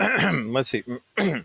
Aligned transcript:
let's 0.46 0.70
see. 0.70 0.82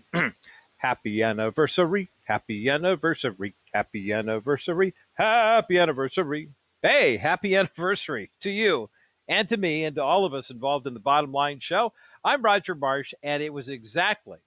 happy 0.77 1.21
anniversary, 1.21 2.07
happy 2.23 2.69
anniversary, 2.69 3.53
happy 3.73 4.13
anniversary, 4.13 4.93
happy 5.15 5.77
anniversary. 5.77 6.49
Hey, 6.81 7.17
happy 7.17 7.55
anniversary 7.57 8.29
to 8.41 8.49
you 8.49 8.89
and 9.27 9.49
to 9.49 9.57
me 9.57 9.83
and 9.83 9.95
to 9.97 10.03
all 10.03 10.23
of 10.23 10.33
us 10.33 10.51
involved 10.51 10.87
in 10.87 10.93
the 10.93 11.01
Bottom 11.01 11.33
Line 11.33 11.59
Show. 11.59 11.91
I'm 12.23 12.41
Roger 12.41 12.75
Marsh, 12.75 13.13
and 13.21 13.43
it 13.43 13.51
was 13.51 13.67
exactly 13.67 14.39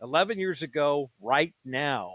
11 0.00 0.38
years 0.38 0.62
ago, 0.62 1.10
right 1.20 1.52
now, 1.66 2.14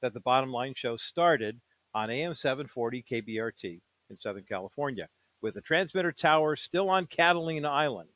that 0.00 0.14
the 0.14 0.20
Bottom 0.20 0.50
Line 0.50 0.74
Show 0.74 0.96
started 0.96 1.60
on 1.94 2.08
AM 2.08 2.34
740 2.34 3.04
KBRT 3.10 3.80
in 4.08 4.18
Southern 4.18 4.44
California 4.44 5.08
with 5.42 5.54
the 5.54 5.60
transmitter 5.60 6.12
tower 6.12 6.56
still 6.56 6.88
on 6.88 7.06
Catalina 7.06 7.68
Island. 7.68 8.08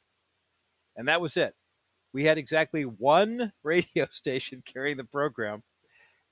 And 0.97 1.09
that 1.09 1.21
was 1.21 1.37
it. 1.37 1.55
We 2.13 2.25
had 2.25 2.39
exactly 2.39 2.85
one 2.85 3.53
radio 3.63 4.07
station 4.11 4.63
carrying 4.65 4.97
the 4.97 5.05
program, 5.05 5.63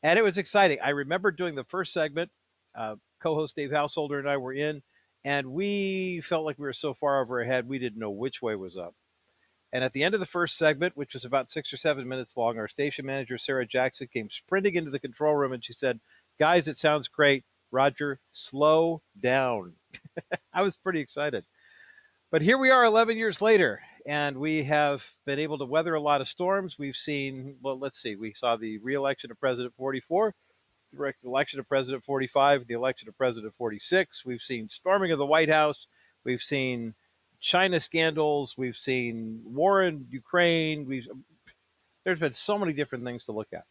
and 0.03 0.19
it 0.19 0.23
was 0.23 0.39
exciting. 0.39 0.79
I 0.83 0.91
remember 0.91 1.31
doing 1.31 1.55
the 1.55 1.65
first 1.65 1.93
segment. 1.93 2.31
Uh, 2.75 2.97
co-host 3.23 3.57
Dave 3.57 3.71
Householder 3.71 4.19
and 4.19 4.29
I 4.29 4.37
were 4.37 4.53
in, 4.53 4.83
and 5.25 5.53
we 5.53 6.23
felt 6.23 6.45
like 6.45 6.59
we 6.59 6.67
were 6.67 6.73
so 6.73 6.95
far 6.95 7.23
over 7.23 7.41
ahead 7.41 7.69
we 7.69 7.79
didn't 7.79 7.99
know 7.99 8.11
which 8.11 8.43
way 8.43 8.55
was 8.55 8.77
up. 8.77 8.95
And 9.73 9.83
at 9.83 9.93
the 9.93 10.05
end 10.05 10.15
of 10.15 10.21
the 10.21 10.27
first 10.27 10.57
segment, 10.57 10.97
which 10.97 11.15
was 11.15 11.25
about 11.25 11.51
six 11.51 11.73
or 11.73 11.77
seven 11.77 12.07
minutes 12.07 12.37
long, 12.37 12.59
our 12.59 12.69
station 12.69 13.07
manager 13.07 13.39
Sarah 13.39 13.67
Jackson 13.67 14.07
came 14.07 14.31
sprinting 14.31 14.77
into 14.77 14.91
the 14.91 15.01
control 15.01 15.35
room 15.35 15.53
and 15.53 15.65
she 15.65 15.73
said, 15.73 15.99
"Guys, 16.39 16.69
it 16.69 16.79
sounds 16.79 17.09
great. 17.09 17.45
Roger, 17.73 18.21
slow 18.31 19.03
down." 19.19 19.75
I 20.53 20.63
was 20.63 20.77
pretty 20.77 21.01
excited. 21.01 21.45
But 22.31 22.43
here 22.43 22.59
we 22.59 22.71
are 22.71 22.85
11 22.85 23.17
years 23.17 23.41
later, 23.41 23.81
and 24.07 24.37
we 24.39 24.65
have 24.65 25.03
been 25.25 25.39
able 25.39 25.59
to 25.59 25.65
weather 25.65 25.95
a 25.95 26.01
lot 26.01 26.21
of 26.21 26.29
storms. 26.29 26.79
We've 26.79 26.97
seen, 26.97 27.57
well, 27.63 27.79
let's 27.79 28.01
see, 28.01 28.17
we 28.17 28.35
saw 28.35 28.57
the 28.57 28.79
reelection 28.79 29.31
of 29.31 29.41
President 29.41 29.75
44, 29.77 30.35
the 30.93 31.13
election 31.25 31.59
of 31.59 31.69
President 31.69 32.05
45, 32.05 32.67
the 32.67 32.75
election 32.75 33.09
of 33.09 33.17
President 33.17 33.55
46. 33.57 34.25
We've 34.25 34.43
seen 34.43 34.69
storming 34.69 35.13
of 35.13 35.19
the 35.19 35.27
White 35.27 35.49
House. 35.49 35.87
We've 36.25 36.43
seen 36.43 36.95
China 37.41 37.81
scandals. 37.81 38.57
We've 38.57 38.77
seen 38.77 39.43
war 39.45 39.83
in 39.83 40.07
Ukraine. 40.11 40.87
We've 40.87 41.09
um, 41.11 41.25
there's 42.05 42.21
been 42.21 42.35
so 42.35 42.59
many 42.59 42.75
different 42.75 43.05
things 43.05 43.25
to 43.25 43.33
look 43.33 43.49
at. 43.55 43.65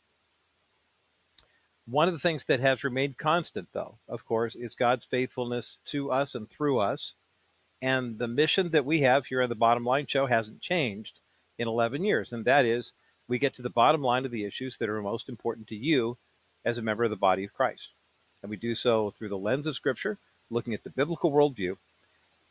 One 1.86 2.08
of 2.08 2.14
the 2.14 2.20
things 2.20 2.46
that 2.46 2.62
has 2.62 2.84
remained 2.84 3.18
constant, 3.18 3.68
though, 3.74 4.00
of 4.08 4.26
course, 4.26 4.56
is 4.56 4.74
God's 4.74 5.06
faithfulness 5.06 5.78
to 5.86 6.12
us 6.12 6.34
and 6.34 6.50
through 6.50 6.80
us. 6.80 7.14
And 7.84 8.18
the 8.18 8.30
mission 8.30 8.70
that 8.70 8.86
we 8.86 9.02
have 9.02 9.26
here 9.26 9.44
on 9.44 9.50
the 9.50 9.56
Bottom 9.56 9.84
Line 9.84 10.08
Show 10.08 10.26
hasn't 10.26 10.62
changed 10.62 11.20
in 11.58 11.68
11 11.68 12.06
years. 12.06 12.32
And 12.32 12.46
that 12.46 12.64
is 12.64 12.94
we 13.28 13.38
get 13.38 13.54
to 13.56 13.62
the 13.62 13.70
bottom 13.70 14.02
line 14.02 14.24
of 14.24 14.32
the 14.32 14.46
issues 14.46 14.78
that 14.78 14.88
are 14.88 15.02
most 15.02 15.28
important 15.28 15.68
to 15.68 15.76
you 15.76 16.16
as 16.64 16.78
a 16.78 16.82
member 16.82 17.04
of 17.04 17.10
the 17.10 17.18
body 17.18 17.44
of 17.44 17.54
Christ. 17.54 17.90
And 18.42 18.50
we 18.50 18.56
do 18.56 18.74
so 18.74 19.12
through 19.12 19.28
the 19.28 19.38
lens 19.38 19.68
of 19.68 19.76
Scripture, 19.76 20.18
looking 20.50 20.74
at 20.74 20.86
the 20.86 20.92
biblical 20.92 21.30
worldview, 21.30 21.76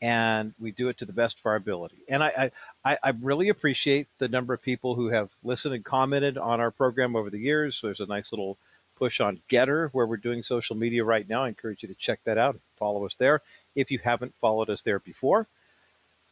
and 0.02 0.52
we 0.60 0.70
do 0.70 0.90
it 0.90 0.98
to 0.98 1.06
the 1.06 1.14
best 1.14 1.38
of 1.38 1.46
our 1.46 1.56
ability. 1.56 2.02
And 2.10 2.22
I, 2.22 2.50
I, 2.84 2.98
I 3.02 3.14
really 3.22 3.48
appreciate 3.48 4.08
the 4.18 4.28
number 4.28 4.52
of 4.52 4.60
people 4.60 4.96
who 4.96 5.08
have 5.08 5.30
listened 5.42 5.74
and 5.74 5.82
commented 5.82 6.36
on 6.36 6.60
our 6.60 6.70
program 6.70 7.16
over 7.16 7.30
the 7.30 7.38
years. 7.38 7.80
There's 7.82 8.00
a 8.00 8.06
nice 8.06 8.32
little 8.32 8.58
push 9.02 9.20
on 9.20 9.40
Gettr, 9.50 9.90
where 9.90 10.06
we're 10.06 10.16
doing 10.16 10.44
social 10.44 10.76
media 10.76 11.02
right 11.02 11.28
now. 11.28 11.42
I 11.42 11.48
encourage 11.48 11.82
you 11.82 11.88
to 11.88 11.94
check 11.96 12.20
that 12.22 12.38
out. 12.38 12.56
Follow 12.78 13.04
us 13.04 13.16
there 13.18 13.40
if 13.74 13.90
you 13.90 13.98
haven't 13.98 14.32
followed 14.34 14.70
us 14.70 14.82
there 14.82 15.00
before. 15.00 15.48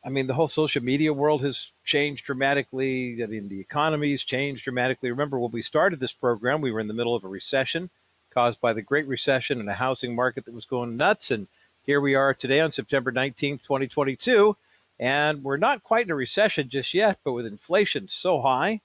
I 0.04 0.08
mean, 0.08 0.28
the 0.28 0.34
whole 0.34 0.46
social 0.46 0.80
media 0.80 1.12
world 1.12 1.42
has 1.42 1.72
changed 1.84 2.26
dramatically. 2.26 3.24
I 3.24 3.26
mean, 3.26 3.48
the 3.48 3.58
economy 3.58 4.12
has 4.12 4.22
changed 4.22 4.62
dramatically. 4.62 5.10
Remember, 5.10 5.36
when 5.36 5.50
we 5.50 5.62
started 5.62 5.98
this 5.98 6.12
program, 6.12 6.60
we 6.60 6.70
were 6.70 6.78
in 6.78 6.86
the 6.86 6.94
middle 6.94 7.16
of 7.16 7.24
a 7.24 7.28
recession 7.28 7.90
caused 8.32 8.60
by 8.60 8.72
the 8.72 8.82
Great 8.82 9.08
Recession 9.08 9.58
and 9.58 9.68
a 9.68 9.74
housing 9.74 10.14
market 10.14 10.44
that 10.44 10.54
was 10.54 10.64
going 10.64 10.96
nuts. 10.96 11.32
And 11.32 11.48
here 11.86 12.00
we 12.00 12.14
are 12.14 12.34
today 12.34 12.60
on 12.60 12.70
September 12.70 13.10
19th, 13.10 13.64
2022. 13.64 14.56
And 15.00 15.42
we're 15.42 15.56
not 15.56 15.82
quite 15.82 16.04
in 16.04 16.12
a 16.12 16.14
recession 16.14 16.68
just 16.68 16.94
yet, 16.94 17.18
but 17.24 17.32
with 17.32 17.46
inflation 17.46 18.06
so 18.06 18.40
high 18.40 18.80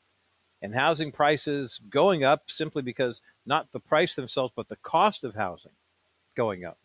and 0.59 0.73
housing 0.73 1.11
prices 1.11 1.79
going 1.91 2.23
up 2.23 2.45
simply 2.47 2.81
because 2.81 3.21
not 3.45 3.71
the 3.71 3.79
price 3.79 4.15
themselves, 4.15 4.53
but 4.55 4.67
the 4.67 4.77
cost 4.77 5.23
of 5.23 5.35
housing 5.35 5.71
going 6.35 6.65
up. 6.65 6.77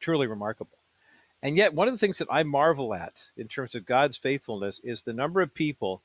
Truly 0.00 0.26
remarkable. 0.26 0.78
And 1.42 1.56
yet, 1.56 1.74
one 1.74 1.88
of 1.88 1.94
the 1.94 1.98
things 1.98 2.18
that 2.18 2.28
I 2.30 2.42
marvel 2.42 2.94
at 2.94 3.14
in 3.36 3.48
terms 3.48 3.74
of 3.74 3.86
God's 3.86 4.16
faithfulness 4.16 4.80
is 4.82 5.02
the 5.02 5.12
number 5.12 5.40
of 5.40 5.54
people 5.54 6.02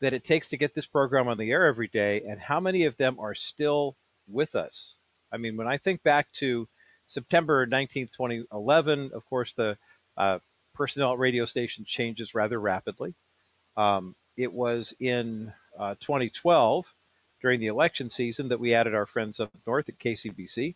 that 0.00 0.12
it 0.12 0.24
takes 0.24 0.48
to 0.48 0.56
get 0.56 0.74
this 0.74 0.86
program 0.86 1.28
on 1.28 1.38
the 1.38 1.50
air 1.50 1.66
every 1.66 1.88
day 1.88 2.22
and 2.22 2.40
how 2.40 2.60
many 2.60 2.84
of 2.84 2.96
them 2.96 3.18
are 3.18 3.34
still 3.34 3.96
with 4.28 4.54
us. 4.54 4.94
I 5.32 5.36
mean, 5.36 5.56
when 5.56 5.66
I 5.66 5.76
think 5.76 6.02
back 6.02 6.32
to 6.34 6.68
September 7.06 7.66
19th, 7.66 8.12
2011, 8.16 9.10
of 9.12 9.24
course, 9.26 9.52
the 9.52 9.76
uh, 10.16 10.38
personnel 10.74 11.16
radio 11.16 11.44
station 11.44 11.84
changes 11.84 12.34
rather 12.34 12.60
rapidly. 12.60 13.14
Um, 13.76 14.14
it 14.36 14.52
was 14.52 14.94
in 15.00 15.52
uh, 15.78 15.96
2012 16.00 16.92
during 17.40 17.60
the 17.60 17.66
election 17.66 18.10
season 18.10 18.48
that 18.48 18.60
we 18.60 18.74
added 18.74 18.94
our 18.94 19.06
friends 19.06 19.40
up 19.40 19.50
north 19.66 19.88
at 19.88 19.98
KCBC. 19.98 20.74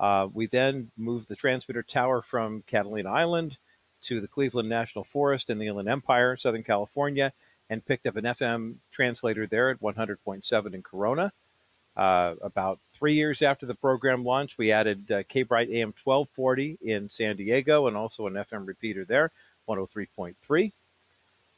Uh, 0.00 0.28
we 0.32 0.46
then 0.46 0.90
moved 0.96 1.28
the 1.28 1.36
transmitter 1.36 1.82
tower 1.82 2.22
from 2.22 2.62
Catalina 2.66 3.10
Island 3.10 3.56
to 4.02 4.20
the 4.20 4.28
Cleveland 4.28 4.68
National 4.68 5.04
Forest 5.04 5.50
in 5.50 5.58
the 5.58 5.66
Inland 5.66 5.88
Empire, 5.88 6.36
Southern 6.36 6.62
California, 6.62 7.32
and 7.70 7.84
picked 7.84 8.06
up 8.06 8.16
an 8.16 8.24
FM 8.24 8.76
translator 8.92 9.46
there 9.46 9.70
at 9.70 9.80
100.7 9.80 10.74
in 10.74 10.82
Corona. 10.82 11.32
Uh, 11.96 12.34
about 12.42 12.80
three 12.92 13.14
years 13.14 13.40
after 13.40 13.66
the 13.66 13.74
program 13.74 14.24
launched, 14.24 14.58
we 14.58 14.72
added 14.72 15.10
uh, 15.10 15.22
K-Bright 15.28 15.70
AM 15.70 15.94
1240 16.02 16.78
in 16.82 17.08
San 17.08 17.36
Diego 17.36 17.86
and 17.86 17.96
also 17.96 18.26
an 18.26 18.34
FM 18.34 18.66
repeater 18.66 19.04
there, 19.04 19.30
103.3. 19.68 20.72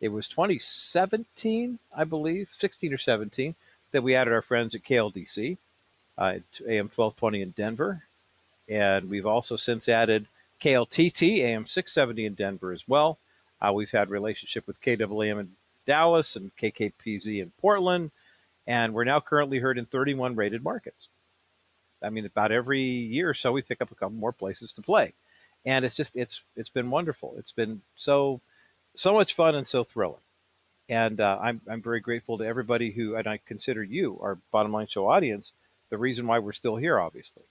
It 0.00 0.08
was 0.08 0.28
2017, 0.28 1.78
I 1.96 2.04
believe, 2.04 2.50
16 2.58 2.92
or 2.92 2.98
17, 2.98 3.54
we 4.02 4.14
added 4.14 4.32
our 4.32 4.42
friends 4.42 4.74
at 4.74 4.82
KLDC, 4.82 5.56
uh, 6.18 6.38
AM 6.66 6.90
1220 6.94 7.42
in 7.42 7.50
Denver. 7.50 8.02
And 8.68 9.08
we've 9.08 9.26
also 9.26 9.56
since 9.56 9.88
added 9.88 10.26
KLTT, 10.60 11.38
AM 11.38 11.66
670 11.66 12.26
in 12.26 12.34
Denver 12.34 12.72
as 12.72 12.86
well. 12.88 13.18
Uh, 13.60 13.72
we've 13.72 13.90
had 13.90 14.10
relationship 14.10 14.66
with 14.66 14.80
KWAM 14.80 15.40
in 15.40 15.50
Dallas 15.86 16.36
and 16.36 16.50
KKPZ 16.56 17.40
in 17.40 17.52
Portland. 17.60 18.10
And 18.66 18.92
we're 18.92 19.04
now 19.04 19.20
currently 19.20 19.58
heard 19.58 19.78
in 19.78 19.86
31 19.86 20.34
rated 20.34 20.64
markets. 20.64 21.08
I 22.02 22.10
mean, 22.10 22.26
about 22.26 22.52
every 22.52 22.82
year 22.82 23.30
or 23.30 23.34
so, 23.34 23.52
we 23.52 23.62
pick 23.62 23.80
up 23.80 23.90
a 23.90 23.94
couple 23.94 24.16
more 24.16 24.32
places 24.32 24.72
to 24.72 24.82
play. 24.82 25.12
And 25.64 25.84
it's 25.84 25.94
just, 25.94 26.16
it's, 26.16 26.42
it's 26.56 26.68
been 26.68 26.90
wonderful. 26.90 27.34
It's 27.38 27.52
been 27.52 27.82
so, 27.96 28.40
so 28.94 29.14
much 29.14 29.34
fun 29.34 29.54
and 29.54 29.66
so 29.66 29.84
thrilling. 29.84 30.20
And 30.88 31.20
uh, 31.20 31.38
I'm, 31.40 31.60
I'm 31.68 31.82
very 31.82 32.00
grateful 32.00 32.38
to 32.38 32.44
everybody 32.44 32.90
who, 32.92 33.16
and 33.16 33.26
I 33.26 33.40
consider 33.44 33.82
you, 33.82 34.18
our 34.22 34.38
bottom 34.52 34.72
line 34.72 34.86
show 34.86 35.08
audience, 35.08 35.52
the 35.90 35.98
reason 35.98 36.26
why 36.26 36.38
we're 36.38 36.52
still 36.52 36.76
here, 36.76 37.00
obviously. 37.00 37.42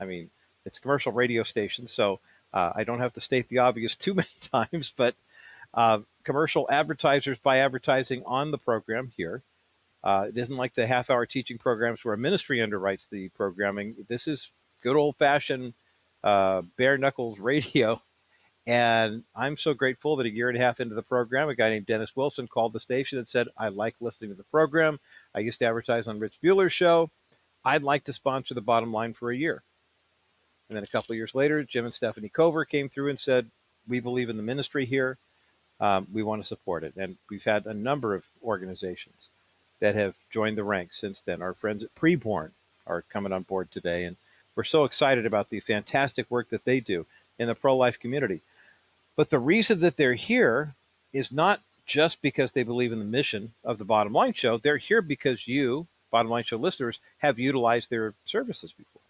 I 0.00 0.04
mean, 0.06 0.30
it's 0.64 0.78
a 0.78 0.80
commercial 0.80 1.12
radio 1.12 1.42
station, 1.42 1.86
so 1.86 2.20
uh, 2.52 2.72
I 2.74 2.84
don't 2.84 3.00
have 3.00 3.12
to 3.14 3.20
state 3.20 3.48
the 3.48 3.58
obvious 3.58 3.94
too 3.96 4.14
many 4.14 4.28
times, 4.52 4.92
but 4.96 5.14
uh, 5.74 6.00
commercial 6.22 6.66
advertisers 6.70 7.38
buy 7.38 7.58
advertising 7.58 8.22
on 8.26 8.50
the 8.50 8.58
program 8.58 9.12
here. 9.16 9.42
Uh, 10.02 10.26
it 10.28 10.36
isn't 10.36 10.56
like 10.56 10.74
the 10.74 10.86
half 10.86 11.10
hour 11.10 11.24
teaching 11.26 11.58
programs 11.58 12.04
where 12.04 12.14
a 12.14 12.18
ministry 12.18 12.58
underwrites 12.58 13.08
the 13.10 13.28
programming. 13.30 13.96
This 14.08 14.28
is 14.28 14.50
good 14.82 14.96
old 14.96 15.16
fashioned 15.16 15.72
uh, 16.22 16.62
bare 16.76 16.98
knuckles 16.98 17.38
radio 17.40 18.00
and 18.66 19.24
I'm 19.36 19.58
so 19.58 19.74
grateful 19.74 20.16
that 20.16 20.26
a 20.26 20.30
year 20.30 20.48
and 20.48 20.56
a 20.56 20.60
half 20.60 20.80
into 20.80 20.94
the 20.94 21.02
program, 21.02 21.48
a 21.48 21.54
guy 21.54 21.68
named 21.70 21.86
Dennis 21.86 22.16
Wilson 22.16 22.48
called 22.48 22.72
the 22.72 22.80
station 22.80 23.18
and 23.18 23.28
said, 23.28 23.48
I 23.58 23.68
like 23.68 23.94
listening 24.00 24.30
to 24.30 24.36
the 24.36 24.44
program. 24.44 25.00
I 25.34 25.40
used 25.40 25.58
to 25.58 25.66
advertise 25.66 26.08
on 26.08 26.18
Rich 26.18 26.38
Buhler's 26.42 26.72
show. 26.72 27.10
I'd 27.64 27.82
like 27.82 28.04
to 28.04 28.12
sponsor 28.12 28.54
the 28.54 28.62
bottom 28.62 28.92
line 28.92 29.12
for 29.12 29.30
a 29.30 29.36
year. 29.36 29.62
And 30.68 30.76
then 30.76 30.84
a 30.84 30.88
couple 30.88 31.12
of 31.12 31.16
years 31.16 31.34
later, 31.34 31.62
Jim 31.62 31.84
and 31.84 31.92
Stephanie 31.92 32.30
Cover 32.30 32.64
came 32.64 32.88
through 32.88 33.10
and 33.10 33.20
said, 33.20 33.50
We 33.86 34.00
believe 34.00 34.30
in 34.30 34.38
the 34.38 34.42
ministry 34.42 34.86
here. 34.86 35.18
Um, 35.78 36.06
we 36.12 36.22
want 36.22 36.40
to 36.40 36.48
support 36.48 36.84
it. 36.84 36.94
And 36.96 37.16
we've 37.28 37.44
had 37.44 37.66
a 37.66 37.74
number 37.74 38.14
of 38.14 38.24
organizations 38.42 39.28
that 39.80 39.94
have 39.94 40.14
joined 40.30 40.56
the 40.56 40.64
ranks 40.64 40.98
since 40.98 41.20
then. 41.20 41.42
Our 41.42 41.52
friends 41.52 41.82
at 41.82 41.94
Preborn 41.94 42.52
are 42.86 43.02
coming 43.02 43.32
on 43.32 43.42
board 43.42 43.70
today. 43.70 44.04
And 44.04 44.16
we're 44.56 44.64
so 44.64 44.84
excited 44.84 45.26
about 45.26 45.50
the 45.50 45.60
fantastic 45.60 46.30
work 46.30 46.48
that 46.50 46.64
they 46.64 46.80
do 46.80 47.04
in 47.38 47.48
the 47.48 47.54
pro 47.54 47.76
life 47.76 48.00
community. 48.00 48.40
But 49.16 49.30
the 49.30 49.38
reason 49.38 49.80
that 49.80 49.96
they're 49.96 50.14
here 50.14 50.74
is 51.12 51.30
not 51.30 51.60
just 51.86 52.22
because 52.22 52.52
they 52.52 52.62
believe 52.62 52.92
in 52.92 52.98
the 52.98 53.04
mission 53.04 53.52
of 53.62 53.78
the 53.78 53.84
Bottom 53.84 54.12
Line 54.12 54.32
Show. 54.32 54.58
They're 54.58 54.78
here 54.78 55.02
because 55.02 55.46
you, 55.46 55.86
Bottom 56.10 56.30
Line 56.30 56.44
Show 56.44 56.56
listeners, 56.56 56.98
have 57.18 57.38
utilized 57.38 57.90
their 57.90 58.14
services 58.24 58.72
before 58.72 59.02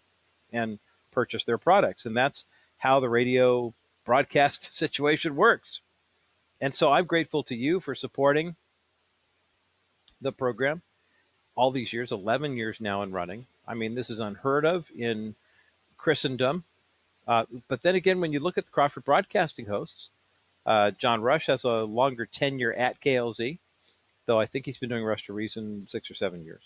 and 0.53 0.79
purchased 1.13 1.47
their 1.47 1.59
products. 1.59 2.07
And 2.07 2.17
that's 2.17 2.45
how 2.79 3.01
the 3.01 3.09
radio 3.09 3.73
broadcast 4.05 4.75
situation 4.77 5.37
works. 5.37 5.81
And 6.61 6.75
so 6.75 6.93
I'm 6.93 7.07
grateful 7.07 7.43
to 7.45 7.55
you 7.55 7.81
for 7.81 7.95
supporting 7.95 8.57
the 10.21 10.33
program 10.33 10.83
all 11.55 11.71
these 11.71 11.93
years, 11.93 12.13
11 12.13 12.57
years 12.57 12.81
now 12.81 13.03
in 13.03 13.13
running. 13.13 13.47
I 13.67 13.75
mean, 13.75 13.95
this 13.95 14.11
is 14.11 14.21
unheard 14.21 14.65
of 14.65 14.87
in 14.97 15.35
Christendom. 15.97 16.65
Uh, 17.27 17.45
but 17.69 17.83
then 17.83 17.95
again, 17.95 18.21
when 18.21 18.33
you 18.33 18.41
look 18.41 18.59
at 18.59 18.67
the 18.67 18.71
Crawford 18.71 19.05
Broadcasting 19.05 19.67
hosts, 19.67 20.11
uh, 20.67 20.91
John 20.93 21.23
Rush 21.23 21.47
has 21.47 21.65
a 21.65 21.85
longer 21.85 22.27
tenure 22.27 22.73
at 22.73 23.01
KLZ, 23.01 23.59
though 24.27 24.41
I 24.41 24.47
think 24.47 24.67
he's 24.67 24.79
been 24.79 24.89
doing 24.89 25.05
Rush 25.05 25.27
to 25.27 25.33
Reason 25.33 25.87
six 25.89 26.11
or 26.11 26.15
seven 26.15 26.45
years. 26.45 26.63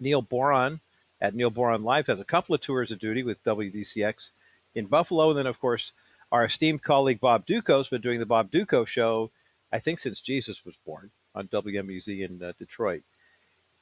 Neil 0.00 0.22
Boron 0.22 0.80
at 1.20 1.34
Neil 1.34 1.50
Boron 1.50 1.82
Live 1.82 2.06
has 2.06 2.20
a 2.20 2.24
couple 2.24 2.54
of 2.54 2.60
tours 2.60 2.92
of 2.92 2.98
duty 2.98 3.22
with 3.22 3.42
WDCX 3.44 4.30
in 4.74 4.86
Buffalo. 4.86 5.30
And 5.30 5.38
then, 5.38 5.46
of 5.46 5.60
course, 5.60 5.92
our 6.30 6.44
esteemed 6.44 6.82
colleague 6.82 7.20
Bob 7.20 7.46
Dutko 7.46 7.78
has 7.78 7.88
been 7.88 8.00
doing 8.00 8.20
the 8.20 8.26
Bob 8.26 8.50
Dutko 8.50 8.86
show, 8.86 9.30
I 9.72 9.78
think, 9.78 9.98
since 9.98 10.20
Jesus 10.20 10.64
was 10.64 10.74
born 10.86 11.10
on 11.34 11.48
WMUZ 11.48 12.28
in 12.28 12.42
uh, 12.42 12.52
Detroit. 12.58 13.02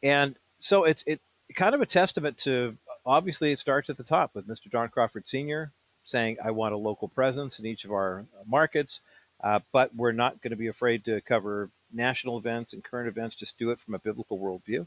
And 0.02 0.36
so 0.60 0.84
it's 0.84 1.04
it 1.06 1.20
kind 1.54 1.74
of 1.74 1.80
a 1.80 1.86
testament 1.86 2.38
to 2.38 2.76
obviously 3.06 3.52
it 3.52 3.58
starts 3.58 3.88
at 3.88 3.96
the 3.96 4.04
top 4.04 4.34
with 4.34 4.48
Mr. 4.48 4.70
John 4.70 4.88
Crawford 4.88 5.28
Sr. 5.28 5.70
saying, 6.04 6.38
I 6.44 6.50
want 6.50 6.74
a 6.74 6.78
local 6.78 7.08
presence 7.08 7.58
in 7.58 7.66
each 7.66 7.84
of 7.84 7.92
our 7.92 8.26
markets, 8.46 9.00
uh, 9.42 9.60
but 9.72 9.94
we're 9.94 10.12
not 10.12 10.42
going 10.42 10.50
to 10.50 10.56
be 10.56 10.66
afraid 10.66 11.04
to 11.04 11.20
cover 11.20 11.70
national 11.92 12.38
events 12.38 12.72
and 12.72 12.82
current 12.82 13.08
events. 13.08 13.36
Just 13.36 13.58
do 13.58 13.70
it 13.70 13.80
from 13.80 13.94
a 13.94 13.98
biblical 13.98 14.38
worldview. 14.38 14.86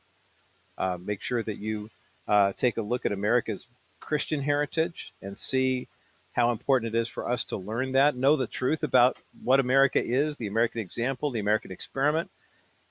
Uh, 0.77 0.97
make 0.99 1.21
sure 1.21 1.41
that 1.41 1.57
you 1.57 1.89
uh, 2.27 2.53
take 2.53 2.77
a 2.77 2.81
look 2.81 3.05
at 3.05 3.11
America's 3.11 3.67
Christian 3.99 4.41
heritage 4.41 5.13
and 5.21 5.37
see 5.37 5.87
how 6.33 6.51
important 6.51 6.95
it 6.95 6.99
is 6.99 7.07
for 7.07 7.27
us 7.27 7.43
to 7.45 7.57
learn 7.57 7.93
that, 7.93 8.15
know 8.15 8.35
the 8.35 8.47
truth 8.47 8.83
about 8.83 9.17
what 9.43 9.59
America 9.59 10.03
is, 10.03 10.37
the 10.37 10.47
American 10.47 10.79
example, 10.79 11.31
the 11.31 11.39
American 11.39 11.71
experiment, 11.71 12.29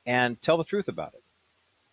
and 0.07 0.41
tell 0.43 0.57
the 0.57 0.65
truth 0.65 0.89
about 0.89 1.15
it. 1.15 1.23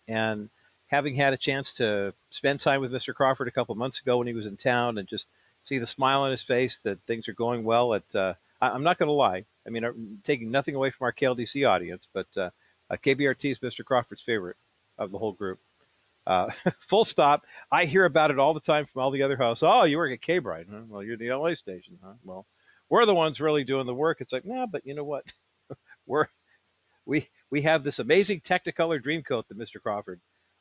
And 0.08 0.50
having 0.88 1.14
had 1.14 1.32
a 1.32 1.38
chance 1.38 1.72
to 1.74 2.14
spend 2.30 2.60
time 2.60 2.80
with 2.80 2.92
Mr. 2.92 3.14
Crawford 3.14 3.48
a 3.48 3.52
couple 3.52 3.74
months 3.74 4.00
ago 4.00 4.18
when 4.18 4.26
he 4.26 4.34
was 4.34 4.46
in 4.46 4.56
town 4.56 4.98
and 4.98 5.08
just 5.08 5.26
see 5.62 5.78
the 5.78 5.86
smile 5.86 6.22
on 6.22 6.30
his 6.30 6.42
face 6.42 6.78
that 6.84 6.98
things 7.06 7.28
are 7.28 7.34
going 7.34 7.64
well 7.64 7.94
at, 7.94 8.14
uh, 8.14 8.34
I, 8.60 8.74
am 8.74 8.84
not 8.84 8.98
going 8.98 9.08
to 9.08 9.12
lie. 9.12 9.44
I 9.66 9.70
mean, 9.70 9.84
I'm 9.84 10.20
taking 10.24 10.50
nothing 10.50 10.76
away 10.76 10.90
from 10.90 11.06
our 11.06 11.12
KLDC 11.12 11.68
audience, 11.68 12.08
but 12.12 12.28
uh, 12.36 12.50
uh, 12.90 12.96
KBRT 12.96 13.50
is 13.50 13.58
Mr. 13.58 13.84
Crawford's 13.84 14.22
favorite 14.22 14.56
of 14.98 15.10
the 15.10 15.18
whole 15.18 15.32
group. 15.32 15.58
Uh, 16.26 16.50
full 16.78 17.04
stop. 17.04 17.44
I 17.70 17.84
hear 17.84 18.04
about 18.04 18.30
it 18.30 18.38
all 18.38 18.54
the 18.54 18.60
time 18.60 18.86
from 18.86 19.02
all 19.02 19.10
the 19.10 19.22
other 19.22 19.36
hosts. 19.36 19.64
Oh, 19.64 19.84
you 19.84 19.96
work 19.96 20.12
at 20.12 20.22
K 20.22 20.38
Bright. 20.38 20.66
Huh? 20.70 20.82
Well, 20.88 21.02
you're 21.02 21.16
the 21.16 21.32
LA 21.32 21.54
station. 21.54 21.98
Huh? 22.02 22.14
Well, 22.24 22.46
we're 22.88 23.06
the 23.06 23.14
ones 23.14 23.40
really 23.40 23.64
doing 23.64 23.86
the 23.86 23.94
work. 23.94 24.20
It's 24.20 24.32
like, 24.32 24.44
nah, 24.44 24.66
but 24.66 24.86
you 24.86 24.94
know 24.94 25.04
what? 25.04 25.24
we're 26.06 26.26
we 27.04 27.28
we 27.50 27.62
have 27.62 27.84
this 27.84 27.98
amazing 27.98 28.40
Technicolor 28.40 29.02
Dreamcoat 29.02 29.48
that 29.48 29.58
Mr. 29.58 29.80
Crawford 29.80 30.20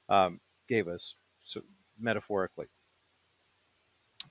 um, 0.10 0.40
gave 0.68 0.88
us, 0.88 1.16
so 1.44 1.62
metaphorically. 2.00 2.68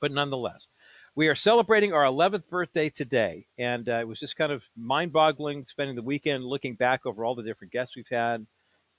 But 0.01 0.13
nonetheless, 0.13 0.67
we 1.15 1.29
are 1.29 1.35
celebrating 1.35 1.93
our 1.93 2.05
11th 2.05 2.49
birthday 2.49 2.91
today, 2.91 3.47
and 3.59 3.89
uh, 3.89 3.97
it 3.97 4.09
was 4.09 4.19
just 4.19 4.37
kind 4.37 4.51
of 4.51 4.65
mind-boggling 4.77 5.67
spending 5.67 5.95
the 5.97 6.03
weekend 6.03 6.45
looking 6.45 6.75
back 6.75 7.07
over 7.07 7.25
all 7.25 7.35
the 7.35 7.43
different 7.43 7.73
guests 7.73 7.95
we've 7.95 8.09
had. 8.09 8.47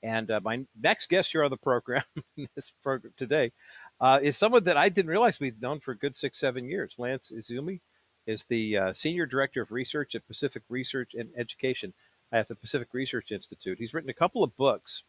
And 0.02 0.30
uh, 0.32 0.40
my 0.44 0.64
next 0.80 1.10
guest 1.10 1.32
here 1.32 1.44
on 1.44 1.50
the 1.50 1.58
program, 1.58 2.04
this 2.56 2.72
program 2.84 3.14
today, 3.18 3.52
uh, 4.00 4.20
is 4.22 4.38
someone 4.38 4.64
that 4.66 4.78
I 4.78 4.88
didn't 4.88 5.10
realize 5.10 5.40
we've 5.40 5.62
known 5.62 5.80
for 5.80 5.92
a 5.92 5.98
good 5.98 6.16
six, 6.16 6.40
seven 6.40 6.70
years. 6.70 6.96
Lance 6.98 7.32
Izumi 7.36 7.82
is 8.28 8.46
the 8.50 8.78
uh, 8.78 8.94
senior 8.94 9.26
director 9.26 9.62
of 9.62 9.72
research 9.72 10.16
at 10.16 10.28
Pacific 10.28 10.64
Research 10.70 11.12
and 11.16 11.30
Education 11.38 11.94
at 12.32 12.48
the 12.48 12.56
Pacific 12.56 12.90
Research 12.94 13.32
Institute. 13.32 13.78
He's 13.78 13.94
written 13.94 14.10
a 14.10 14.14
couple 14.14 14.44
of 14.44 14.56
books 14.58 15.04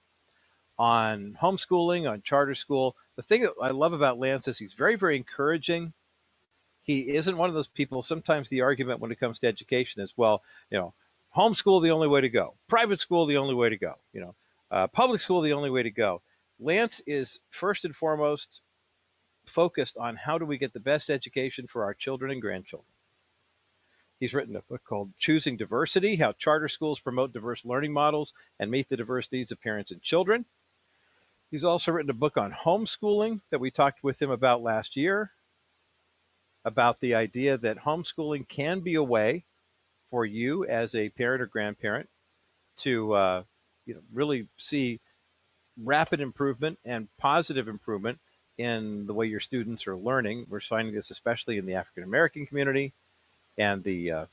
on 0.79 1.37
homeschooling, 1.41 2.11
on 2.11 2.23
charter 2.23 2.55
school. 2.55 2.97
The 3.17 3.23
thing 3.23 3.43
that 3.43 3.55
I 3.61 3.71
love 3.71 3.93
about 3.93 4.19
Lance 4.19 4.49
is 4.49 4.59
he's 4.59 4.75
very, 4.75 4.97
very 4.97 5.17
encouraging. 5.17 5.93
He 6.83 7.15
isn't 7.17 7.37
one 7.37 7.49
of 7.49 7.55
those 7.55 7.69
people. 7.69 8.03
Sometimes 8.03 8.49
the 8.49 8.61
argument 8.61 9.01
when 9.01 9.11
it 9.11 9.21
comes 9.21 9.39
to 9.41 9.47
education 9.47 10.03
is, 10.03 10.15
well, 10.17 10.43
you 10.71 10.79
know, 10.79 10.95
homeschool 11.37 11.83
the 11.83 11.91
only 11.91 12.09
way 12.09 12.21
to 12.21 12.29
go, 12.29 12.55
private 12.69 13.01
school 13.01 13.27
the 13.27 13.37
only 13.37 13.55
way 13.55 13.69
to 13.69 13.77
go, 13.77 13.95
you 14.13 14.21
know, 14.21 14.35
uh, 14.71 14.87
public 14.87 15.21
school 15.21 15.41
the 15.41 15.53
only 15.53 15.71
way 15.71 15.83
to 15.83 15.91
go. 15.91 16.23
Lance 16.59 17.01
is 17.07 17.41
first 17.51 17.85
and 17.85 17.95
foremost 17.95 18.61
focused 19.45 19.97
on 19.97 20.17
how 20.17 20.39
do 20.39 20.47
we 20.47 20.59
get 20.59 20.73
the 20.73 20.81
best 20.81 21.11
education 21.11 21.67
for 21.67 21.85
our 21.85 21.95
children 21.95 22.31
and 22.31 22.41
grandchildren. 22.41 22.89
He's 24.19 24.33
written 24.33 24.57
a 24.57 24.63
book 24.63 24.83
called 24.83 25.13
Choosing 25.19 25.59
Diversity 25.59 26.17
How 26.17 26.33
Charter 26.33 26.69
Schools 26.69 27.01
Promote 27.01 27.35
Diverse 27.35 27.65
Learning 27.67 27.93
Models 27.93 28.33
and 28.59 28.71
Meet 28.71 28.89
the 28.89 28.97
Diverse 28.97 29.31
Needs 29.31 29.53
of 29.53 29.61
Parents 29.61 29.91
and 29.91 30.01
Children. 30.01 30.47
He's 31.57 31.65
also 31.65 31.93
written 31.93 32.11
a 32.11 32.13
book 32.13 32.37
on 32.37 32.53
homeschooling 32.53 33.41
that 33.49 33.61
we 33.61 33.71
talked 33.71 34.05
with 34.05 34.21
him 34.21 34.31
about 34.31 34.63
last 34.63 34.95
year 34.95 35.31
about 36.67 37.01
the 37.01 37.15
idea 37.15 37.57
that 37.57 37.79
homeschooling 37.79 38.47
can 38.47 38.81
be 38.81 38.97
a 38.97 39.03
way 39.03 39.43
for 40.11 40.27
you 40.27 40.67
as 40.67 40.95
a 40.95 41.09
parent 41.09 41.41
or 41.41 41.47
grandparent 41.47 42.11
to 42.81 43.15
uh, 43.15 43.43
you 43.87 43.95
know, 43.95 44.03
really 44.13 44.49
see 44.59 45.01
rapid 45.83 46.21
improvement 46.21 46.79
and 46.85 47.09
positive 47.17 47.69
improvement 47.69 48.19
in 48.59 49.07
the 49.07 49.15
way 49.15 49.25
your 49.25 49.41
students 49.41 49.87
are 49.87 49.97
learning. 49.97 50.45
We're 50.51 50.61
finding 50.61 50.95
this 50.95 51.11
especially 51.11 51.57
in 51.57 51.65
the 51.65 51.77
African 51.77 52.03
American 52.03 52.45
community 52.45 52.93
and 53.57 53.83
the 53.83 54.13
uh, 54.13 54.27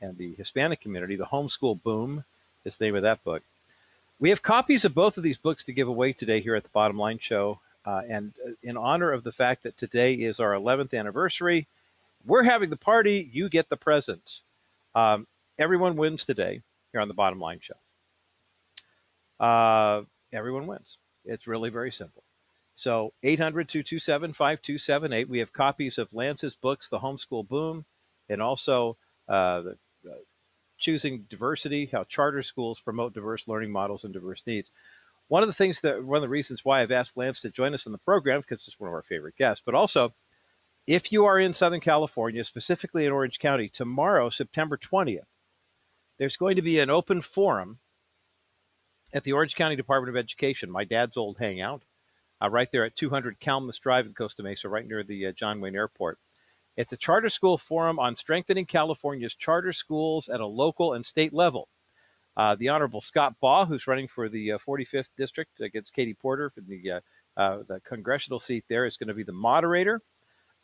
and 0.00 0.18
the 0.18 0.34
Hispanic 0.34 0.80
community. 0.80 1.14
The 1.14 1.26
homeschool 1.26 1.80
boom 1.84 2.24
is 2.64 2.78
the 2.78 2.86
name 2.86 2.96
of 2.96 3.02
that 3.02 3.22
book. 3.22 3.44
We 4.20 4.30
have 4.30 4.42
copies 4.42 4.84
of 4.84 4.94
both 4.94 5.16
of 5.16 5.24
these 5.24 5.38
books 5.38 5.64
to 5.64 5.72
give 5.72 5.88
away 5.88 6.12
today 6.12 6.40
here 6.40 6.54
at 6.54 6.62
the 6.62 6.68
Bottom 6.70 6.98
Line 6.98 7.18
Show, 7.18 7.60
uh, 7.84 8.02
and 8.08 8.32
uh, 8.46 8.52
in 8.62 8.76
honor 8.76 9.10
of 9.12 9.24
the 9.24 9.32
fact 9.32 9.64
that 9.64 9.76
today 9.76 10.14
is 10.14 10.40
our 10.40 10.52
11th 10.52 10.94
anniversary, 10.94 11.66
we're 12.24 12.44
having 12.44 12.70
the 12.70 12.76
party. 12.76 13.28
You 13.32 13.48
get 13.48 13.68
the 13.68 13.76
presents. 13.76 14.40
Um, 14.94 15.26
everyone 15.58 15.96
wins 15.96 16.24
today 16.24 16.62
here 16.92 17.00
on 17.00 17.08
the 17.08 17.14
Bottom 17.14 17.40
Line 17.40 17.60
Show. 17.60 17.74
Uh, 19.44 20.02
everyone 20.32 20.66
wins. 20.66 20.98
It's 21.24 21.46
really 21.46 21.70
very 21.70 21.92
simple. 21.92 22.22
So 22.76 23.12
800 23.22 23.68
227 23.68 24.32
5278. 24.32 25.28
We 25.28 25.40
have 25.40 25.52
copies 25.52 25.98
of 25.98 26.08
Lance's 26.12 26.56
books, 26.56 26.88
The 26.88 26.98
Homeschool 26.98 27.48
Boom, 27.48 27.84
and 28.28 28.40
also 28.40 28.96
uh, 29.28 29.60
the, 29.62 29.78
choosing 30.84 31.24
diversity, 31.30 31.88
how 31.90 32.04
charter 32.04 32.42
schools 32.42 32.78
promote 32.78 33.14
diverse 33.14 33.48
learning 33.48 33.72
models 33.72 34.04
and 34.04 34.12
diverse 34.12 34.42
needs. 34.46 34.70
One 35.28 35.42
of 35.42 35.46
the 35.46 35.54
things 35.54 35.80
that 35.80 36.04
one 36.04 36.16
of 36.16 36.22
the 36.22 36.28
reasons 36.28 36.64
why 36.64 36.82
I've 36.82 36.90
asked 36.90 37.16
Lance 37.16 37.40
to 37.40 37.50
join 37.50 37.72
us 37.72 37.86
in 37.86 37.92
the 37.92 37.98
program 37.98 38.40
because 38.40 38.62
he's 38.62 38.78
one 38.78 38.88
of 38.88 38.94
our 38.94 39.02
favorite 39.02 39.36
guests, 39.36 39.62
but 39.64 39.74
also 39.74 40.12
if 40.86 41.10
you 41.10 41.24
are 41.24 41.40
in 41.40 41.54
Southern 41.54 41.80
California, 41.80 42.44
specifically 42.44 43.06
in 43.06 43.12
Orange 43.12 43.38
County, 43.38 43.70
tomorrow, 43.70 44.28
September 44.28 44.76
20th, 44.76 45.24
there's 46.18 46.36
going 46.36 46.56
to 46.56 46.62
be 46.62 46.78
an 46.78 46.90
open 46.90 47.22
forum 47.22 47.78
at 49.14 49.24
the 49.24 49.32
Orange 49.32 49.54
County 49.54 49.76
Department 49.76 50.14
of 50.14 50.22
Education, 50.22 50.70
my 50.70 50.84
dad's 50.84 51.16
old 51.16 51.38
hangout, 51.38 51.82
uh, 52.42 52.50
right 52.50 52.70
there 52.70 52.84
at 52.84 52.96
200 52.96 53.40
Kalmus 53.40 53.80
Drive 53.80 54.04
in 54.04 54.12
Costa 54.12 54.42
Mesa, 54.42 54.68
right 54.68 54.86
near 54.86 55.02
the 55.02 55.28
uh, 55.28 55.32
John 55.32 55.60
Wayne 55.60 55.76
Airport. 55.76 56.18
It's 56.76 56.92
a 56.92 56.96
charter 56.96 57.28
school 57.28 57.56
forum 57.56 58.00
on 58.00 58.16
strengthening 58.16 58.66
California's 58.66 59.34
charter 59.34 59.72
schools 59.72 60.28
at 60.28 60.40
a 60.40 60.46
local 60.46 60.94
and 60.94 61.06
state 61.06 61.32
level. 61.32 61.68
Uh, 62.36 62.56
the 62.56 62.68
Honorable 62.68 63.00
Scott 63.00 63.34
Baugh, 63.40 63.64
who's 63.64 63.86
running 63.86 64.08
for 64.08 64.28
the 64.28 64.52
uh, 64.52 64.58
45th 64.58 65.10
district 65.16 65.60
against 65.60 65.94
Katie 65.94 66.14
Porter 66.14 66.50
for 66.50 66.62
the 66.62 66.90
uh, 66.90 67.00
uh 67.36 67.62
the 67.68 67.80
congressional 67.80 68.40
seat 68.40 68.64
there, 68.68 68.86
is 68.86 68.96
going 68.96 69.08
to 69.08 69.14
be 69.14 69.22
the 69.22 69.32
moderator. 69.32 70.00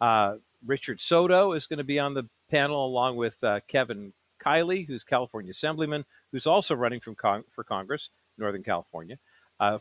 Uh, 0.00 0.36
Richard 0.66 1.00
Soto 1.00 1.52
is 1.52 1.66
going 1.66 1.78
to 1.78 1.84
be 1.84 2.00
on 2.00 2.14
the 2.14 2.28
panel 2.50 2.86
along 2.86 3.16
with 3.16 3.36
uh, 3.44 3.60
Kevin 3.68 4.12
Kiley, 4.44 4.86
who's 4.86 5.04
California 5.04 5.52
Assemblyman, 5.52 6.04
who's 6.32 6.46
also 6.46 6.74
running 6.74 6.98
from 6.98 7.14
for 7.54 7.62
Congress, 7.62 8.10
Northern 8.36 8.64
California. 8.64 9.16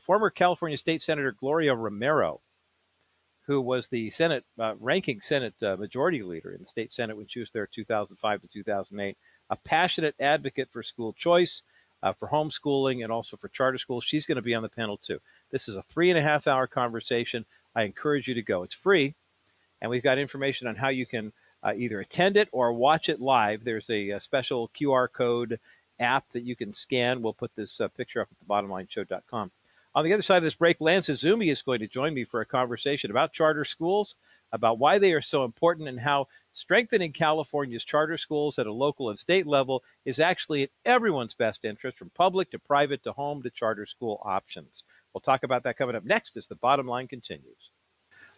former 0.01 0.29
California 0.29 0.77
State 0.77 1.01
Senator 1.01 1.31
Gloria 1.31 1.74
Romero 1.74 2.41
who 3.49 3.59
was 3.59 3.87
the 3.87 4.11
Senate 4.11 4.45
uh, 4.59 4.75
ranking 4.79 5.19
Senate 5.21 5.55
uh, 5.63 5.75
majority 5.75 6.21
leader 6.21 6.51
in 6.51 6.61
the 6.61 6.67
state 6.67 6.93
Senate 6.93 7.17
when 7.17 7.25
she 7.25 7.39
was 7.39 7.49
there 7.49 7.65
2005 7.65 8.41
to 8.43 8.47
2008. 8.47 9.17
A 9.49 9.55
passionate 9.55 10.13
advocate 10.19 10.69
for 10.71 10.83
school 10.83 11.13
choice, 11.13 11.63
uh, 12.03 12.13
for 12.13 12.27
homeschooling, 12.27 13.03
and 13.03 13.11
also 13.11 13.37
for 13.37 13.47
charter 13.47 13.79
schools. 13.79 14.03
She's 14.03 14.27
going 14.27 14.35
to 14.35 14.43
be 14.43 14.53
on 14.53 14.61
the 14.61 14.69
panel 14.69 14.97
too. 14.97 15.17
This 15.49 15.67
is 15.67 15.77
a 15.77 15.83
three 15.89 16.11
and 16.11 16.19
a 16.19 16.21
half 16.21 16.45
hour 16.45 16.67
conversation. 16.67 17.43
I 17.75 17.85
encourage 17.85 18.27
you 18.27 18.35
to 18.35 18.43
go. 18.43 18.61
It's 18.61 18.75
free, 18.75 19.15
and 19.81 19.89
we've 19.89 20.03
got 20.03 20.19
information 20.19 20.67
on 20.67 20.75
how 20.75 20.89
you 20.89 21.07
can 21.07 21.33
uh, 21.63 21.73
either 21.75 22.01
attend 22.01 22.37
it 22.37 22.49
or 22.51 22.71
watch 22.71 23.09
it 23.09 23.19
live. 23.19 23.63
There's 23.63 23.89
a, 23.89 24.11
a, 24.11 24.19
special 24.19 24.69
QR 24.79 25.07
code 25.11 25.59
app 25.99 26.25
that 26.33 26.43
you 26.43 26.55
can 26.55 26.75
scan. 26.75 27.23
We'll 27.23 27.33
put 27.33 27.55
this 27.55 27.81
uh, 27.81 27.87
picture 27.87 28.21
up 28.21 28.27
at 28.31 28.37
the 28.37 28.45
thebottomlineshow.com. 28.45 29.51
On 29.96 30.05
the 30.05 30.13
other 30.13 30.22
side 30.22 30.38
of 30.38 30.43
this 30.43 30.55
break, 30.55 30.77
Lance 30.79 31.08
Izumi 31.08 31.51
is 31.51 31.63
going 31.63 31.79
to 31.79 31.88
join 31.88 32.13
me 32.13 32.24
for 32.24 32.41
a 32.41 32.46
conversation 32.46 33.10
about 33.10 33.34
charter 33.34 33.65
schools, 33.65 34.15
about 34.51 34.77
why 34.77 35.00
they 35.00 35.13
are 35.13 35.22
so 35.22 35.43
important 35.43 35.89
and 35.89 36.00
how 36.00 36.27
strengthening 36.53 37.12
California's 37.12 37.84
charter 37.84 38.17
schools 38.17 38.60
at 38.60 38.67
a 38.67 38.74
local 38.74 39.10
and 39.10 39.17
state 39.17 39.48
level 39.48 39.84
is 40.05 40.19
actually 40.19 40.63
in 40.63 40.69
everyone's 40.86 41.34
best 41.34 41.65
interest, 41.65 41.98
from 41.98 42.12
public 42.12 42.51
to 42.51 42.60
private 42.60 43.03
to 43.03 43.12
home 43.12 43.41
to 43.43 43.50
charter 43.50 43.86
school 43.86 44.22
options. 44.24 44.84
We'll 45.13 45.22
talk 45.22 45.43
about 45.43 45.63
that 45.63 45.77
coming 45.77 45.96
up 45.96 46.05
next 46.05 46.38
as 46.38 46.48
the 46.48 46.55
bottom 46.55 46.88
line 46.88 47.08
continues. 47.08 47.72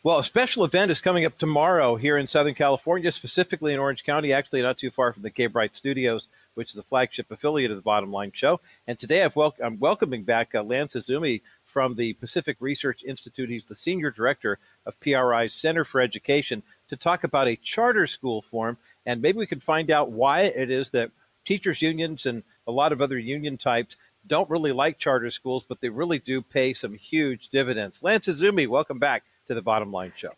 Well, 0.03 0.19
a 0.19 0.23
special 0.23 0.65
event 0.65 0.89
is 0.89 0.99
coming 1.01 1.25
up 1.25 1.37
tomorrow 1.37 1.95
here 1.95 2.17
in 2.17 2.27
Southern 2.27 2.55
California, 2.55 3.11
specifically 3.11 3.73
in 3.73 3.79
Orange 3.79 4.03
County, 4.03 4.33
actually 4.33 4.63
not 4.63 4.77
too 4.77 4.89
far 4.89 5.13
from 5.13 5.21
the 5.21 5.29
K 5.29 5.45
Bright 5.47 5.75
Studios, 5.75 6.27
which 6.55 6.71
is 6.71 6.77
a 6.77 6.83
flagship 6.83 7.31
affiliate 7.31 7.71
of 7.71 7.77
the 7.77 7.83
Bottom 7.83 8.11
Line 8.11 8.31
Show. 8.33 8.59
And 8.87 8.97
today 8.97 9.23
I've 9.23 9.35
wel- 9.35 9.55
I'm 9.63 9.79
welcoming 9.79 10.23
back 10.23 10.53
uh, 10.55 10.63
Lance 10.63 10.95
Izumi 10.95 11.41
from 11.65 11.95
the 11.95 12.13
Pacific 12.13 12.57
Research 12.59 13.03
Institute. 13.03 13.49
He's 13.49 13.65
the 13.65 13.75
senior 13.75 14.11
director 14.11 14.59
of 14.85 14.99
PRI's 14.99 15.53
Center 15.53 15.85
for 15.85 16.01
Education 16.01 16.63
to 16.89 16.97
talk 16.97 17.23
about 17.23 17.47
a 17.47 17.55
charter 17.55 18.07
school 18.07 18.41
form. 18.41 18.77
And 19.05 19.21
maybe 19.21 19.37
we 19.37 19.47
can 19.47 19.59
find 19.59 19.89
out 19.89 20.11
why 20.11 20.41
it 20.41 20.69
is 20.69 20.89
that 20.89 21.11
teachers' 21.45 21.81
unions 21.81 22.25
and 22.25 22.43
a 22.67 22.71
lot 22.71 22.91
of 22.91 23.01
other 23.01 23.17
union 23.17 23.57
types 23.57 23.97
don't 24.27 24.49
really 24.49 24.71
like 24.71 24.99
charter 24.99 25.31
schools, 25.31 25.65
but 25.67 25.81
they 25.81 25.89
really 25.89 26.19
do 26.19 26.41
pay 26.41 26.73
some 26.73 26.93
huge 26.93 27.49
dividends. 27.49 28.03
Lance 28.03 28.27
Izumi, 28.27 28.67
welcome 28.67 28.99
back 28.99 29.23
to 29.47 29.55
the 29.55 29.61
Bottom 29.61 29.91
Line 29.91 30.13
Show. 30.15 30.33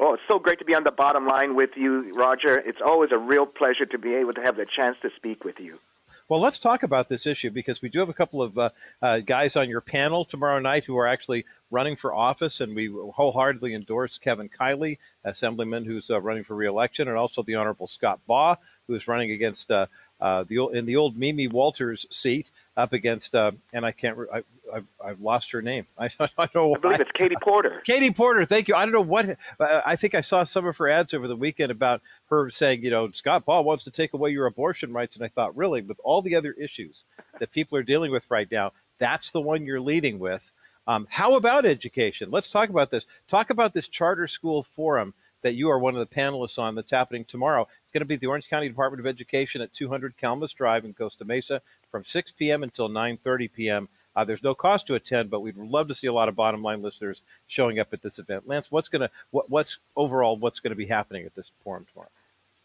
Well, 0.00 0.14
it's 0.14 0.22
so 0.26 0.38
great 0.38 0.58
to 0.60 0.64
be 0.64 0.74
on 0.74 0.84
the 0.84 0.90
bottom 0.90 1.26
line 1.26 1.54
with 1.54 1.76
you, 1.76 2.14
Roger. 2.14 2.56
It's 2.56 2.80
always 2.80 3.12
a 3.12 3.18
real 3.18 3.44
pleasure 3.44 3.84
to 3.84 3.98
be 3.98 4.14
able 4.14 4.32
to 4.32 4.40
have 4.40 4.56
the 4.56 4.64
chance 4.64 4.96
to 5.02 5.10
speak 5.14 5.44
with 5.44 5.60
you. 5.60 5.78
Well, 6.26 6.40
let's 6.40 6.58
talk 6.58 6.84
about 6.84 7.10
this 7.10 7.26
issue 7.26 7.50
because 7.50 7.82
we 7.82 7.90
do 7.90 7.98
have 7.98 8.08
a 8.08 8.14
couple 8.14 8.40
of 8.40 8.56
uh, 8.56 8.70
uh, 9.02 9.18
guys 9.18 9.56
on 9.56 9.68
your 9.68 9.82
panel 9.82 10.24
tomorrow 10.24 10.58
night 10.58 10.84
who 10.84 10.96
are 10.96 11.06
actually 11.06 11.44
running 11.70 11.96
for 11.96 12.14
office, 12.14 12.62
and 12.62 12.74
we 12.74 12.86
wholeheartedly 12.86 13.74
endorse 13.74 14.16
Kevin 14.16 14.48
Kiley, 14.48 14.96
Assemblyman 15.24 15.84
who's 15.84 16.08
uh, 16.08 16.18
running 16.18 16.44
for 16.44 16.56
reelection, 16.56 17.06
and 17.06 17.18
also 17.18 17.42
the 17.42 17.56
Honorable 17.56 17.86
Scott 17.86 18.20
Baugh, 18.26 18.56
who 18.86 18.94
is 18.94 19.06
running 19.06 19.32
against 19.32 19.70
uh, 19.70 19.86
uh, 20.18 20.44
the 20.44 20.66
in 20.68 20.86
the 20.86 20.96
old 20.96 21.18
Mimi 21.18 21.46
Walters 21.46 22.06
seat 22.10 22.50
up 22.80 22.92
against, 22.92 23.34
uh, 23.34 23.52
and 23.72 23.84
I 23.84 23.92
can't, 23.92 24.18
I, 24.32 24.42
I've, 24.72 24.86
I've 25.04 25.20
lost 25.20 25.50
her 25.52 25.62
name. 25.62 25.86
I, 25.98 26.06
I 26.20 26.28
don't 26.36 26.54
know. 26.54 26.74
I 26.74 26.78
believe 26.78 27.00
it's 27.00 27.12
Katie 27.12 27.36
Porter. 27.40 27.82
Katie 27.84 28.10
Porter, 28.10 28.46
thank 28.46 28.68
you. 28.68 28.74
I 28.74 28.84
don't 28.84 28.92
know 28.92 29.00
what. 29.00 29.36
Uh, 29.58 29.82
I 29.84 29.96
think 29.96 30.14
I 30.14 30.20
saw 30.20 30.44
some 30.44 30.66
of 30.66 30.76
her 30.78 30.88
ads 30.88 31.14
over 31.14 31.28
the 31.28 31.36
weekend 31.36 31.70
about 31.70 32.00
her 32.30 32.50
saying, 32.50 32.82
you 32.82 32.90
know, 32.90 33.10
Scott 33.12 33.44
Baugh 33.44 33.62
wants 33.62 33.84
to 33.84 33.90
take 33.90 34.14
away 34.14 34.30
your 34.30 34.46
abortion 34.46 34.92
rights, 34.92 35.16
and 35.16 35.24
I 35.24 35.28
thought, 35.28 35.56
really, 35.56 35.82
with 35.82 36.00
all 36.02 36.22
the 36.22 36.36
other 36.36 36.52
issues 36.52 37.04
that 37.38 37.52
people 37.52 37.76
are 37.78 37.82
dealing 37.82 38.10
with 38.10 38.24
right 38.30 38.50
now, 38.50 38.72
that's 38.98 39.30
the 39.30 39.40
one 39.40 39.64
you're 39.64 39.80
leading 39.80 40.18
with. 40.18 40.50
Um, 40.86 41.06
how 41.10 41.34
about 41.34 41.66
education? 41.66 42.30
Let's 42.30 42.50
talk 42.50 42.68
about 42.68 42.90
this. 42.90 43.06
Talk 43.28 43.50
about 43.50 43.74
this 43.74 43.88
charter 43.88 44.26
school 44.26 44.62
forum 44.62 45.14
that 45.42 45.54
you 45.54 45.70
are 45.70 45.78
one 45.78 45.94
of 45.94 46.00
the 46.00 46.14
panelists 46.14 46.58
on 46.58 46.74
that's 46.74 46.90
happening 46.90 47.24
tomorrow. 47.24 47.66
It's 47.82 47.92
going 47.92 48.00
to 48.02 48.06
be 48.06 48.16
the 48.16 48.26
Orange 48.26 48.48
County 48.48 48.68
Department 48.68 49.00
of 49.00 49.06
Education 49.06 49.62
at 49.62 49.72
200 49.72 50.16
Kalmus 50.18 50.54
Drive 50.54 50.84
in 50.84 50.94
Costa 50.94 51.24
Mesa 51.24 51.62
from 51.90 52.04
6 52.04 52.32
p.m. 52.32 52.62
until 52.62 52.88
9:30 52.88 53.52
p.m. 53.52 53.88
Uh, 54.16 54.24
there's 54.24 54.42
no 54.42 54.54
cost 54.54 54.86
to 54.86 54.94
attend, 54.94 55.30
but 55.30 55.40
we'd 55.40 55.56
love 55.56 55.88
to 55.88 55.94
see 55.94 56.08
a 56.08 56.12
lot 56.12 56.28
of 56.28 56.34
bottom 56.34 56.62
line 56.62 56.82
listeners 56.82 57.22
showing 57.46 57.78
up 57.78 57.92
at 57.92 58.02
this 58.02 58.18
event. 58.18 58.48
Lance, 58.48 58.70
what's 58.70 58.88
to 58.88 59.10
what, 59.30 59.48
what's 59.48 59.78
overall 59.96 60.36
what's 60.36 60.60
going 60.60 60.72
to 60.72 60.76
be 60.76 60.86
happening 60.86 61.24
at 61.24 61.34
this 61.34 61.52
forum 61.62 61.86
tomorrow? 61.92 62.10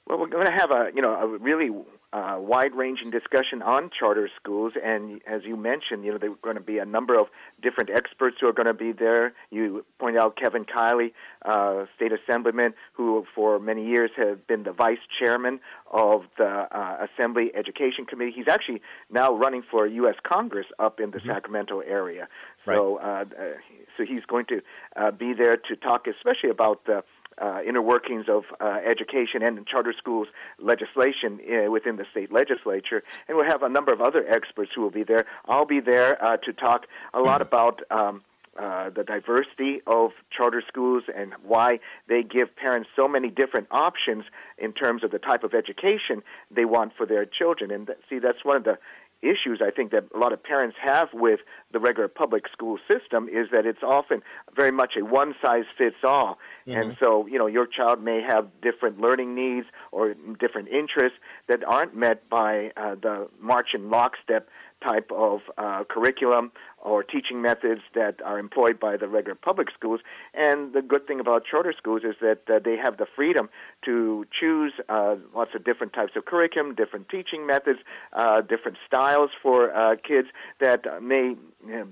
Well, 0.07 0.19
we're 0.19 0.27
going 0.27 0.45
to 0.45 0.51
have 0.51 0.71
a 0.71 0.91
you 0.95 1.01
know 1.01 1.15
a 1.15 1.27
really 1.27 1.69
uh, 2.13 2.38
wide-ranging 2.39 3.09
discussion 3.09 3.62
on 3.62 3.89
charter 3.89 4.29
schools, 4.39 4.74
and 4.81 5.19
as 5.27 5.41
you 5.43 5.57
mentioned, 5.57 6.05
you 6.05 6.12
know 6.12 6.17
there 6.17 6.31
are 6.31 6.35
going 6.43 6.55
to 6.55 6.62
be 6.62 6.77
a 6.77 6.85
number 6.85 7.19
of 7.19 7.27
different 7.62 7.89
experts 7.89 8.38
who 8.39 8.47
are 8.47 8.53
going 8.53 8.67
to 8.67 8.74
be 8.74 8.91
there. 8.91 9.33
You 9.50 9.83
point 10.00 10.15
out 10.15 10.38
Kevin 10.38 10.63
Kiley, 10.63 11.12
uh, 11.43 11.85
state 11.95 12.12
assemblyman, 12.13 12.74
who 12.93 13.25
for 13.33 13.59
many 13.59 13.85
years 13.85 14.12
has 14.15 14.38
been 14.47 14.63
the 14.63 14.71
vice 14.71 15.00
chairman 15.19 15.59
of 15.91 16.24
the 16.38 16.67
uh, 16.71 17.07
Assembly 17.07 17.51
Education 17.55 18.05
Committee. 18.05 18.31
He's 18.35 18.47
actually 18.47 18.81
now 19.09 19.33
running 19.33 19.63
for 19.69 19.88
U.S. 19.88 20.15
Congress 20.24 20.67
up 20.79 21.00
in 21.00 21.12
the 21.12 21.17
mm-hmm. 21.17 21.29
Sacramento 21.29 21.79
area. 21.79 22.27
So, 22.63 23.00
right. 23.00 23.25
Uh, 23.38 23.41
uh, 23.41 23.45
so 23.97 24.05
he's 24.05 24.24
going 24.25 24.45
to 24.47 24.62
uh, 24.95 25.12
be 25.12 25.33
there 25.33 25.57
to 25.57 25.75
talk, 25.75 26.05
especially 26.07 26.50
about 26.50 26.85
the 26.85 27.03
uh, 27.42 27.60
inner 27.68 27.82
workings 27.82 28.25
of 28.30 28.44
uh, 28.60 28.80
education 28.89 29.44
and 29.44 29.65
charter 29.68 29.94
schools 29.98 30.27
legislation 30.60 31.39
uh, 31.39 31.72
within 31.72 31.98
the 31.98 32.06
state 32.12 32.32
legislature. 32.32 33.04
And 33.27 33.38
we'll 33.38 33.50
have 33.50 33.63
a 33.63 33.70
number 33.70 33.94
of 33.94 34.01
other 34.01 34.25
experts 34.27 34.72
who 34.75 34.82
will 34.82 34.92
be 34.92 35.04
there. 35.04 35.25
I'll 35.48 35.65
be 35.65 35.80
there 35.80 36.24
uh, 36.24 36.38
to 36.38 36.54
talk 36.54 36.86
a 37.13 37.20
lot 37.20 37.42
about. 37.42 37.82
Um, 37.89 38.24
uh, 38.58 38.89
the 38.89 39.04
diversity 39.04 39.82
of 39.86 40.12
charter 40.32 40.63
schools 40.65 41.04
and 41.13 41.34
why 41.44 41.77
they 42.08 42.24
give 42.24 42.56
parents 42.56 42.88
so 42.96 43.06
many 43.06 43.30
different 43.30 43.68
options 43.70 44.24
in 44.58 44.72
terms 44.72 45.04
of 45.04 45.12
the 45.12 45.20
type 45.20 45.44
of 45.44 45.54
education 45.54 46.24
they 46.50 46.63
want 46.63 46.94
for 46.96 47.06
their 47.06 47.25
children. 47.25 47.70
And 47.70 47.89
see, 48.10 48.18
that's 48.18 48.46
one 48.46 48.56
of 48.56 48.63
the 48.63 48.77
issues 49.22 49.62
I 49.65 49.72
think 49.72 49.91
that 49.91 50.05
a 50.13 50.17
lot 50.17 50.34
of 50.34 50.43
parents 50.43 50.77
have 50.84 51.10
with 51.13 51.39
the 51.72 51.79
regular 51.79 52.07
public 52.07 52.48
school 52.51 52.77
system 52.88 53.27
is 53.27 53.48
that 53.51 53.65
it's 53.65 53.84
often 53.84 54.22
very 54.55 54.72
much 54.72 54.93
a 55.00 55.03
one 55.03 55.36
size 55.43 55.65
fits 55.77 55.98
all. 56.03 56.38
Mm-hmm. 56.67 56.79
And 56.79 56.98
so, 57.00 57.25
you 57.27 57.38
know, 57.38 57.48
your 57.48 57.67
child 57.67 58.03
may 58.03 58.22
have 58.22 58.48
different 58.62 59.00
learning 59.00 59.36
needs 59.36 59.67
or 59.91 60.13
different 60.39 60.69
interests 60.69 61.17
that 61.48 61.63
aren't 61.63 61.95
met 61.95 62.29
by 62.29 62.72
uh, 62.77 62.95
the 62.95 63.27
march 63.39 63.69
in 63.74 63.89
lockstep 63.89 64.50
type 64.84 65.10
of 65.12 65.39
uh, 65.57 65.84
curriculum 65.89 66.51
or 66.86 67.04
teaching 67.04 67.42
methods 67.42 67.82
that 67.96 68.22
are 68.24 68.38
employed 68.38 68.80
by 68.80 68.96
the 68.96 69.08
regular 69.08 69.36
public 69.36 69.70
schools. 69.77 70.01
And 70.36 70.74
the 70.74 70.84
good 70.84 71.08
thing 71.08 71.20
about 71.20 71.44
charter 71.44 71.74
schools 71.75 72.04
is 72.04 72.15
that 72.22 72.42
uh, 72.48 72.60
they 72.63 72.77
have 72.77 72.98
the 72.98 73.08
freedom 73.15 73.50
to 73.86 74.25
choose 74.39 74.74
uh, 74.88 75.15
lots 75.34 75.51
of 75.56 75.65
different 75.65 75.94
types 75.94 76.13
of 76.15 76.25
curriculum, 76.25 76.75
different 76.75 77.10
teaching 77.10 77.48
methods, 77.48 77.80
uh, 78.13 78.42
different 78.42 78.77
styles 78.86 79.32
for 79.42 79.75
uh, 79.75 79.96
kids 80.08 80.27
that 80.62 80.86
may 81.01 81.36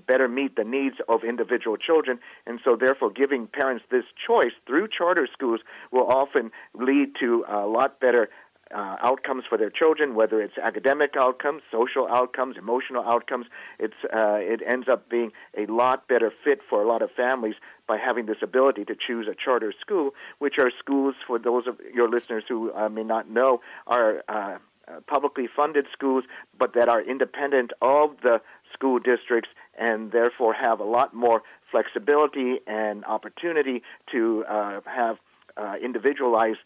better 0.06 0.28
meet 0.28 0.54
the 0.54 0.62
needs 0.62 0.96
of 1.08 1.24
individual 1.24 1.76
children. 1.76 2.20
And 2.46 2.60
so, 2.64 2.76
therefore, 2.76 3.10
giving 3.10 3.48
parents 3.48 3.84
this 3.90 4.04
choice 4.24 4.52
through 4.66 4.88
charter 4.96 5.28
schools 5.32 5.60
will 5.90 6.06
often 6.06 6.52
lead 6.74 7.14
to 7.20 7.44
a 7.48 7.66
lot 7.66 7.98
better 7.98 8.28
uh, 8.74 8.96
outcomes 9.02 9.44
for 9.48 9.56
their 9.56 9.70
children, 9.70 10.14
whether 10.14 10.40
it's 10.40 10.58
academic 10.58 11.14
outcomes, 11.18 11.62
social 11.70 12.08
outcomes, 12.08 12.56
emotional 12.56 13.04
outcomes. 13.04 13.46
It's 13.78 13.94
uh, 14.12 14.38
it 14.40 14.60
ends 14.66 14.88
up 14.88 15.08
being 15.08 15.32
a 15.56 15.66
lot 15.66 16.08
better 16.08 16.32
fit 16.42 16.60
for 16.68 16.82
a 16.82 16.88
lot 16.88 17.00
of 17.02 17.10
families 17.12 17.54
by 17.86 17.98
having 17.98 18.26
this 18.26 18.38
ability 18.42 18.84
to 18.86 18.94
choose 18.94 19.28
a 19.28 19.34
charter 19.34 19.72
school, 19.80 20.14
which 20.38 20.58
are 20.58 20.70
schools 20.78 21.14
for 21.26 21.38
those 21.38 21.66
of 21.66 21.78
your 21.92 22.08
listeners 22.08 22.44
who 22.48 22.72
uh, 22.74 22.88
may 22.88 23.04
not 23.04 23.30
know 23.30 23.60
are. 23.86 24.22
Uh, 24.28 24.58
uh, 24.86 25.00
publicly 25.06 25.48
funded 25.56 25.86
schools, 25.90 26.24
but 26.58 26.74
that 26.74 26.90
are 26.90 27.00
independent 27.00 27.72
of 27.80 28.10
the 28.22 28.38
school 28.70 28.98
districts 28.98 29.48
and 29.78 30.12
therefore 30.12 30.52
have 30.52 30.78
a 30.78 30.84
lot 30.84 31.14
more 31.14 31.42
flexibility 31.70 32.58
and 32.66 33.02
opportunity 33.06 33.82
to 34.12 34.44
uh, 34.44 34.80
have 34.84 35.16
uh, 35.56 35.76
individualized 35.82 36.58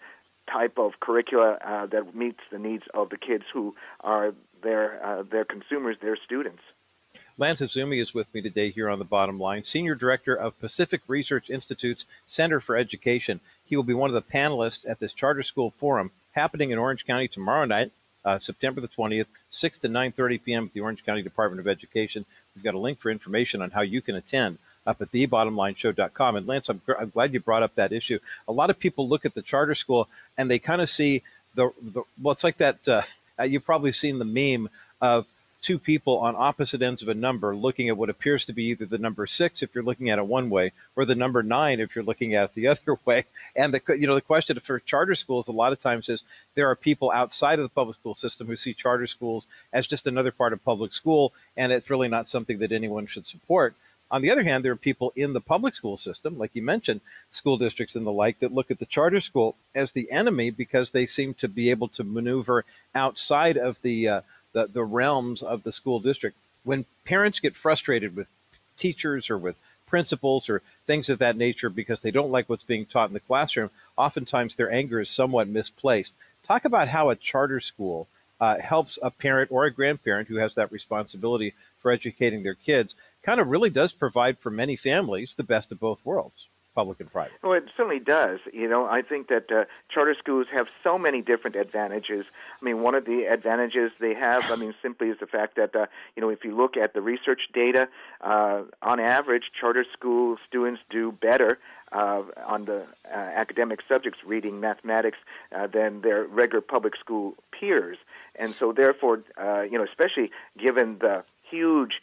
type 0.51 0.79
of 0.79 0.93
curricula 1.01 1.59
uh, 1.65 1.87
that 1.87 2.15
meets 2.15 2.41
the 2.51 2.59
needs 2.59 2.85
of 2.95 3.11
the 3.11 3.17
kids 3.17 3.45
who 3.53 3.75
are 4.01 4.35
their 4.63 5.05
uh, 5.05 5.23
their 5.23 5.45
consumers, 5.45 5.97
their 6.01 6.17
students. 6.17 6.63
Lance 7.37 7.61
Izumi 7.61 8.01
is 8.03 8.13
with 8.13 8.33
me 8.35 8.43
today 8.43 8.71
here 8.71 8.91
on 8.91 8.99
the 8.99 9.05
bottom 9.05 9.39
line, 9.39 9.65
Senior 9.65 9.95
Director 9.95 10.35
of 10.35 10.59
Pacific 10.59 11.01
Research 11.07 11.49
Institute's 11.49 12.05
Center 12.27 12.61
for 12.61 12.77
Education. 12.77 13.41
He 13.65 13.77
will 13.77 13.85
be 13.85 13.95
one 13.95 14.11
of 14.11 14.15
the 14.15 14.33
panelists 14.33 14.89
at 14.89 14.99
this 14.99 15.13
charter 15.13 15.43
school 15.43 15.71
forum 15.71 16.11
happening 16.33 16.71
in 16.71 16.79
Orange 16.79 17.07
County 17.07 17.29
tomorrow 17.29 17.65
night, 17.65 17.93
uh, 18.25 18.39
September 18.39 18.81
the 18.81 18.89
20th, 18.89 19.27
6 19.51 19.79
to 19.79 19.89
9.30 19.89 20.45
p.m. 20.45 20.65
at 20.65 20.73
the 20.73 20.81
Orange 20.81 21.05
County 21.05 21.23
Department 21.23 21.61
of 21.61 21.69
Education. 21.69 22.27
We've 22.55 22.65
got 22.65 22.75
a 22.75 22.79
link 22.79 22.99
for 22.99 23.11
information 23.11 23.63
on 23.63 23.71
how 23.71 23.83
you 23.83 24.03
can 24.03 24.17
attend 24.17 24.59
up 24.89 25.03
at 25.03 25.13
thebottomlineshow.com. 25.13 26.37
And 26.37 26.47
Lance, 26.47 26.69
I'm, 26.69 26.81
I'm 26.99 27.11
glad 27.11 27.33
you 27.33 27.41
brought 27.41 27.63
up 27.63 27.75
that 27.75 27.93
issue. 27.93 28.19
A 28.49 28.53
lot 28.53 28.71
of 28.71 28.79
people 28.79 29.07
look 29.07 29.27
at 29.27 29.35
the 29.35 29.43
charter 29.43 29.75
school 29.75 30.09
and 30.37 30.51
they 30.51 30.59
kind 30.59 30.81
of 30.81 30.89
see 30.89 31.23
the, 31.55 31.71
the 31.81 32.03
well, 32.21 32.33
it's 32.33 32.45
like 32.45 32.57
that. 32.57 32.89
Uh, 32.89 33.03
you've 33.45 33.67
probably 33.67 33.93
seen 33.93 34.19
the 34.19 34.25
meme 34.25 34.71
of 35.01 35.27
two 35.61 35.79
people 35.79 36.19
on 36.19 36.37
opposite 36.37 36.83
ends 36.83 37.03
of 37.03 37.09
a 37.09 37.15
number 37.15 37.55
looking 37.55 37.89
at 37.89 37.97
what 37.97 38.09
appears 38.09 38.45
to 38.45 38.53
be 38.53 38.67
either 38.67 38.87
the 38.87 38.99
number 38.99 39.27
six 39.27 39.61
if 39.61 39.75
you're 39.75 39.85
looking 39.85 40.09
at 40.09 40.19
it 40.19 40.27
one 40.27 40.51
way 40.51 40.73
or 40.95 41.05
the 41.05 41.17
number 41.17 41.43
nine 41.43 41.81
if 41.81 41.97
you're 41.97 42.05
looking 42.05 42.35
at 42.35 42.45
it 42.45 42.55
the 42.55 42.67
other 42.69 42.97
way 43.05 43.25
and 43.57 43.75
the 43.75 43.97
you 43.97 44.07
know 44.07 44.15
the 44.15 44.21
question 44.21 44.59
for 44.61 44.79
charter 44.79 45.17
schools 45.17 45.49
a 45.49 45.53
lot 45.53 45.73
of 45.73 45.81
times 45.81 46.09
is 46.09 46.23
there 46.55 46.71
are 46.71 46.77
people 46.77 47.11
outside 47.11 47.59
of 47.59 47.65
the 47.65 47.69
public 47.69 47.97
school 47.97 48.15
system 48.15 48.47
who 48.47 48.55
see 48.55 48.73
charter 48.73 49.07
schools 49.07 49.49
as 49.73 49.87
just 49.87 50.07
another 50.07 50.31
part 50.31 50.53
of 50.53 50.65
public 50.65 50.93
school 50.93 51.33
and 51.57 51.73
it's 51.73 51.91
really 51.91 52.09
not 52.09 52.29
something 52.29 52.59
that 52.59 52.71
anyone 52.71 53.07
should 53.07 53.27
support 53.27 53.75
on 54.11 54.23
the 54.23 54.31
other 54.31 54.43
hand, 54.43 54.65
there 54.65 54.73
are 54.73 54.77
people 54.77 55.13
in 55.15 55.33
the 55.33 55.41
public 55.41 55.75
school 55.75 55.97
system, 55.97 56.39
like 56.39 56.51
you 56.55 56.63
mentioned, 56.63 57.01
school 57.31 57.59
districts 57.59 57.95
and 57.95 58.07
the 58.07 58.13
like, 58.13 58.39
that 58.41 58.55
look 58.55 58.71
at 58.71 58.79
the 58.79 58.87
charter 58.87 59.21
school 59.21 59.57
as 59.75 59.93
the 59.93 60.11
enemy 60.11 60.51
because 60.51 60.91
they 60.91 61.07
seem 61.07 61.35
to 61.35 61.49
be 61.49 61.71
able 61.71 61.89
to 61.89 62.05
maneuver 62.05 62.65
outside 62.95 63.57
of 63.57 63.81
the 63.83 64.09
uh, 64.09 64.21
the, 64.53 64.67
the 64.67 64.85
realms 64.85 65.43
of 65.43 65.63
the 65.63 65.73
school 65.73 66.01
district. 66.01 66.37
When 66.65 66.87
parents 67.05 67.41
get 67.41 67.55
frustrated 67.55 68.17
with 68.17 68.29
teachers 68.77 69.31
or 69.31 69.39
with 69.39 69.57
principals 69.87 70.49
or 70.49 70.63
things 70.87 71.09
of 71.09 71.19
that 71.19 71.37
nature 71.37 71.71
because 71.71 72.01
they 72.01 72.11
don't 72.11 72.31
like 72.31 72.49
what's 72.49 72.65
being 72.65 72.87
taught 72.87 73.09
in 73.09 73.15
the 73.15 73.21
classroom, 73.21 73.71
oftentimes 73.97 74.55
their 74.55 74.73
anger 74.73 75.01
is 75.01 75.11
somewhat 75.11 75.49
misplaced. 75.49 76.13
Talk 76.47 76.65
about 76.65 76.89
how 76.89 77.11
a 77.11 77.17
charter 77.17 77.61
school 77.61 78.09
uh, 78.41 78.59
helps 78.59 78.99
a 79.03 79.11
parent 79.11 79.51
or 79.51 79.65
a 79.65 79.71
grandparent 79.71 80.29
who 80.29 80.37
has 80.37 80.55
that 80.55 80.73
responsibility 80.73 81.55
for 81.81 81.91
educating 81.91 82.43
their 82.43 82.55
kids, 82.55 82.95
kind 83.29 83.41
of 83.43 83.49
really 83.49 83.69
does 83.69 83.93
provide 83.93 84.39
for 84.39 84.51
many 84.51 84.75
families 84.75 85.35
the 85.37 85.45
best 85.45 85.71
of 85.71 85.79
both 85.79 86.03
worlds 86.03 86.49
public 86.75 87.01
and 87.01 87.11
private. 87.11 87.33
Well, 87.43 87.55
it 87.55 87.65
certainly 87.77 87.99
does. 87.99 88.39
You 88.53 88.69
know, 88.69 88.87
I 88.87 89.03
think 89.03 89.29
that 89.29 89.51
uh, 89.51 89.65
charter 89.89 90.15
schools 90.15 90.47
have 90.53 90.69
so 90.85 90.97
many 90.97 91.23
different 91.23 91.57
advantages. 91.57 92.25
I 92.63 92.65
mean, 92.65 92.83
one 92.83 92.95
of 92.95 93.05
the 93.05 93.25
advantages 93.25 93.91
they 93.99 94.15
have, 94.15 94.49
I 94.49 94.55
mean, 94.55 94.75
simply 94.81 95.09
is 95.09 95.19
the 95.19 95.27
fact 95.27 95.57
that, 95.57 95.75
uh, 95.75 95.87
you 96.15 96.23
know, 96.23 96.29
if 96.29 96.45
you 96.45 96.57
look 96.57 96.77
at 96.77 96.95
the 96.95 97.01
research 97.01 97.49
data, 97.53 97.89
uh, 98.21 98.63
on 98.81 99.01
average, 99.01 99.51
charter 99.59 99.85
school 99.93 100.37
students 100.47 100.81
do 100.89 101.11
better 101.11 101.59
uh, 101.91 102.23
on 102.47 102.65
the 102.65 102.87
uh, 103.13 103.17
academic 103.17 103.81
subjects, 103.89 104.21
reading, 104.25 104.61
mathematics, 104.61 105.19
uh, 105.53 105.67
than 105.67 106.01
their 106.03 106.25
regular 106.25 106.61
public 106.61 106.95
school 106.95 107.35
peers. 107.51 107.99
And 108.37 108.55
so, 108.55 108.73
therefore, 108.73 109.25
uh, 109.37 109.63
you 109.63 109.79
know, 109.79 109.85
especially 109.85 110.31
given 110.57 110.99
the 110.99 111.25
huge 111.51 112.01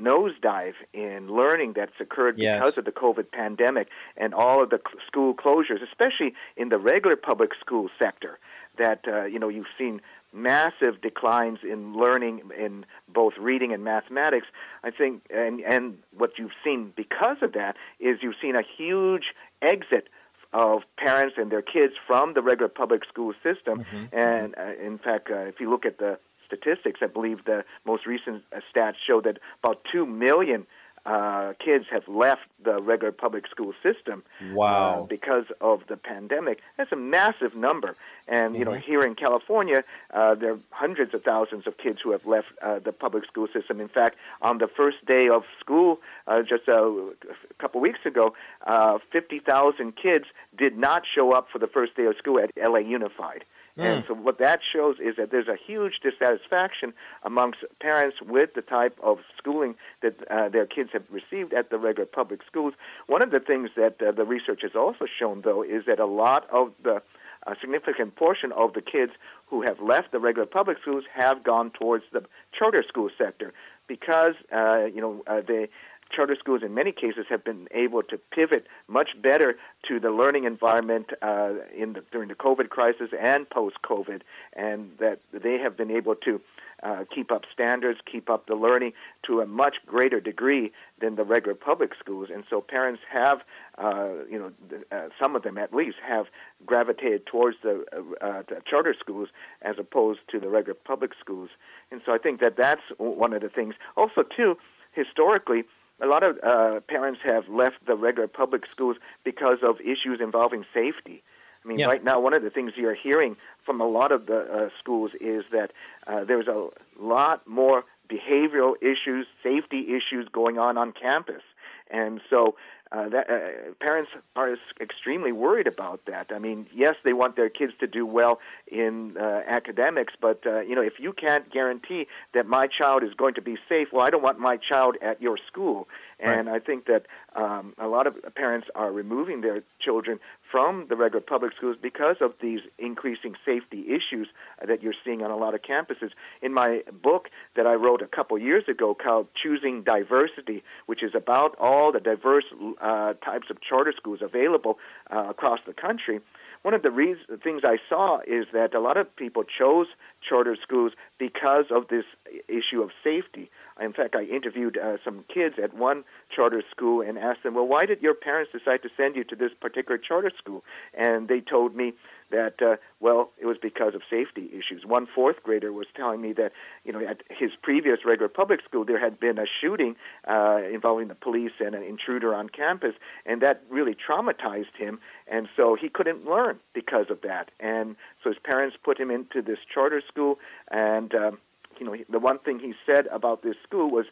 nosedive 0.00 0.74
in 0.92 1.28
learning 1.28 1.74
that's 1.74 2.00
occurred 2.00 2.38
yes. 2.38 2.58
because 2.58 2.78
of 2.78 2.84
the 2.84 2.92
COVID 2.92 3.30
pandemic 3.30 3.88
and 4.16 4.34
all 4.34 4.62
of 4.62 4.70
the 4.70 4.80
school 5.06 5.34
closures, 5.34 5.82
especially 5.82 6.34
in 6.56 6.68
the 6.68 6.78
regular 6.78 7.16
public 7.16 7.50
school 7.60 7.88
sector. 7.98 8.38
That 8.78 9.00
uh, 9.06 9.24
you 9.24 9.38
know 9.38 9.48
you've 9.48 9.66
seen 9.76 10.00
massive 10.32 11.02
declines 11.02 11.58
in 11.62 11.94
learning 11.94 12.40
in 12.58 12.86
both 13.06 13.34
reading 13.38 13.72
and 13.72 13.84
mathematics. 13.84 14.46
I 14.82 14.90
think, 14.90 15.22
and 15.28 15.60
and 15.60 15.98
what 16.16 16.38
you've 16.38 16.56
seen 16.64 16.92
because 16.96 17.36
of 17.42 17.52
that 17.52 17.76
is 18.00 18.18
you've 18.22 18.36
seen 18.40 18.56
a 18.56 18.62
huge 18.62 19.34
exit 19.60 20.08
of 20.52 20.82
parents 20.98 21.36
and 21.38 21.50
their 21.50 21.62
kids 21.62 21.94
from 22.06 22.34
the 22.34 22.42
regular 22.42 22.68
public 22.68 23.04
school 23.06 23.32
system. 23.42 23.84
Mm-hmm. 23.84 24.18
And 24.18 24.54
uh, 24.58 24.84
in 24.84 24.98
fact, 24.98 25.30
uh, 25.30 25.40
if 25.40 25.60
you 25.60 25.70
look 25.70 25.86
at 25.86 25.98
the 25.98 26.18
statistics. 26.52 27.00
I 27.02 27.06
believe 27.06 27.44
the 27.44 27.64
most 27.84 28.06
recent 28.06 28.42
uh, 28.54 28.60
stats 28.74 28.96
show 29.06 29.20
that 29.22 29.38
about 29.62 29.84
2 29.90 30.06
million 30.06 30.66
uh, 31.04 31.52
kids 31.58 31.86
have 31.90 32.06
left 32.06 32.42
the 32.62 32.80
regular 32.80 33.10
public 33.10 33.48
school 33.48 33.72
system 33.82 34.22
wow. 34.52 35.02
uh, 35.02 35.06
because 35.06 35.46
of 35.60 35.82
the 35.88 35.96
pandemic. 35.96 36.60
That's 36.76 36.92
a 36.92 36.96
massive 36.96 37.56
number. 37.56 37.96
And, 38.28 38.52
mm-hmm. 38.52 38.58
you 38.58 38.64
know, 38.64 38.70
mm-hmm. 38.72 38.80
here 38.82 39.02
in 39.02 39.16
California, 39.16 39.82
uh, 40.12 40.36
there 40.36 40.52
are 40.52 40.58
hundreds 40.70 41.12
of 41.12 41.24
thousands 41.24 41.66
of 41.66 41.76
kids 41.76 42.00
who 42.00 42.12
have 42.12 42.24
left 42.24 42.52
uh, 42.62 42.78
the 42.78 42.92
public 42.92 43.24
school 43.24 43.48
system. 43.52 43.80
In 43.80 43.88
fact, 43.88 44.16
on 44.42 44.58
the 44.58 44.68
first 44.68 45.04
day 45.04 45.28
of 45.28 45.44
school, 45.58 46.00
uh, 46.28 46.42
just 46.42 46.68
a, 46.68 46.78
a 46.78 47.54
couple 47.58 47.80
weeks 47.80 48.06
ago, 48.06 48.34
uh, 48.66 48.98
50,000 49.10 49.96
kids 49.96 50.26
did 50.56 50.78
not 50.78 51.02
show 51.04 51.32
up 51.32 51.48
for 51.50 51.58
the 51.58 51.66
first 51.66 51.96
day 51.96 52.04
of 52.04 52.16
school 52.16 52.38
at 52.38 52.52
LA 52.56 52.78
Unified. 52.78 53.44
Mm. 53.78 53.84
And 53.84 54.04
so 54.06 54.14
what 54.14 54.38
that 54.38 54.60
shows 54.72 54.96
is 55.00 55.16
that 55.16 55.30
there's 55.30 55.48
a 55.48 55.56
huge 55.56 56.00
dissatisfaction 56.02 56.92
amongst 57.22 57.64
parents 57.80 58.18
with 58.20 58.54
the 58.54 58.62
type 58.62 58.98
of 59.02 59.18
schooling 59.38 59.74
that 60.02 60.14
uh, 60.30 60.48
their 60.48 60.66
kids 60.66 60.90
have 60.92 61.04
received 61.10 61.52
at 61.54 61.70
the 61.70 61.78
regular 61.78 62.06
public 62.06 62.40
schools. 62.46 62.74
One 63.06 63.22
of 63.22 63.30
the 63.30 63.40
things 63.40 63.70
that 63.76 64.00
uh, 64.02 64.12
the 64.12 64.24
research 64.24 64.60
has 64.62 64.72
also 64.74 65.06
shown, 65.18 65.42
though, 65.42 65.62
is 65.62 65.86
that 65.86 65.98
a 65.98 66.06
lot 66.06 66.48
of 66.50 66.72
the 66.82 67.02
a 67.44 67.56
significant 67.60 68.14
portion 68.14 68.52
of 68.52 68.72
the 68.74 68.80
kids 68.80 69.12
who 69.46 69.62
have 69.62 69.80
left 69.80 70.12
the 70.12 70.20
regular 70.20 70.46
public 70.46 70.78
schools 70.80 71.04
have 71.12 71.42
gone 71.42 71.70
towards 71.70 72.04
the 72.12 72.22
charter 72.56 72.84
school 72.86 73.10
sector 73.18 73.52
because 73.88 74.34
uh, 74.54 74.84
you 74.84 75.00
know 75.00 75.22
uh, 75.26 75.40
they 75.46 75.68
charter 76.12 76.36
schools 76.38 76.62
in 76.62 76.74
many 76.74 76.92
cases 76.92 77.26
have 77.28 77.44
been 77.44 77.68
able 77.72 78.02
to 78.02 78.18
pivot 78.18 78.66
much 78.88 79.10
better 79.20 79.56
to 79.88 79.98
the 79.98 80.10
learning 80.10 80.44
environment 80.44 81.06
uh, 81.22 81.52
in 81.76 81.94
the, 81.94 82.02
during 82.12 82.28
the 82.28 82.34
COVID 82.34 82.68
crisis 82.68 83.10
and 83.18 83.48
post-COVID, 83.50 84.20
and 84.54 84.90
that 84.98 85.18
they 85.32 85.58
have 85.58 85.76
been 85.76 85.90
able 85.90 86.14
to 86.16 86.40
uh, 86.82 87.04
keep 87.14 87.30
up 87.30 87.42
standards, 87.52 88.00
keep 88.10 88.28
up 88.28 88.46
the 88.46 88.54
learning 88.54 88.92
to 89.24 89.40
a 89.40 89.46
much 89.46 89.76
greater 89.86 90.20
degree 90.20 90.72
than 91.00 91.14
the 91.14 91.24
regular 91.24 91.54
public 91.54 91.92
schools. 91.98 92.28
And 92.34 92.42
so 92.50 92.60
parents 92.60 93.02
have, 93.10 93.38
uh, 93.78 94.24
you 94.28 94.38
know, 94.38 94.50
uh, 94.90 95.08
some 95.20 95.36
of 95.36 95.42
them 95.42 95.58
at 95.58 95.72
least 95.72 95.98
have 96.06 96.26
gravitated 96.66 97.26
towards 97.26 97.56
the, 97.62 97.84
uh, 97.92 98.26
uh, 98.26 98.42
the 98.48 98.62
charter 98.68 98.96
schools 98.98 99.28
as 99.62 99.76
opposed 99.78 100.20
to 100.32 100.40
the 100.40 100.48
regular 100.48 100.74
public 100.74 101.12
schools. 101.20 101.50
And 101.92 102.00
so 102.04 102.12
I 102.12 102.18
think 102.18 102.40
that 102.40 102.56
that's 102.56 102.82
one 102.98 103.32
of 103.32 103.42
the 103.42 103.48
things. 103.48 103.74
Also, 103.96 104.24
too, 104.24 104.56
historically, 104.92 105.62
a 106.00 106.06
lot 106.06 106.22
of 106.22 106.38
uh, 106.42 106.80
parents 106.80 107.20
have 107.24 107.48
left 107.48 107.84
the 107.86 107.94
regular 107.94 108.28
public 108.28 108.66
schools 108.66 108.96
because 109.24 109.58
of 109.62 109.80
issues 109.80 110.20
involving 110.20 110.64
safety. 110.74 111.22
I 111.64 111.68
mean, 111.68 111.78
yeah. 111.78 111.86
right 111.86 112.02
now, 112.02 112.18
one 112.20 112.34
of 112.34 112.42
the 112.42 112.50
things 112.50 112.72
you're 112.76 112.94
hearing 112.94 113.36
from 113.62 113.80
a 113.80 113.86
lot 113.86 114.10
of 114.10 114.26
the 114.26 114.40
uh, 114.40 114.68
schools 114.78 115.14
is 115.14 115.44
that 115.52 115.70
uh, 116.06 116.24
there's 116.24 116.48
a 116.48 116.68
lot 116.98 117.46
more 117.46 117.84
behavioral 118.08 118.74
issues, 118.82 119.26
safety 119.42 119.94
issues 119.94 120.28
going 120.28 120.58
on 120.58 120.76
on 120.76 120.92
campus. 120.92 121.42
And 121.90 122.20
so 122.28 122.56
uh, 122.90 123.08
that, 123.08 123.30
uh, 123.30 123.72
parents 123.80 124.10
are 124.34 124.56
extremely 124.80 125.32
worried 125.32 125.66
about 125.66 126.04
that. 126.06 126.32
I 126.34 126.38
mean, 126.38 126.66
yes, 126.74 126.96
they 127.04 127.12
want 127.12 127.36
their 127.36 127.48
kids 127.48 127.72
to 127.80 127.86
do 127.86 128.04
well 128.04 128.40
in 128.72 129.16
uh, 129.18 129.42
academics, 129.46 130.14
but 130.20 130.46
uh, 130.46 130.60
you 130.60 130.74
know, 130.74 130.82
if 130.82 130.98
you 130.98 131.12
can't 131.12 131.50
guarantee 131.52 132.06
that 132.32 132.46
my 132.46 132.66
child 132.66 133.02
is 133.02 133.12
going 133.14 133.34
to 133.34 133.42
be 133.42 133.56
safe, 133.68 133.88
well, 133.92 134.04
I 134.04 134.10
don't 134.10 134.22
want 134.22 134.38
my 134.38 134.56
child 134.56 134.96
at 135.02 135.20
your 135.20 135.38
school. 135.46 135.88
And 136.18 136.46
right. 136.46 136.56
I 136.56 136.64
think 136.64 136.86
that 136.86 137.06
um, 137.34 137.74
a 137.78 137.88
lot 137.88 138.06
of 138.06 138.16
parents 138.34 138.68
are 138.74 138.92
removing 138.92 139.40
their 139.40 139.62
children 139.80 140.20
from 140.50 140.86
the 140.88 140.96
regular 140.96 141.20
public 141.20 141.52
schools 141.56 141.76
because 141.80 142.16
of 142.20 142.34
these 142.40 142.60
increasing 142.78 143.34
safety 143.44 143.86
issues 143.88 144.28
that 144.64 144.82
you're 144.82 144.94
seeing 145.04 145.22
on 145.22 145.30
a 145.30 145.36
lot 145.36 145.54
of 145.54 145.62
campuses. 145.62 146.10
In 146.40 146.52
my 146.54 146.82
book 147.02 147.28
that 147.56 147.66
I 147.66 147.74
wrote 147.74 148.02
a 148.02 148.06
couple 148.06 148.38
years 148.38 148.68
ago 148.68 148.94
called 148.94 149.26
Choosing 149.34 149.82
Diversity, 149.82 150.62
which 150.86 151.02
is 151.02 151.14
about 151.14 151.56
all 151.58 151.90
the 151.90 152.00
diverse 152.00 152.44
uh, 152.80 153.14
types 153.14 153.48
of 153.50 153.60
charter 153.60 153.92
schools 153.96 154.20
available 154.22 154.78
uh, 155.10 155.26
across 155.28 155.58
the 155.66 155.72
country, 155.72 156.20
one 156.62 156.74
of 156.74 156.82
the 156.82 156.90
reasons, 156.90 157.26
things 157.42 157.62
I 157.64 157.78
saw 157.88 158.20
is 158.26 158.46
that 158.52 158.72
a 158.74 158.80
lot 158.80 158.96
of 158.96 159.14
people 159.16 159.42
chose 159.42 159.88
charter 160.26 160.56
schools 160.62 160.92
because 161.18 161.66
of 161.70 161.88
this 161.88 162.04
issue 162.48 162.82
of 162.82 162.90
safety. 163.02 163.50
In 163.80 163.92
fact, 163.92 164.14
I 164.14 164.22
interviewed 164.24 164.78
uh, 164.78 164.98
some 165.04 165.24
kids 165.32 165.56
at 165.60 165.74
one 165.74 166.04
charter 166.34 166.62
school 166.70 167.00
and 167.00 167.18
asked 167.18 167.42
them, 167.42 167.54
well, 167.54 167.66
why 167.66 167.84
did 167.86 168.00
your 168.00 168.14
parents 168.14 168.52
decide 168.52 168.82
to 168.82 168.90
send 168.96 169.16
you 169.16 169.24
to 169.24 169.36
this 169.36 169.50
particular 169.60 169.98
charter 169.98 170.30
school? 170.38 170.62
And 170.94 171.26
they 171.26 171.40
told 171.40 171.74
me 171.74 171.94
that, 172.32 172.60
uh, 172.60 172.76
well, 172.98 173.30
it 173.40 173.46
was 173.46 173.56
because 173.62 173.94
of 173.94 174.02
safety 174.10 174.50
issues. 174.52 174.84
One 174.84 175.06
fourth 175.06 175.42
grader 175.42 175.72
was 175.72 175.86
telling 175.94 176.20
me 176.20 176.32
that, 176.32 176.52
you 176.84 176.92
know, 176.92 177.00
at 177.06 177.22
his 177.30 177.52
previous 177.62 178.00
regular 178.04 178.28
public 178.28 178.60
school, 178.64 178.84
there 178.84 178.98
had 178.98 179.20
been 179.20 179.38
a 179.38 179.46
shooting 179.60 179.94
uh, 180.28 180.58
involving 180.70 181.08
the 181.08 181.14
police 181.14 181.52
and 181.64 181.74
an 181.74 181.84
intruder 181.84 182.34
on 182.34 182.48
campus, 182.48 182.94
and 183.24 183.40
that 183.42 183.62
really 183.70 183.94
traumatized 183.94 184.76
him. 184.76 184.98
And 185.30 185.48
so 185.56 185.76
he 185.76 185.88
couldn't 185.88 186.24
learn 186.24 186.58
because 186.74 187.06
of 187.08 187.20
that. 187.22 187.50
And 187.60 187.96
so 188.22 188.30
his 188.30 188.38
parents 188.42 188.76
put 188.82 188.98
him 188.98 189.10
into 189.10 189.42
this 189.42 189.58
charter 189.72 190.02
school, 190.06 190.38
and, 190.70 191.14
um, 191.14 191.38
you 191.78 191.86
know, 191.86 191.96
the 192.10 192.18
one 192.18 192.38
thing 192.38 192.58
he 192.58 192.74
said 192.84 193.06
about 193.08 193.42
this 193.42 193.56
school 193.62 193.90
was, 193.90 194.06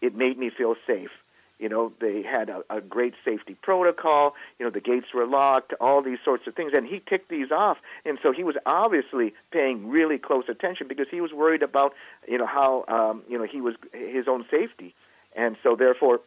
it 0.00 0.14
made 0.14 0.36
me 0.38 0.50
feel 0.50 0.74
safe. 0.86 1.10
You 1.58 1.68
know, 1.68 1.92
they 2.00 2.22
had 2.22 2.50
a, 2.50 2.62
a 2.68 2.80
great 2.80 3.14
safety 3.24 3.56
protocol. 3.62 4.34
You 4.58 4.66
know, 4.66 4.70
the 4.70 4.80
gates 4.80 5.06
were 5.14 5.26
locked, 5.26 5.72
all 5.80 6.02
these 6.02 6.18
sorts 6.24 6.46
of 6.46 6.54
things. 6.54 6.72
And 6.74 6.86
he 6.86 7.00
ticked 7.00 7.30
these 7.30 7.50
off. 7.50 7.78
And 8.04 8.18
so 8.22 8.32
he 8.32 8.44
was 8.44 8.56
obviously 8.66 9.34
paying 9.50 9.88
really 9.88 10.18
close 10.18 10.44
attention 10.48 10.86
because 10.86 11.06
he 11.10 11.20
was 11.20 11.32
worried 11.32 11.62
about, 11.62 11.94
you 12.28 12.38
know, 12.38 12.46
how, 12.46 12.84
um, 12.88 13.22
you 13.28 13.38
know, 13.38 13.44
he 13.44 13.60
was 13.60 13.74
his 13.92 14.28
own 14.28 14.44
safety. 14.50 14.94
And 15.34 15.56
so 15.62 15.76
therefore, 15.76 16.20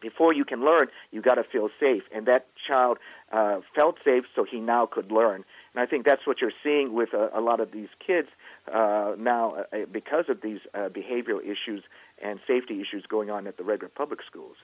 before 0.00 0.32
you 0.34 0.44
can 0.44 0.64
learn, 0.64 0.88
you 1.12 1.22
got 1.22 1.36
to 1.36 1.44
feel 1.44 1.70
safe. 1.80 2.02
And 2.12 2.26
that 2.26 2.46
child 2.66 2.98
uh, 3.30 3.60
felt 3.74 3.96
safe, 4.04 4.24
so 4.34 4.44
he 4.44 4.60
now 4.60 4.84
could 4.84 5.10
learn. 5.10 5.44
And 5.74 5.82
I 5.82 5.86
think 5.86 6.04
that's 6.04 6.26
what 6.26 6.40
you're 6.40 6.52
seeing 6.62 6.92
with 6.92 7.14
a, 7.14 7.30
a 7.32 7.40
lot 7.40 7.60
of 7.60 7.72
these 7.72 7.88
kids 8.04 8.28
uh, 8.70 9.14
now 9.16 9.64
uh, 9.72 9.86
because 9.90 10.28
of 10.28 10.42
these 10.42 10.60
uh, 10.74 10.88
behavioral 10.88 11.40
issues 11.40 11.82
and 12.22 12.40
safety 12.46 12.80
issues 12.80 13.04
going 13.06 13.30
on 13.30 13.46
at 13.46 13.56
the 13.56 13.64
regular 13.64 13.90
public 13.94 14.20
schools. 14.22 14.56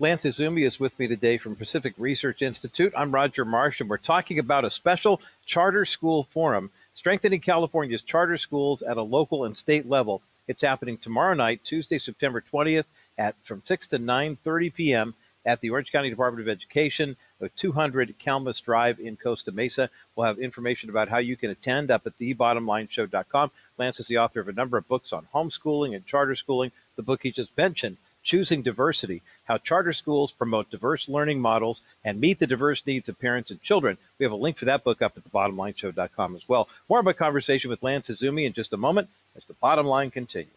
Lance 0.00 0.24
Izumi 0.24 0.66
is 0.66 0.80
with 0.80 0.98
me 0.98 1.06
today 1.06 1.38
from 1.38 1.54
Pacific 1.54 1.94
Research 1.96 2.42
Institute. 2.42 2.92
I'm 2.96 3.12
Roger 3.12 3.44
Marsh, 3.44 3.80
and 3.80 3.88
we're 3.88 3.98
talking 3.98 4.40
about 4.40 4.64
a 4.64 4.70
special 4.70 5.20
charter 5.46 5.84
school 5.84 6.24
forum 6.24 6.70
strengthening 6.94 7.40
California's 7.40 8.02
charter 8.02 8.36
schools 8.38 8.82
at 8.82 8.96
a 8.96 9.02
local 9.02 9.44
and 9.44 9.56
state 9.56 9.88
level. 9.88 10.20
It's 10.48 10.62
happening 10.62 10.98
tomorrow 10.98 11.34
night, 11.34 11.60
Tuesday, 11.64 11.98
September 11.98 12.42
20th, 12.52 12.86
at 13.16 13.36
from 13.44 13.62
6 13.64 13.88
to 13.88 13.98
9:30 13.98 14.74
p.m. 14.74 15.14
at 15.46 15.60
the 15.60 15.70
Orange 15.70 15.92
County 15.92 16.10
Department 16.10 16.46
of 16.46 16.50
Education, 16.50 17.16
200 17.56 18.18
Kalmus 18.18 18.62
Drive 18.62 18.98
in 18.98 19.16
Costa 19.16 19.52
Mesa. 19.52 19.90
We'll 20.16 20.26
have 20.26 20.38
information 20.38 20.90
about 20.90 21.08
how 21.08 21.18
you 21.18 21.36
can 21.36 21.50
attend 21.50 21.90
up 21.90 22.06
at 22.06 22.18
thebottomlineshow.com. 22.18 23.50
Lance 23.78 24.00
is 24.00 24.06
the 24.06 24.18
author 24.18 24.40
of 24.40 24.48
a 24.48 24.52
number 24.52 24.76
of 24.76 24.88
books 24.88 25.12
on 25.12 25.26
homeschooling 25.34 25.94
and 25.94 26.06
charter 26.06 26.34
schooling. 26.34 26.72
The 26.96 27.02
book 27.02 27.22
he 27.22 27.30
just 27.30 27.56
mentioned, 27.56 27.96
Choosing 28.22 28.62
Diversity 28.62 29.22
How 29.44 29.58
Charter 29.58 29.92
Schools 29.92 30.32
Promote 30.32 30.70
Diverse 30.70 31.08
Learning 31.08 31.40
Models 31.40 31.82
and 32.04 32.20
Meet 32.20 32.38
the 32.38 32.46
Diverse 32.46 32.86
Needs 32.86 33.08
of 33.08 33.20
Parents 33.20 33.50
and 33.50 33.60
Children. 33.62 33.98
We 34.18 34.24
have 34.24 34.32
a 34.32 34.36
link 34.36 34.56
for 34.56 34.64
that 34.64 34.84
book 34.84 35.02
up 35.02 35.16
at 35.16 35.24
thebottomlineshow.com 35.24 36.36
as 36.36 36.48
well. 36.48 36.68
More 36.88 36.98
of 36.98 37.04
my 37.04 37.12
conversation 37.12 37.70
with 37.70 37.82
Lance 37.82 38.08
Izumi 38.08 38.46
in 38.46 38.52
just 38.52 38.72
a 38.72 38.78
moment 38.78 39.08
as 39.36 39.44
the 39.44 39.54
bottom 39.54 39.86
line 39.86 40.10
continues. 40.10 40.50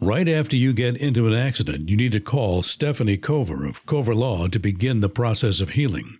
Right 0.00 0.28
after 0.28 0.56
you 0.56 0.72
get 0.72 0.96
into 0.96 1.28
an 1.28 1.34
accident, 1.34 1.88
you 1.88 1.96
need 1.96 2.12
to 2.12 2.20
call 2.20 2.62
Stephanie 2.62 3.16
Cover 3.16 3.64
of 3.64 3.86
Cover 3.86 4.14
Law 4.14 4.48
to 4.48 4.58
begin 4.58 5.00
the 5.00 5.08
process 5.08 5.60
of 5.60 5.70
healing. 5.70 6.18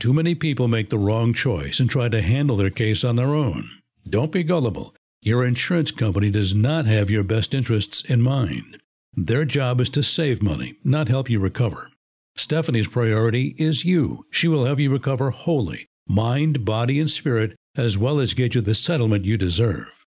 Too 0.00 0.12
many 0.12 0.34
people 0.34 0.66
make 0.66 0.90
the 0.90 0.98
wrong 0.98 1.32
choice 1.32 1.78
and 1.78 1.88
try 1.88 2.08
to 2.08 2.20
handle 2.20 2.56
their 2.56 2.70
case 2.70 3.04
on 3.04 3.14
their 3.14 3.34
own. 3.34 3.68
Don't 4.08 4.32
be 4.32 4.42
gullible. 4.42 4.92
Your 5.22 5.44
insurance 5.44 5.90
company 5.90 6.30
does 6.30 6.54
not 6.54 6.86
have 6.86 7.10
your 7.10 7.24
best 7.24 7.54
interests 7.54 8.02
in 8.04 8.22
mind. 8.22 8.80
Their 9.14 9.44
job 9.44 9.80
is 9.80 9.90
to 9.90 10.02
save 10.02 10.42
money, 10.42 10.74
not 10.84 11.08
help 11.08 11.30
you 11.30 11.40
recover. 11.40 11.90
Stephanie's 12.36 12.86
priority 12.86 13.54
is 13.58 13.84
you. 13.84 14.26
She 14.30 14.46
will 14.46 14.66
help 14.66 14.78
you 14.78 14.90
recover 14.90 15.30
wholly, 15.30 15.88
mind, 16.06 16.64
body, 16.64 17.00
and 17.00 17.10
spirit, 17.10 17.56
as 17.74 17.96
well 17.96 18.20
as 18.20 18.34
get 18.34 18.54
you 18.54 18.60
the 18.60 18.74
settlement 18.74 19.24
you 19.24 19.36
deserve. 19.36 20.04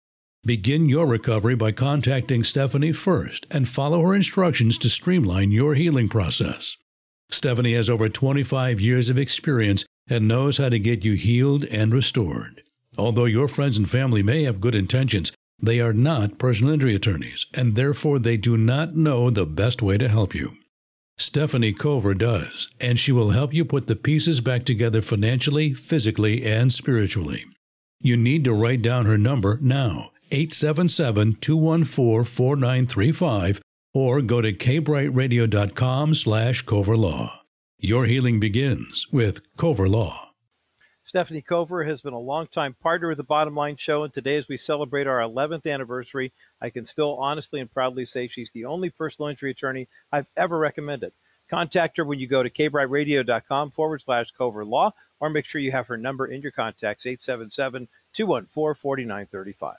Begin 0.43 0.89
your 0.89 1.05
recovery 1.05 1.55
by 1.55 1.71
contacting 1.71 2.43
Stephanie 2.43 2.91
first 2.91 3.47
and 3.51 3.67
follow 3.67 4.01
her 4.01 4.13
instructions 4.13 4.77
to 4.79 4.89
streamline 4.89 5.51
your 5.51 5.75
healing 5.75 6.09
process. 6.09 6.77
Stephanie 7.29 7.73
has 7.73 7.89
over 7.89 8.09
25 8.09 8.79
years 8.79 9.09
of 9.09 9.17
experience 9.17 9.85
and 10.07 10.27
knows 10.27 10.57
how 10.57 10.69
to 10.69 10.77
get 10.77 11.03
you 11.03 11.13
healed 11.13 11.63
and 11.65 11.93
restored. 11.93 12.61
Although 12.97 13.25
your 13.25 13.47
friends 13.47 13.77
and 13.77 13.89
family 13.89 14.23
may 14.23 14.43
have 14.43 14.61
good 14.61 14.75
intentions, 14.75 15.31
they 15.59 15.79
are 15.79 15.93
not 15.93 16.37
personal 16.37 16.73
injury 16.73 16.95
attorneys, 16.95 17.45
and 17.53 17.75
therefore 17.75 18.19
they 18.19 18.37
do 18.37 18.57
not 18.57 18.95
know 18.95 19.29
the 19.29 19.45
best 19.45 19.81
way 19.81 19.97
to 19.97 20.07
help 20.07 20.35
you. 20.35 20.57
Stephanie 21.17 21.73
Cover 21.73 22.13
does, 22.13 22.67
and 22.79 22.99
she 22.99 23.11
will 23.11 23.29
help 23.29 23.53
you 23.53 23.63
put 23.63 23.87
the 23.87 23.95
pieces 23.95 24.41
back 24.41 24.65
together 24.65 25.01
financially, 25.01 25.73
physically, 25.73 26.43
and 26.43 26.73
spiritually. 26.73 27.45
You 28.01 28.17
need 28.17 28.43
to 28.43 28.53
write 28.53 28.81
down 28.81 29.05
her 29.05 29.17
number 29.17 29.57
now 29.61 30.11
877 30.31 31.35
214 31.39 32.25
4935 32.25 33.61
or 33.93 34.21
go 34.21 34.41
to 34.41 34.51
kbrightradio.com 34.51 36.13
slash 36.13 36.65
coverlaw. 36.65 37.31
Your 37.79 38.05
healing 38.05 38.39
begins 38.39 39.07
with 39.11 39.41
Cover 39.57 39.87
Law. 39.87 40.24
Stephanie 41.07 41.43
Cover 41.43 41.83
has 41.83 42.01
been 42.01 42.13
a 42.13 42.19
longtime 42.19 42.73
partner 42.81 43.11
of 43.11 43.17
the 43.17 43.23
Bottom 43.23 43.55
Line 43.55 43.77
Show, 43.77 44.03
and 44.03 44.11
today, 44.11 44.37
as 44.37 44.47
we 44.47 44.57
celebrate 44.57 45.05
our 45.05 45.19
11th 45.19 45.71
anniversary, 45.71 46.33
I 46.59 46.71
can 46.71 46.87
still 46.87 47.15
honestly 47.17 47.61
and 47.61 47.71
proudly 47.71 48.05
say 48.05 48.27
she's 48.27 48.49
the 48.51 48.65
only 48.65 48.89
personal 48.89 49.29
injury 49.29 49.51
attorney 49.51 49.87
I've 50.11 50.25
ever 50.35 50.57
recommended. 50.57 51.13
Contact 51.47 51.97
her 51.97 52.05
when 52.05 52.19
you 52.19 52.25
go 52.25 52.41
to 52.41 52.49
kbrightradio.com 52.49 53.69
forward 53.69 54.01
slash 54.01 54.31
Cover 54.31 54.65
Law, 54.65 54.95
or 55.19 55.29
make 55.29 55.45
sure 55.45 55.61
you 55.61 55.71
have 55.71 55.85
her 55.87 55.95
number 55.95 56.25
in 56.25 56.41
your 56.41 56.51
contacts, 56.51 57.05
877 57.05 57.87
214 58.15 58.73
4935. 58.73 59.75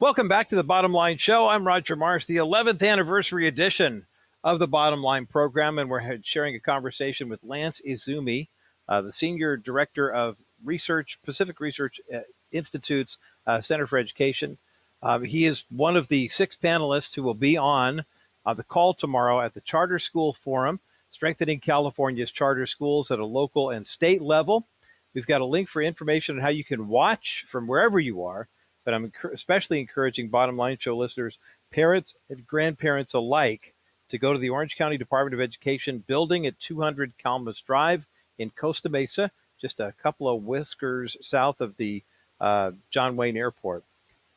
Welcome 0.00 0.28
back 0.28 0.48
to 0.48 0.56
the 0.56 0.64
Bottom 0.64 0.94
Line 0.94 1.18
Show. 1.18 1.46
I'm 1.46 1.66
Roger 1.66 1.94
Marsh, 1.94 2.24
the 2.24 2.38
11th 2.38 2.82
anniversary 2.88 3.46
edition 3.48 4.06
of 4.42 4.58
the 4.58 4.66
Bottom 4.66 5.02
Line 5.02 5.26
program, 5.26 5.78
and 5.78 5.90
we're 5.90 6.22
sharing 6.22 6.54
a 6.54 6.60
conversation 6.60 7.28
with 7.28 7.44
Lance 7.44 7.82
Izumi, 7.86 8.48
uh, 8.88 9.02
the 9.02 9.12
Senior 9.12 9.58
Director 9.58 10.10
of 10.10 10.38
Research, 10.64 11.18
Pacific 11.24 11.60
Research 11.60 12.00
uh, 12.12 12.20
Institute's 12.52 13.18
uh, 13.46 13.60
Center 13.60 13.86
for 13.86 13.98
Education. 13.98 14.58
Um, 15.02 15.24
he 15.24 15.44
is 15.44 15.64
one 15.70 15.96
of 15.96 16.08
the 16.08 16.28
six 16.28 16.56
panelists 16.56 17.14
who 17.14 17.22
will 17.22 17.34
be 17.34 17.56
on 17.56 18.04
uh, 18.46 18.54
the 18.54 18.64
call 18.64 18.94
tomorrow 18.94 19.40
at 19.40 19.54
the 19.54 19.60
Charter 19.60 19.98
School 19.98 20.32
Forum, 20.32 20.80
strengthening 21.10 21.60
California's 21.60 22.30
charter 22.30 22.66
schools 22.66 23.10
at 23.10 23.18
a 23.18 23.26
local 23.26 23.70
and 23.70 23.86
state 23.86 24.22
level. 24.22 24.66
We've 25.14 25.26
got 25.26 25.40
a 25.40 25.46
link 25.46 25.68
for 25.68 25.82
information 25.82 26.36
on 26.36 26.42
how 26.42 26.48
you 26.48 26.64
can 26.64 26.88
watch 26.88 27.44
from 27.48 27.66
wherever 27.66 28.00
you 28.00 28.24
are 28.24 28.48
but 28.84 28.94
I'm 28.94 29.12
especially 29.32 29.80
encouraging 29.80 30.28
bottom 30.28 30.56
line 30.56 30.76
show 30.78 30.96
listeners, 30.96 31.38
parents 31.72 32.14
and 32.28 32.46
grandparents 32.46 33.14
alike, 33.14 33.74
to 34.10 34.18
go 34.18 34.32
to 34.32 34.38
the 34.38 34.50
Orange 34.50 34.76
County 34.76 34.98
Department 34.98 35.34
of 35.34 35.40
Education 35.40 36.04
building 36.06 36.46
at 36.46 36.60
200 36.60 37.14
Kalmus 37.18 37.64
Drive 37.64 38.06
in 38.38 38.50
Costa 38.50 38.88
Mesa, 38.88 39.30
just 39.64 39.80
a 39.80 39.94
couple 40.02 40.28
of 40.28 40.44
whiskers 40.44 41.16
south 41.22 41.62
of 41.62 41.74
the 41.78 42.02
uh, 42.38 42.72
John 42.90 43.16
Wayne 43.16 43.38
Airport. 43.38 43.82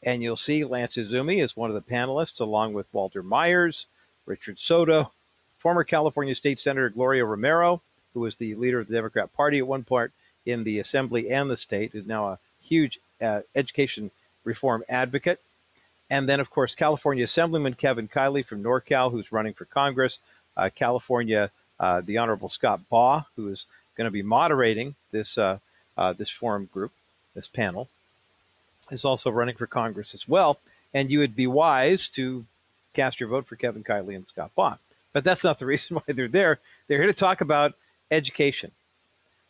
And 0.01 0.23
you'll 0.23 0.37
see 0.37 0.63
Lance 0.63 0.95
Izumi 0.95 1.43
is 1.43 1.57
one 1.57 1.69
of 1.69 1.75
the 1.75 1.93
panelists, 1.93 2.39
along 2.39 2.71
with 2.71 2.87
Walter 2.93 3.21
Myers, 3.21 3.87
Richard 4.25 4.57
Soto, 4.57 5.11
former 5.59 5.83
California 5.83 6.33
State 6.33 6.59
Senator 6.59 6.87
Gloria 6.87 7.25
Romero, 7.25 7.81
who 8.13 8.21
was 8.21 8.37
the 8.37 8.55
leader 8.55 8.79
of 8.79 8.87
the 8.87 8.93
Democrat 8.93 9.33
Party 9.33 9.57
at 9.57 9.67
one 9.67 9.83
point 9.83 10.11
in 10.45 10.63
the 10.63 10.79
Assembly 10.79 11.29
and 11.29 11.49
the 11.49 11.57
state, 11.57 11.93
is 11.93 12.07
now 12.07 12.27
a 12.27 12.39
huge 12.61 12.97
uh, 13.21 13.41
education 13.53 14.11
reform 14.45 14.81
advocate. 14.87 15.41
And 16.09 16.29
then, 16.29 16.39
of 16.39 16.49
course, 16.49 16.73
California 16.73 17.25
Assemblyman 17.25 17.73
Kevin 17.73 18.07
Kiley 18.07 18.45
from 18.45 18.63
NorCal, 18.63 19.11
who's 19.11 19.33
running 19.33 19.51
for 19.51 19.65
Congress. 19.65 20.19
Uh, 20.55 20.69
California, 20.73 21.51
uh, 21.81 21.99
the 21.99 22.17
Honorable 22.17 22.47
Scott 22.47 22.79
Baugh, 22.89 23.25
who 23.35 23.49
is 23.49 23.65
going 23.97 24.05
to 24.05 24.11
be 24.11 24.21
moderating 24.21 24.95
this 25.11 25.37
uh, 25.37 25.57
uh, 25.97 26.13
this 26.13 26.29
forum 26.29 26.69
group, 26.71 26.91
this 27.33 27.47
panel, 27.47 27.89
is 28.91 29.03
also 29.03 29.31
running 29.31 29.55
for 29.55 29.67
Congress 29.67 30.13
as 30.13 30.27
well. 30.27 30.59
And 30.93 31.11
you 31.11 31.19
would 31.19 31.35
be 31.35 31.47
wise 31.47 32.07
to 32.09 32.45
cast 32.93 33.19
your 33.19 33.29
vote 33.29 33.47
for 33.47 33.55
Kevin 33.55 33.83
Kiley 33.83 34.15
and 34.15 34.27
Scott 34.27 34.51
Baugh. 34.55 34.77
But 35.13 35.23
that's 35.23 35.43
not 35.43 35.59
the 35.59 35.65
reason 35.73 35.97
why 35.97 36.03
they're 36.13 36.27
there. 36.27 36.59
They're 36.87 36.99
here 36.99 37.07
to 37.07 37.13
talk 37.13 37.41
about 37.41 37.73
education, 38.11 38.71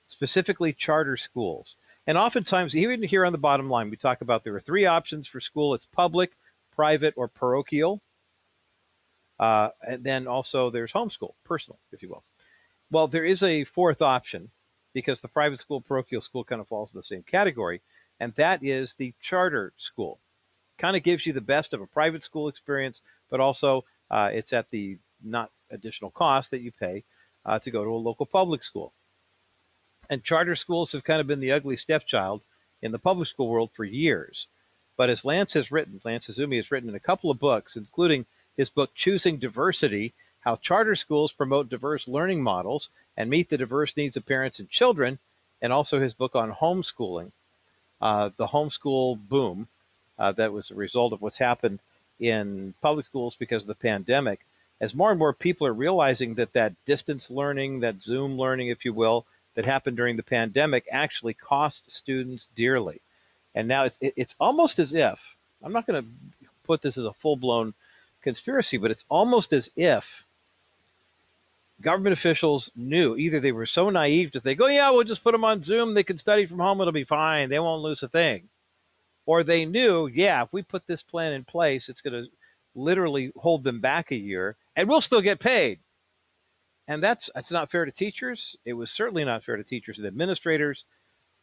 specifically 0.07 0.73
charter 0.73 1.17
schools. 1.17 1.75
And 2.07 2.17
oftentimes, 2.17 2.75
even 2.75 3.03
here 3.03 3.25
on 3.25 3.33
the 3.33 3.37
bottom 3.37 3.69
line, 3.69 3.89
we 3.89 3.97
talk 3.97 4.21
about 4.21 4.43
there 4.43 4.55
are 4.55 4.61
three 4.61 4.85
options 4.85 5.27
for 5.27 5.41
school 5.41 5.73
it's 5.73 5.85
public, 5.85 6.31
private, 6.75 7.13
or 7.17 7.27
parochial. 7.27 8.01
Uh, 9.39 9.69
and 9.85 10.03
then 10.03 10.25
also 10.25 10.69
there's 10.69 10.93
homeschool, 10.93 11.33
personal, 11.43 11.77
if 11.91 12.01
you 12.01 12.09
will. 12.09 12.23
Well, 12.89 13.07
there 13.07 13.25
is 13.25 13.43
a 13.43 13.65
fourth 13.65 14.01
option 14.01 14.49
because 14.93 15.21
the 15.21 15.27
private 15.27 15.59
school, 15.59 15.81
parochial 15.81 16.21
school 16.21 16.43
kind 16.43 16.61
of 16.61 16.67
falls 16.67 16.91
in 16.93 16.97
the 16.97 17.03
same 17.03 17.23
category, 17.23 17.81
and 18.19 18.33
that 18.35 18.63
is 18.63 18.93
the 18.93 19.13
charter 19.21 19.73
school. 19.77 20.19
Kind 20.77 20.95
of 20.95 21.03
gives 21.03 21.25
you 21.25 21.33
the 21.33 21.41
best 21.41 21.73
of 21.73 21.81
a 21.81 21.87
private 21.87 22.23
school 22.23 22.47
experience, 22.47 23.01
but 23.29 23.39
also 23.39 23.83
uh, 24.09 24.29
it's 24.33 24.53
at 24.53 24.69
the 24.71 24.97
not 25.23 25.51
additional 25.69 26.11
cost 26.11 26.51
that 26.51 26.61
you 26.61 26.71
pay 26.71 27.03
uh, 27.45 27.59
to 27.59 27.71
go 27.71 27.83
to 27.83 27.89
a 27.89 27.95
local 27.95 28.25
public 28.25 28.63
school. 28.63 28.93
And 30.09 30.23
charter 30.23 30.55
schools 30.55 30.93
have 30.93 31.03
kind 31.03 31.19
of 31.19 31.27
been 31.27 31.41
the 31.41 31.51
ugly 31.51 31.75
stepchild 31.75 32.41
in 32.81 32.91
the 32.91 32.99
public 32.99 33.27
school 33.27 33.49
world 33.49 33.71
for 33.73 33.83
years. 33.83 34.47
But 34.95 35.09
as 35.09 35.25
Lance 35.25 35.53
has 35.53 35.71
written, 35.71 35.99
Lance 36.05 36.29
Izumi 36.29 36.55
has 36.55 36.71
written 36.71 36.89
in 36.89 36.95
a 36.95 36.99
couple 36.99 37.29
of 37.29 37.39
books, 37.39 37.75
including 37.75 38.25
his 38.55 38.69
book 38.69 38.95
Choosing 38.95 39.37
Diversity 39.37 40.13
How 40.47 40.55
Charter 40.55 40.95
Schools 40.95 41.33
Promote 41.33 41.67
Diverse 41.67 42.07
Learning 42.07 42.41
Models 42.41 42.87
and 43.17 43.29
Meet 43.29 43.49
the 43.49 43.57
Diverse 43.57 43.97
Needs 43.97 44.15
of 44.15 44.25
Parents 44.25 44.61
and 44.61 44.69
Children, 44.69 45.19
and 45.61 45.73
also 45.73 45.99
his 45.99 46.13
book 46.13 46.37
on 46.37 46.53
homeschooling, 46.53 47.33
uh, 48.01 48.29
the 48.37 48.47
homeschool 48.47 49.19
boom 49.27 49.67
uh, 50.17 50.31
that 50.31 50.53
was 50.53 50.71
a 50.71 50.75
result 50.75 51.11
of 51.11 51.21
what's 51.21 51.39
happened 51.39 51.79
in 52.17 52.73
public 52.81 53.05
schools 53.05 53.35
because 53.35 53.63
of 53.63 53.67
the 53.67 53.75
pandemic. 53.75 54.39
As 54.79 54.95
more 54.95 55.09
and 55.09 55.19
more 55.19 55.33
people 55.33 55.67
are 55.67 55.73
realizing 55.73 56.35
that 56.35 56.53
that 56.53 56.71
distance 56.85 57.29
learning, 57.29 57.81
that 57.81 58.01
Zoom 58.01 58.37
learning, 58.37 58.69
if 58.69 58.85
you 58.85 58.93
will, 58.93 59.25
that 59.55 59.65
happened 59.65 59.97
during 59.97 60.15
the 60.15 60.23
pandemic 60.23 60.85
actually 60.89 61.33
cost 61.33 61.91
students 61.91 62.47
dearly. 62.55 63.01
And 63.53 63.67
now 63.67 63.83
it's, 63.83 63.97
it's 63.99 64.35
almost 64.39 64.79
as 64.79 64.93
if, 64.93 65.35
I'm 65.61 65.73
not 65.73 65.85
going 65.85 66.01
to 66.01 66.09
put 66.63 66.81
this 66.81 66.97
as 66.97 67.03
a 67.03 67.11
full 67.11 67.35
blown 67.35 67.73
conspiracy, 68.21 68.77
but 68.77 68.91
it's 68.91 69.03
almost 69.09 69.51
as 69.51 69.69
if 69.75 70.23
government 71.81 72.13
officials 72.13 72.71
knew 72.75 73.15
either 73.15 73.39
they 73.39 73.51
were 73.51 73.65
so 73.65 73.89
naive 73.89 74.31
to 74.31 74.41
think, 74.41 74.59
oh, 74.61 74.67
yeah, 74.67 74.89
we'll 74.89 75.03
just 75.03 75.23
put 75.23 75.33
them 75.33 75.43
on 75.43 75.63
Zoom. 75.63 75.93
They 75.93 76.03
can 76.03 76.17
study 76.17 76.45
from 76.45 76.59
home. 76.59 76.81
It'll 76.81 76.91
be 76.91 77.03
fine. 77.03 77.49
They 77.49 77.59
won't 77.59 77.83
lose 77.83 78.01
a 78.03 78.07
thing. 78.07 78.49
Or 79.25 79.43
they 79.43 79.65
knew, 79.65 80.07
yeah, 80.07 80.43
if 80.43 80.53
we 80.53 80.61
put 80.63 80.87
this 80.87 81.03
plan 81.03 81.33
in 81.33 81.43
place, 81.43 81.89
it's 81.89 82.01
going 82.01 82.23
to 82.23 82.29
literally 82.75 83.31
hold 83.35 83.63
them 83.63 83.81
back 83.81 84.11
a 84.11 84.15
year 84.15 84.55
and 84.75 84.87
we'll 84.87 85.01
still 85.01 85.21
get 85.21 85.39
paid. 85.39 85.79
And 86.87 87.03
that's 87.03 87.29
that's 87.35 87.51
not 87.51 87.69
fair 87.69 87.83
to 87.83 87.91
teachers. 87.91 88.55
It 88.63 88.73
was 88.73 88.91
certainly 88.91 89.25
not 89.25 89.43
fair 89.43 89.57
to 89.57 89.63
teachers 89.63 89.97
and 89.97 90.07
administrators, 90.07 90.85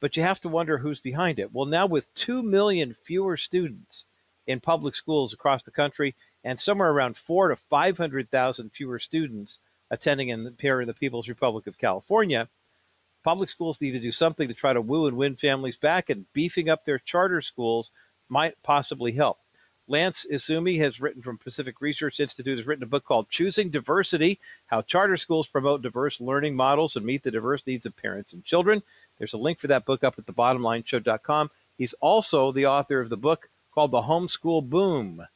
but 0.01 0.17
you 0.17 0.23
have 0.23 0.41
to 0.41 0.49
wonder 0.49 0.79
who's 0.79 1.01
behind 1.01 1.39
it. 1.39 1.53
Well, 1.53 1.67
now 1.67 1.85
with 1.85 2.13
2 2.15 2.43
million 2.43 2.95
fewer 2.95 3.37
students 3.37 4.07
in 4.47 4.61
public 4.61 4.95
schools 4.95 5.35
across 5.35 5.63
the 5.63 5.71
country 5.71 6.15
and 6.45 6.59
somewhere 6.59 6.91
around 6.91 7.17
4 7.19 7.49
to 7.49 7.57
500,000 7.57 8.71
fewer 8.71 8.99
students 8.99 9.59
attending 9.95 10.29
in 10.29 10.45
the, 10.45 10.79
in 10.81 10.87
the 10.87 10.95
People's 10.95 11.29
Republic 11.29 11.67
of 11.67 11.79
California, 11.79 12.49
public 13.23 13.49
schools 13.49 13.81
need 13.81 13.93
to 13.93 14.01
do 14.01 14.13
something 14.13 14.49
to 14.49 14.55
try 14.55 14.73
to 14.73 14.81
woo 14.81 15.07
and 15.07 15.17
win 15.17 15.37
families 15.37 15.77
back 15.77 16.11
and 16.11 16.31
beefing 16.33 16.69
up 16.69 16.85
their 16.85 16.99
charter 16.99 17.41
schools 17.41 17.91
might 18.29 18.61
possibly 18.63 19.13
help. 19.13 19.39
Lance 19.87 20.27
Izumi 20.33 20.79
has 20.81 21.01
written 21.01 21.23
from 21.23 21.39
Pacific 21.39 21.81
Research 21.81 22.19
Institute, 22.19 22.59
has 22.59 22.67
written 22.67 22.83
a 22.83 22.87
book 22.89 23.05
called 23.05 23.29
Choosing 23.29 23.71
Diversity 23.71 24.41
How 24.67 24.83
Charter 24.83 25.17
Schools 25.17 25.47
Promote 25.47 25.83
Diverse 25.83 26.21
Learning 26.21 26.57
Models 26.57 26.97
and 26.97 27.05
Meet 27.05 27.23
the 27.23 27.31
Diverse 27.31 27.67
Needs 27.67 27.87
of 27.87 27.97
Parents 27.97 28.33
and 28.33 28.45
Children. 28.45 28.83
There's 29.19 29.35
a 29.35 29.39
link 29.39 29.59
for 29.59 29.69
that 29.69 29.85
book 29.85 30.03
up 30.03 30.19
at 30.19 30.27
thebottomlineshow.com. 30.27 31.51
He's 31.77 31.93
also 31.95 32.51
the 32.51 32.67
author 32.67 33.01
of 33.01 33.11
the 33.11 33.17
book 33.17 33.49
called 33.75 33.91
The 33.91 34.03
Homeschool 34.03 34.69
Boom. 34.69 35.27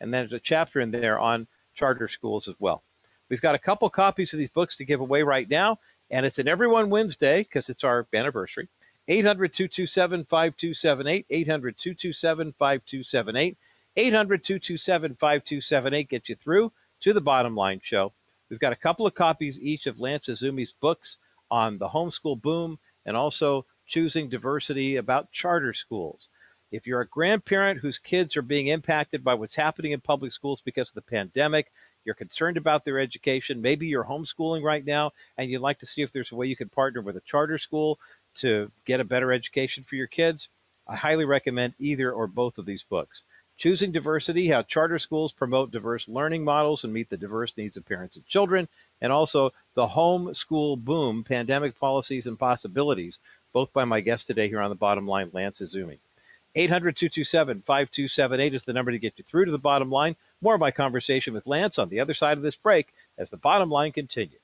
And 0.00 0.12
there's 0.12 0.32
a 0.32 0.40
chapter 0.40 0.80
in 0.80 0.90
there 0.90 1.18
on 1.18 1.46
charter 1.74 2.08
schools 2.08 2.48
as 2.48 2.54
well. 2.58 2.82
We've 3.28 3.40
got 3.40 3.54
a 3.54 3.58
couple 3.58 3.88
copies 3.90 4.32
of 4.32 4.38
these 4.38 4.50
books 4.50 4.76
to 4.76 4.84
give 4.84 5.00
away 5.00 5.22
right 5.22 5.48
now, 5.48 5.78
and 6.10 6.24
it's 6.24 6.38
an 6.38 6.48
Everyone 6.48 6.90
Wednesday 6.90 7.42
because 7.42 7.68
it's 7.68 7.84
our 7.84 8.06
anniversary. 8.14 8.68
800 9.08 9.52
227 9.52 10.24
5278, 10.24 11.26
800 11.30 11.78
227 11.78 12.54
5278. 12.58 13.56
800 13.96 14.44
227 14.44 15.16
5278 15.16 16.08
gets 16.08 16.28
you 16.28 16.36
through 16.36 16.72
to 17.00 17.12
the 17.12 17.20
bottom 17.20 17.56
line 17.56 17.80
show. 17.82 18.12
We've 18.48 18.60
got 18.60 18.72
a 18.72 18.76
couple 18.76 19.06
of 19.06 19.14
copies 19.14 19.60
each 19.60 19.86
of 19.86 19.98
Lance 19.98 20.28
Izumi's 20.28 20.72
books 20.72 21.16
on 21.50 21.78
the 21.78 21.88
homeschool 21.88 22.40
boom 22.40 22.78
and 23.06 23.16
also 23.16 23.66
choosing 23.86 24.28
diversity 24.28 24.96
about 24.96 25.32
charter 25.32 25.72
schools. 25.72 26.28
If 26.70 26.86
you're 26.86 27.00
a 27.00 27.08
grandparent 27.08 27.80
whose 27.80 27.98
kids 27.98 28.36
are 28.36 28.42
being 28.42 28.68
impacted 28.68 29.24
by 29.24 29.34
what's 29.34 29.54
happening 29.54 29.92
in 29.92 30.00
public 30.00 30.32
schools 30.32 30.60
because 30.62 30.90
of 30.90 30.94
the 30.94 31.02
pandemic, 31.02 31.72
you're 32.08 32.14
concerned 32.14 32.56
about 32.56 32.86
their 32.86 32.98
education, 32.98 33.60
maybe 33.60 33.86
you're 33.86 34.02
homeschooling 34.02 34.62
right 34.62 34.86
now, 34.86 35.12
and 35.36 35.50
you'd 35.50 35.60
like 35.60 35.78
to 35.80 35.86
see 35.86 36.00
if 36.00 36.10
there's 36.10 36.32
a 36.32 36.34
way 36.34 36.46
you 36.46 36.56
can 36.56 36.70
partner 36.70 37.02
with 37.02 37.18
a 37.18 37.20
charter 37.20 37.58
school 37.58 37.98
to 38.36 38.70
get 38.86 38.98
a 38.98 39.04
better 39.04 39.30
education 39.30 39.84
for 39.84 39.96
your 39.96 40.06
kids, 40.06 40.48
I 40.86 40.96
highly 40.96 41.26
recommend 41.26 41.74
either 41.78 42.10
or 42.10 42.26
both 42.26 42.56
of 42.56 42.64
these 42.64 42.82
books. 42.82 43.22
Choosing 43.58 43.92
Diversity 43.92 44.48
How 44.48 44.62
Charter 44.62 44.98
Schools 44.98 45.32
Promote 45.32 45.70
Diverse 45.70 46.08
Learning 46.08 46.44
Models 46.44 46.84
and 46.84 46.94
Meet 46.94 47.10
the 47.10 47.18
Diverse 47.18 47.54
Needs 47.58 47.76
of 47.76 47.84
Parents 47.84 48.16
and 48.16 48.26
Children, 48.26 48.68
and 49.02 49.12
also 49.12 49.52
The 49.74 49.88
Home 49.88 50.32
School 50.32 50.76
Boom 50.76 51.24
Pandemic 51.24 51.78
Policies 51.78 52.26
and 52.26 52.38
Possibilities, 52.38 53.18
both 53.52 53.70
by 53.74 53.84
my 53.84 54.00
guest 54.00 54.26
today 54.26 54.48
here 54.48 54.62
on 54.62 54.70
the 54.70 54.76
bottom 54.76 55.06
line, 55.06 55.28
Lance 55.34 55.60
Izumi. 55.60 55.98
800 56.54 56.96
227 56.96 57.60
5278 57.62 58.54
is 58.54 58.62
the 58.62 58.72
number 58.72 58.92
to 58.92 58.98
get 58.98 59.14
you 59.16 59.24
through 59.24 59.44
to 59.44 59.52
the 59.52 59.58
bottom 59.58 59.90
line. 59.90 60.16
More 60.40 60.54
of 60.54 60.60
my 60.60 60.70
conversation 60.70 61.34
with 61.34 61.48
Lance 61.48 61.80
on 61.80 61.88
the 61.88 61.98
other 61.98 62.14
side 62.14 62.36
of 62.36 62.44
this 62.44 62.54
break 62.54 62.94
as 63.16 63.28
the 63.28 63.36
bottom 63.36 63.70
line 63.70 63.90
continues. 63.90 64.40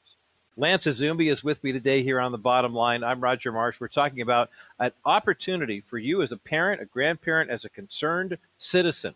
Lance 0.56 0.86
Izumi 0.86 1.30
is 1.30 1.44
with 1.44 1.62
me 1.62 1.70
today 1.70 2.02
here 2.02 2.20
on 2.20 2.32
the 2.32 2.38
bottom 2.38 2.74
line. 2.74 3.04
I'm 3.04 3.20
Roger 3.20 3.52
Marsh. 3.52 3.78
We're 3.78 3.86
talking 3.86 4.20
about 4.20 4.50
an 4.80 4.90
opportunity 5.04 5.80
for 5.80 5.98
you 5.98 6.20
as 6.22 6.32
a 6.32 6.36
parent, 6.36 6.82
a 6.82 6.84
grandparent, 6.84 7.48
as 7.48 7.64
a 7.64 7.68
concerned 7.68 8.38
citizen 8.58 9.14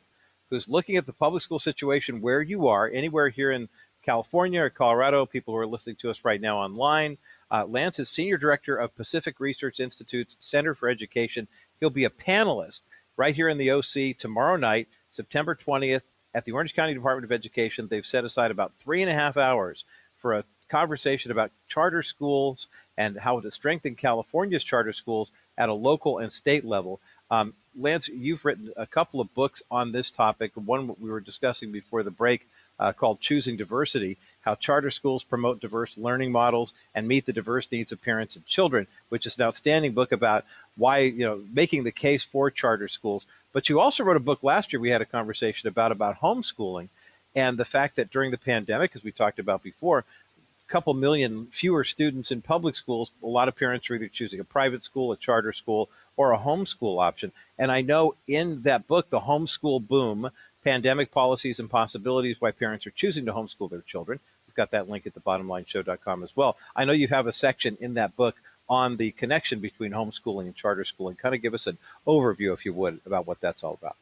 who's 0.51 0.69
looking 0.69 0.97
at 0.97 1.07
the 1.07 1.12
public 1.12 1.43
school 1.43 1.59
situation 1.59 2.21
where 2.21 2.43
you 2.43 2.69
are, 2.69 2.88
anywhere 2.88 3.29
here 3.29 3.51
in 3.51 3.69
California 4.03 4.62
or 4.62 4.71
Colorado, 4.71 5.27
people 5.27 5.55
who 5.55 5.61
are 5.61 5.67
listening 5.67 5.97
to 5.97 6.11
us 6.11 6.25
right 6.25 6.41
now 6.41 6.59
online. 6.59 7.19
Uh, 7.51 7.64
Lance 7.67 7.99
is 7.99 8.09
Senior 8.09 8.37
Director 8.37 8.77
of 8.77 8.95
Pacific 8.95 9.41
Research 9.41 9.81
Institute's 9.81 10.37
Center 10.38 10.75
for 10.75 10.88
Education. 10.88 11.49
He'll 11.81 11.91
be 11.91 12.05
a 12.05 12.11
panelist 12.11 12.81
right 13.17 13.35
here 13.35 13.49
in 13.49 13.59
the 13.59 13.73
OC 13.73 14.17
tomorrow 14.17 14.57
night, 14.57 14.87
September 15.11 15.57
20th, 15.57 16.03
at 16.35 16.45
the 16.45 16.53
Orange 16.53 16.75
County 16.75 16.95
Department 16.95 17.25
of 17.25 17.33
Education. 17.33 17.88
They've 17.88 18.05
set 18.07 18.25
aside 18.25 18.51
about 18.51 18.73
three 18.79 19.03
and 19.03 19.11
a 19.11 19.14
half 19.14 19.37
hours 19.37 19.85
for 20.21 20.35
a 20.35 20.45
conversation 20.69 21.31
about 21.31 21.51
charter 21.69 22.03
schools 22.03 22.69
and 22.97 23.19
how 23.19 23.41
to 23.41 23.51
strengthen 23.51 23.95
California's 23.95 24.64
charter 24.64 24.93
schools 24.93 25.33
at 25.57 25.69
a 25.69 25.75
local 25.75 26.19
and 26.19 26.33
state 26.33 26.64
level. 26.64 27.01
Um, 27.31 27.55
Lance, 27.77 28.09
you've 28.09 28.45
written 28.45 28.73
a 28.77 28.87
couple 28.87 29.21
of 29.21 29.33
books 29.35 29.62
on 29.71 29.93
this 29.93 30.11
topic. 30.11 30.53
One 30.55 30.95
we 31.01 31.11
were 31.11 31.21
discussing 31.21 31.71
before 31.71 32.03
the 32.03 32.11
break 32.11 32.47
uh, 32.79 32.93
called 32.93 33.21
Choosing 33.21 33.57
Diversity 33.57 34.17
How 34.41 34.55
Charter 34.55 34.91
Schools 34.91 35.23
Promote 35.23 35.61
Diverse 35.61 35.97
Learning 35.99 36.33
Models 36.33 36.73
and 36.95 37.07
Meet 37.07 37.27
the 37.27 37.33
Diverse 37.33 37.71
Needs 37.71 37.93
of 37.93 38.03
Parents 38.03 38.37
and 38.37 38.47
Children, 38.47 38.87
which 39.11 39.27
is 39.27 39.37
an 39.37 39.45
outstanding 39.45 39.93
book 39.93 40.12
about 40.12 40.45
why, 40.77 40.99
you 40.99 41.25
know, 41.25 41.43
making 41.53 41.85
the 41.85 41.93
case 41.93 42.25
for 42.25 42.51
charter 42.51 42.88
schools. 42.88 43.27
But 43.53 43.69
you 43.69 43.81
also 43.81 44.05
wrote 44.05 44.17
a 44.17 44.21
book 44.21 44.43
last 44.43 44.73
year 44.73 44.81
we 44.81 44.91
had 44.91 45.03
a 45.03 45.07
conversation 45.07 45.69
about 45.69 45.93
about 45.93 46.21
homeschooling 46.21 46.89
and 47.35 47.59
the 47.59 47.65
fact 47.65 47.97
that 47.97 48.11
during 48.11 48.31
the 48.31 48.39
pandemic, 48.39 48.93
as 48.95 49.05
we 49.05 49.13
talked 49.13 49.39
about 49.39 49.63
before, 49.63 50.01
a 50.01 50.73
couple 50.73 50.95
million 50.95 51.47
fewer 51.47 51.85
students 51.85 52.31
in 52.31 52.43
public 52.43 52.75
schools, 52.75 53.11
a 53.23 53.27
lot 53.27 53.49
of 53.49 53.57
parents 53.57 53.89
are 53.89 53.95
either 53.95 54.09
choosing 54.09 54.41
a 54.41 54.45
private 54.45 54.83
school, 54.83 55.13
a 55.13 55.17
charter 55.17 55.53
school, 55.53 55.89
or 56.17 56.33
a 56.33 56.39
homeschool 56.39 57.03
option. 57.03 57.33
And 57.59 57.71
I 57.71 57.81
know 57.81 58.15
in 58.27 58.63
that 58.63 58.87
book, 58.87 59.09
The 59.09 59.21
Homeschool 59.21 59.87
Boom 59.87 60.31
Pandemic 60.65 61.13
Policies 61.13 61.61
and 61.61 61.71
Possibilities 61.71 62.41
Why 62.41 62.51
Parents 62.51 62.87
Are 62.87 62.91
Choosing 62.91 63.25
to 63.27 63.33
Homeschool 63.33 63.71
Their 63.71 63.83
Children. 63.83 64.19
We've 64.47 64.55
got 64.55 64.73
that 64.73 64.91
link 64.91 65.07
at 65.07 65.15
the 65.15 65.21
thebottomlineshow.com 65.21 66.25
as 66.25 66.37
well. 66.37 66.57
I 66.75 66.85
know 66.85 66.93
you 66.93 67.09
have 67.09 67.27
a 67.27 67.33
section 67.33 67.79
in 67.81 67.95
that 67.95 68.17
book 68.17 68.35
on 68.69 68.97
the 68.97 69.11
connection 69.13 69.61
between 69.61 69.93
homeschooling 69.93 70.47
and 70.47 70.55
charter 70.55 70.85
schooling. 70.85 71.17
Kind 71.17 71.35
of 71.35 71.43
give 71.43 71.55
us 71.55 71.67
an 71.67 71.79
overview, 72.07 72.53
if 72.53 72.65
you 72.65 72.73
would, 72.73 73.01
about 73.07 73.27
what 73.27 73.41
that's 73.41 73.65
all 73.65 73.75
about. 73.75 73.97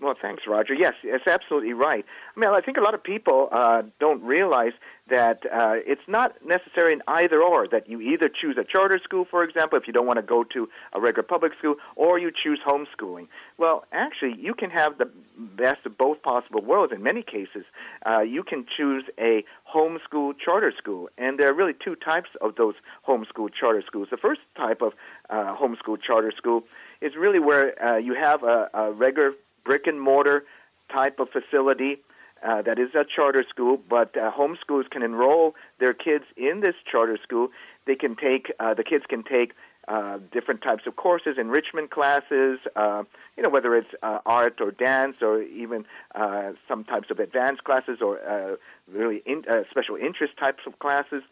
Well, 0.00 0.14
thanks, 0.20 0.44
Roger. 0.46 0.72
Yes, 0.72 0.94
it's 1.02 1.26
absolutely 1.26 1.74
right. 1.74 2.04
I 2.34 2.40
mean, 2.40 2.48
I 2.48 2.60
think 2.62 2.78
a 2.78 2.80
lot 2.80 2.94
of 2.94 3.02
people 3.02 3.48
uh, 3.52 3.82
don't 3.98 4.22
realize 4.22 4.72
that 5.08 5.44
uh, 5.44 5.74
it's 5.84 6.06
not 6.06 6.34
necessarily 6.44 6.94
an 6.94 7.02
either 7.06 7.42
or, 7.42 7.68
that 7.68 7.88
you 7.88 8.00
either 8.00 8.28
choose 8.28 8.56
a 8.56 8.64
charter 8.64 8.98
school, 9.02 9.26
for 9.30 9.42
example, 9.42 9.76
if 9.76 9.86
you 9.86 9.92
don't 9.92 10.06
want 10.06 10.16
to 10.18 10.22
go 10.22 10.44
to 10.44 10.68
a 10.94 11.00
regular 11.00 11.24
public 11.24 11.52
school, 11.58 11.74
or 11.96 12.18
you 12.18 12.30
choose 12.30 12.60
homeschooling. 12.64 13.26
Well, 13.58 13.84
actually, 13.92 14.36
you 14.40 14.54
can 14.54 14.70
have 14.70 14.96
the 14.98 15.10
best 15.36 15.84
of 15.84 15.98
both 15.98 16.22
possible 16.22 16.62
worlds 16.62 16.92
in 16.92 17.02
many 17.02 17.22
cases. 17.22 17.64
Uh, 18.06 18.20
you 18.20 18.42
can 18.42 18.64
choose 18.76 19.04
a 19.18 19.44
homeschool 19.74 20.34
charter 20.38 20.72
school, 20.76 21.08
and 21.18 21.38
there 21.38 21.48
are 21.48 21.54
really 21.54 21.74
two 21.84 21.96
types 21.96 22.30
of 22.40 22.56
those 22.56 22.74
homeschool 23.06 23.48
charter 23.52 23.82
schools. 23.86 24.08
The 24.10 24.16
first 24.16 24.40
type 24.56 24.82
of 24.82 24.92
uh, 25.28 25.56
homeschool 25.56 26.00
charter 26.02 26.32
school 26.36 26.64
is 27.00 27.16
really 27.16 27.38
where 27.38 27.66
uh, 27.82 27.96
you 27.96 28.14
have 28.14 28.42
a, 28.42 28.68
a 28.74 28.92
regular 28.92 29.32
brick 29.64 29.86
and 29.86 30.00
mortar 30.00 30.44
type 30.92 31.20
of 31.20 31.28
facility 31.30 32.00
uh, 32.42 32.62
that 32.62 32.78
is 32.78 32.88
a 32.94 33.04
charter 33.04 33.44
school, 33.48 33.78
but 33.88 34.16
uh, 34.16 34.32
homeschools 34.32 34.88
can 34.90 35.02
enroll 35.02 35.54
their 35.78 35.92
kids 35.92 36.24
in 36.36 36.60
this 36.60 36.74
charter 36.90 37.18
school. 37.22 37.48
They 37.86 37.94
can 37.94 38.16
take 38.16 38.52
uh, 38.58 38.74
the 38.74 38.84
kids 38.84 39.04
can 39.08 39.22
take 39.22 39.52
uh, 39.88 40.18
different 40.32 40.62
types 40.62 40.86
of 40.86 40.96
courses, 40.96 41.36
enrichment 41.38 41.90
classes, 41.90 42.58
uh, 42.76 43.02
you 43.36 43.42
know, 43.42 43.48
whether 43.48 43.74
it's 43.74 43.90
uh, 44.02 44.18
art 44.26 44.60
or 44.60 44.70
dance 44.70 45.16
or 45.22 45.42
even 45.42 45.84
uh, 46.14 46.52
some 46.68 46.84
types 46.84 47.10
of 47.10 47.18
advanced 47.18 47.64
classes 47.64 47.98
or 48.00 48.20
uh, 48.20 48.56
really 48.92 49.22
in, 49.26 49.44
uh, 49.50 49.62
special 49.70 49.96
interest 49.96 50.36
types 50.38 50.62
of 50.66 50.78
classes, 50.78 51.22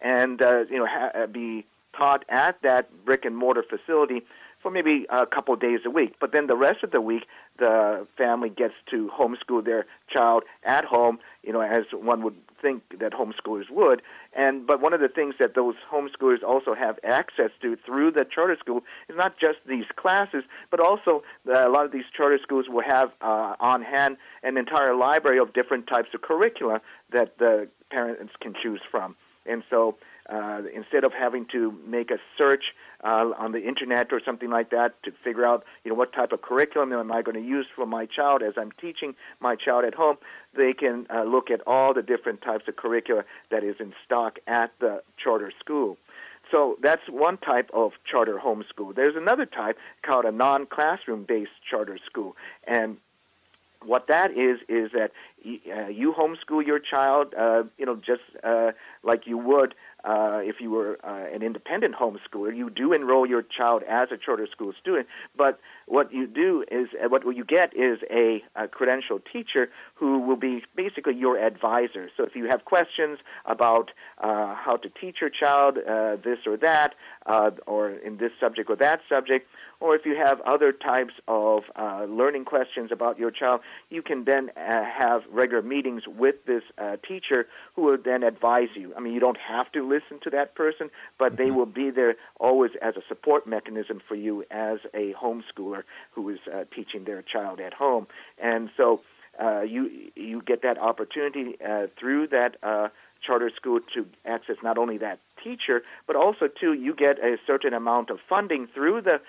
and 0.00 0.42
uh, 0.42 0.64
you 0.70 0.78
know, 0.78 0.86
ha- 0.86 1.26
be 1.26 1.64
taught 1.96 2.24
at 2.28 2.60
that 2.62 2.88
brick 3.04 3.24
and 3.24 3.36
mortar 3.36 3.62
facility 3.62 4.22
for 4.62 4.70
maybe 4.70 5.06
a 5.10 5.26
couple 5.26 5.54
days 5.56 5.80
a 5.84 5.90
week. 5.90 6.14
But 6.20 6.32
then 6.32 6.46
the 6.46 6.56
rest 6.56 6.82
of 6.82 6.90
the 6.90 7.00
week, 7.00 7.26
the 7.58 8.06
family 8.16 8.48
gets 8.48 8.74
to 8.90 9.10
homeschool 9.16 9.64
their 9.64 9.86
child 10.08 10.42
at 10.64 10.84
home, 10.84 11.18
you 11.42 11.52
know, 11.52 11.60
as 11.60 11.84
one 11.92 12.22
would 12.22 12.36
think 12.64 12.98
that 12.98 13.12
homeschoolers 13.12 13.68
would. 13.70 14.00
And 14.32 14.66
but 14.66 14.80
one 14.80 14.92
of 14.94 15.00
the 15.00 15.12
things 15.18 15.34
that 15.38 15.54
those 15.54 15.76
homeschoolers 15.92 16.42
also 16.42 16.72
have 16.74 16.98
access 17.20 17.50
to 17.62 17.76
through 17.86 18.12
the 18.18 18.24
charter 18.24 18.56
school 18.58 18.80
is 19.10 19.16
not 19.16 19.32
just 19.38 19.58
these 19.66 19.88
classes, 19.96 20.44
but 20.70 20.80
also 20.80 21.22
uh, 21.46 21.68
a 21.68 21.70
lot 21.76 21.84
of 21.84 21.92
these 21.92 22.08
charter 22.16 22.38
schools 22.42 22.66
will 22.68 22.88
have 22.96 23.08
uh, 23.20 23.54
on 23.60 23.82
hand 23.82 24.16
an 24.42 24.56
entire 24.56 24.94
library 24.94 25.38
of 25.38 25.52
different 25.52 25.86
types 25.86 26.10
of 26.14 26.22
curricula 26.22 26.80
that 27.16 27.38
the 27.38 27.68
parents 27.90 28.32
can 28.40 28.54
choose 28.60 28.80
from. 28.90 29.14
And 29.46 29.62
so 29.68 29.96
uh, 30.30 30.62
instead 30.74 31.04
of 31.04 31.12
having 31.12 31.46
to 31.52 31.72
make 31.86 32.10
a 32.10 32.18
search 32.38 32.64
uh, 33.02 33.30
on 33.38 33.52
the 33.52 33.62
internet 33.62 34.12
or 34.12 34.20
something 34.24 34.50
like 34.50 34.70
that 34.70 35.02
to 35.02 35.12
figure 35.22 35.44
out, 35.44 35.64
you 35.84 35.90
know, 35.90 35.94
what 35.94 36.12
type 36.12 36.32
of 36.32 36.42
curriculum 36.42 36.92
am 36.92 37.12
I 37.12 37.22
going 37.22 37.36
to 37.36 37.46
use 37.46 37.66
for 37.74 37.86
my 37.86 38.06
child 38.06 38.42
as 38.42 38.54
I'm 38.56 38.72
teaching 38.72 39.14
my 39.40 39.54
child 39.56 39.84
at 39.84 39.94
home. 39.94 40.16
They 40.56 40.72
can 40.72 41.06
uh, 41.14 41.24
look 41.24 41.50
at 41.50 41.60
all 41.66 41.92
the 41.92 42.02
different 42.02 42.40
types 42.42 42.64
of 42.68 42.76
curricula 42.76 43.24
that 43.50 43.62
is 43.62 43.76
in 43.80 43.92
stock 44.04 44.38
at 44.46 44.72
the 44.80 45.02
charter 45.22 45.52
school. 45.60 45.98
So 46.50 46.76
that's 46.82 47.02
one 47.08 47.38
type 47.38 47.70
of 47.72 47.92
charter 48.10 48.38
homeschool. 48.42 48.94
There's 48.94 49.16
another 49.16 49.46
type 49.46 49.78
called 50.02 50.24
a 50.24 50.32
non-classroom 50.32 51.24
based 51.24 51.50
charter 51.68 51.98
school, 52.06 52.36
and 52.66 52.98
what 53.84 54.06
that 54.08 54.30
is 54.30 54.60
is 54.68 54.90
that 54.92 55.10
uh, 55.44 55.88
you 55.88 56.12
homeschool 56.12 56.66
your 56.66 56.78
child, 56.78 57.34
uh, 57.38 57.64
you 57.76 57.86
know, 57.86 57.96
just 57.96 58.22
uh, 58.42 58.72
like 59.02 59.26
you 59.26 59.38
would 59.38 59.74
uh, 60.04 60.40
if 60.42 60.60
you 60.60 60.70
were 60.70 60.98
uh, 61.04 61.34
an 61.34 61.42
independent 61.42 61.94
homeschooler, 61.94 62.54
you 62.54 62.70
do 62.70 62.92
enroll 62.92 63.26
your 63.26 63.42
child 63.42 63.82
as 63.88 64.08
a 64.12 64.16
charter 64.16 64.46
school 64.50 64.72
student, 64.80 65.06
but 65.36 65.58
what 65.86 66.12
you 66.12 66.26
do 66.26 66.64
is 66.70 66.88
uh, 67.02 67.08
what 67.08 67.24
you 67.36 67.44
get 67.44 67.74
is 67.76 67.98
a, 68.10 68.42
a 68.56 68.68
credentialed 68.68 69.22
teacher 69.32 69.70
who 69.94 70.18
will 70.18 70.36
be 70.36 70.62
basically 70.76 71.14
your 71.14 71.38
advisor. 71.38 72.10
So 72.16 72.24
if 72.24 72.34
you 72.34 72.46
have 72.48 72.64
questions 72.64 73.18
about 73.44 73.90
uh, 74.18 74.54
how 74.54 74.76
to 74.76 74.88
teach 74.88 75.16
your 75.20 75.30
child 75.30 75.78
uh, 75.78 76.16
this 76.16 76.38
or 76.46 76.56
that, 76.58 76.94
uh, 77.26 77.50
or 77.66 77.90
in 77.90 78.16
this 78.18 78.32
subject 78.40 78.70
or 78.70 78.76
that 78.76 79.00
subject, 79.08 79.48
or 79.80 79.94
if 79.94 80.06
you 80.06 80.16
have 80.16 80.40
other 80.42 80.72
types 80.72 81.14
of 81.28 81.64
uh, 81.76 82.06
learning 82.08 82.44
questions 82.44 82.90
about 82.90 83.18
your 83.18 83.30
child, 83.30 83.60
you 83.90 84.02
can 84.02 84.24
then 84.24 84.50
uh, 84.56 84.84
have 84.84 85.22
regular 85.30 85.62
meetings 85.62 86.02
with 86.06 86.36
this 86.46 86.62
uh, 86.78 86.96
teacher 87.06 87.46
who 87.74 87.82
will 87.82 87.98
then 88.02 88.22
advise 88.22 88.68
you. 88.74 88.94
I 88.96 89.00
mean, 89.00 89.12
you 89.12 89.20
don't 89.20 89.38
have 89.38 89.70
to 89.72 89.86
listen 89.86 90.20
to 90.22 90.30
that 90.30 90.54
person, 90.54 90.90
but 91.18 91.36
they 91.36 91.46
mm-hmm. 91.46 91.56
will 91.56 91.66
be 91.66 91.90
there 91.90 92.16
always 92.38 92.70
as 92.80 92.96
a 92.96 93.02
support 93.08 93.46
mechanism 93.46 94.00
for 94.06 94.14
you 94.14 94.44
as 94.50 94.78
a 94.94 95.12
homeschooler 95.14 95.73
who 96.12 96.28
is 96.28 96.38
uh, 96.52 96.64
teaching 96.74 97.04
their 97.04 97.22
child 97.22 97.60
at 97.60 97.74
home. 97.74 98.06
And 98.38 98.70
so 98.76 99.00
uh, 99.42 99.62
you 99.62 99.90
you 100.14 100.42
get 100.42 100.62
that 100.62 100.78
opportunity 100.78 101.56
uh, 101.60 101.86
through 101.98 102.28
that 102.28 102.56
charter 103.26 103.50
school 103.56 103.80
to 103.94 104.06
access 104.26 104.56
not 104.62 104.76
only 104.76 104.98
that 104.98 105.18
teacher, 105.42 105.82
but 106.06 106.14
also 106.14 106.46
too 106.46 106.72
you 106.74 106.94
get 106.94 107.18
a 107.18 107.36
certain 107.46 107.72
amount 107.72 108.10
of 108.10 108.18
funding 108.28 108.68
through 108.74 109.00
the 109.00 109.20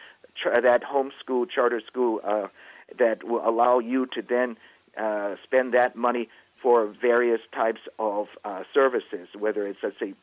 that 0.44 0.84
homeschool 0.84 1.50
charter 1.50 1.82
school 1.88 2.20
uh, 2.24 2.48
that 3.00 3.24
will 3.24 3.48
allow 3.48 3.80
you 3.80 4.06
to 4.06 4.22
then 4.22 4.58
uh, 4.98 5.36
spend 5.44 5.74
that 5.74 5.96
money 5.96 6.30
for 6.62 6.94
various 7.00 7.42
types 7.54 7.82
of 8.00 8.28
uh, 8.44 8.64
services, 8.74 9.28
whether 9.38 9.68
it's, 9.68 9.80
let's 9.84 10.00
say, 10.00 10.14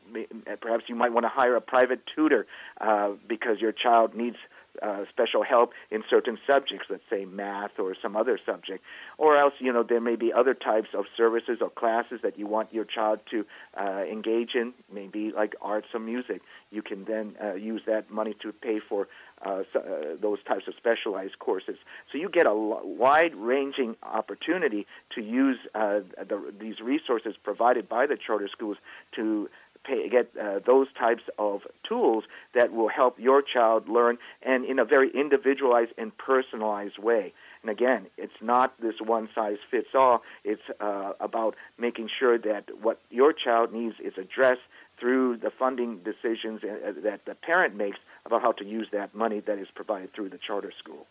perhaps 0.59 0.83
you 0.87 0.95
might 0.95 1.13
want 1.13 1.23
to 1.23 1.29
hire 1.29 1.55
a 1.55 1.61
private 1.61 2.01
tutor 2.13 2.45
uh, 2.81 3.11
because 3.27 3.61
your 3.61 3.71
child 3.71 4.13
needs 4.13 4.35
uh, 4.81 5.03
special 5.09 5.43
help 5.43 5.71
in 5.91 6.03
certain 6.09 6.37
subjects, 6.47 6.87
let's 6.89 7.03
say 7.09 7.25
math 7.25 7.77
or 7.77 7.95
some 8.01 8.15
other 8.15 8.39
subject, 8.45 8.83
or 9.17 9.37
else 9.37 9.53
you 9.59 9.71
know 9.71 9.83
there 9.83 10.01
may 10.01 10.15
be 10.15 10.31
other 10.33 10.53
types 10.53 10.89
of 10.93 11.05
services 11.15 11.59
or 11.61 11.69
classes 11.69 12.19
that 12.23 12.37
you 12.39 12.47
want 12.47 12.73
your 12.73 12.85
child 12.85 13.19
to 13.29 13.45
uh, 13.79 14.03
engage 14.09 14.55
in, 14.55 14.73
maybe 14.91 15.31
like 15.31 15.55
arts 15.61 15.87
or 15.93 15.99
music. 15.99 16.41
You 16.71 16.81
can 16.81 17.05
then 17.05 17.35
uh, 17.43 17.53
use 17.53 17.81
that 17.85 18.09
money 18.09 18.35
to 18.41 18.51
pay 18.51 18.79
for 18.79 19.07
uh, 19.45 19.63
so, 19.73 19.79
uh, 19.79 20.21
those 20.21 20.41
types 20.43 20.67
of 20.67 20.73
specialized 20.75 21.37
courses. 21.39 21.75
So 22.11 22.17
you 22.17 22.29
get 22.29 22.47
a 22.47 22.53
wide-ranging 22.53 23.97
opportunity 24.01 24.87
to 25.15 25.21
use 25.21 25.57
uh, 25.75 25.99
the, 26.17 26.53
these 26.57 26.79
resources 26.79 27.35
provided 27.43 27.89
by 27.89 28.05
the 28.07 28.15
charter 28.15 28.47
schools 28.47 28.77
to 29.15 29.49
pay, 29.83 30.09
get 30.09 30.31
uh, 30.39 30.59
those 30.65 30.87
types 30.97 31.23
of 31.37 31.61
tools 31.87 32.23
that 32.53 32.73
will 32.73 32.87
help 32.87 33.19
your 33.19 33.41
child 33.41 33.89
learn 33.89 34.17
and 34.41 34.65
in 34.65 34.79
a 34.79 34.85
very 34.85 35.09
individualized 35.11 35.91
and 35.97 36.17
personalized 36.17 36.97
way. 36.97 37.33
And 37.61 37.71
again, 37.71 38.07
it's 38.17 38.41
not 38.41 38.79
this 38.81 38.95
one 38.99 39.29
size 39.33 39.57
fits 39.71 39.89
all. 39.93 40.21
It's 40.43 40.61
uh, 40.79 41.13
about 41.19 41.55
making 41.77 42.09
sure 42.19 42.37
that 42.37 42.65
what 42.81 42.99
your 43.09 43.33
child 43.33 43.71
needs 43.71 43.95
is 43.99 44.13
addressed 44.17 44.61
through 44.99 45.37
the 45.37 45.49
funding 45.49 45.99
decisions 45.99 46.61
uh, 46.63 46.93
that 47.03 47.25
the 47.25 47.35
parent 47.35 47.75
makes 47.75 47.99
about 48.25 48.41
how 48.41 48.51
to 48.53 48.65
use 48.65 48.87
that 48.91 49.13
money 49.15 49.39
that 49.41 49.57
is 49.57 49.67
provided 49.73 50.13
through 50.13 50.29
the 50.29 50.37
charter 50.37 50.71
school. 50.77 51.07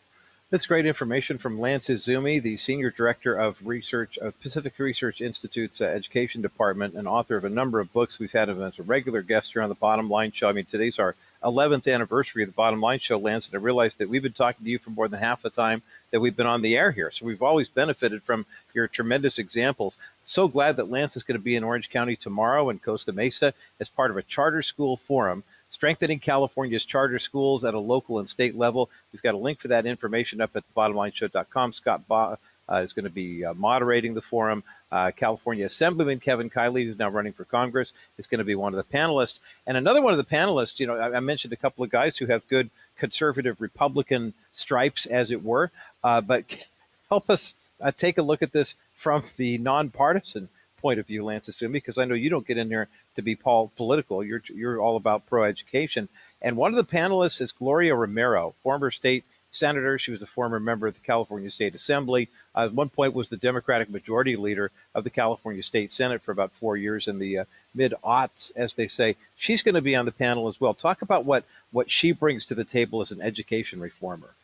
That's 0.53 0.67
great 0.67 0.85
information 0.85 1.39
from 1.39 1.59
Lance 1.59 1.89
Izumi, 1.89 2.43
the 2.43 2.59
Senior 2.59 2.91
Director 2.91 3.35
of 3.35 3.57
Research 3.67 4.19
of 4.19 4.39
Pacific 4.43 4.79
Research 4.79 5.23
Institute's 5.23 5.81
uh, 5.81 5.87
Education 5.87 6.43
Department 6.43 6.93
and 6.93 7.09
author 7.09 7.39
of 7.39 7.47
a 7.47 7.49
number 7.49 7.81
of 7.81 7.91
books. 7.95 8.19
We've 8.19 8.31
had 8.31 8.51
him 8.51 8.61
as 8.61 8.79
a 8.79 8.83
regular 8.83 9.23
guest 9.23 9.55
here 9.55 9.63
on 9.63 9.71
the 9.71 9.75
Bottom 9.75 10.11
Line 10.11 10.31
Show. 10.31 10.51
I 10.51 10.53
mean, 10.53 10.67
today's 10.67 10.99
our 10.99 11.17
11th 11.43 11.91
anniversary 11.91 12.43
of 12.43 12.51
the 12.51 12.55
Bottom 12.55 12.83
Line 12.83 12.99
Show, 12.99 13.17
Lance, 13.17 13.49
and 13.49 13.59
I 13.59 13.65
realized 13.65 13.97
that 13.97 14.11
we've 14.11 14.23
been 14.23 14.35
talking 14.35 14.63
to 14.63 14.71
you 14.71 14.79
for 14.79 14.91
more 14.91 15.09
than 15.09 15.21
half 15.21 15.41
the 15.41 15.49
time 15.49 15.81
that 16.11 16.21
we've 16.21 16.37
been 16.37 16.47
on 16.47 16.61
the 16.61 16.77
air 16.77 16.91
here. 16.91 17.11
So 17.11 17.25
we've 17.25 17.43
always 17.43 17.71
benefited 17.71 18.23
from 18.23 18.45
your 18.75 18.89
tremendous 18.89 19.39
examples. 19.39 19.97
So 20.27 20.49
glad 20.49 20.77
that 20.77 20.91
Lance 20.91 21.17
is 21.17 21.23
going 21.23 21.39
to 21.39 21.43
be 21.43 21.57
in 21.57 21.65
Orange 21.65 21.89
County 21.89 22.15
tomorrow 22.15 22.69
in 22.69 22.79
Costa 22.79 23.15
Mesa 23.15 23.55
as 23.81 23.89
part 23.89 24.11
of 24.11 24.19
a 24.19 24.23
charter 24.23 24.61
school 24.61 24.99
forum 24.99 25.45
strengthening 25.73 26.21
California's 26.21 26.85
charter 26.85 27.19
schools 27.19 27.65
at 27.65 27.75
a 27.75 27.79
local 27.79 28.19
and 28.21 28.29
state 28.29 28.57
level. 28.57 28.91
We've 29.13 29.23
got 29.23 29.35
a 29.35 29.39
link 29.39 29.59
for 29.59 29.69
that 29.69 29.87
information 29.87 30.41
up 30.41 30.55
at 30.55 30.63
thebottomlineshow.com. 30.75 31.73
Scott 31.73 32.07
ba- 32.07 32.39
uh, 32.71 32.77
is 32.77 32.93
going 32.93 33.05
to 33.05 33.11
be 33.11 33.45
uh, 33.45 33.55
moderating 33.55 34.15
the 34.15 34.21
forum. 34.21 34.63
Uh, 34.93 35.11
California 35.17 35.65
Assemblyman 35.65 36.21
Kevin 36.21 36.51
Kiley, 36.51 36.85
who's 36.85 36.99
now 36.99 37.09
running 37.09 37.33
for 37.33 37.45
Congress, 37.45 37.93
is 38.19 38.27
going 38.27 38.39
to 38.39 38.45
be 38.45 38.55
one 38.55 38.75
of 38.75 38.77
the 38.77 38.97
panelists. 38.97 39.41
And 39.67 39.77
another 39.77 40.03
one 40.03 40.13
of 40.13 40.19
the 40.19 40.37
panelists, 40.37 40.79
you 40.79 40.87
know, 40.87 40.97
I, 40.97 41.17
I 41.17 41.21
mentioned 41.21 41.53
a 41.53 41.57
couple 41.57 41.83
of 41.83 41.91
guys 41.91 42.17
who 42.17 42.27
have 42.27 42.47
good 42.49 42.71
conservative 42.99 43.61
Republican 43.61 44.35
stripes, 44.53 45.07
as 45.07 45.31
it 45.31 45.43
were, 45.43 45.71
uh, 46.05 46.21
but 46.21 46.45
help 47.09 47.31
us 47.31 47.55
uh, 47.81 47.91
take 47.97 48.19
a 48.19 48.23
look 48.23 48.43
at 48.43 48.53
this 48.53 48.75
from 48.95 49.25
the 49.37 49.59
nonpartisan 49.59 50.49
point 50.83 51.01
of 51.01 51.07
view, 51.07 51.25
Lance 51.25 51.49
Izumi, 51.49 51.73
because 51.73 51.97
I 51.97 52.05
know 52.05 52.15
you 52.15 52.29
don't 52.29 52.47
get 52.47 52.59
in 52.59 52.69
there 52.69 52.89
to 53.17 53.23
be 53.23 53.37
Paul 53.37 53.73
political. 53.77 54.23
You're 54.23 54.43
you're 54.53 54.81
all 54.81 54.97
about 54.97 55.27
pro 55.27 55.45
education. 55.45 56.09
And 56.43 56.57
one 56.57 56.77
of 56.77 56.77
the 56.77 56.97
panelists 56.97 57.41
is 57.41 57.53
Gloria 57.53 57.95
Romero, 57.95 58.55
former 58.63 58.91
state 58.91 59.25
senator. 59.53 59.99
She 59.99 60.11
was 60.11 60.23
a 60.23 60.27
former 60.27 60.59
member 60.59 60.87
of 60.87 60.95
the 60.95 61.01
California 61.01 61.51
State 61.51 61.75
Assembly. 61.75 62.29
Uh, 62.55 62.65
at 62.65 62.73
one 62.73 62.89
point, 62.89 63.15
was 63.15 63.29
the 63.29 63.37
Democratic 63.37 63.89
majority 63.89 64.35
leader 64.35 64.71
of 64.95 65.05
the 65.05 65.11
California 65.11 65.63
State 65.63 65.93
Senate 65.93 66.23
for 66.23 66.33
about 66.33 66.53
four 66.53 66.77
years 66.77 67.07
in 67.07 67.19
the 67.19 67.39
uh, 67.39 67.45
mid 67.75 67.95
aughts, 68.03 68.51
as 68.57 68.75
they 68.75 68.89
say. 68.89 69.17
She's 69.37 69.63
going 69.63 69.77
to 69.77 69.81
be 69.81 69.97
on 69.97 70.07
the 70.07 70.13
panel 70.13 70.49
as 70.49 70.61
well. 70.61 70.75
Talk 70.75 71.03
about 71.03 71.25
what 71.25 71.45
what 71.71 71.91
she 71.91 72.13
brings 72.13 72.45
to 72.47 72.55
the 72.55 72.65
table 72.65 73.01
as 73.01 73.13
an 73.13 73.23
education 73.23 73.81
reformer. 73.81 74.35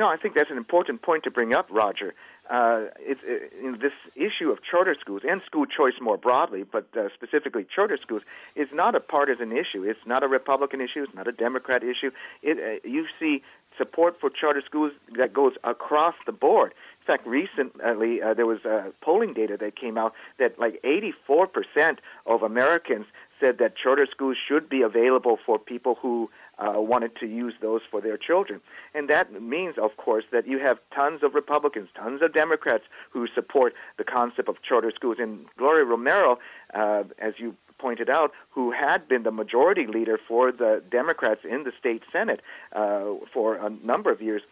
No, 0.00 0.08
I 0.08 0.16
think 0.16 0.34
that's 0.34 0.50
an 0.50 0.56
important 0.56 1.02
point 1.02 1.24
to 1.24 1.30
bring 1.30 1.52
up, 1.52 1.66
Roger 1.70 2.14
uh, 2.50 2.86
it's 2.98 3.22
uh, 3.22 3.76
this 3.78 3.92
issue 4.16 4.50
of 4.50 4.62
charter 4.62 4.96
schools 5.00 5.22
and 5.26 5.40
school 5.42 5.66
choice 5.66 5.94
more 6.00 6.16
broadly, 6.16 6.64
but 6.64 6.84
uh, 6.96 7.08
specifically 7.14 7.64
charter 7.64 7.96
schools, 7.96 8.22
is 8.56 8.68
not 8.72 8.96
a 8.96 9.00
partisan 9.00 9.52
issue. 9.52 9.84
It's 9.84 10.04
not 10.04 10.24
a 10.24 10.28
Republican 10.28 10.80
issue. 10.80 11.04
It's 11.04 11.14
not 11.14 11.28
a 11.28 11.32
Democrat 11.32 11.84
issue. 11.84 12.10
It, 12.42 12.58
uh, 12.58 12.88
you 12.88 13.06
see 13.20 13.42
support 13.78 14.18
for 14.20 14.28
charter 14.28 14.62
schools 14.62 14.92
that 15.16 15.32
goes 15.32 15.54
across 15.62 16.16
the 16.26 16.32
board. 16.32 16.74
In 17.02 17.06
fact, 17.06 17.26
recently 17.26 18.20
uh, 18.20 18.34
there 18.34 18.46
was 18.46 18.64
uh, 18.64 18.90
polling 19.00 19.32
data 19.32 19.56
that 19.56 19.76
came 19.76 19.96
out 19.96 20.14
that 20.38 20.58
like 20.58 20.82
84% 20.82 21.98
of 22.26 22.42
Americans 22.42 23.06
said 23.38 23.58
that 23.58 23.76
charter 23.76 24.06
schools 24.06 24.36
should 24.36 24.68
be 24.68 24.82
available 24.82 25.38
for 25.46 25.58
people 25.58 25.94
who 26.02 26.28
uh, 26.60 26.80
wanted 26.80 27.16
to 27.16 27.26
use 27.26 27.54
those 27.60 27.80
for 27.90 28.00
their 28.00 28.16
children. 28.16 28.60
And 28.94 29.08
that 29.08 29.42
means, 29.42 29.78
of 29.78 29.96
course, 29.96 30.24
that 30.30 30.46
you 30.46 30.58
have 30.58 30.78
tons 30.94 31.22
of 31.22 31.34
Republicans, 31.34 31.88
tons 31.94 32.22
of 32.22 32.32
Democrats 32.32 32.84
who 33.10 33.26
support 33.28 33.74
the 33.96 34.04
concept 34.04 34.48
of 34.48 34.62
charter 34.62 34.92
schools. 34.94 35.16
And 35.18 35.46
Gloria 35.56 35.84
Romero, 35.84 36.38
uh, 36.74 37.04
as 37.18 37.34
you 37.38 37.56
pointed 37.78 38.10
out, 38.10 38.32
who 38.50 38.70
had 38.70 39.08
been 39.08 39.22
the 39.22 39.30
majority 39.30 39.86
leader 39.86 40.18
for 40.28 40.52
the 40.52 40.82
Democrats 40.90 41.40
in 41.44 41.64
the 41.64 41.72
state 41.78 42.02
Senate 42.12 42.40
uh, 42.72 43.04
for 43.32 43.54
a 43.54 43.70
number 43.82 44.10
of 44.10 44.20
years, 44.20 44.42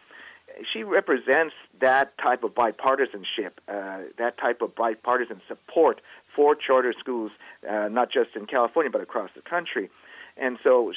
she 0.73 0.83
represents 0.83 1.53
that 1.79 2.17
type 2.17 2.43
of 2.43 2.53
bipartisanship, 2.53 3.51
uh, 3.67 3.99
that 4.17 4.37
type 4.37 4.61
of 4.61 4.75
bipartisan 4.75 5.41
support 5.47 6.01
for 6.35 6.55
charter 6.55 6.93
schools, 6.99 7.31
uh, 7.69 7.87
not 7.87 8.11
just 8.11 8.35
in 8.35 8.45
California 8.45 8.89
but 8.89 9.01
across 9.01 9.29
the 9.35 9.41
country. 9.41 9.89
And 10.39 10.57
so 10.63 10.93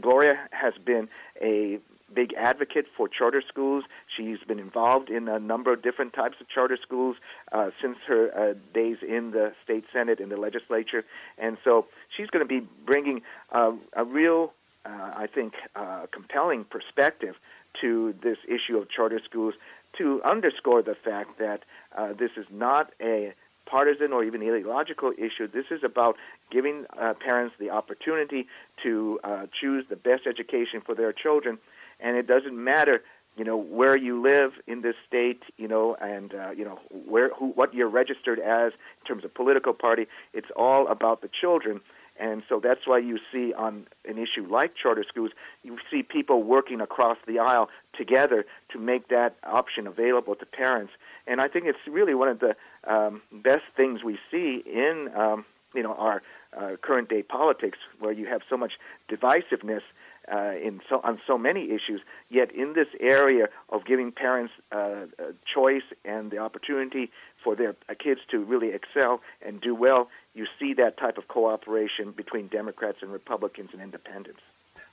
Gloria 0.00 0.38
has 0.50 0.74
been 0.84 1.08
a 1.40 1.78
big 2.12 2.34
advocate 2.34 2.86
for 2.96 3.08
charter 3.08 3.42
schools. 3.46 3.84
She's 4.16 4.38
been 4.40 4.58
involved 4.58 5.10
in 5.10 5.28
a 5.28 5.38
number 5.38 5.72
of 5.72 5.82
different 5.82 6.12
types 6.12 6.40
of 6.40 6.48
charter 6.48 6.76
schools 6.76 7.16
uh, 7.52 7.70
since 7.80 7.98
her 8.06 8.36
uh, 8.36 8.54
days 8.74 8.98
in 9.06 9.30
the 9.30 9.52
state 9.62 9.84
senate 9.92 10.20
in 10.20 10.28
the 10.28 10.36
legislature, 10.36 11.04
and 11.38 11.56
so 11.64 11.86
she's 12.14 12.28
going 12.28 12.46
to 12.46 12.48
be 12.48 12.66
bringing 12.84 13.22
uh, 13.52 13.72
a 13.92 14.04
real, 14.04 14.52
uh, 14.84 15.12
I 15.16 15.28
think, 15.32 15.54
uh, 15.76 16.06
compelling 16.10 16.64
perspective 16.64 17.36
to 17.80 18.14
this 18.22 18.38
issue 18.48 18.76
of 18.76 18.90
charter 18.90 19.20
schools 19.24 19.54
to 19.98 20.22
underscore 20.22 20.82
the 20.82 20.94
fact 20.94 21.38
that 21.38 21.62
uh, 21.96 22.12
this 22.12 22.32
is 22.36 22.46
not 22.50 22.92
a 23.00 23.32
partisan 23.66 24.12
or 24.12 24.24
even 24.24 24.42
ideological 24.42 25.12
issue. 25.16 25.46
This 25.46 25.66
is 25.70 25.84
about 25.84 26.16
giving 26.50 26.86
uh, 26.98 27.14
parents 27.14 27.54
the 27.58 27.70
opportunity 27.70 28.46
to 28.82 29.20
uh, 29.24 29.46
choose 29.58 29.86
the 29.88 29.96
best 29.96 30.26
education 30.26 30.80
for 30.80 30.94
their 30.94 31.12
children, 31.12 31.58
and 32.00 32.16
it 32.16 32.26
doesn't 32.26 32.56
matter, 32.56 33.02
you 33.36 33.44
know, 33.44 33.56
where 33.56 33.96
you 33.96 34.20
live 34.20 34.52
in 34.66 34.82
this 34.82 34.96
state, 35.06 35.42
you 35.56 35.68
know, 35.68 35.94
and 35.94 36.34
uh, 36.34 36.50
you 36.50 36.64
know 36.64 36.78
where 36.90 37.30
who 37.30 37.48
what 37.48 37.74
you're 37.74 37.88
registered 37.88 38.38
as 38.38 38.72
in 38.72 39.06
terms 39.06 39.24
of 39.24 39.32
political 39.34 39.72
party. 39.72 40.06
It's 40.32 40.50
all 40.56 40.88
about 40.88 41.20
the 41.20 41.28
children. 41.28 41.80
And 42.18 42.42
so 42.50 42.60
that's 42.60 42.86
why 42.86 42.98
you 42.98 43.18
see 43.32 43.54
on 43.54 43.86
an 44.06 44.18
issue 44.18 44.46
like 44.46 44.74
charter 44.74 45.04
schools, 45.04 45.30
you 45.64 45.78
see 45.90 46.02
people 46.02 46.42
working 46.42 46.82
across 46.82 47.16
the 47.26 47.38
aisle 47.38 47.70
together 47.94 48.44
to 48.72 48.78
make 48.78 49.08
that 49.08 49.36
option 49.42 49.86
available 49.86 50.34
to 50.34 50.44
parents. 50.44 50.92
And 51.26 51.40
I 51.40 51.48
think 51.48 51.64
it's 51.64 51.78
really 51.88 52.12
one 52.12 52.28
of 52.28 52.38
the 52.38 52.56
um, 52.84 53.22
best 53.32 53.64
things 53.74 54.04
we 54.04 54.18
see 54.30 54.62
in 54.66 55.10
um, 55.16 55.46
you 55.74 55.82
know 55.82 55.94
our 55.94 56.22
uh, 56.56 56.76
current 56.80 57.08
day 57.08 57.22
politics, 57.22 57.78
where 57.98 58.12
you 58.12 58.26
have 58.26 58.42
so 58.48 58.56
much 58.56 58.72
divisiveness. 59.08 59.82
uh, 60.30 60.52
in 60.62 60.80
so 60.88 61.00
on 61.02 61.20
so 61.26 61.36
many 61.36 61.70
issues. 61.70 62.00
Yet 62.28 62.52
in 62.52 62.72
this 62.74 62.88
area 63.00 63.48
of 63.68 63.84
giving 63.84 64.12
parents 64.12 64.52
uh, 64.70 65.06
choice 65.52 65.82
and 66.04 66.30
the 66.30 66.38
opportunity 66.38 67.10
for 67.42 67.56
their 67.56 67.74
uh, 67.88 67.94
kids 67.98 68.20
to 68.30 68.38
really 68.38 68.72
excel 68.72 69.20
and 69.44 69.60
do 69.60 69.74
well, 69.74 70.08
you 70.34 70.46
see 70.58 70.74
that 70.74 70.96
type 70.96 71.18
of 71.18 71.28
cooperation 71.28 72.12
between 72.12 72.46
Democrats 72.48 72.98
and 73.02 73.12
Republicans 73.12 73.70
and 73.72 73.82
independents. 73.82 74.40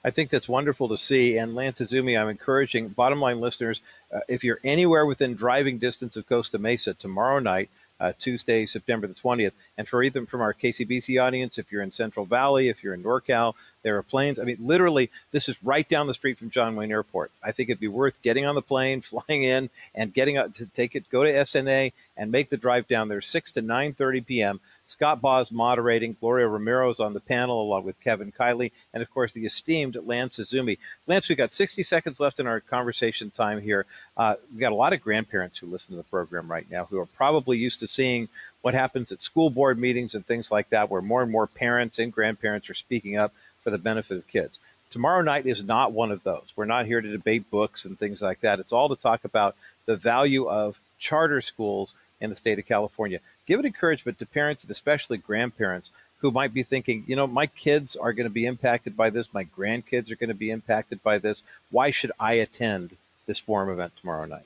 I 0.03 0.09
think 0.09 0.29
that's 0.29 0.49
wonderful 0.49 0.89
to 0.89 0.97
see. 0.97 1.37
And 1.37 1.53
Lance 1.53 1.79
Izumi, 1.79 2.19
I'm 2.19 2.29
encouraging 2.29 2.89
bottom 2.89 3.19
line 3.19 3.39
listeners, 3.39 3.81
uh, 4.13 4.19
if 4.27 4.43
you're 4.43 4.59
anywhere 4.63 5.05
within 5.05 5.35
driving 5.35 5.77
distance 5.77 6.15
of 6.15 6.27
Costa 6.27 6.57
Mesa 6.57 6.93
tomorrow 6.93 7.39
night, 7.39 7.69
uh, 7.99 8.13
Tuesday, 8.19 8.65
September 8.65 9.07
the 9.07 9.13
20th. 9.13 9.53
And 9.77 9.87
for 9.87 10.03
even 10.03 10.25
from 10.25 10.41
our 10.41 10.53
KCBC 10.53 11.21
audience, 11.21 11.57
if 11.57 11.71
you're 11.71 11.81
in 11.81 11.91
Central 11.91 12.25
Valley, 12.25 12.69
if 12.69 12.83
you're 12.83 12.93
in 12.93 13.03
NorCal, 13.03 13.53
there 13.83 13.97
are 13.97 14.03
planes. 14.03 14.39
I 14.39 14.43
mean, 14.43 14.57
literally, 14.59 15.09
this 15.31 15.49
is 15.49 15.61
right 15.63 15.87
down 15.87 16.07
the 16.07 16.13
street 16.13 16.37
from 16.37 16.49
John 16.49 16.75
Wayne 16.75 16.91
Airport. 16.91 17.31
I 17.43 17.51
think 17.51 17.69
it'd 17.69 17.79
be 17.79 17.87
worth 17.87 18.21
getting 18.21 18.45
on 18.45 18.55
the 18.55 18.61
plane, 18.61 19.01
flying 19.27 19.43
in, 19.43 19.69
and 19.95 20.13
getting 20.13 20.37
up 20.37 20.55
to 20.55 20.65
take 20.65 20.95
it, 20.95 21.09
go 21.09 21.23
to 21.23 21.31
SNA, 21.31 21.93
and 22.15 22.31
make 22.31 22.49
the 22.49 22.57
drive 22.57 22.87
down 22.87 23.07
there 23.07 23.21
6 23.21 23.51
to 23.53 23.61
9:30 23.61 24.25
p.m. 24.25 24.59
Scott 24.87 25.21
Baugh 25.21 25.45
moderating. 25.51 26.15
Gloria 26.19 26.47
Romero 26.47 26.89
is 26.89 26.99
on 26.99 27.13
the 27.13 27.19
panel 27.19 27.61
along 27.61 27.83
with 27.83 27.99
Kevin 27.99 28.31
Kiley 28.31 28.71
and, 28.93 29.03
of 29.03 29.11
course, 29.11 29.33
the 29.33 29.45
esteemed 29.45 29.97
Lance 30.05 30.37
Izumi. 30.37 30.77
Lance, 31.05 31.27
we've 31.27 31.37
got 31.37 31.51
60 31.51 31.83
seconds 31.83 32.19
left 32.19 32.39
in 32.39 32.47
our 32.47 32.61
conversation 32.61 33.29
time 33.29 33.61
here. 33.61 33.85
Uh, 34.15 34.35
we've 34.51 34.61
got 34.61 34.71
a 34.71 34.75
lot 34.75 34.93
of 34.93 35.01
grandparents 35.01 35.57
who 35.57 35.67
listen 35.67 35.91
to 35.91 35.97
the 35.97 36.07
program 36.07 36.49
right 36.49 36.69
now 36.71 36.85
who 36.85 36.99
are 36.99 37.05
probably 37.05 37.57
used 37.57 37.79
to 37.79 37.87
seeing 37.87 38.29
what 38.61 38.73
happens 38.73 39.11
at 39.11 39.21
school 39.21 39.49
board 39.49 39.77
meetings 39.77 40.15
and 40.15 40.25
things 40.25 40.51
like 40.51 40.69
that, 40.69 40.89
where 40.89 41.01
more 41.01 41.21
and 41.21 41.31
more 41.31 41.47
parents 41.47 41.99
and 41.99 42.11
grandparents 42.11 42.69
are 42.69 42.73
speaking 42.73 43.17
up 43.17 43.33
for 43.63 43.69
the 43.69 43.77
benefit 43.77 44.17
of 44.17 44.27
kids. 44.27 44.59
Tomorrow 44.89 45.21
night 45.21 45.45
is 45.45 45.63
not 45.63 45.91
one 45.91 46.11
of 46.11 46.23
those. 46.23 46.53
We're 46.55 46.65
not 46.65 46.85
here 46.85 47.01
to 47.01 47.11
debate 47.11 47.51
books 47.51 47.83
and 47.83 47.99
things 47.99 48.21
like 48.21 48.39
that. 48.39 48.59
It's 48.59 48.71
all 48.71 48.87
to 48.87 48.95
talk 48.95 49.25
about 49.25 49.55
the 49.85 49.97
value 49.97 50.47
of 50.47 50.79
charter 50.97 51.41
schools 51.41 51.93
in 52.19 52.29
the 52.29 52.35
state 52.35 52.59
of 52.59 52.65
California 52.65 53.19
give 53.47 53.59
it 53.59 53.65
encouragement 53.65 54.19
to 54.19 54.25
parents 54.25 54.63
and 54.63 54.71
especially 54.71 55.17
grandparents 55.17 55.89
who 56.19 56.31
might 56.31 56.53
be 56.53 56.63
thinking, 56.63 57.03
you 57.07 57.15
know, 57.15 57.27
my 57.27 57.45
kids 57.45 57.95
are 57.95 58.11
going 58.11 58.25
to 58.27 58.33
be 58.33 58.45
impacted 58.45 58.97
by 58.97 59.09
this, 59.09 59.33
my 59.33 59.43
grandkids 59.43 60.11
are 60.11 60.15
going 60.15 60.29
to 60.29 60.35
be 60.35 60.49
impacted 60.49 61.01
by 61.03 61.17
this. 61.17 61.43
Why 61.71 61.91
should 61.91 62.11
I 62.19 62.33
attend 62.33 62.97
this 63.27 63.39
forum 63.39 63.69
event 63.69 63.93
tomorrow 63.99 64.25
night? 64.25 64.45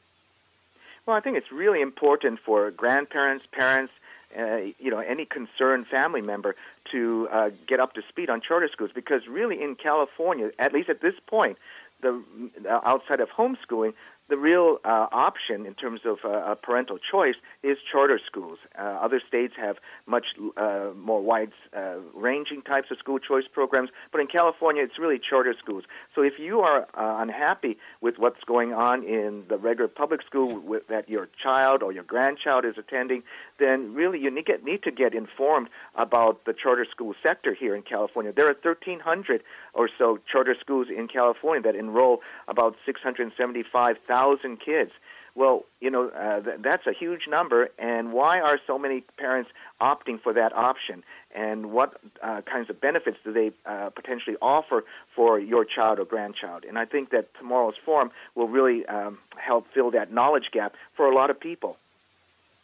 Well, 1.05 1.15
I 1.15 1.21
think 1.21 1.37
it's 1.37 1.51
really 1.51 1.81
important 1.81 2.39
for 2.39 2.69
grandparents, 2.71 3.45
parents, 3.51 3.93
uh, 4.37 4.57
you 4.79 4.91
know, 4.91 4.99
any 4.99 5.25
concerned 5.25 5.87
family 5.87 6.21
member 6.21 6.55
to 6.91 7.27
uh, 7.31 7.49
get 7.67 7.79
up 7.79 7.93
to 7.93 8.01
speed 8.09 8.29
on 8.29 8.41
charter 8.41 8.67
schools 8.67 8.91
because 8.93 9.27
really 9.27 9.61
in 9.61 9.75
California, 9.75 10.51
at 10.59 10.73
least 10.73 10.89
at 10.89 11.01
this 11.01 11.15
point, 11.25 11.57
the 12.01 12.21
uh, 12.69 12.79
outside 12.83 13.19
of 13.19 13.29
homeschooling, 13.29 13.93
the 14.31 14.37
real 14.37 14.77
uh, 14.85 15.07
option 15.11 15.65
in 15.65 15.73
terms 15.73 15.99
of 16.05 16.19
uh, 16.23 16.55
parental 16.55 16.97
choice 16.97 17.35
is 17.63 17.77
charter 17.91 18.17
schools. 18.25 18.59
Uh, 18.79 18.83
other 18.83 19.21
states 19.27 19.53
have 19.57 19.75
much 20.05 20.27
uh, 20.55 20.91
more 20.95 21.21
wide 21.21 21.51
uh, 21.75 21.95
ranging 22.15 22.61
types 22.61 22.89
of 22.91 22.97
school 22.97 23.19
choice 23.19 23.43
programs, 23.51 23.89
but 24.09 24.21
in 24.21 24.27
California, 24.27 24.83
it's 24.83 24.97
really 24.97 25.19
charter 25.19 25.53
schools. 25.61 25.83
So 26.15 26.21
if 26.21 26.39
you 26.39 26.61
are 26.61 26.87
uh, 26.93 27.21
unhappy 27.21 27.77
with 27.99 28.19
what's 28.19 28.41
going 28.45 28.71
on 28.73 29.03
in 29.03 29.43
the 29.49 29.57
regular 29.57 29.89
public 29.89 30.21
school 30.21 30.61
with, 30.61 30.87
that 30.87 31.09
your 31.09 31.27
child 31.43 31.83
or 31.83 31.91
your 31.91 32.03
grandchild 32.03 32.63
is 32.63 32.77
attending, 32.77 33.23
then 33.59 33.93
really 33.93 34.17
you 34.17 34.31
need, 34.31 34.45
get, 34.45 34.63
need 34.63 34.81
to 34.83 34.91
get 34.91 35.13
informed 35.13 35.67
about 35.95 36.45
the 36.45 36.53
charter 36.53 36.85
school 36.89 37.13
sector 37.21 37.53
here 37.53 37.75
in 37.75 37.81
California. 37.81 38.31
There 38.31 38.45
are 38.45 38.55
1,300 38.63 39.43
or 39.73 39.89
so 39.97 40.19
charter 40.31 40.55
schools 40.57 40.87
in 40.89 41.09
California 41.09 41.61
that 41.63 41.75
enroll 41.75 42.21
about 42.47 42.77
675,000 42.85 44.20
kids. 44.63 44.91
Well, 45.33 45.63
you 45.79 45.89
know, 45.89 46.09
uh, 46.09 46.41
th- 46.41 46.57
that's 46.61 46.85
a 46.87 46.91
huge 46.91 47.21
number, 47.29 47.69
and 47.79 48.11
why 48.11 48.41
are 48.41 48.59
so 48.67 48.77
many 48.77 49.01
parents 49.17 49.49
opting 49.79 50.21
for 50.21 50.33
that 50.33 50.53
option? 50.53 51.03
And 51.33 51.71
what 51.71 51.97
uh, 52.21 52.41
kinds 52.41 52.69
of 52.69 52.81
benefits 52.81 53.17
do 53.23 53.31
they 53.31 53.51
uh, 53.65 53.91
potentially 53.91 54.35
offer 54.41 54.83
for 55.15 55.39
your 55.39 55.63
child 55.63 55.99
or 55.99 56.05
grandchild? 56.05 56.65
And 56.65 56.77
I 56.77 56.83
think 56.83 57.11
that 57.11 57.33
tomorrow's 57.39 57.75
forum 57.85 58.11
will 58.35 58.49
really 58.49 58.85
um, 58.87 59.19
help 59.37 59.67
fill 59.73 59.91
that 59.91 60.11
knowledge 60.11 60.49
gap 60.51 60.75
for 60.97 61.05
a 61.09 61.15
lot 61.15 61.29
of 61.29 61.39
people. 61.39 61.77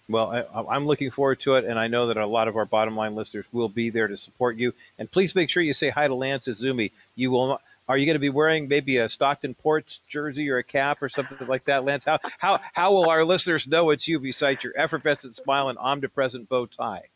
Well, 0.10 0.32
I, 0.32 0.76
am 0.76 0.86
looking 0.86 1.12
forward 1.12 1.42
to 1.42 1.56
it, 1.56 1.66
and 1.66 1.78
I 1.78 1.88
know 1.88 2.08
that 2.08 2.18
a 2.18 2.26
lot 2.26 2.48
of 2.48 2.56
our 2.56 2.66
bottom 2.66 2.96
line 2.96 3.16
listeners 3.16 3.46
will 3.52 3.68
be 3.68 3.90
there 3.90 4.08
to 4.08 4.16
support 4.16 4.58
you. 4.58 4.74
And 4.98 5.12
please 5.12 5.36
make 5.36 5.50
sure 5.50 5.62
you 5.62 5.74
say 5.74 5.90
hi 5.90 6.08
to 6.08 6.16
Lance 6.16 6.48
Izumi. 6.48 6.92
You 7.16 7.32
will. 7.32 7.60
Are 7.88 7.98
you 7.98 8.06
going 8.06 8.16
to 8.16 8.20
be 8.20 8.30
wearing 8.30 8.68
maybe 8.68 8.98
a 8.98 9.08
Stockton 9.10 9.54
Ports 9.54 10.02
jersey 10.08 10.50
or 10.50 10.58
a 10.58 10.64
cap 10.64 11.02
or 11.02 11.10
something 11.10 11.48
like 11.48 11.66
that, 11.66 11.86
Lance? 11.86 12.06
How 12.06 12.20
how 12.38 12.60
how 12.74 12.92
will 12.92 13.10
our 13.10 13.24
listeners 13.24 13.68
know 13.68 13.92
it's 13.92 14.08
you 14.08 14.20
besides 14.20 14.64
your 14.64 14.74
effervescent 14.78 15.36
smile 15.36 15.70
and 15.70 15.78
omnipresent 15.78 16.50
bow 16.50 16.66
tie? 16.66 17.10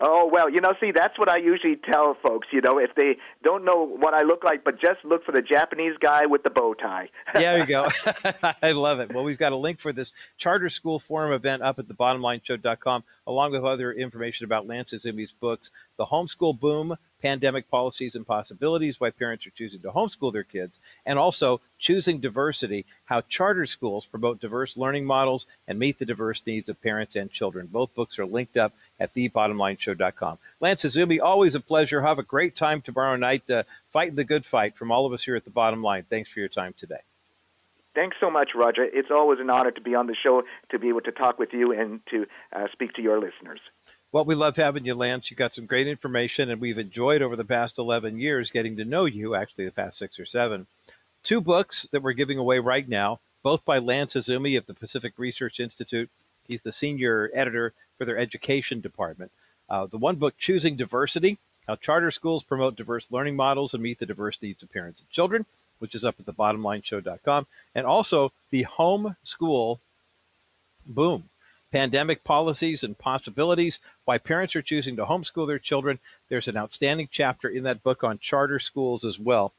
Oh 0.00 0.30
well, 0.32 0.48
you 0.48 0.60
know, 0.60 0.74
see, 0.80 0.92
that's 0.92 1.18
what 1.18 1.28
I 1.28 1.38
usually 1.38 1.74
tell 1.74 2.16
folks. 2.22 2.46
You 2.52 2.60
know, 2.60 2.78
if 2.78 2.94
they 2.94 3.16
don't 3.42 3.64
know 3.64 3.84
what 3.84 4.14
I 4.14 4.22
look 4.22 4.44
like, 4.44 4.62
but 4.62 4.80
just 4.80 5.04
look 5.04 5.24
for 5.24 5.32
the 5.32 5.42
Japanese 5.42 5.96
guy 6.00 6.26
with 6.26 6.44
the 6.44 6.50
bow 6.50 6.74
tie. 6.74 7.10
there 7.34 7.58
you 7.58 7.66
go. 7.66 7.88
I 8.62 8.72
love 8.72 9.00
it. 9.00 9.12
Well, 9.12 9.24
we've 9.24 9.38
got 9.38 9.50
a 9.50 9.56
link 9.56 9.80
for 9.80 9.92
this 9.92 10.12
charter 10.36 10.68
school 10.68 11.00
forum 11.00 11.32
event 11.32 11.62
up 11.62 11.80
at 11.80 11.88
thebottomlineshow.com, 11.88 13.02
along 13.26 13.50
with 13.50 13.64
other 13.64 13.92
information 13.92 14.44
about 14.44 14.68
Lance 14.68 14.92
Izumi's 14.92 15.32
books, 15.32 15.72
The 15.98 16.06
Homeschool 16.06 16.58
Boom, 16.58 16.96
Pandemic 17.20 17.68
Policies 17.68 18.14
and 18.14 18.26
Possibilities, 18.26 19.00
Why 19.00 19.10
Parents 19.10 19.46
Are 19.46 19.50
Choosing 19.50 19.80
to 19.80 19.90
Homeschool 19.90 20.32
Their 20.32 20.44
Kids, 20.44 20.78
and 21.04 21.18
also 21.18 21.60
Choosing 21.78 22.20
Diversity, 22.20 22.86
How 23.04 23.20
Charter 23.22 23.66
Schools 23.66 24.06
Promote 24.06 24.40
Diverse 24.40 24.76
Learning 24.76 25.04
Models 25.04 25.46
and 25.66 25.78
Meet 25.78 25.98
the 25.98 26.06
Diverse 26.06 26.46
Needs 26.46 26.68
of 26.68 26.80
Parents 26.80 27.16
and 27.16 27.30
Children. 27.30 27.66
Both 27.66 27.94
books 27.94 28.18
are 28.18 28.26
linked 28.26 28.56
up 28.56 28.72
at 29.00 29.14
thebottomlineshow.com. 29.14 30.38
Lance 30.60 30.84
Izumi, 30.84 31.20
always 31.20 31.54
a 31.54 31.60
pleasure. 31.60 32.00
Have 32.00 32.18
a 32.18 32.22
great 32.22 32.56
time 32.56 32.80
tomorrow 32.80 33.16
night 33.16 33.50
uh, 33.50 33.64
fighting 33.92 34.14
the 34.14 34.24
good 34.24 34.44
fight 34.44 34.76
from 34.76 34.90
all 34.90 35.04
of 35.04 35.12
us 35.12 35.24
here 35.24 35.36
at 35.36 35.44
the 35.44 35.50
bottom 35.50 35.82
line. 35.82 36.04
Thanks 36.08 36.30
for 36.30 36.40
your 36.40 36.48
time 36.48 36.74
today. 36.78 37.00
Thanks 37.94 38.16
so 38.20 38.30
much, 38.30 38.50
Roger. 38.54 38.84
It's 38.84 39.10
always 39.10 39.40
an 39.40 39.50
honor 39.50 39.72
to 39.72 39.80
be 39.80 39.96
on 39.96 40.06
the 40.06 40.14
show, 40.14 40.44
to 40.70 40.78
be 40.78 40.88
able 40.88 41.00
to 41.00 41.10
talk 41.10 41.38
with 41.40 41.52
you 41.52 41.72
and 41.72 42.00
to 42.10 42.26
uh, 42.54 42.66
speak 42.72 42.92
to 42.92 43.02
your 43.02 43.18
listeners. 43.18 43.58
Well, 44.10 44.24
we 44.24 44.34
love 44.34 44.56
having 44.56 44.86
you, 44.86 44.94
Lance. 44.94 45.30
You 45.30 45.36
got 45.36 45.52
some 45.52 45.66
great 45.66 45.86
information, 45.86 46.48
and 46.48 46.62
we've 46.62 46.78
enjoyed 46.78 47.20
over 47.20 47.36
the 47.36 47.44
past 47.44 47.76
11 47.76 48.18
years 48.18 48.50
getting 48.50 48.74
to 48.76 48.84
know 48.86 49.04
you, 49.04 49.34
actually, 49.34 49.66
the 49.66 49.70
past 49.70 49.98
six 49.98 50.18
or 50.18 50.24
seven. 50.24 50.66
Two 51.22 51.42
books 51.42 51.86
that 51.92 52.02
we're 52.02 52.12
giving 52.12 52.38
away 52.38 52.58
right 52.58 52.88
now, 52.88 53.20
both 53.42 53.66
by 53.66 53.78
Lance 53.78 54.14
Izumi 54.14 54.56
of 54.56 54.64
the 54.64 54.72
Pacific 54.72 55.12
Research 55.18 55.60
Institute. 55.60 56.08
He's 56.46 56.62
the 56.62 56.72
senior 56.72 57.30
editor 57.34 57.74
for 57.98 58.06
their 58.06 58.16
education 58.16 58.80
department. 58.80 59.30
Uh, 59.68 59.84
the 59.84 59.98
one 59.98 60.16
book, 60.16 60.38
Choosing 60.38 60.76
Diversity 60.76 61.36
How 61.66 61.76
Charter 61.76 62.10
Schools 62.10 62.42
Promote 62.42 62.76
Diverse 62.76 63.08
Learning 63.10 63.36
Models 63.36 63.74
and 63.74 63.82
Meet 63.82 63.98
the 63.98 64.06
Diverse 64.06 64.40
Needs 64.40 64.62
of 64.62 64.72
Parents 64.72 65.00
and 65.00 65.10
Children, 65.10 65.44
which 65.80 65.94
is 65.94 66.06
up 66.06 66.14
at 66.18 66.24
the 66.24 66.32
thebottomlineshow.com. 66.32 67.46
And 67.74 67.84
also 67.84 68.32
the 68.48 68.62
Home 68.62 69.16
School 69.22 69.80
Boom 70.86 71.28
Pandemic 71.70 72.24
Policies 72.24 72.82
and 72.82 72.96
Possibilities 72.96 73.78
Why 74.04 74.18
Parents 74.18 74.56
Are 74.56 74.62
Choosing 74.62 74.96
to 74.96 75.04
Homeschool 75.04 75.46
Their 75.46 75.58
Children. 75.58 75.98
There's 76.28 76.48
an 76.48 76.56
outstanding 76.56 77.08
chapter 77.10 77.48
in 77.48 77.64
that 77.64 77.82
book 77.82 78.02
on 78.02 78.18
charter 78.18 78.58
schools 78.58 79.04
as 79.04 79.18
well. 79.18 79.52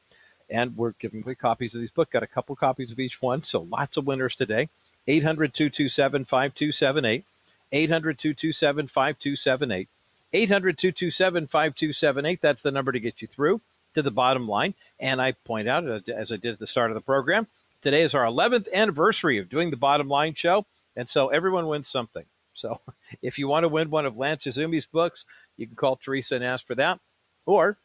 And 0.49 0.75
we're 0.75 0.93
giving 0.93 1.21
away 1.21 1.35
copies 1.35 1.75
of 1.75 1.81
these 1.81 1.91
books. 1.91 2.11
Got 2.11 2.23
a 2.23 2.27
couple 2.27 2.55
copies 2.55 2.91
of 2.91 2.99
each 2.99 3.21
one, 3.21 3.43
so 3.43 3.61
lots 3.61 3.97
of 3.97 4.07
winners 4.07 4.35
today. 4.35 4.69
800 5.07 5.53
227 5.53 6.25
5278. 6.25 7.23
800 7.71 8.17
227 8.17 8.87
5278. 8.87 9.87
800 10.33 10.77
227 10.77 11.47
5278. 11.47 12.41
That's 12.41 12.63
the 12.63 12.71
number 12.71 12.91
to 12.91 12.99
get 12.99 13.21
you 13.21 13.27
through 13.27 13.61
to 13.93 14.01
the 14.01 14.11
bottom 14.11 14.47
line. 14.47 14.73
And 14.99 15.21
I 15.21 15.33
point 15.33 15.67
out, 15.67 15.85
as 16.09 16.31
I 16.31 16.37
did 16.37 16.53
at 16.53 16.59
the 16.59 16.67
start 16.67 16.89
of 16.89 16.95
the 16.95 17.01
program, 17.01 17.45
today 17.81 18.01
is 18.01 18.15
our 18.15 18.25
11th 18.25 18.71
anniversary 18.73 19.37
of 19.37 19.49
doing 19.49 19.69
the 19.69 19.77
bottom 19.77 20.09
line 20.09 20.33
show. 20.33 20.65
And 20.95 21.07
so 21.07 21.29
everyone 21.29 21.67
wins 21.67 21.87
something. 21.87 22.25
So 22.53 22.79
if 23.21 23.39
you 23.39 23.47
want 23.47 23.63
to 23.63 23.69
win 23.69 23.89
one 23.89 24.05
of 24.05 24.17
Lance 24.17 24.45
Izumi's 24.45 24.85
books, 24.85 25.25
you 25.57 25.67
can 25.67 25.75
call 25.75 25.95
Teresa 25.95 26.35
and 26.35 26.43
ask 26.43 26.65
for 26.65 26.75
that. 26.75 26.99
Or 27.45 27.77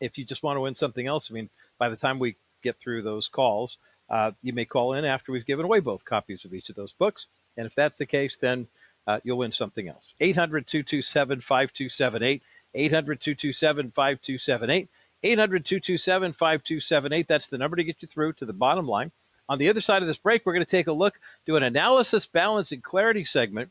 if 0.00 0.18
you 0.18 0.24
just 0.24 0.42
want 0.42 0.56
to 0.56 0.60
win 0.60 0.74
something 0.74 1.06
else, 1.06 1.30
I 1.30 1.34
mean, 1.34 1.50
by 1.78 1.88
the 1.88 1.96
time 1.96 2.18
we 2.18 2.36
get 2.62 2.78
through 2.80 3.02
those 3.02 3.28
calls, 3.28 3.78
uh, 4.10 4.32
you 4.42 4.52
may 4.52 4.64
call 4.64 4.94
in 4.94 5.04
after 5.04 5.32
we've 5.32 5.46
given 5.46 5.64
away 5.64 5.80
both 5.80 6.04
copies 6.04 6.44
of 6.44 6.54
each 6.54 6.68
of 6.68 6.76
those 6.76 6.92
books. 6.92 7.26
And 7.56 7.66
if 7.66 7.74
that's 7.74 7.96
the 7.98 8.06
case, 8.06 8.36
then 8.36 8.66
uh, 9.06 9.20
you'll 9.24 9.38
win 9.38 9.52
something 9.52 9.88
else. 9.88 10.12
800 10.20 10.66
227 10.66 11.40
5278. 11.40 12.42
800 12.74 13.20
227 13.20 13.90
5278. 13.90 14.88
800 15.24 15.64
227 15.64 16.32
5278. 16.32 17.28
That's 17.28 17.46
the 17.46 17.58
number 17.58 17.76
to 17.76 17.84
get 17.84 18.02
you 18.02 18.08
through 18.08 18.34
to 18.34 18.46
the 18.46 18.52
bottom 18.52 18.86
line. 18.86 19.12
On 19.48 19.58
the 19.58 19.68
other 19.68 19.80
side 19.80 20.02
of 20.02 20.08
this 20.08 20.16
break, 20.16 20.46
we're 20.46 20.54
going 20.54 20.64
to 20.64 20.70
take 20.70 20.86
a 20.86 20.92
look, 20.92 21.18
do 21.46 21.56
an 21.56 21.62
analysis, 21.62 22.26
balance, 22.26 22.72
and 22.72 22.82
clarity 22.82 23.24
segment 23.24 23.70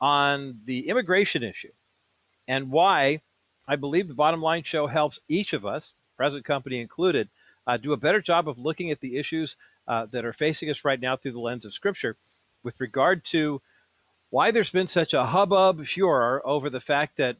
on 0.00 0.60
the 0.64 0.88
immigration 0.88 1.42
issue 1.42 1.72
and 2.48 2.70
why 2.70 3.22
I 3.66 3.76
believe 3.76 4.08
the 4.08 4.14
bottom 4.14 4.42
line 4.42 4.62
show 4.62 4.86
helps 4.86 5.20
each 5.28 5.52
of 5.52 5.64
us, 5.64 5.94
present 6.16 6.44
company 6.44 6.80
included, 6.80 7.28
uh, 7.66 7.76
do 7.76 7.92
a 7.92 7.98
better 7.98 8.20
job 8.20 8.48
of 8.48 8.58
looking 8.58 8.90
at 8.90 9.00
the 9.00 9.16
issues 9.16 9.56
uh, 9.88 10.06
that 10.06 10.24
are 10.24 10.32
facing 10.32 10.70
us 10.70 10.84
right 10.84 11.00
now 11.00 11.16
through 11.16 11.32
the 11.32 11.40
lens 11.40 11.64
of 11.64 11.72
Scripture 11.72 12.16
with 12.62 12.78
regard 12.80 13.24
to 13.24 13.60
why 14.30 14.50
there's 14.50 14.70
been 14.70 14.86
such 14.86 15.14
a 15.14 15.24
hubbub 15.24 15.86
furor 15.86 16.42
over 16.44 16.68
the 16.68 16.80
fact 16.80 17.16
that 17.16 17.36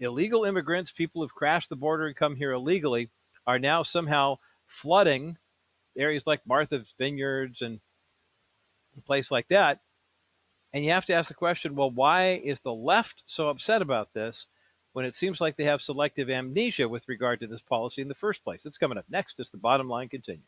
illegal 0.00 0.44
immigrants, 0.44 0.92
people 0.92 1.22
who've 1.22 1.34
crashed 1.34 1.68
the 1.68 1.76
border 1.76 2.06
and 2.06 2.16
come 2.16 2.36
here 2.36 2.52
illegally, 2.52 3.10
are 3.46 3.58
now 3.58 3.82
somehow 3.82 4.36
flooding 4.66 5.36
areas 5.96 6.26
like 6.26 6.46
Martha's 6.46 6.94
Vineyards 6.98 7.62
and 7.62 7.80
a 8.96 9.00
place 9.00 9.30
like 9.30 9.48
that. 9.48 9.80
And 10.72 10.84
you 10.84 10.90
have 10.90 11.06
to 11.06 11.14
ask 11.14 11.28
the 11.28 11.34
question 11.34 11.76
well, 11.76 11.90
why 11.90 12.40
is 12.44 12.60
the 12.60 12.74
left 12.74 13.22
so 13.26 13.48
upset 13.48 13.82
about 13.82 14.12
this 14.12 14.46
when 14.92 15.04
it 15.04 15.14
seems 15.14 15.40
like 15.40 15.56
they 15.56 15.64
have 15.64 15.80
selective 15.80 16.30
amnesia 16.30 16.88
with 16.88 17.08
regard 17.08 17.40
to 17.40 17.46
this 17.46 17.62
policy 17.62 18.02
in 18.02 18.08
the 18.08 18.14
first 18.14 18.42
place? 18.44 18.66
It's 18.66 18.78
coming 18.78 18.98
up 18.98 19.06
next 19.08 19.38
as 19.40 19.50
the 19.50 19.56
bottom 19.56 19.88
line 19.88 20.08
continues. 20.08 20.44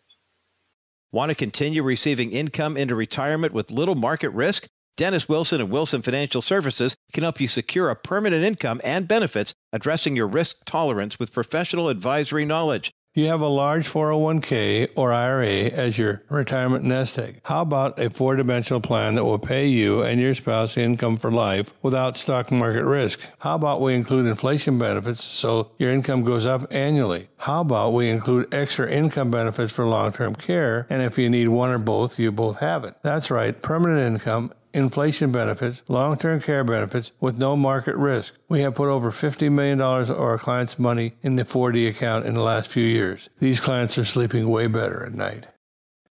Want 1.13 1.31
to 1.31 1.37
continue 1.37 1.83
receiving 1.83 2.33
income 2.33 2.77
into 2.77 2.97
retirement 2.97 3.53
with 3.53 3.71
little 3.71 3.95
market 3.95 4.31
risk? 4.31 4.67
Dennis 4.97 5.29
Wilson 5.29 5.61
and 5.61 5.71
Wilson 5.71 6.03
Financial 6.03 6.41
Services 6.41 6.97
can 7.13 7.23
help 7.23 7.39
you 7.39 7.49
secure 7.49 7.91
a 7.91 7.97
permanent 7.97 8.43
income 8.43 8.81
and 8.83 9.07
benefits 9.07 9.53
addressing 9.73 10.17
your 10.17 10.27
risk 10.27 10.65
tolerance 10.65 11.19
with 11.19 11.33
professional 11.33 11.91
advisory 11.91 12.47
knowledge. 12.47 12.93
You 13.17 13.29
have 13.29 13.41
a 13.41 13.49
large 13.49 13.89
401k 13.89 14.91
or 14.95 15.11
IRA 15.11 15.71
as 15.73 15.97
your 15.97 16.23
retirement 16.29 16.85
nest 16.85 17.19
egg. 17.19 17.41
How 17.45 17.63
about 17.63 17.99
a 17.99 18.11
four 18.11 18.37
dimensional 18.37 18.83
plan 18.83 19.15
that 19.15 19.25
will 19.25 19.39
pay 19.39 19.69
you 19.69 20.03
and 20.03 20.21
your 20.21 20.35
spouse 20.35 20.77
income 20.77 21.17
for 21.17 21.31
life 21.31 21.73
without 21.81 22.19
stock 22.19 22.53
market 22.53 22.85
risk? 22.85 23.21
How 23.39 23.55
about 23.55 23.81
we 23.81 23.95
include 23.95 24.27
inflation 24.27 24.79
benefits 24.79 25.25
so 25.25 25.71
your 25.79 25.93
income 25.93 26.25
goes 26.25 26.45
up 26.45 26.71
annually? 26.71 27.29
How 27.39 27.63
about 27.63 27.95
we 27.95 28.11
include 28.11 28.53
extra 28.53 28.91
income 28.91 29.31
benefits 29.31 29.73
for 29.73 29.87
long 29.87 30.13
term 30.13 30.35
care? 30.35 30.87
And 30.91 31.01
if 31.01 31.17
you 31.17 31.31
need 31.31 31.49
one 31.49 31.71
or 31.71 31.79
both, 31.79 32.19
you 32.19 32.31
both 32.31 32.59
have 32.59 32.85
it. 32.85 32.97
That's 33.01 33.31
right, 33.31 33.63
permanent 33.63 34.15
income 34.15 34.53
inflation 34.77 35.33
benefits, 35.33 35.83
long 35.89 36.19
term 36.19 36.41
care 36.41 36.63
benefits 36.63 37.11
with 37.19 37.39
no 37.39 37.57
market 37.57 37.97
risk. 37.97 38.35
We 38.49 38.61
have 38.61 38.75
put 38.75 38.89
over 38.89 39.11
$50 39.11 39.51
million 39.51 39.81
of 39.81 40.11
our 40.11 40.39
clients' 40.39 40.79
money 40.79 41.15
in 41.23 41.37
the 41.37 41.45
4D 41.45 41.89
account 41.89 42.27
in 42.27 42.35
the 42.35 42.43
last 42.43 42.69
few 42.69 42.85
years. 42.85 43.31
These 43.41 43.59
clients 43.59 43.97
are 43.99 44.05
sleeping 44.05 44.49
way 44.49 44.67
better 44.67 45.05
at 45.05 45.15
night. 45.15 45.49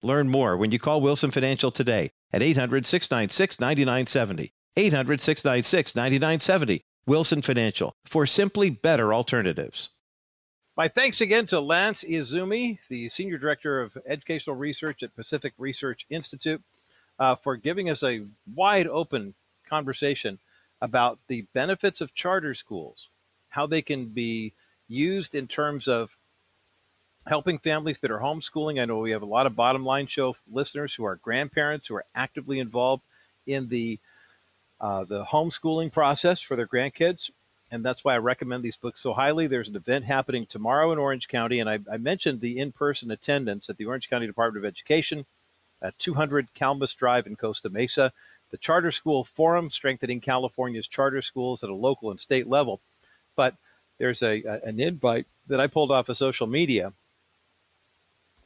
Learn 0.02 0.28
more 0.28 0.56
when 0.56 0.70
you 0.70 0.78
call 0.78 1.00
Wilson 1.00 1.30
Financial 1.30 1.70
today 1.70 2.11
at 2.32 2.42
800 2.42 2.86
696 2.86 3.58
9970. 3.58 4.52
800 4.76 5.20
696 5.20 5.96
9970. 5.96 6.82
Wilson 7.06 7.42
Financial 7.42 7.94
for 8.04 8.26
simply 8.26 8.70
better 8.70 9.12
alternatives. 9.12 9.90
My 10.76 10.88
thanks 10.88 11.20
again 11.20 11.46
to 11.48 11.61
Lance 11.61 12.04
Izumi, 12.04 12.78
the 12.88 13.08
Senior 13.08 13.38
Director 13.38 13.82
of 13.82 13.98
Educational 14.06 14.56
Research 14.56 15.02
at 15.02 15.14
Pacific 15.16 15.52
Research 15.58 16.06
Institute 16.08 16.62
uh, 17.21 17.37
for 17.37 17.57
giving 17.57 17.91
us 17.91 18.03
a 18.03 18.25
wide 18.55 18.89
open 18.89 19.35
conversation 19.68 20.39
about 20.81 21.18
the 21.29 21.43
benefits 21.53 22.01
of 22.01 22.14
charter 22.14 22.55
schools, 22.55 23.09
how 23.51 23.66
they 23.66 23.83
can 23.83 24.07
be 24.07 24.53
used 24.89 25.35
in 25.35 25.47
terms 25.47 25.87
of 25.87 26.11
helping 27.27 27.59
families 27.59 27.99
that 27.99 28.11
are 28.11 28.18
homeschooling. 28.18 28.81
I 28.81 28.87
know 28.87 28.99
we 28.99 29.11
have 29.11 29.23
a 29.23 29.27
lot 29.27 29.47
of 29.47 29.55
bottom 29.55 29.85
line 29.85 30.07
show 30.07 30.35
listeners 30.51 30.95
who 30.95 31.05
are 31.05 31.16
grandparents 31.16 31.87
who 31.87 31.95
are 31.95 32.07
actively 32.14 32.59
involved 32.59 33.03
in 33.47 33.68
the 33.68 33.99
uh, 34.81 35.05
the 35.05 35.23
homeschooling 35.27 35.93
process 35.93 36.41
for 36.41 36.57
their 36.57 36.66
grandkids. 36.66 37.31
And 37.71 37.85
that's 37.85 38.03
why 38.03 38.14
I 38.14 38.18
recommend 38.18 38.62
these 38.62 38.79
books 38.79 39.01
so 39.01 39.12
highly. 39.12 39.47
There's 39.47 39.68
an 39.68 39.77
event 39.77 40.07
happening 40.07 40.47
tomorrow 40.47 40.91
in 40.91 40.99
Orange 40.99 41.29
County, 41.29 41.61
and 41.61 41.68
I, 41.68 41.79
I 41.93 41.99
mentioned 41.99 42.41
the 42.41 42.59
in 42.59 42.73
person 42.73 43.11
attendance 43.11 43.68
at 43.68 43.77
the 43.77 43.85
Orange 43.85 44.09
County 44.09 44.27
Department 44.27 44.64
of 44.64 44.68
Education 44.68 45.27
at 45.83 45.99
200 45.99 46.49
Kalmus 46.55 46.95
Drive 46.97 47.26
in 47.26 47.37
Costa 47.37 47.70
Mesa. 47.70 48.12
The 48.51 48.59
Charter 48.59 48.91
School 48.91 49.24
Forum, 49.24 49.70
strengthening 49.70 50.20
California's 50.20 50.89
charter 50.89 51.22
schools 51.22 51.62
at 51.62 51.70
a 51.70 51.74
local 51.74 52.11
and 52.11 52.18
state 52.18 52.49
level. 52.49 52.81
But 53.37 53.55
there's 53.99 54.22
a, 54.22 54.43
a 54.43 54.61
an 54.64 54.81
invite 54.81 55.26
that 55.47 55.61
I 55.61 55.66
pulled 55.66 55.91
off 55.91 56.09
of 56.09 56.16
social 56.16 56.47
media 56.47 56.93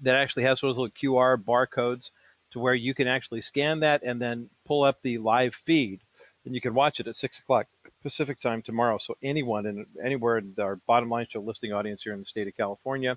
that 0.00 0.16
actually 0.16 0.42
has 0.42 0.60
those 0.60 0.76
little 0.76 0.90
QR 0.90 1.42
barcodes 1.42 2.10
to 2.50 2.58
where 2.58 2.74
you 2.74 2.94
can 2.94 3.08
actually 3.08 3.40
scan 3.40 3.80
that 3.80 4.02
and 4.02 4.20
then 4.20 4.50
pull 4.64 4.82
up 4.82 5.00
the 5.02 5.18
live 5.18 5.54
feed, 5.54 6.00
and 6.44 6.54
you 6.54 6.60
can 6.60 6.74
watch 6.74 7.00
it 7.00 7.08
at 7.08 7.16
six 7.16 7.38
o'clock 7.38 7.66
Pacific 8.02 8.38
time 8.38 8.60
tomorrow. 8.60 8.98
So 8.98 9.16
anyone 9.22 9.64
in 9.64 9.86
anywhere 10.02 10.38
in 10.38 10.54
our 10.58 10.76
bottom 10.76 11.08
line 11.08 11.26
show 11.28 11.40
listing 11.40 11.72
audience 11.72 12.02
here 12.02 12.12
in 12.12 12.20
the 12.20 12.26
state 12.26 12.46
of 12.46 12.56
California, 12.56 13.16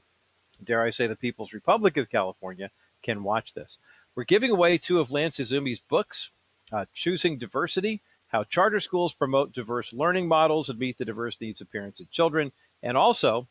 dare 0.64 0.82
I 0.82 0.92
say 0.92 1.08
the 1.08 1.16
People's 1.16 1.54
Republic 1.54 1.98
of 1.98 2.10
California, 2.10 2.72
can 3.04 3.24
watch 3.24 3.54
this. 3.54 3.78
We're 4.18 4.24
giving 4.24 4.50
away 4.50 4.80
two 4.80 5.00
of 5.00 5.12
Lance 5.12 5.38
Izumi's 5.38 5.80
books, 5.80 6.32
uh, 6.72 6.86
Choosing 6.92 7.38
Diversity, 7.38 8.02
How 8.30 8.46
Charter 8.46 8.80
Schools 8.80 9.14
Promote 9.14 9.54
Diverse 9.54 9.94
Learning 9.94 10.28
Models 10.28 10.70
and 10.70 10.80
Meet 10.80 10.98
the 10.98 11.06
Diverse 11.06 11.40
Needs 11.40 11.62
of 11.62 11.72
Parents 11.72 12.00
and 12.00 12.10
Children, 12.10 12.52
and 12.82 12.98
also 12.98 13.48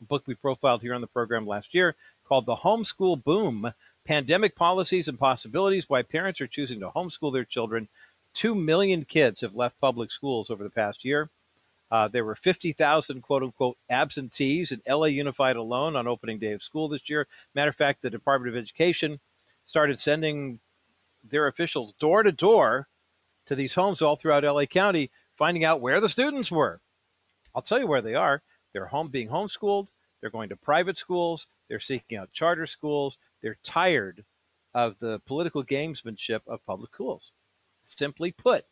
a 0.00 0.04
book 0.04 0.22
we 0.26 0.34
profiled 0.34 0.80
here 0.80 0.94
on 0.94 1.02
the 1.02 1.06
program 1.06 1.46
last 1.46 1.74
year 1.74 1.96
called 2.26 2.46
The 2.46 2.56
Homeschool 2.56 3.22
Boom, 3.22 3.74
Pandemic 4.06 4.56
Policies 4.56 5.06
and 5.06 5.18
Possibilities, 5.18 5.90
Why 5.90 6.00
Parents 6.00 6.40
Are 6.40 6.46
Choosing 6.46 6.80
to 6.80 6.88
Homeschool 6.88 7.34
Their 7.34 7.44
Children. 7.44 7.88
Two 8.32 8.54
million 8.54 9.04
kids 9.04 9.42
have 9.42 9.54
left 9.54 9.78
public 9.82 10.10
schools 10.10 10.48
over 10.48 10.64
the 10.64 10.70
past 10.70 11.04
year. 11.04 11.28
Uh, 11.90 12.08
there 12.08 12.24
were 12.24 12.34
50,000 12.34 13.22
quote 13.22 13.42
unquote 13.42 13.78
absentees 13.88 14.72
in 14.72 14.82
LA 14.86 15.06
Unified 15.06 15.56
alone 15.56 15.96
on 15.96 16.06
opening 16.06 16.38
day 16.38 16.52
of 16.52 16.62
school 16.62 16.88
this 16.88 17.08
year. 17.08 17.26
Matter 17.54 17.70
of 17.70 17.76
fact, 17.76 18.02
the 18.02 18.10
Department 18.10 18.54
of 18.54 18.60
Education 18.62 19.20
started 19.64 19.98
sending 19.98 20.60
their 21.24 21.46
officials 21.46 21.92
door 21.94 22.22
to 22.22 22.32
door 22.32 22.88
to 23.46 23.54
these 23.54 23.74
homes 23.74 24.02
all 24.02 24.16
throughout 24.16 24.44
LA 24.44 24.66
County, 24.66 25.10
finding 25.36 25.64
out 25.64 25.80
where 25.80 26.00
the 26.00 26.08
students 26.08 26.50
were. 26.50 26.80
I'll 27.54 27.62
tell 27.62 27.78
you 27.78 27.86
where 27.86 28.02
they 28.02 28.14
are. 28.14 28.42
They're 28.72 28.86
home 28.86 29.08
being 29.08 29.28
homeschooled. 29.28 29.88
They're 30.20 30.30
going 30.30 30.50
to 30.50 30.56
private 30.56 30.98
schools. 30.98 31.46
They're 31.68 31.80
seeking 31.80 32.18
out 32.18 32.32
charter 32.32 32.66
schools. 32.66 33.16
They're 33.42 33.58
tired 33.64 34.24
of 34.74 34.96
the 35.00 35.20
political 35.20 35.64
gamesmanship 35.64 36.40
of 36.46 36.64
public 36.66 36.94
schools. 36.94 37.32
Simply 37.82 38.32
put, 38.32 38.64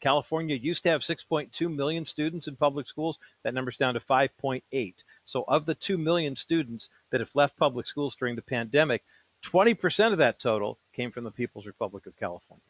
California 0.00 0.56
used 0.56 0.82
to 0.82 0.90
have 0.90 1.00
6.2 1.00 1.74
million 1.74 2.04
students 2.04 2.48
in 2.48 2.56
public 2.56 2.86
schools. 2.86 3.18
That 3.42 3.54
number's 3.54 3.76
down 3.76 3.94
to 3.94 4.00
5.8. 4.00 4.94
So, 5.24 5.44
of 5.48 5.66
the 5.66 5.74
2 5.74 5.98
million 5.98 6.36
students 6.36 6.88
that 7.10 7.20
have 7.20 7.34
left 7.34 7.56
public 7.56 7.86
schools 7.86 8.14
during 8.14 8.36
the 8.36 8.42
pandemic, 8.42 9.02
20% 9.44 10.12
of 10.12 10.18
that 10.18 10.38
total 10.38 10.78
came 10.92 11.10
from 11.12 11.24
the 11.24 11.30
People's 11.30 11.66
Republic 11.66 12.06
of 12.06 12.16
California. 12.16 12.62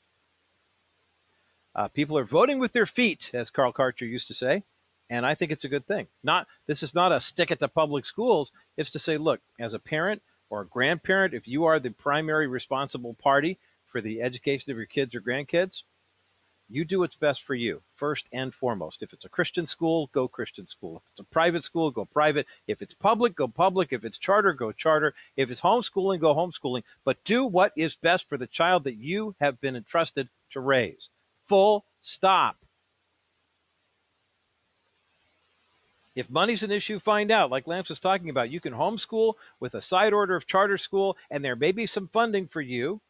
Uh, 1.74 1.89
people 1.89 2.16
are 2.16 2.24
voting 2.24 2.59
with 2.59 2.72
their 2.72 2.87
feet, 2.87 3.31
as 3.35 3.51
Carl 3.51 3.72
Karcher 3.72 4.09
used 4.09 4.29
to 4.29 4.35
say, 4.35 4.62
and 5.11 5.27
I 5.27 5.35
think 5.35 5.53
it's 5.53 5.64
a 5.64 5.68
good 5.68 5.87
thing. 5.87 6.07
Not 6.22 6.47
this 6.66 6.83
is 6.83 6.95
not 6.95 7.12
a 7.12 7.20
stick 7.20 7.51
at 7.51 7.59
the 7.59 7.68
public 7.68 8.05
schools. 8.05 8.51
It's 8.77 8.91
to 8.91 8.99
say, 8.99 9.18
look, 9.18 9.41
as 9.61 9.74
a 9.74 9.79
parent 9.79 10.22
or 10.49 10.62
a 10.62 10.66
grandparent, 10.66 11.35
if 11.35 11.47
you 11.47 11.64
are 11.64 11.79
the 11.79 11.91
primary 11.91 12.47
responsible 12.47 13.14
party 13.14 13.59
for 13.87 14.01
the 14.01 14.22
education 14.22 14.72
of 14.72 14.79
your 14.79 14.87
kids 14.87 15.14
or 15.14 15.20
grandkids, 15.20 15.83
you 16.69 16.85
do 16.85 17.01
what's 17.01 17.17
best 17.17 17.43
for 17.43 17.55
you 17.55 17.81
first 17.95 18.27
and 18.33 18.53
foremost. 18.53 19.03
If 19.03 19.12
it's 19.12 19.25
a 19.25 19.29
Christian 19.29 19.67
school, 19.67 20.11
go 20.12 20.27
Christian 20.27 20.67
school. 20.67 20.97
If 20.97 21.12
it's 21.12 21.21
a 21.21 21.25
private 21.33 21.62
school, 21.62 21.91
go 21.91 22.05
private. 22.05 22.47
If 22.67 22.83
it's 22.83 22.95
public, 22.95 23.37
go 23.37 23.47
public. 23.47 23.93
If 23.93 24.05
it's 24.05 24.19
charter, 24.19 24.53
go 24.53 24.73
charter. 24.73 25.14
If 25.37 25.51
it's 25.51 25.61
homeschooling, 25.61 26.21
go 26.21 26.35
homeschooling. 26.35 26.83
But 27.05 27.23
do 27.25 27.47
what 27.47 27.73
is 27.77 27.95
best 27.95 28.29
for 28.29 28.37
the 28.37 28.49
child 28.49 28.85
that 28.85 28.97
you 28.97 29.35
have 29.41 29.61
been 29.61 29.77
entrusted 29.77 30.29
to 30.51 30.61
raise. 30.61 31.09
Full 31.47 31.85
stop. 32.01 32.57
If 36.17 36.31
money's 36.31 36.62
an 36.62 36.73
issue, 36.73 36.99
find 36.99 37.31
out. 37.31 37.51
Like 37.51 37.67
Lance 37.67 37.91
was 37.91 38.01
talking 38.01 38.31
about, 38.31 38.51
you 38.51 38.59
can 38.59 38.73
homeschool 38.73 39.35
with 39.61 39.75
a 39.75 39.83
side 39.83 40.14
order 40.14 40.35
of 40.35 40.47
charter 40.47 40.79
school, 40.79 41.17
and 41.31 41.45
there 41.45 41.57
may 41.57 41.73
be 41.73 41.87
some 41.87 42.09
funding 42.09 42.49
for 42.49 42.62
you 42.62 43.01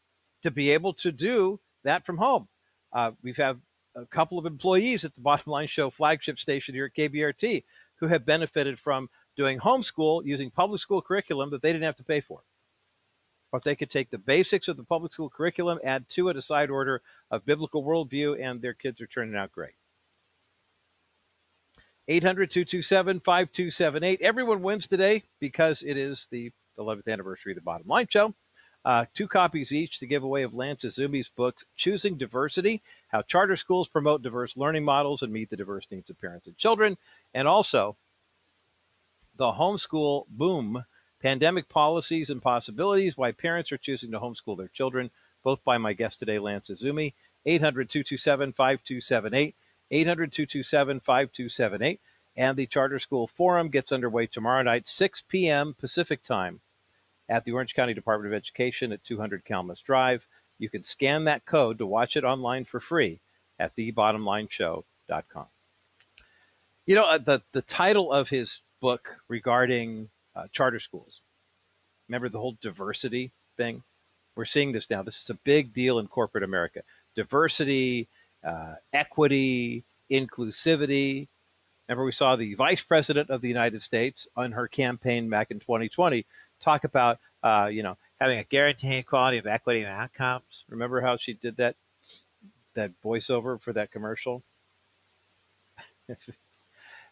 to 0.43 0.51
be 0.51 0.73
able 0.73 0.93
to 0.95 1.13
do 1.13 1.61
that 1.85 2.05
from 2.05 2.19
home. 2.19 2.49
Uh, 2.97 3.13
we've 3.23 3.37
had 3.37 3.61
a 3.95 4.07
couple 4.07 4.39
of 4.39 4.47
employees 4.47 5.05
at 5.05 5.15
the 5.15 5.21
Bottom 5.31 5.53
Line 5.53 5.69
Show 5.69 5.91
flagship 5.91 6.39
station 6.39 6.75
here 6.75 6.87
at 6.87 6.95
KBRT 6.95 7.63
who 7.97 8.07
have 8.07 8.25
benefited 8.25 8.79
from 8.81 9.11
doing 9.37 9.59
homeschool 9.59 10.25
using 10.25 10.51
public 10.51 10.81
school 10.81 11.03
curriculum 11.03 11.51
that 11.51 11.61
they 11.61 11.73
didn't 11.73 11.85
have 11.85 11.97
to 11.97 12.05
pay 12.05 12.23
for. 12.23 12.41
But 13.53 13.65
they 13.65 13.77
could 13.77 13.91
take 13.91 14.11
the 14.11 14.19
basics 14.19 14.69
of 14.69 14.79
the 14.79 14.85
public 14.85 15.13
school 15.13 15.29
curriculum, 15.29 15.79
add 15.85 16.09
to 16.11 16.31
it 16.31 16.37
a 16.37 16.43
side 16.43 16.71
order 16.71 17.03
of 17.31 17.45
biblical 17.45 17.85
worldview, 17.85 18.43
and 18.43 18.61
their 18.61 18.75
kids 18.75 19.01
are 19.03 19.07
turning 19.07 19.37
out 19.37 19.53
great. 19.53 19.75
800 22.09 22.51
227 22.51 23.21
5278. 23.21 24.23
Everyone 24.23 24.63
wins 24.63 24.87
today 24.87 25.23
because 25.39 25.83
it 25.83 25.99
is 25.99 26.29
the 26.31 26.51
11th 26.79 27.09
anniversary 27.09 27.53
of 27.53 27.57
the 27.57 27.63
Bottom 27.63 27.89
Line 27.89 28.07
Show. 28.09 28.35
Uh, 28.87 29.05
two 29.15 29.27
copies 29.27 29.73
each 29.73 29.99
to 29.99 30.07
give 30.07 30.23
away 30.23 30.45
of 30.45 30.55
Lance 30.55 30.85
Izumi's 30.85 31.29
books, 31.29 31.65
Choosing 31.75 32.17
Diversity 32.17 32.85
How 33.09 33.23
Charter 33.23 33.57
Schools 33.57 33.89
Promote 33.89 34.23
Diverse 34.23 34.57
Learning 34.57 34.85
Models 34.85 35.23
and 35.23 35.33
Meet 35.33 35.51
the 35.51 35.57
Diverse 35.57 35.89
Needs 35.91 36.09
of 36.09 36.21
Parents 36.21 36.47
and 36.47 36.57
Children. 36.57 36.97
And 37.35 37.49
also, 37.49 37.97
The 39.39 39.51
Homeschool 39.51 40.29
Boom 40.29 40.85
Pandemic 41.21 41.69
Policies 41.69 42.31
and 42.31 42.41
Possibilities 42.41 43.17
Why 43.17 43.33
Parents 43.33 43.73
Are 43.73 43.77
Choosing 43.77 44.13
to 44.13 44.21
Homeschool 44.21 44.57
Their 44.57 44.69
Children, 44.69 45.11
both 45.43 45.65
by 45.65 45.79
my 45.79 45.93
guest 45.93 46.21
today, 46.21 46.39
Lance 46.39 46.69
Izumi. 46.69 47.15
800 47.45 47.91
227 47.91 48.53
5278. 48.53 49.57
800 49.91 50.33
227 50.33 51.01
5278. 51.01 52.01
And 52.37 52.57
the 52.57 52.67
Charter 52.67 53.01
School 53.01 53.27
Forum 53.27 53.69
gets 53.69 53.91
underway 53.91 54.29
tomorrow 54.29 54.63
night, 54.63 54.87
6 54.87 55.25
p.m. 55.29 55.75
Pacific 55.77 56.23
Time 56.23 56.61
at 57.29 57.45
the 57.45 57.53
Orange 57.53 57.75
County 57.75 57.95
Department 57.95 58.33
of 58.33 58.37
Education 58.37 58.93
at 58.93 59.05
200 59.05 59.45
Kalmus 59.45 59.83
Drive. 59.83 60.27
You 60.59 60.71
can 60.71 60.85
scan 60.85 61.25
that 61.25 61.45
code 61.45 61.79
to 61.79 61.87
watch 61.87 62.17
it 62.17 62.25
online 62.25 62.65
for 62.65 62.81
free 62.81 63.21
at 63.59 63.77
thebottomlineshow.com. 63.77 65.47
You 66.87 66.95
know, 66.95 67.05
uh, 67.05 67.19
the, 67.19 67.43
the 67.53 67.63
title 67.63 68.13
of 68.13 68.29
his 68.29 68.63
book 68.81 69.17
regarding 69.29 70.09
uh, 70.35 70.47
charter 70.53 70.79
schools, 70.79 71.21
remember 72.09 72.29
the 72.29 72.39
whole 72.39 72.57
diversity 72.61 73.33
thing? 73.57 73.83
We're 74.37 74.45
seeing 74.45 74.73
this 74.73 74.89
now. 74.89 75.03
This 75.03 75.21
is 75.23 75.31
a 75.31 75.39
big 75.45 75.73
deal 75.73 75.99
in 75.99 76.07
corporate 76.07 76.45
America. 76.45 76.83
Diversity, 77.15 78.09
uh, 78.45 78.75
equity, 78.93 79.85
inclusivity. 80.11 81.29
Remember, 81.89 82.05
we 82.05 82.13
saw 82.13 82.37
the 82.37 82.55
vice 82.55 82.83
president 82.83 83.31
of 83.31 83.41
the 83.41 83.49
United 83.49 83.83
States 83.83 84.29
on 84.37 84.53
her 84.53 84.69
campaign 84.69 85.31
back 85.31 85.51
in 85.51 85.59
2020 85.59 86.27
talk 86.61 86.85
about, 86.85 87.19
uh, 87.43 87.69
you 87.73 87.83
know, 87.83 87.97
having 88.21 88.39
a 88.39 88.45
guaranteed 88.45 89.07
quality 89.07 89.39
of 89.39 89.47
equity 89.47 89.81
and 89.83 89.89
outcomes. 89.89 90.65
Remember 90.69 91.01
how 91.01 91.17
she 91.17 91.35
did 91.35 91.57
that 91.59 91.77
that 92.75 92.93
voiceover 93.05 93.61
for 93.61 93.73
that 93.73 93.91
commercial? 93.91 94.43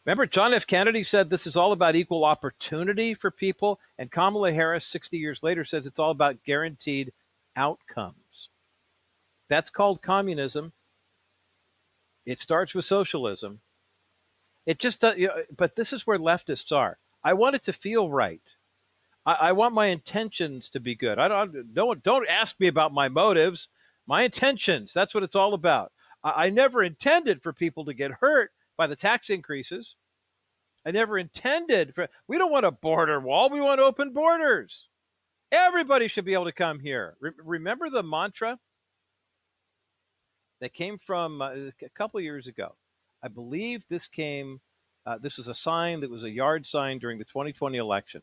Remember, 0.04 0.26
John 0.26 0.52
F. 0.52 0.66
Kennedy 0.66 1.02
said 1.02 1.30
this 1.30 1.46
is 1.46 1.56
all 1.56 1.72
about 1.72 1.96
equal 1.96 2.24
opportunity 2.24 3.14
for 3.14 3.30
people, 3.30 3.80
and 3.98 4.10
Kamala 4.10 4.52
Harris, 4.52 4.84
60 4.86 5.16
years 5.16 5.42
later, 5.42 5.64
says 5.64 5.86
it's 5.86 5.98
all 5.98 6.10
about 6.10 6.44
guaranteed 6.44 7.12
outcomes. 7.56 8.50
That's 9.48 9.70
called 9.70 10.02
communism. 10.02 10.72
It 12.26 12.40
starts 12.40 12.74
with 12.74 12.84
socialism. 12.84 13.60
It 14.66 14.78
just, 14.78 15.04
uh, 15.04 15.14
you 15.16 15.28
know, 15.28 15.42
but 15.56 15.76
this 15.76 15.92
is 15.92 16.06
where 16.06 16.18
leftists 16.18 16.74
are. 16.74 16.98
I 17.22 17.34
want 17.34 17.54
it 17.56 17.64
to 17.64 17.72
feel 17.72 18.10
right. 18.10 18.42
I, 19.26 19.32
I 19.34 19.52
want 19.52 19.74
my 19.74 19.86
intentions 19.86 20.70
to 20.70 20.80
be 20.80 20.94
good. 20.94 21.18
I 21.18 21.28
don't 21.28 21.74
don't 21.74 22.02
don't 22.02 22.28
ask 22.28 22.58
me 22.60 22.68
about 22.68 22.92
my 22.92 23.08
motives. 23.08 23.68
My 24.06 24.22
intentions. 24.22 24.92
That's 24.92 25.14
what 25.14 25.22
it's 25.24 25.36
all 25.36 25.54
about. 25.54 25.92
I, 26.22 26.46
I 26.46 26.50
never 26.50 26.82
intended 26.82 27.42
for 27.42 27.52
people 27.52 27.86
to 27.86 27.94
get 27.94 28.10
hurt 28.12 28.50
by 28.76 28.86
the 28.86 28.96
tax 28.96 29.30
increases. 29.30 29.96
I 30.86 30.90
never 30.90 31.18
intended 31.18 31.94
for. 31.94 32.08
We 32.28 32.38
don't 32.38 32.52
want 32.52 32.66
a 32.66 32.70
border 32.70 33.20
wall. 33.20 33.50
We 33.50 33.60
want 33.60 33.80
open 33.80 34.12
borders. 34.12 34.88
Everybody 35.52 36.08
should 36.08 36.24
be 36.24 36.34
able 36.34 36.46
to 36.46 36.52
come 36.52 36.80
here. 36.80 37.16
Re- 37.20 37.30
remember 37.38 37.88
the 37.88 38.02
mantra 38.02 38.58
that 40.60 40.74
came 40.74 40.98
from 40.98 41.40
uh, 41.40 41.52
a 41.82 41.88
couple 41.94 42.20
years 42.20 42.48
ago. 42.48 42.74
I 43.22 43.28
believe 43.28 43.84
this 43.88 44.08
came. 44.08 44.60
Uh, 45.06 45.18
this 45.18 45.36
was 45.36 45.48
a 45.48 45.54
sign 45.54 46.00
that 46.00 46.10
was 46.10 46.24
a 46.24 46.30
yard 46.30 46.66
sign 46.66 46.98
during 46.98 47.18
the 47.18 47.24
2020 47.24 47.78
election. 47.78 48.22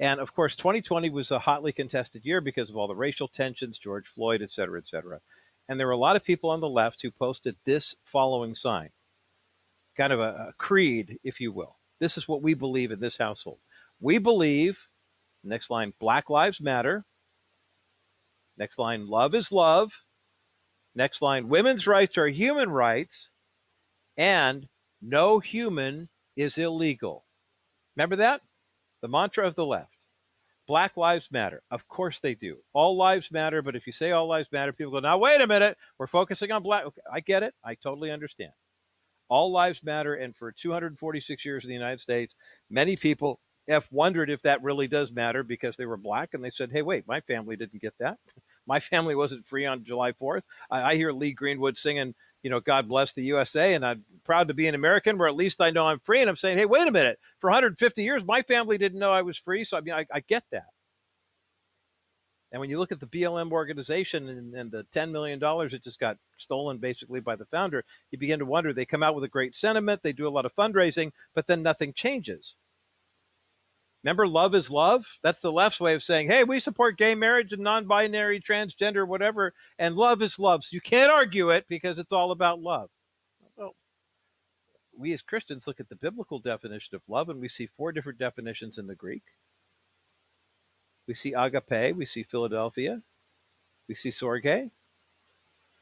And 0.00 0.20
of 0.20 0.34
course, 0.34 0.54
2020 0.54 1.10
was 1.10 1.30
a 1.30 1.38
hotly 1.38 1.72
contested 1.72 2.24
year 2.24 2.40
because 2.40 2.70
of 2.70 2.76
all 2.76 2.86
the 2.86 2.94
racial 2.94 3.28
tensions, 3.28 3.78
George 3.78 4.06
Floyd, 4.06 4.42
et 4.42 4.50
cetera, 4.50 4.78
et 4.78 4.86
cetera. 4.86 5.20
And 5.68 5.78
there 5.78 5.86
were 5.86 5.92
a 5.92 5.98
lot 5.98 6.16
of 6.16 6.24
people 6.24 6.50
on 6.50 6.60
the 6.60 6.68
left 6.68 7.02
who 7.02 7.10
posted 7.10 7.56
this 7.64 7.94
following 8.04 8.54
sign, 8.54 8.90
kind 9.96 10.12
of 10.12 10.20
a, 10.20 10.48
a 10.50 10.52
creed, 10.56 11.18
if 11.24 11.40
you 11.40 11.52
will. 11.52 11.76
This 12.00 12.16
is 12.16 12.28
what 12.28 12.42
we 12.42 12.54
believe 12.54 12.92
in 12.92 13.00
this 13.00 13.16
household. 13.16 13.58
We 14.00 14.18
believe, 14.18 14.78
next 15.42 15.68
line, 15.68 15.92
Black 15.98 16.30
Lives 16.30 16.60
Matter. 16.60 17.04
Next 18.56 18.78
line, 18.78 19.06
love 19.06 19.34
is 19.34 19.50
love. 19.50 19.92
Next 20.94 21.22
line, 21.22 21.48
women's 21.48 21.86
rights 21.86 22.16
are 22.18 22.28
human 22.28 22.70
rights. 22.70 23.30
And 24.16 24.68
no 25.02 25.38
human 25.38 26.08
is 26.36 26.58
illegal. 26.58 27.24
Remember 27.96 28.16
that? 28.16 28.40
The 29.02 29.08
mantra 29.08 29.46
of 29.46 29.54
the 29.54 29.66
left. 29.66 29.94
Black 30.66 30.96
lives 30.98 31.30
matter. 31.30 31.62
Of 31.70 31.88
course 31.88 32.20
they 32.20 32.34
do. 32.34 32.58
All 32.74 32.96
lives 32.96 33.32
matter, 33.32 33.62
but 33.62 33.74
if 33.74 33.86
you 33.86 33.92
say 33.92 34.10
all 34.10 34.26
lives 34.26 34.50
matter, 34.52 34.72
people 34.72 34.92
go, 34.92 35.00
now 35.00 35.16
wait 35.16 35.40
a 35.40 35.46
minute, 35.46 35.78
we're 35.98 36.06
focusing 36.06 36.52
on 36.52 36.62
black. 36.62 36.84
Okay, 36.84 37.00
I 37.10 37.20
get 37.20 37.42
it. 37.42 37.54
I 37.64 37.74
totally 37.74 38.10
understand. 38.10 38.52
All 39.30 39.50
lives 39.50 39.82
matter. 39.82 40.14
And 40.14 40.36
for 40.36 40.52
246 40.52 41.44
years 41.44 41.64
in 41.64 41.68
the 41.68 41.74
United 41.74 42.00
States, 42.00 42.34
many 42.68 42.96
people 42.96 43.40
have 43.68 43.88
wondered 43.90 44.30
if 44.30 44.42
that 44.42 44.62
really 44.62 44.88
does 44.88 45.12
matter 45.12 45.42
because 45.42 45.76
they 45.76 45.86
were 45.86 45.96
black 45.96 46.34
and 46.34 46.44
they 46.44 46.50
said, 46.50 46.70
hey, 46.72 46.82
wait, 46.82 47.06
my 47.06 47.20
family 47.20 47.56
didn't 47.56 47.82
get 47.82 47.94
that. 48.00 48.18
My 48.66 48.80
family 48.80 49.14
wasn't 49.14 49.46
free 49.46 49.64
on 49.64 49.82
July 49.82 50.12
4th. 50.12 50.42
I, 50.70 50.82
I 50.82 50.96
hear 50.96 51.10
Lee 51.10 51.32
Greenwood 51.32 51.78
singing 51.78 52.14
you 52.42 52.50
know, 52.50 52.60
God 52.60 52.88
bless 52.88 53.12
the 53.12 53.24
USA, 53.24 53.74
and 53.74 53.84
I'm 53.84 54.04
proud 54.24 54.48
to 54.48 54.54
be 54.54 54.66
an 54.68 54.74
American, 54.74 55.18
where 55.18 55.28
at 55.28 55.34
least 55.34 55.60
I 55.60 55.70
know 55.70 55.86
I'm 55.86 56.00
free. 56.00 56.20
And 56.20 56.30
I'm 56.30 56.36
saying, 56.36 56.58
hey, 56.58 56.66
wait 56.66 56.86
a 56.86 56.92
minute, 56.92 57.18
for 57.40 57.50
150 57.50 58.02
years, 58.02 58.24
my 58.24 58.42
family 58.42 58.78
didn't 58.78 58.98
know 58.98 59.10
I 59.10 59.22
was 59.22 59.38
free. 59.38 59.64
So 59.64 59.76
I 59.76 59.80
mean, 59.80 59.94
I, 59.94 60.06
I 60.12 60.20
get 60.20 60.44
that. 60.52 60.66
And 62.50 62.60
when 62.60 62.70
you 62.70 62.78
look 62.78 62.92
at 62.92 63.00
the 63.00 63.06
BLM 63.06 63.52
organization 63.52 64.28
and, 64.28 64.54
and 64.54 64.70
the 64.70 64.86
$10 64.94 65.10
million 65.10 65.38
that 65.38 65.80
just 65.84 66.00
got 66.00 66.16
stolen 66.38 66.78
basically 66.78 67.20
by 67.20 67.36
the 67.36 67.44
founder, 67.46 67.84
you 68.10 68.18
begin 68.18 68.38
to 68.38 68.46
wonder. 68.46 68.72
They 68.72 68.86
come 68.86 69.02
out 69.02 69.14
with 69.14 69.24
a 69.24 69.28
great 69.28 69.54
sentiment, 69.54 70.02
they 70.02 70.12
do 70.14 70.26
a 70.26 70.30
lot 70.30 70.46
of 70.46 70.54
fundraising, 70.56 71.12
but 71.34 71.46
then 71.46 71.62
nothing 71.62 71.92
changes. 71.92 72.54
Remember, 74.08 74.26
love 74.26 74.54
is 74.54 74.70
love? 74.70 75.04
That's 75.22 75.40
the 75.40 75.52
left's 75.52 75.80
way 75.80 75.92
of 75.92 76.02
saying, 76.02 76.28
hey, 76.28 76.42
we 76.42 76.60
support 76.60 76.96
gay 76.96 77.14
marriage 77.14 77.52
and 77.52 77.60
non 77.60 77.84
binary, 77.84 78.40
transgender, 78.40 79.06
whatever, 79.06 79.52
and 79.78 79.96
love 79.96 80.22
is 80.22 80.38
love. 80.38 80.64
So 80.64 80.70
you 80.72 80.80
can't 80.80 81.12
argue 81.12 81.50
it 81.50 81.66
because 81.68 81.98
it's 81.98 82.10
all 82.10 82.30
about 82.30 82.62
love. 82.62 82.88
Well, 83.54 83.76
we 84.96 85.12
as 85.12 85.20
Christians 85.20 85.66
look 85.66 85.78
at 85.78 85.90
the 85.90 85.94
biblical 85.94 86.38
definition 86.38 86.94
of 86.94 87.02
love 87.06 87.28
and 87.28 87.38
we 87.38 87.50
see 87.50 87.66
four 87.66 87.92
different 87.92 88.18
definitions 88.18 88.78
in 88.78 88.86
the 88.86 88.94
Greek. 88.94 89.24
We 91.06 91.12
see 91.12 91.34
agape, 91.34 91.94
we 91.94 92.06
see 92.06 92.22
Philadelphia, 92.22 93.02
we 93.88 93.94
see 93.94 94.08
storge, 94.08 94.70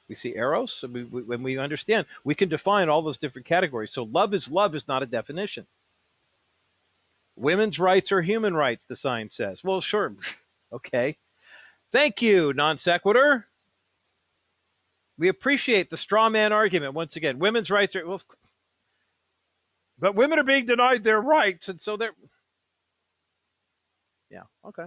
we 0.08 0.16
see 0.16 0.34
eros. 0.34 0.84
When 0.90 1.44
we 1.44 1.58
understand, 1.58 2.06
we 2.24 2.34
can 2.34 2.48
define 2.48 2.88
all 2.88 3.02
those 3.02 3.18
different 3.18 3.46
categories. 3.46 3.92
So 3.92 4.02
love 4.02 4.34
is 4.34 4.50
love 4.50 4.74
is 4.74 4.88
not 4.88 5.04
a 5.04 5.06
definition. 5.06 5.64
Women's 7.36 7.78
rights 7.78 8.12
are 8.12 8.22
human 8.22 8.54
rights, 8.54 8.86
the 8.88 8.96
sign 8.96 9.30
says. 9.30 9.62
Well, 9.62 9.80
sure. 9.80 10.14
okay. 10.72 11.18
Thank 11.92 12.22
you, 12.22 12.52
non 12.54 12.78
sequitur. 12.78 13.46
We 15.18 15.28
appreciate 15.28 15.88
the 15.88 15.96
straw 15.96 16.28
man 16.28 16.52
argument 16.52 16.94
once 16.94 17.16
again. 17.16 17.38
Women's 17.38 17.70
rights 17.70 17.94
are, 17.96 18.06
well, 18.06 18.20
but 19.98 20.14
women 20.14 20.38
are 20.38 20.44
being 20.44 20.66
denied 20.66 21.04
their 21.04 21.20
rights, 21.20 21.68
and 21.68 21.80
so 21.80 21.96
they're. 21.96 22.12
Yeah, 24.30 24.42
okay. 24.64 24.86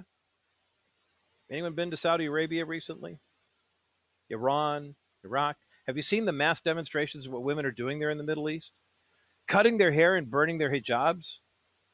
Anyone 1.50 1.74
been 1.74 1.92
to 1.92 1.98
Saudi 1.98 2.26
Arabia 2.26 2.66
recently? 2.66 3.18
Iran, 4.30 4.96
Iraq? 5.24 5.58
Have 5.88 5.98
you 5.98 6.04
seen 6.04 6.26
the 6.26 6.32
mass 6.32 6.62
demonstrations 6.62 7.26
of 7.26 7.32
what 7.32 7.42
women 7.42 7.66
are 7.66 7.72
doing 7.72 7.98
there 7.98 8.12
in 8.12 8.20
the 8.20 8.24
Middle 8.24 8.50
East? 8.50 8.72
Cutting 9.48 9.80
their 9.80 9.92
hair 9.92 10.16
and 10.16 10.30
burning 10.30 10.60
their 10.60 10.72
hijabs? 10.72 11.38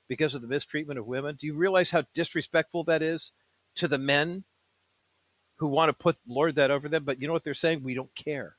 Because 0.07 0.35
of 0.35 0.41
the 0.41 0.47
mistreatment 0.47 0.99
of 0.99 1.05
women. 1.05 1.37
Do 1.39 1.47
you 1.47 1.55
realize 1.55 1.91
how 1.91 2.03
disrespectful 2.13 2.83
that 2.85 3.01
is 3.01 3.31
to 3.75 3.87
the 3.87 3.97
men 3.97 4.43
who 5.57 5.67
want 5.67 5.89
to 5.89 5.93
put 5.93 6.17
lord 6.27 6.55
that 6.55 6.71
over 6.71 6.89
them? 6.89 7.03
But 7.03 7.21
you 7.21 7.27
know 7.27 7.33
what 7.33 7.43
they're 7.43 7.53
saying? 7.53 7.83
We 7.83 7.95
don't 7.95 8.13
care. 8.15 8.55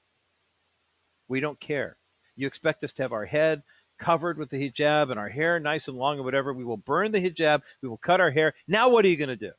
We 1.29 1.41
don't 1.41 1.61
care. 1.61 1.97
You 2.37 2.47
expect 2.47 2.85
us 2.85 2.93
to 2.95 3.03
have 3.03 3.13
our 3.13 3.25
head 3.25 3.63
covered 3.99 4.39
with 4.39 4.51
the 4.51 4.71
hijab 4.71 5.11
and 5.11 5.19
our 5.19 5.29
hair 5.29 5.59
nice 5.59 5.89
and 5.89 5.97
long 5.97 6.17
and 6.17 6.25
whatever. 6.25 6.53
We 6.53 6.65
will 6.65 6.77
burn 6.77 7.13
the 7.13 7.21
hijab. 7.21 7.63
We 7.83 7.89
will 7.89 7.97
cut 7.97 8.21
our 8.21 8.31
hair. 8.31 8.55
Now, 8.69 8.89
what 8.89 9.05
are 9.05 9.09
you 9.09 9.17
going 9.17 9.31
to 9.31 9.37
do? 9.37 9.53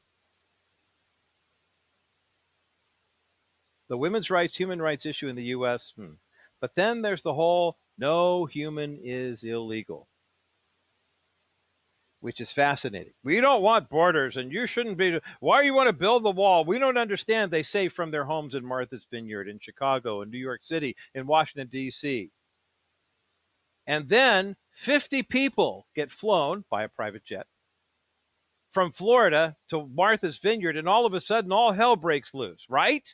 The 3.90 3.98
women's 3.98 4.30
rights, 4.30 4.56
human 4.56 4.82
rights 4.82 5.06
issue 5.06 5.30
in 5.30 5.36
the 5.36 5.46
U.S. 5.46 5.94
Hmm. 5.96 6.16
But 6.60 6.76
then 6.76 7.02
there's 7.02 7.22
the 7.22 7.34
whole 7.34 7.78
no 7.98 8.46
human 8.46 9.00
is 9.02 9.44
illegal 9.44 10.08
which 12.28 12.41
is 12.41 12.51
fascinating. 12.51 13.13
We 13.23 13.39
don't 13.39 13.61
want 13.61 13.88
borders, 13.88 14.36
and 14.36 14.51
you 14.51 14.67
shouldn't 14.67 14.97
be. 14.97 15.17
Why 15.39 15.61
you 15.61 15.73
want 15.73 15.88
to 15.88 15.93
build 15.93 16.25
the 16.25 16.32
wall? 16.32 16.65
We 16.65 16.78
don't 16.78 16.97
understand. 16.97 17.49
They 17.49 17.63
say 17.63 17.88
from 17.88 18.11
their 18.11 18.25
homes 18.25 18.53
in 18.53 18.65
Martha's 18.65 19.07
Vineyard, 19.09 19.47
in 19.47 19.59
Chicago, 19.61 20.21
in 20.21 20.30
New 20.30 20.38
York 20.38 20.61
City, 20.61 20.97
in 21.15 21.25
Washington, 21.25 21.69
D.C. 21.71 22.30
And 23.88 24.09
then 24.09 24.57
50 24.73 25.23
people 25.23 25.88
get 25.95 26.11
flown 26.11 26.65
by 26.69 26.84
a 26.84 26.89
private 26.89 27.23
jet 27.23 27.47
from 28.71 28.91
Florida 28.91 29.55
to 29.69 29.88
Martha's 29.88 30.38
Vineyard, 30.39 30.75
and 30.75 30.89
all 30.89 31.05
of 31.05 31.13
a 31.13 31.21
sudden, 31.21 31.53
all 31.53 31.71
hell 31.71 31.95
breaks 31.95 32.34
loose, 32.34 32.65
right? 32.67 33.07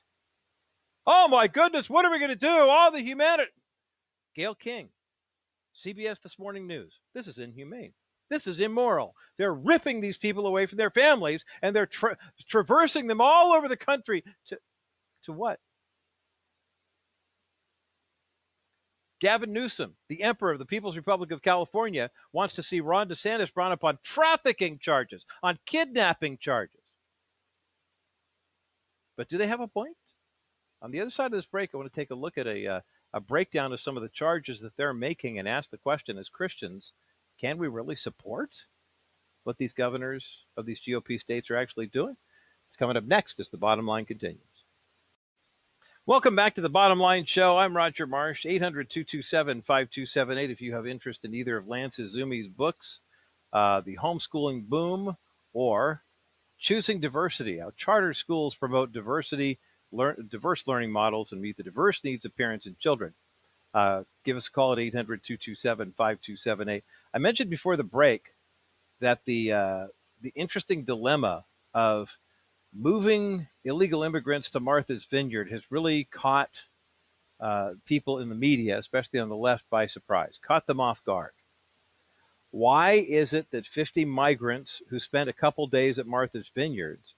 Oh 1.06 1.28
my 1.28 1.48
goodness, 1.48 1.88
what 1.88 2.04
are 2.04 2.12
we 2.12 2.18
going 2.18 2.32
to 2.32 2.36
do? 2.36 2.50
All 2.50 2.92
the 2.92 3.04
humanity. 3.04 3.52
Gayle 4.36 4.56
King, 4.56 4.90
CBS 5.78 6.20
This 6.20 6.40
Morning 6.40 6.66
News. 6.66 6.98
This 7.14 7.28
is 7.28 7.38
inhumane. 7.38 7.94
This 8.34 8.48
is 8.48 8.60
immoral. 8.60 9.16
They're 9.38 9.54
ripping 9.54 10.02
these 10.02 10.18
people 10.18 10.48
away 10.48 10.66
from 10.66 10.80
their 10.80 10.90
families 10.90 11.46
and 11.62 11.76
they're 11.76 11.86
tra- 11.86 12.18
traversing 12.48 13.06
them 13.06 13.22
all 13.22 13.54
over 13.54 13.68
the 13.68 13.78
country 13.78 14.24
to, 14.48 14.58
to 15.26 15.34
what? 15.34 15.60
Gavin 19.20 19.54
Newsom, 19.54 19.96
the 20.10 20.24
emperor 20.24 20.52
of 20.52 20.58
the 20.58 20.66
People's 20.66 20.96
Republic 20.96 21.30
of 21.30 21.44
California, 21.44 22.10
wants 22.32 22.56
to 22.56 22.64
see 22.64 22.82
Ron 22.82 23.08
DeSantis 23.08 23.54
brought 23.54 23.72
up 23.72 23.84
on 23.84 24.00
trafficking 24.02 24.80
charges, 24.80 25.28
on 25.44 25.60
kidnapping 25.68 26.40
charges. 26.40 26.82
But 29.16 29.30
do 29.30 29.38
they 29.38 29.46
have 29.46 29.62
a 29.62 29.68
point? 29.68 29.96
On 30.82 30.90
the 30.90 31.02
other 31.02 31.12
side 31.12 31.28
of 31.28 31.34
this 31.34 31.46
break, 31.46 31.70
I 31.72 31.78
want 31.78 31.94
to 31.94 31.96
take 31.96 32.10
a 32.10 32.16
look 32.16 32.40
at 32.40 32.48
a, 32.48 32.66
uh, 32.66 32.82
a 33.14 33.22
breakdown 33.22 33.74
of 33.74 33.80
some 33.80 33.96
of 33.96 34.02
the 34.02 34.10
charges 34.10 34.60
that 34.62 34.76
they're 34.76 34.92
making 34.92 35.38
and 35.38 35.48
ask 35.48 35.70
the 35.70 35.78
question 35.78 36.18
as 36.18 36.30
Christians, 36.30 36.94
can 37.44 37.58
we 37.58 37.68
really 37.68 37.98
support 37.98 38.52
what 39.44 39.58
these 39.58 39.74
governors 39.74 40.46
of 40.56 40.66
these 40.66 40.80
GOP 40.80 41.20
states 41.20 41.52
are 41.52 41.58
actually 41.58 41.88
doing? 41.88 42.16
It's 42.70 42.78
coming 42.78 42.96
up 42.96 43.04
next 43.04 43.38
as 43.38 43.50
the 43.50 43.58
bottom 43.58 43.86
line 43.86 44.06
continues. 44.06 44.40
Welcome 46.06 46.38
back 46.38 46.56
to 46.56 46.62
the 46.62 46.70
Bottom 46.70 47.02
Line 47.02 47.26
Show. 47.26 47.58
I'm 47.58 47.76
Roger 47.76 48.08
Marsh, 48.08 48.46
800 48.46 48.90
227 48.90 49.62
5278. 49.62 50.52
If 50.52 50.62
you 50.62 50.74
have 50.74 50.88
interest 50.88 51.26
in 51.26 51.34
either 51.34 51.58
of 51.58 51.68
Lance 51.68 52.00
Izumi's 52.00 52.48
books, 52.48 53.02
uh, 53.52 53.82
The 53.82 53.98
Homeschooling 53.98 54.70
Boom 54.70 55.18
or 55.52 56.02
Choosing 56.60 57.02
Diversity, 57.02 57.58
how 57.58 57.72
charter 57.76 58.14
schools 58.14 58.56
promote 58.56 58.94
diversity, 58.94 59.60
learn, 59.92 60.30
diverse 60.32 60.66
learning 60.66 60.94
models, 60.94 61.34
and 61.34 61.42
meet 61.42 61.58
the 61.58 61.64
diverse 61.64 62.06
needs 62.06 62.24
of 62.24 62.38
parents 62.38 62.68
and 62.68 62.80
children. 62.80 63.14
Uh, 63.74 64.04
give 64.24 64.38
us 64.38 64.48
a 64.48 64.52
call 64.52 64.72
at 64.72 64.80
800 64.80 65.24
227 65.24 65.94
5278. 65.98 66.86
I 67.14 67.20
mentioned 67.20 67.50
before 67.50 67.78
the 67.78 67.84
break 67.84 68.34
that 69.00 69.22
the, 69.26 69.52
uh, 69.52 69.88
the 70.22 70.34
interesting 70.36 70.84
dilemma 70.84 71.46
of 71.74 72.10
moving 72.76 73.48
illegal 73.64 74.04
immigrants 74.04 74.50
to 74.52 74.60
Martha's 74.60 75.06
Vineyard 75.06 75.52
has 75.52 75.62
really 75.70 76.06
caught 76.06 76.50
uh, 77.40 77.74
people 77.86 78.20
in 78.20 78.30
the 78.30 78.36
media, 78.36 78.80
especially 78.80 79.20
on 79.20 79.30
the 79.30 79.36
left, 79.36 79.66
by 79.70 79.86
surprise, 79.86 80.40
caught 80.42 80.66
them 80.66 80.80
off 80.80 81.04
guard. 81.04 81.34
Why 82.52 82.94
is 82.94 83.34
it 83.34 83.48
that 83.52 83.66
50 83.66 84.06
migrants 84.06 84.82
who 84.90 85.00
spent 85.00 85.30
a 85.30 85.34
couple 85.34 85.68
days 85.68 86.00
at 86.00 86.08
Martha's 86.08 86.52
Vineyards 86.54 87.16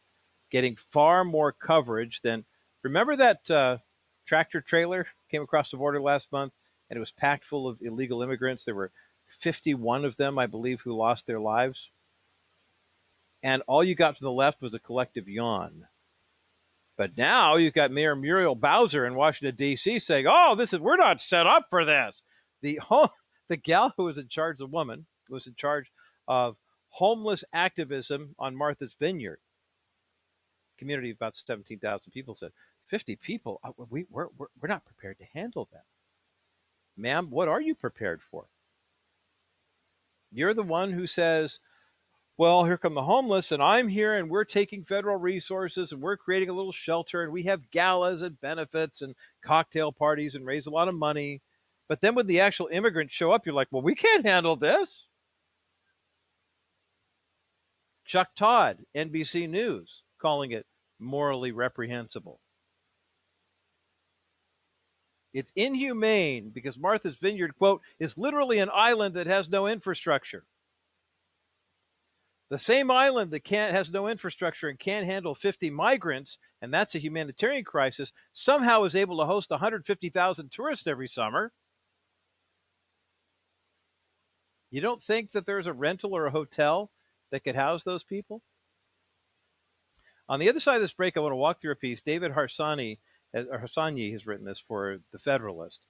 getting 0.50 0.78
far 0.78 1.24
more 1.24 1.52
coverage 1.52 2.22
than 2.22 2.46
remember 2.84 3.16
that 3.18 3.52
uh, 3.52 3.78
tractor 4.26 4.62
trailer 4.62 5.08
came 5.30 5.42
across 5.42 5.72
the 5.72 5.78
border 5.78 6.02
last 6.02 6.32
month 6.32 6.54
and 6.90 6.98
it 6.98 7.02
was 7.02 7.12
packed 7.12 7.46
full 7.46 7.68
of 7.68 7.80
illegal 7.82 8.22
immigrants? 8.22 8.64
There 8.64 8.76
were 8.76 8.92
51 9.46 10.06
of 10.06 10.18
them, 10.18 10.38
I 10.40 10.48
believe, 10.48 10.82
who 10.82 10.94
lost 10.96 11.28
their 11.28 11.40
lives 11.40 11.90
and 13.46 13.62
all 13.68 13.84
you 13.84 13.94
got 13.94 14.18
from 14.18 14.26
the 14.26 14.32
left 14.32 14.60
was 14.60 14.74
a 14.74 14.80
collective 14.80 15.30
yawn. 15.30 15.86
But 16.98 17.16
now 17.16 17.58
you've 17.58 17.76
got 17.76 17.92
Mayor 17.92 18.16
Muriel 18.16 18.56
Bowser 18.56 19.06
in 19.06 19.14
Washington 19.14 19.56
D.C. 19.56 20.00
saying, 20.00 20.26
"Oh, 20.28 20.56
this 20.56 20.74
is 20.74 20.80
we're 20.80 20.96
not 20.98 21.22
set 21.22 21.46
up 21.46 21.68
for 21.70 21.86
this." 21.86 22.24
The 22.64 22.80
the 23.50 23.58
gal 23.58 23.94
who 23.96 24.06
was 24.06 24.18
in 24.18 24.30
charge, 24.30 24.58
the 24.58 24.66
woman 24.66 25.06
who 25.28 25.36
was 25.36 25.46
in 25.46 25.54
charge 25.54 25.92
of 26.28 26.58
homeless 26.90 27.44
activism 27.54 28.34
on 28.40 28.56
Martha's 28.56 28.96
Vineyard, 29.00 29.40
community 30.80 31.12
of 31.12 31.18
about 31.18 31.36
seventeen 31.36 31.78
thousand 31.78 32.12
people, 32.14 32.34
said, 32.34 32.52
50 32.88 33.16
people, 33.18 33.60
uh, 33.64 33.72
we 33.92 34.06
we're, 34.10 34.30
we're 34.40 34.48
we're 34.60 34.70
not 34.70 34.86
prepared 34.86 35.20
to 35.20 35.28
handle 35.36 35.70
that." 35.72 35.86
Ma'am, 36.98 37.30
what 37.30 37.48
are 37.48 37.62
you 37.62 37.76
prepared 37.76 38.22
for? 38.32 38.48
You're 40.36 40.54
the 40.54 40.64
one 40.64 40.92
who 40.92 41.08
says 41.08 41.60
well, 42.38 42.66
here 42.66 42.78
come 42.78 42.96
the 42.96 43.04
homeless, 43.04 43.54
and 43.54 43.64
I'm 43.64 43.88
here, 43.88 44.16
and 44.16 44.30
we're 44.30 44.44
taking 44.44 44.84
federal 44.84 45.16
resources, 45.16 45.94
and 45.94 46.02
we're 46.02 46.18
creating 46.18 46.50
a 46.50 46.54
little 46.54 46.74
shelter, 46.74 47.24
and 47.24 47.32
we 47.32 47.44
have 47.44 47.72
galas 47.72 48.22
and 48.22 48.40
benefits 48.42 49.02
and 49.02 49.16
cocktail 49.42 49.94
parties 49.94 50.36
and 50.36 50.46
raise 50.46 50.66
a 50.66 50.72
lot 50.72 50.90
of 50.90 50.96
money. 50.96 51.42
But 51.88 52.02
then 52.02 52.14
when 52.14 52.28
the 52.28 52.42
actual 52.42 52.68
immigrants 52.68 53.14
show 53.14 53.32
up, 53.32 53.46
you're 53.46 53.56
like, 53.56 53.70
well, 53.72 53.82
we 53.82 53.96
can't 53.96 54.26
handle 54.26 54.58
this. 54.58 55.08
Chuck 58.04 58.36
Todd, 58.36 58.80
NBC 58.96 59.50
News, 59.50 60.04
calling 60.22 60.52
it 60.52 60.66
morally 61.00 61.54
reprehensible. 61.54 62.42
It's 65.36 65.52
inhumane 65.58 66.52
because 66.52 66.80
Martha's 66.80 67.18
Vineyard, 67.18 67.58
quote, 67.58 67.82
is 68.00 68.18
literally 68.18 68.60
an 68.60 68.70
island 68.74 69.16
that 69.16 69.28
has 69.28 69.50
no 69.50 69.68
infrastructure. 69.68 70.46
The 72.50 72.58
same 72.58 72.90
island 72.90 73.32
that 73.32 73.44
can't 73.44 73.74
has 73.74 73.92
no 73.92 74.08
infrastructure 74.08 74.70
and 74.70 74.80
can't 74.80 75.06
handle 75.06 75.36
50 75.36 75.70
migrants, 75.72 76.38
and 76.62 76.74
that's 76.74 76.96
a 76.96 77.00
humanitarian 77.00 77.66
crisis, 77.66 78.14
somehow 78.32 78.86
is 78.86 78.96
able 78.96 79.18
to 79.18 79.26
host 79.26 79.50
150,000 79.50 80.52
tourists 80.54 80.88
every 80.88 81.10
summer. 81.10 81.52
You 84.72 84.80
don't 84.80 85.04
think 85.04 85.34
that 85.34 85.46
there's 85.46 85.68
a 85.68 85.74
rental 85.74 86.16
or 86.16 86.28
a 86.28 86.32
hotel 86.32 86.92
that 87.32 87.44
could 87.44 87.56
house 87.56 87.84
those 87.84 88.06
people? 88.06 88.42
On 90.30 90.40
the 90.40 90.48
other 90.48 90.62
side 90.62 90.78
of 90.78 90.82
this 90.82 90.94
break, 90.94 91.18
I 91.18 91.20
want 91.20 91.34
to 91.34 91.38
walk 91.38 91.60
through 91.60 91.74
a 91.74 91.76
piece. 91.76 92.02
David 92.02 92.32
Harsanyi, 92.32 93.00
Uh, 93.36 93.44
or 93.52 93.60
Harsanyi 93.60 94.12
has 94.14 94.26
written 94.26 94.46
this 94.46 94.60
for 94.60 95.00
The 95.12 95.20
Federalist 95.20 95.82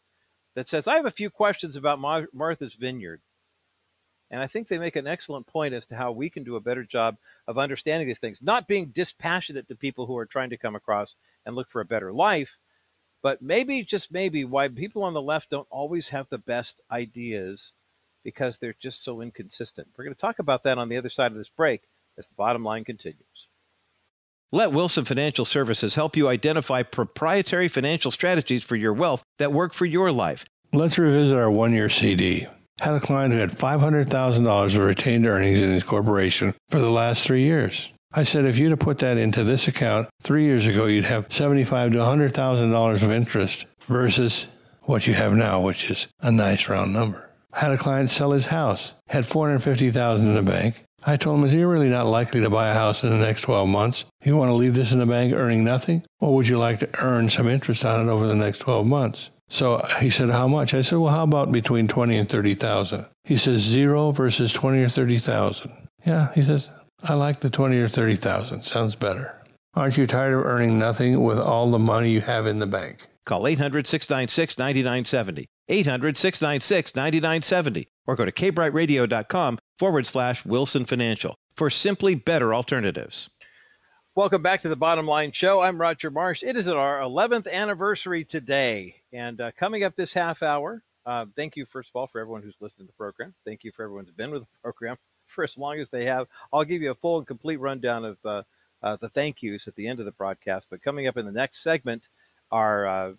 that 0.55 0.67
says, 0.67 0.87
I 0.87 0.95
have 0.95 1.05
a 1.05 1.11
few 1.11 1.29
questions 1.29 1.75
about 1.75 1.99
Martha's 2.33 2.73
Vineyard. 2.73 3.21
And 4.31 4.41
I 4.41 4.47
think 4.47 4.67
they 4.67 4.79
make 4.79 4.95
an 4.95 5.05
excellent 5.05 5.45
point 5.45 5.73
as 5.73 5.85
to 5.87 5.95
how 5.95 6.11
we 6.11 6.29
can 6.29 6.43
do 6.43 6.55
a 6.55 6.61
better 6.61 6.83
job 6.83 7.17
of 7.47 7.57
understanding 7.57 8.07
these 8.07 8.17
things, 8.17 8.39
not 8.41 8.67
being 8.67 8.87
dispassionate 8.87 9.67
to 9.67 9.75
people 9.75 10.07
who 10.07 10.17
are 10.17 10.25
trying 10.25 10.49
to 10.49 10.57
come 10.57 10.75
across 10.75 11.15
and 11.45 11.55
look 11.55 11.69
for 11.69 11.81
a 11.81 11.85
better 11.85 12.11
life, 12.11 12.57
but 13.21 13.41
maybe, 13.41 13.83
just 13.83 14.11
maybe, 14.11 14.43
why 14.43 14.67
people 14.67 15.03
on 15.03 15.13
the 15.13 15.21
left 15.21 15.49
don't 15.49 15.67
always 15.69 16.09
have 16.09 16.27
the 16.29 16.37
best 16.37 16.81
ideas 16.91 17.71
because 18.23 18.57
they're 18.57 18.75
just 18.79 19.03
so 19.03 19.21
inconsistent. 19.21 19.87
We're 19.95 20.05
going 20.05 20.15
to 20.15 20.19
talk 20.19 20.39
about 20.39 20.63
that 20.63 20.77
on 20.77 20.89
the 20.89 20.97
other 20.97 21.09
side 21.09 21.31
of 21.31 21.37
this 21.37 21.49
break 21.49 21.83
as 22.17 22.25
the 22.25 22.33
bottom 22.35 22.63
line 22.63 22.83
continues. 22.83 23.47
Let 24.51 24.71
Wilson 24.71 25.05
Financial 25.05 25.45
Services 25.45 25.95
help 25.95 26.15
you 26.15 26.27
identify 26.27 26.83
proprietary 26.83 27.67
financial 27.67 28.11
strategies 28.11 28.63
for 28.63 28.75
your 28.75 28.93
wealth 28.93 29.23
that 29.37 29.51
work 29.51 29.73
for 29.73 29.85
your 29.85 30.11
life. 30.11 30.45
Let's 30.71 30.97
revisit 30.97 31.37
our 31.37 31.51
one 31.51 31.73
year 31.73 31.89
CD 31.89 32.47
had 32.81 32.93
a 32.93 32.99
client 32.99 33.33
who 33.33 33.39
had 33.39 33.51
$500,000 33.51 34.65
of 34.65 34.77
retained 34.77 35.25
earnings 35.25 35.61
in 35.61 35.71
his 35.71 35.83
corporation 35.83 36.53
for 36.69 36.79
the 36.79 36.89
last 36.89 37.25
three 37.25 37.43
years. 37.43 37.89
I 38.11 38.23
said, 38.23 38.45
if 38.45 38.57
you'd 38.57 38.71
have 38.71 38.79
put 38.79 38.99
that 38.99 39.17
into 39.17 39.43
this 39.43 39.67
account 39.67 40.07
three 40.21 40.43
years 40.43 40.67
ago, 40.67 40.85
you'd 40.85 41.05
have 41.05 41.29
$75 41.29 41.93
to 41.93 41.97
$100,000 41.97 43.01
of 43.01 43.11
interest 43.11 43.65
versus 43.87 44.47
what 44.83 45.07
you 45.07 45.13
have 45.13 45.33
now, 45.33 45.61
which 45.61 45.89
is 45.89 46.07
a 46.21 46.31
nice 46.31 46.69
round 46.69 46.93
number. 46.93 47.29
Had 47.53 47.71
a 47.71 47.77
client 47.77 48.09
sell 48.09 48.31
his 48.31 48.47
house, 48.47 48.93
had 49.07 49.25
450000 49.25 50.27
in 50.27 50.33
the 50.33 50.41
bank. 50.41 50.85
I 51.07 51.17
told 51.17 51.43
him, 51.43 51.57
you're 51.57 51.69
really 51.69 51.89
not 51.89 52.07
likely 52.07 52.41
to 52.41 52.49
buy 52.49 52.69
a 52.69 52.73
house 52.73 53.03
in 53.03 53.11
the 53.11 53.23
next 53.23 53.41
12 53.41 53.69
months. 53.69 54.05
You 54.23 54.35
want 54.35 54.49
to 54.49 54.55
leave 54.55 54.73
this 54.73 54.91
in 54.91 54.97
the 54.97 55.05
bank 55.05 55.33
earning 55.33 55.63
nothing? 55.63 56.03
Or 56.19 56.33
would 56.33 56.47
you 56.47 56.57
like 56.57 56.79
to 56.79 56.89
earn 57.03 57.29
some 57.29 57.47
interest 57.47 57.85
on 57.85 58.07
it 58.07 58.11
over 58.11 58.25
the 58.25 58.35
next 58.35 58.59
12 58.59 58.87
months? 58.87 59.29
So 59.47 59.85
he 59.99 60.09
said, 60.09 60.31
How 60.31 60.47
much? 60.47 60.73
I 60.73 60.81
said, 60.81 60.97
Well, 60.97 61.13
how 61.13 61.23
about 61.23 61.51
between 61.51 61.87
20 61.87 62.17
and 62.17 62.27
30,000? 62.27 63.05
He 63.23 63.37
says, 63.37 63.61
Zero 63.61 64.11
versus 64.11 64.51
20 64.51 64.81
or 64.81 64.89
30,000. 64.89 65.71
Yeah, 66.05 66.33
he 66.33 66.43
says, 66.43 66.69
I 67.03 67.13
like 67.13 67.39
the 67.39 67.51
20 67.51 67.77
or 67.77 67.87
30,000. 67.87 68.63
Sounds 68.63 68.95
better. 68.95 69.43
Aren't 69.75 69.97
you 69.97 70.07
tired 70.07 70.33
of 70.33 70.45
earning 70.45 70.79
nothing 70.79 71.21
with 71.23 71.37
all 71.37 71.69
the 71.69 71.77
money 71.77 72.09
you 72.09 72.21
have 72.21 72.47
in 72.47 72.57
the 72.57 72.65
bank? 72.65 73.07
Call 73.25 73.45
800 73.45 73.85
696 73.85 74.57
9970. 74.57 75.45
800 75.67 76.17
696 76.17 76.95
9970. 76.95 77.87
Or 78.07 78.15
go 78.15 78.25
to 78.25 78.31
kbrightradio.com 78.31 79.59
forward 79.77 80.07
slash 80.07 80.45
Wilson 80.45 80.85
Financial 80.85 81.35
for 81.55 81.69
simply 81.69 82.15
better 82.15 82.53
alternatives. 82.53 83.29
Welcome 84.15 84.41
back 84.41 84.61
to 84.61 84.69
the 84.69 84.77
Bottom 84.77 85.05
Line 85.05 85.33
Show. 85.33 85.59
I'm 85.59 85.79
Roger 85.79 86.09
Marsh. 86.09 86.41
It 86.41 86.55
is 86.55 86.69
our 86.69 87.01
11th 87.01 87.51
anniversary 87.51 88.23
today. 88.23 88.95
And 89.11 89.41
uh, 89.41 89.51
coming 89.57 89.83
up 89.83 89.95
this 89.95 90.13
half 90.13 90.41
hour, 90.41 90.81
uh, 91.05 91.25
thank 91.35 91.57
you, 91.57 91.65
first 91.65 91.89
of 91.89 91.97
all, 91.97 92.07
for 92.07 92.21
everyone 92.21 92.41
who's 92.41 92.55
listened 92.61 92.87
to 92.87 92.87
the 92.87 92.93
program. 92.93 93.33
Thank 93.45 93.65
you 93.65 93.73
for 93.73 93.83
everyone 93.83 94.05
who's 94.05 94.15
been 94.15 94.31
with 94.31 94.43
the 94.43 94.47
program 94.63 94.95
for 95.27 95.43
as 95.43 95.57
long 95.57 95.79
as 95.79 95.89
they 95.89 96.05
have. 96.05 96.27
I'll 96.53 96.63
give 96.63 96.81
you 96.81 96.91
a 96.91 96.95
full 96.95 97.17
and 97.17 97.27
complete 97.27 97.57
rundown 97.57 98.05
of 98.05 98.17
uh, 98.23 98.43
uh 98.81 98.95
the 99.01 99.09
thank 99.09 99.41
yous 99.41 99.67
at 99.67 99.75
the 99.75 99.87
end 99.87 99.99
of 99.99 100.05
the 100.05 100.13
broadcast. 100.13 100.67
But 100.69 100.81
coming 100.81 101.07
up 101.07 101.17
in 101.17 101.25
the 101.25 101.31
next 101.31 101.61
segment, 101.61 102.03
our 102.51 102.87
uh, 102.87 103.13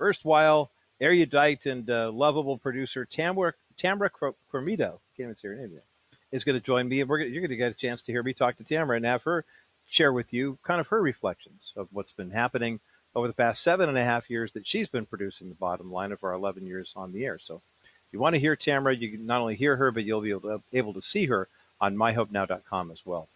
erstwhile 0.00 0.70
erudite 1.00 1.66
and 1.66 1.88
uh, 1.88 2.12
lovable 2.12 2.58
producer, 2.58 3.04
Tamara, 3.04 3.54
Tamara 3.78 4.10
Cormito, 4.10 5.00
can't 5.16 5.20
even 5.20 5.36
say 5.36 5.48
her 5.48 5.56
name 5.56 5.72
yet, 5.72 5.84
is 6.32 6.44
going 6.44 6.58
to 6.58 6.64
join 6.64 6.88
me. 6.88 7.00
And 7.00 7.08
we're 7.08 7.18
gonna, 7.18 7.30
you're 7.30 7.42
going 7.42 7.50
to 7.50 7.56
get 7.56 7.70
a 7.70 7.74
chance 7.74 8.02
to 8.02 8.12
hear 8.12 8.22
me 8.22 8.32
talk 8.32 8.56
to 8.56 8.64
Tamara 8.64 8.96
and 8.96 9.04
have 9.04 9.22
her 9.24 9.44
share 9.88 10.12
with 10.12 10.32
you 10.32 10.58
kind 10.62 10.80
of 10.80 10.88
her 10.88 11.00
reflections 11.00 11.72
of 11.76 11.88
what's 11.92 12.12
been 12.12 12.30
happening 12.30 12.80
over 13.14 13.26
the 13.26 13.34
past 13.34 13.62
seven 13.62 13.88
and 13.88 13.98
a 13.98 14.04
half 14.04 14.30
years 14.30 14.52
that 14.52 14.66
she's 14.66 14.88
been 14.88 15.06
producing 15.06 15.48
the 15.48 15.54
bottom 15.54 15.92
line 15.92 16.12
of 16.12 16.24
our 16.24 16.32
11 16.32 16.66
years 16.66 16.92
on 16.96 17.12
the 17.12 17.26
air. 17.26 17.38
So 17.38 17.56
if 17.56 18.12
you 18.12 18.18
want 18.18 18.34
to 18.34 18.40
hear 18.40 18.56
Tamara, 18.56 18.96
you 18.96 19.10
can 19.10 19.26
not 19.26 19.40
only 19.40 19.54
hear 19.54 19.76
her, 19.76 19.90
but 19.90 20.04
you'll 20.04 20.22
be 20.22 20.30
able 20.30 20.40
to, 20.40 20.62
able 20.72 20.94
to 20.94 21.02
see 21.02 21.26
her 21.26 21.46
on 21.80 21.96
myhopenow.com 21.96 22.90
as 22.90 23.04
well. 23.04 23.28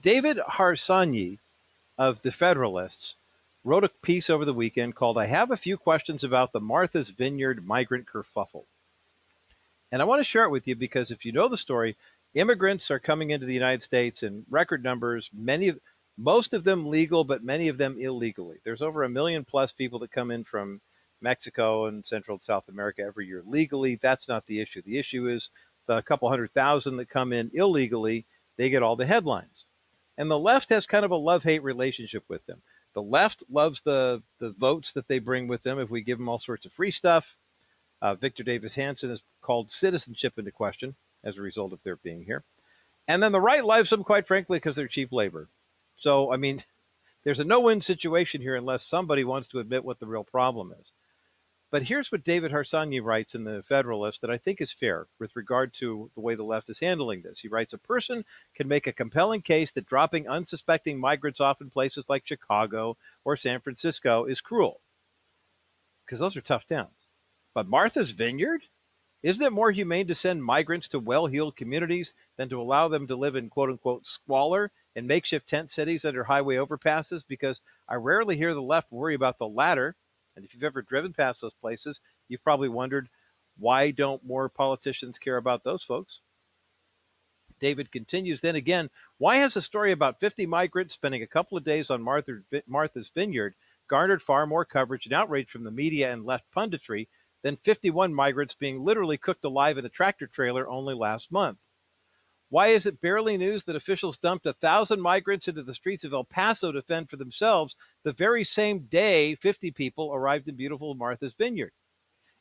David 0.00 0.36
Harsanyi 0.36 1.38
of 1.98 2.22
the 2.22 2.30
Federalists 2.30 3.14
wrote 3.64 3.82
a 3.82 3.88
piece 3.88 4.30
over 4.30 4.44
the 4.44 4.54
weekend 4.54 4.94
called 4.94 5.18
I 5.18 5.26
Have 5.26 5.50
a 5.50 5.56
Few 5.56 5.76
Questions 5.76 6.22
About 6.22 6.52
the 6.52 6.60
Martha's 6.60 7.10
Vineyard 7.10 7.66
Migrant 7.66 8.06
Kerfuffle. 8.06 8.64
And 9.92 10.02
I 10.02 10.04
want 10.04 10.20
to 10.20 10.24
share 10.24 10.44
it 10.44 10.50
with 10.50 10.66
you 10.66 10.76
because 10.76 11.10
if 11.10 11.24
you 11.24 11.32
know 11.32 11.48
the 11.48 11.56
story, 11.56 11.96
immigrants 12.34 12.90
are 12.90 12.98
coming 12.98 13.30
into 13.30 13.46
the 13.46 13.54
United 13.54 13.82
States 13.82 14.22
in 14.22 14.44
record 14.50 14.82
numbers, 14.82 15.30
many 15.32 15.68
of 15.68 15.78
most 16.18 16.54
of 16.54 16.64
them 16.64 16.86
legal, 16.86 17.24
but 17.24 17.44
many 17.44 17.68
of 17.68 17.78
them 17.78 17.96
illegally. 17.98 18.56
There's 18.64 18.82
over 18.82 19.02
a 19.02 19.08
million 19.08 19.44
plus 19.44 19.72
people 19.72 19.98
that 20.00 20.10
come 20.10 20.30
in 20.30 20.44
from 20.44 20.80
Mexico 21.20 21.86
and 21.86 22.06
Central 22.06 22.36
and 22.36 22.44
South 22.44 22.68
America 22.68 23.02
every 23.02 23.26
year 23.26 23.42
legally. 23.46 23.96
That's 23.96 24.28
not 24.28 24.46
the 24.46 24.60
issue. 24.60 24.82
The 24.82 24.98
issue 24.98 25.28
is 25.28 25.50
the 25.86 26.02
couple 26.02 26.28
hundred 26.28 26.52
thousand 26.52 26.96
that 26.96 27.08
come 27.08 27.32
in 27.32 27.50
illegally, 27.54 28.26
they 28.56 28.70
get 28.70 28.82
all 28.82 28.96
the 28.96 29.06
headlines. 29.06 29.64
And 30.18 30.30
the 30.30 30.38
left 30.38 30.70
has 30.70 30.86
kind 30.86 31.04
of 31.04 31.10
a 31.10 31.16
love 31.16 31.42
hate 31.42 31.62
relationship 31.62 32.24
with 32.28 32.44
them. 32.46 32.62
The 32.94 33.02
left 33.02 33.44
loves 33.50 33.82
the, 33.82 34.22
the 34.38 34.52
votes 34.52 34.94
that 34.94 35.06
they 35.06 35.18
bring 35.18 35.48
with 35.48 35.62
them 35.62 35.78
if 35.78 35.90
we 35.90 36.00
give 36.00 36.18
them 36.18 36.28
all 36.28 36.38
sorts 36.38 36.64
of 36.64 36.72
free 36.72 36.90
stuff. 36.90 37.36
Uh, 38.02 38.14
Victor 38.14 38.42
Davis 38.42 38.74
Hanson 38.74 39.10
has 39.10 39.22
called 39.40 39.70
citizenship 39.70 40.38
into 40.38 40.50
question 40.50 40.94
as 41.24 41.38
a 41.38 41.42
result 41.42 41.72
of 41.72 41.82
their 41.82 41.96
being 41.96 42.24
here. 42.24 42.44
And 43.08 43.22
then 43.22 43.32
the 43.32 43.40
right 43.40 43.64
lives 43.64 43.90
them, 43.90 44.04
quite 44.04 44.26
frankly, 44.26 44.58
because 44.58 44.76
they're 44.76 44.88
cheap 44.88 45.12
labor. 45.12 45.48
So, 45.96 46.32
I 46.32 46.36
mean, 46.36 46.64
there's 47.24 47.40
a 47.40 47.44
no 47.44 47.60
win 47.60 47.80
situation 47.80 48.40
here 48.40 48.56
unless 48.56 48.84
somebody 48.84 49.24
wants 49.24 49.48
to 49.48 49.58
admit 49.58 49.84
what 49.84 49.98
the 49.98 50.06
real 50.06 50.24
problem 50.24 50.74
is. 50.78 50.92
But 51.72 51.82
here's 51.82 52.12
what 52.12 52.22
David 52.22 52.52
Harsanyi 52.52 53.02
writes 53.02 53.34
in 53.34 53.42
the 53.42 53.64
Federalist 53.68 54.20
that 54.20 54.30
I 54.30 54.38
think 54.38 54.60
is 54.60 54.72
fair 54.72 55.08
with 55.18 55.34
regard 55.34 55.74
to 55.74 56.10
the 56.14 56.20
way 56.20 56.36
the 56.36 56.44
left 56.44 56.70
is 56.70 56.78
handling 56.78 57.22
this. 57.22 57.40
He 57.40 57.48
writes 57.48 57.72
A 57.72 57.78
person 57.78 58.24
can 58.54 58.68
make 58.68 58.86
a 58.86 58.92
compelling 58.92 59.42
case 59.42 59.72
that 59.72 59.86
dropping 59.86 60.28
unsuspecting 60.28 61.00
migrants 61.00 61.40
off 61.40 61.60
in 61.60 61.70
places 61.70 62.04
like 62.08 62.26
Chicago 62.26 62.96
or 63.24 63.36
San 63.36 63.60
Francisco 63.60 64.26
is 64.26 64.40
cruel, 64.40 64.80
because 66.04 66.20
those 66.20 66.36
are 66.36 66.40
tough 66.40 66.66
towns. 66.66 67.05
But 67.56 67.68
Martha's 67.68 68.10
Vineyard? 68.10 68.64
Isn't 69.22 69.42
it 69.42 69.50
more 69.50 69.70
humane 69.70 70.08
to 70.08 70.14
send 70.14 70.44
migrants 70.44 70.88
to 70.88 70.98
well 70.98 71.24
heeled 71.24 71.56
communities 71.56 72.12
than 72.36 72.50
to 72.50 72.60
allow 72.60 72.88
them 72.88 73.06
to 73.06 73.16
live 73.16 73.34
in 73.34 73.48
quote 73.48 73.70
unquote 73.70 74.06
squalor 74.06 74.70
in 74.94 75.06
makeshift 75.06 75.48
tent 75.48 75.70
cities 75.70 76.04
under 76.04 76.22
highway 76.22 76.56
overpasses? 76.56 77.24
Because 77.26 77.62
I 77.88 77.94
rarely 77.94 78.36
hear 78.36 78.52
the 78.52 78.60
left 78.60 78.92
worry 78.92 79.14
about 79.14 79.38
the 79.38 79.48
latter. 79.48 79.96
And 80.36 80.44
if 80.44 80.52
you've 80.52 80.64
ever 80.64 80.82
driven 80.82 81.14
past 81.14 81.40
those 81.40 81.54
places, 81.54 81.98
you've 82.28 82.44
probably 82.44 82.68
wondered 82.68 83.08
why 83.56 83.90
don't 83.90 84.22
more 84.22 84.50
politicians 84.50 85.18
care 85.18 85.38
about 85.38 85.64
those 85.64 85.82
folks? 85.82 86.20
David 87.58 87.90
continues 87.90 88.42
then 88.42 88.56
again, 88.56 88.90
why 89.16 89.36
has 89.36 89.56
a 89.56 89.62
story 89.62 89.92
about 89.92 90.20
50 90.20 90.44
migrants 90.44 90.92
spending 90.92 91.22
a 91.22 91.26
couple 91.26 91.56
of 91.56 91.64
days 91.64 91.90
on 91.90 92.02
Martha's 92.02 93.08
Vineyard 93.14 93.54
garnered 93.88 94.22
far 94.22 94.46
more 94.46 94.66
coverage 94.66 95.06
and 95.06 95.14
outrage 95.14 95.48
from 95.48 95.64
the 95.64 95.70
media 95.70 96.12
and 96.12 96.26
left 96.26 96.44
punditry 96.54 97.06
than 97.46 97.56
51 97.58 98.12
migrants 98.12 98.56
being 98.56 98.84
literally 98.84 99.16
cooked 99.16 99.44
alive 99.44 99.78
in 99.78 99.84
a 99.84 99.88
tractor 99.88 100.26
trailer 100.26 100.68
only 100.68 100.96
last 100.96 101.30
month? 101.30 101.58
Why 102.48 102.68
is 102.70 102.86
it 102.86 103.00
barely 103.00 103.36
news 103.36 103.62
that 103.64 103.76
officials 103.76 104.18
dumped 104.18 104.46
a 104.46 104.52
thousand 104.52 105.00
migrants 105.00 105.46
into 105.46 105.62
the 105.62 105.72
streets 105.72 106.02
of 106.02 106.12
El 106.12 106.24
Paso 106.24 106.72
to 106.72 106.82
fend 106.82 107.08
for 107.08 107.16
themselves 107.16 107.76
the 108.02 108.12
very 108.12 108.42
same 108.42 108.80
day 108.90 109.36
50 109.36 109.70
people 109.70 110.12
arrived 110.12 110.48
in 110.48 110.56
beautiful 110.56 110.96
Martha's 110.96 111.34
Vineyard? 111.34 111.70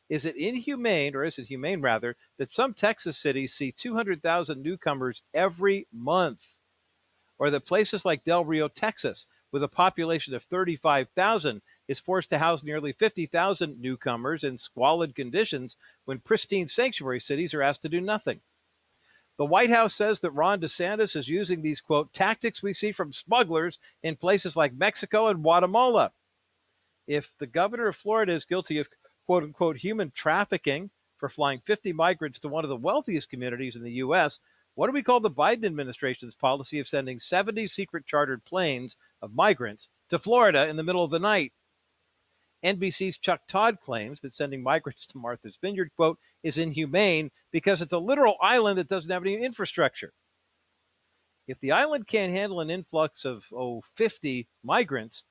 Is 0.10 0.26
it 0.26 0.38
inhumane, 0.38 1.16
or 1.16 1.24
is 1.24 1.38
it 1.38 1.45
humane 1.45 1.82
rather, 1.82 2.16
that 2.38 2.49
some 2.49 2.74
Texas 2.74 3.16
cities 3.16 3.53
see 3.53 3.72
200,000 3.72 4.60
newcomers 4.60 5.22
every 5.36 5.86
month? 5.93 6.47
Or 7.38 7.51
that 7.51 7.68
places 7.68 8.06
like 8.06 8.24
Del 8.24 8.43
Rio, 8.43 8.70
Texas, 8.70 9.28
with 9.51 9.62
a 9.62 9.68
population 9.68 10.34
of 10.34 10.41
35,000, 10.45 11.62
is 11.88 11.99
forced 11.99 12.29
to 12.31 12.38
house 12.38 12.63
nearly 12.63 12.93
50,000 12.93 13.79
newcomers 13.79 14.43
in 14.43 14.57
squalid 14.57 15.15
conditions 15.15 15.75
when 16.05 16.19
pristine 16.19 16.67
sanctuary 16.67 17.19
cities 17.19 17.53
are 17.53 17.61
asked 17.61 17.83
to 17.83 17.89
do 17.89 18.01
nothing? 18.01 18.41
The 19.38 19.45
White 19.45 19.69
House 19.69 19.93
says 19.93 20.21
that 20.21 20.31
Ron 20.31 20.61
DeSantis 20.61 21.15
is 21.15 21.27
using 21.27 21.61
these, 21.61 21.81
quote, 21.81 22.13
tactics 22.13 22.63
we 22.63 22.73
see 22.73 22.93
from 22.93 23.11
smugglers 23.11 23.79
in 24.01 24.15
places 24.15 24.55
like 24.55 24.73
Mexico 24.73 25.27
and 25.27 25.43
Guatemala. 25.43 26.13
If 27.05 27.33
the 27.38 27.47
governor 27.47 27.88
of 27.88 27.97
Florida 27.97 28.31
is 28.31 28.45
guilty 28.45 28.79
of, 28.79 28.88
quote 29.25 29.43
unquote, 29.43 29.77
human 29.77 30.11
trafficking 30.11 30.89
for 31.17 31.27
flying 31.27 31.59
50 31.65 31.91
migrants 31.91 32.39
to 32.39 32.47
one 32.47 32.63
of 32.63 32.69
the 32.69 32.77
wealthiest 32.77 33.29
communities 33.29 33.75
in 33.75 33.83
the 33.83 33.91
U.S., 33.91 34.39
what 34.75 34.88
do 34.88 34.93
we 34.93 35.03
call 35.03 35.19
the 35.19 35.29
Biden 35.29 35.65
administration's 35.65 36.36
policy 36.36 36.79
of 36.79 36.88
sending 36.88 37.19
70 37.19 37.67
secret 37.67 38.05
chartered 38.05 38.43
planes 38.45 38.95
of 39.21 39.36
migrants 39.36 39.89
to 40.09 40.19
Florida 40.19 40.67
in 40.67 40.77
the 40.77 40.83
middle 40.83 41.03
of 41.03 41.11
the 41.11 41.19
night? 41.19 41.53
NBC's 42.66 43.20
Chuck 43.20 43.41
Todd 43.47 43.78
claims 43.80 44.22
that 44.22 44.34
sending 44.34 44.63
migrants 44.63 45.05
to 45.07 45.20
Martha's 45.20 45.59
Vineyard, 45.61 45.91
quote, 45.95 46.18
is 46.41 46.57
inhumane 46.57 47.30
because 47.51 47.82
it's 47.82 47.93
a 47.93 47.99
literal 47.99 48.38
island 48.41 48.80
that 48.80 48.88
doesn't 48.88 49.11
have 49.11 49.22
any 49.24 49.36
infrastructure. 49.36 50.11
If 51.47 51.59
the 51.59 51.74
island 51.74 52.07
can't 52.07 52.34
handle 52.34 52.61
an 52.61 52.72
influx 52.72 53.24
of, 53.24 53.45
oh, 53.53 53.84
50 53.97 54.47
migrants, 54.63 55.24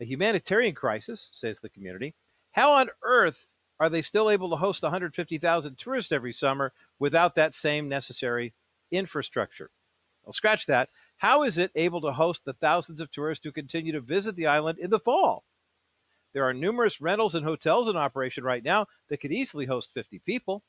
a 0.00 0.04
humanitarian 0.04 0.76
crisis, 0.76 1.28
says 1.32 1.58
the 1.58 1.70
community, 1.70 2.14
how 2.52 2.72
on 2.74 2.88
earth 3.02 3.46
are 3.80 3.90
they 3.90 4.02
still 4.02 4.30
able 4.30 4.50
to 4.50 4.56
host 4.56 4.84
150,000 4.84 5.76
tourists 5.76 6.12
every 6.12 6.32
summer 6.32 6.72
without 7.00 7.34
that 7.34 7.56
same 7.56 7.88
necessary 7.88 8.54
infrastructure? 8.92 9.70
Well, 10.22 10.32
scratch 10.32 10.66
that. 10.66 10.88
How 11.16 11.42
is 11.42 11.58
it 11.58 11.72
able 11.74 12.00
to 12.02 12.12
host 12.12 12.44
the 12.44 12.52
thousands 12.52 13.00
of 13.00 13.10
tourists 13.10 13.44
who 13.44 13.50
continue 13.50 13.92
to 13.92 14.00
visit 14.00 14.36
the 14.36 14.46
island 14.46 14.78
in 14.78 14.90
the 14.90 15.00
fall? 15.00 15.44
There 16.36 16.44
are 16.44 16.52
numerous 16.52 17.00
rentals 17.00 17.34
and 17.34 17.46
hotels 17.46 17.88
in 17.88 17.96
operation 17.96 18.44
right 18.44 18.62
now 18.62 18.88
that 19.08 19.22
could 19.22 19.32
easily 19.32 19.64
host 19.64 19.94
50 19.94 20.18
people. 20.18 20.62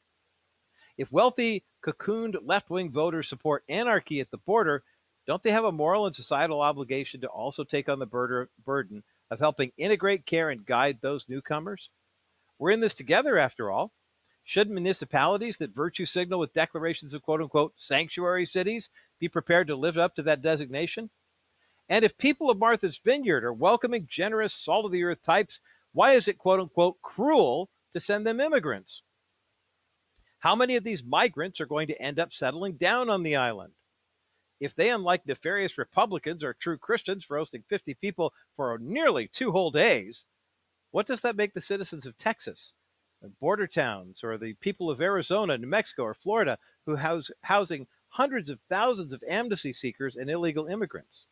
If 0.97 1.11
wealthy, 1.11 1.65
cocooned 1.83 2.37
left 2.41 2.69
wing 2.69 2.89
voters 2.89 3.27
support 3.27 3.65
anarchy 3.67 4.21
at 4.21 4.31
the 4.31 4.37
border, 4.37 4.85
don't 5.25 5.43
they 5.43 5.51
have 5.51 5.65
a 5.65 5.71
moral 5.73 6.05
and 6.05 6.15
societal 6.15 6.61
obligation 6.61 7.19
to 7.19 7.27
also 7.27 7.65
take 7.65 7.89
on 7.89 7.99
the 7.99 8.05
burden 8.65 9.03
of 9.29 9.39
helping 9.39 9.73
integrate, 9.75 10.25
care, 10.25 10.49
and 10.51 10.65
guide 10.65 10.99
those 11.01 11.27
newcomers? 11.27 11.89
We're 12.57 12.71
in 12.71 12.79
this 12.79 12.95
together, 12.95 13.37
after 13.37 13.69
all. 13.69 13.91
Should 14.45 14.69
municipalities 14.69 15.57
that 15.57 15.75
virtue 15.75 16.05
signal 16.05 16.39
with 16.39 16.53
declarations 16.53 17.13
of 17.13 17.23
quote 17.23 17.41
unquote 17.41 17.73
sanctuary 17.75 18.45
cities 18.45 18.89
be 19.19 19.27
prepared 19.27 19.67
to 19.67 19.75
live 19.75 19.97
up 19.97 20.15
to 20.15 20.23
that 20.23 20.41
designation? 20.41 21.09
And 21.89 22.03
if 22.03 22.17
people 22.17 22.49
of 22.49 22.57
Martha's 22.57 22.97
Vineyard 22.97 23.45
are 23.45 23.53
welcoming, 23.53 24.07
generous, 24.07 24.53
salt 24.53 24.85
of 24.85 24.91
the 24.91 25.03
earth 25.03 25.23
types, 25.23 25.61
why 25.93 26.13
is 26.13 26.27
it 26.27 26.37
quote 26.37 26.59
unquote 26.59 27.01
cruel 27.01 27.69
to 27.93 27.99
send 28.01 28.27
them 28.27 28.41
immigrants? 28.41 29.03
How 30.39 30.55
many 30.55 30.75
of 30.75 30.83
these 30.83 31.03
migrants 31.03 31.61
are 31.61 31.65
going 31.65 31.87
to 31.87 32.01
end 32.01 32.19
up 32.19 32.33
settling 32.33 32.73
down 32.77 33.09
on 33.09 33.23
the 33.23 33.37
island? 33.37 33.73
If 34.59 34.75
they, 34.75 34.89
unlike 34.89 35.25
nefarious 35.25 35.77
Republicans, 35.77 36.43
are 36.43 36.53
true 36.53 36.77
Christians 36.77 37.23
for 37.23 37.37
hosting 37.37 37.63
50 37.69 37.93
people 37.95 38.33
for 38.55 38.77
nearly 38.79 39.27
two 39.27 39.51
whole 39.51 39.71
days, 39.71 40.25
what 40.91 41.07
does 41.07 41.21
that 41.21 41.35
make 41.35 41.53
the 41.53 41.61
citizens 41.61 42.05
of 42.05 42.17
Texas, 42.17 42.73
the 43.21 43.29
border 43.29 43.67
towns, 43.67 44.23
or 44.23 44.37
the 44.37 44.53
people 44.55 44.89
of 44.89 44.99
Arizona, 44.99 45.57
New 45.57 45.67
Mexico, 45.67 46.03
or 46.03 46.13
Florida 46.13 46.57
who 46.85 46.95
house 46.97 47.31
housing 47.43 47.87
hundreds 48.09 48.49
of 48.49 48.59
thousands 48.61 49.13
of 49.13 49.23
amnesty 49.27 49.73
seekers 49.73 50.17
and 50.17 50.29
illegal 50.29 50.67
immigrants? 50.67 51.25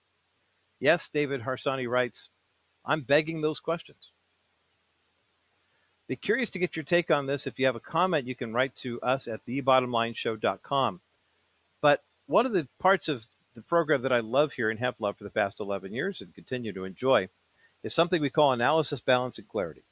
Yes, 0.80 1.10
David 1.10 1.42
Harsanyi 1.42 1.90
writes, 1.90 2.30
I'm 2.86 3.02
begging 3.02 3.42
those 3.42 3.60
questions. 3.60 4.12
Be 6.08 6.16
curious 6.16 6.52
to 6.52 6.60
get 6.60 6.76
your 6.76 6.84
take 6.84 7.10
on 7.10 7.26
this. 7.26 7.48
If 7.48 7.58
you 7.58 7.66
have 7.66 7.76
a 7.76 7.80
comment, 7.80 8.28
you 8.28 8.36
can 8.36 8.54
write 8.54 8.76
to 8.78 9.02
us 9.02 9.28
at 9.28 9.46
thebottomlineshow.com. 9.46 11.02
But 11.82 12.04
one 12.28 12.46
of 12.46 12.52
the 12.52 12.68
parts 12.80 13.08
of 13.08 13.26
the 13.56 13.64
program 13.64 14.04
that 14.04 14.12
I 14.12 14.20
love 14.20 14.54
here 14.54 14.70
and 14.70 14.80
have 14.80 15.00
loved 15.00 15.18
for 15.18 15.24
the 15.24 15.30
past 15.30 15.60
11 15.60 15.94
years 15.94 16.22
and 16.22 16.36
continue 16.36 16.74
to 16.74 16.84
enjoy 16.84 17.30
is 17.82 17.94
something 17.94 18.22
we 18.22 18.30
call 18.30 18.52
analysis, 18.52 19.00
balance, 19.00 19.40
and 19.40 19.48
clarity 19.48 19.85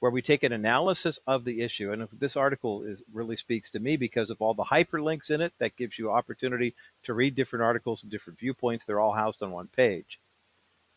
where 0.00 0.10
we 0.10 0.22
take 0.22 0.42
an 0.42 0.52
analysis 0.52 1.20
of 1.26 1.44
the 1.44 1.60
issue. 1.60 1.92
And 1.92 2.08
this 2.18 2.36
article 2.36 2.82
is 2.82 3.02
really 3.12 3.36
speaks 3.36 3.70
to 3.70 3.78
me 3.78 3.96
because 3.96 4.30
of 4.30 4.40
all 4.40 4.54
the 4.54 4.64
hyperlinks 4.64 5.30
in 5.30 5.42
it 5.42 5.52
that 5.58 5.76
gives 5.76 5.98
you 5.98 6.10
opportunity 6.10 6.74
to 7.04 7.14
read 7.14 7.34
different 7.34 7.62
articles 7.62 8.02
and 8.02 8.10
different 8.10 8.38
viewpoints. 8.38 8.84
They're 8.84 9.00
all 9.00 9.12
housed 9.12 9.42
on 9.42 9.52
one 9.52 9.68
page. 9.68 10.18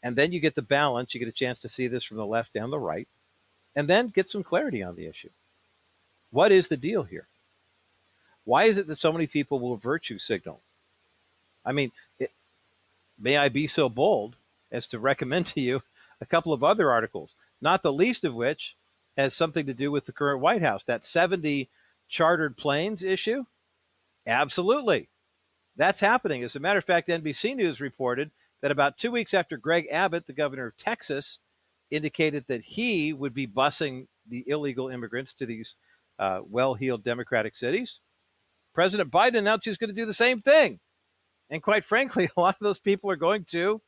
And 0.01 0.15
then 0.15 0.31
you 0.31 0.39
get 0.39 0.55
the 0.55 0.61
balance. 0.61 1.13
You 1.13 1.19
get 1.19 1.29
a 1.29 1.33
chance 1.33 1.59
to 1.59 1.69
see 1.69 1.87
this 1.87 2.03
from 2.03 2.17
the 2.17 2.25
left 2.25 2.55
and 2.55 2.71
the 2.71 2.79
right, 2.79 3.07
and 3.75 3.87
then 3.87 4.07
get 4.07 4.29
some 4.29 4.43
clarity 4.43 4.83
on 4.83 4.95
the 4.95 5.07
issue. 5.07 5.29
What 6.31 6.51
is 6.51 6.67
the 6.67 6.77
deal 6.77 7.03
here? 7.03 7.27
Why 8.45 8.65
is 8.65 8.77
it 8.77 8.87
that 8.87 8.97
so 8.97 9.13
many 9.13 9.27
people 9.27 9.59
will 9.59 9.77
virtue 9.77 10.17
signal? 10.17 10.59
I 11.65 11.71
mean, 11.71 11.91
it, 12.19 12.31
may 13.17 13.37
I 13.37 13.49
be 13.49 13.67
so 13.67 13.87
bold 13.87 14.35
as 14.71 14.87
to 14.87 14.99
recommend 14.99 15.47
to 15.47 15.61
you 15.61 15.81
a 16.21 16.25
couple 16.25 16.53
of 16.53 16.63
other 16.63 16.89
articles, 16.89 17.35
not 17.61 17.83
the 17.83 17.93
least 17.93 18.23
of 18.25 18.33
which 18.33 18.75
has 19.17 19.33
something 19.33 19.65
to 19.67 19.73
do 19.73 19.91
with 19.91 20.05
the 20.05 20.11
current 20.11 20.41
White 20.41 20.61
House. 20.61 20.83
That 20.85 21.05
70 21.05 21.69
chartered 22.07 22.57
planes 22.57 23.03
issue? 23.03 23.43
Absolutely. 24.25 25.09
That's 25.75 25.99
happening. 25.99 26.43
As 26.43 26.55
a 26.55 26.59
matter 26.59 26.79
of 26.79 26.85
fact, 26.85 27.09
NBC 27.09 27.55
News 27.55 27.81
reported 27.81 28.31
that 28.61 28.71
about 28.71 28.97
two 28.97 29.11
weeks 29.11 29.33
after 29.33 29.57
Greg 29.57 29.87
Abbott, 29.91 30.25
the 30.25 30.33
governor 30.33 30.67
of 30.67 30.77
Texas, 30.77 31.39
indicated 31.91 32.45
that 32.47 32.61
he 32.61 33.13
would 33.13 33.33
be 33.33 33.47
busing 33.47 34.07
the 34.29 34.43
illegal 34.47 34.89
immigrants 34.89 35.33
to 35.35 35.45
these 35.45 35.75
uh, 36.19 36.41
well 36.47 36.73
heeled 36.73 37.03
Democratic 37.03 37.55
cities, 37.55 37.99
President 38.73 39.11
Biden 39.11 39.37
announced 39.37 39.65
he 39.65 39.69
was 39.69 39.77
going 39.77 39.93
to 39.93 40.01
do 40.01 40.05
the 40.05 40.13
same 40.13 40.41
thing. 40.41 40.79
And 41.49 41.61
quite 41.61 41.85
frankly, 41.85 42.29
a 42.37 42.39
lot 42.41 42.55
of 42.55 42.63
those 42.63 42.79
people 42.79 43.11
are 43.11 43.15
going 43.15 43.45
to 43.51 43.81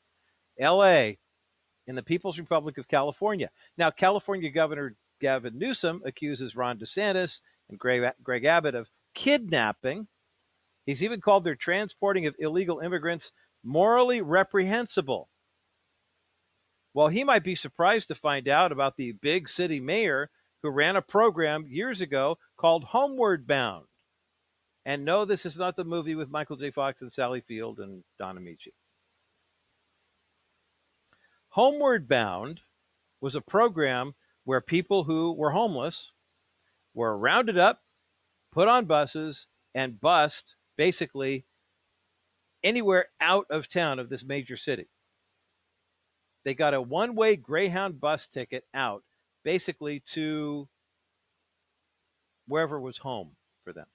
LA 0.59 1.11
in 1.87 1.95
the 1.95 2.03
People's 2.03 2.39
Republic 2.39 2.77
of 2.77 2.87
California. 2.87 3.49
Now, 3.77 3.91
California 3.91 4.49
Governor 4.49 4.95
Gavin 5.19 5.57
Newsom 5.57 6.01
accuses 6.05 6.55
Ron 6.55 6.77
DeSantis 6.77 7.41
and 7.69 7.79
Greg, 7.79 8.11
Greg 8.23 8.45
Abbott 8.45 8.75
of 8.75 8.89
kidnapping. 9.13 10.07
He's 10.85 11.03
even 11.03 11.21
called 11.21 11.43
their 11.43 11.55
transporting 11.55 12.27
of 12.27 12.35
illegal 12.39 12.79
immigrants 12.79 13.31
morally 13.63 14.21
reprehensible. 14.21 15.29
Well, 16.93 17.07
he 17.07 17.23
might 17.23 17.43
be 17.43 17.55
surprised 17.55 18.07
to 18.09 18.15
find 18.15 18.47
out 18.47 18.71
about 18.71 18.95
the 18.95 19.11
big 19.13 19.49
city 19.49 19.79
mayor 19.79 20.29
who 20.61 20.69
ran 20.69 20.95
a 20.95 21.01
program 21.01 21.65
years 21.67 22.01
ago 22.01 22.37
called 22.57 22.85
Homeward 22.85 23.45
Bound. 23.45 23.85
And 24.85 25.03
no, 25.03 25.25
this 25.25 25.45
is 25.45 25.57
not 25.57 25.75
the 25.75 25.83
movie 25.83 26.15
with 26.15 26.29
Michael 26.29 26.55
J. 26.55 26.71
Fox 26.71 27.01
and 27.01 27.11
Sally 27.11 27.41
Field 27.41 27.79
and 27.79 28.03
Don 28.19 28.37
Ameche. 28.37 28.71
Homeward 31.49 32.07
Bound 32.07 32.61
was 33.19 33.35
a 33.35 33.41
program 33.41 34.13
where 34.45 34.61
people 34.61 35.03
who 35.03 35.33
were 35.33 35.51
homeless 35.51 36.11
were 36.93 37.17
rounded 37.17 37.57
up, 37.57 37.81
put 38.51 38.67
on 38.67 38.85
buses, 38.85 39.47
and 39.73 39.99
bussed 39.99 40.55
basically 40.77 41.45
anywhere 42.63 43.07
out 43.19 43.45
of 43.49 43.67
town 43.67 43.99
of 43.99 44.09
this 44.09 44.23
major 44.23 44.55
city. 44.55 44.87
They 46.45 46.53
got 46.53 46.73
a 46.73 46.81
one 46.81 47.15
way 47.15 47.35
Greyhound 47.35 47.99
bus 47.99 48.27
ticket 48.27 48.63
out, 48.73 49.03
basically 49.43 50.01
to 50.13 50.67
wherever 52.47 52.79
was 52.79 52.97
home 52.97 53.31
for 53.63 53.73
them. 53.73 53.87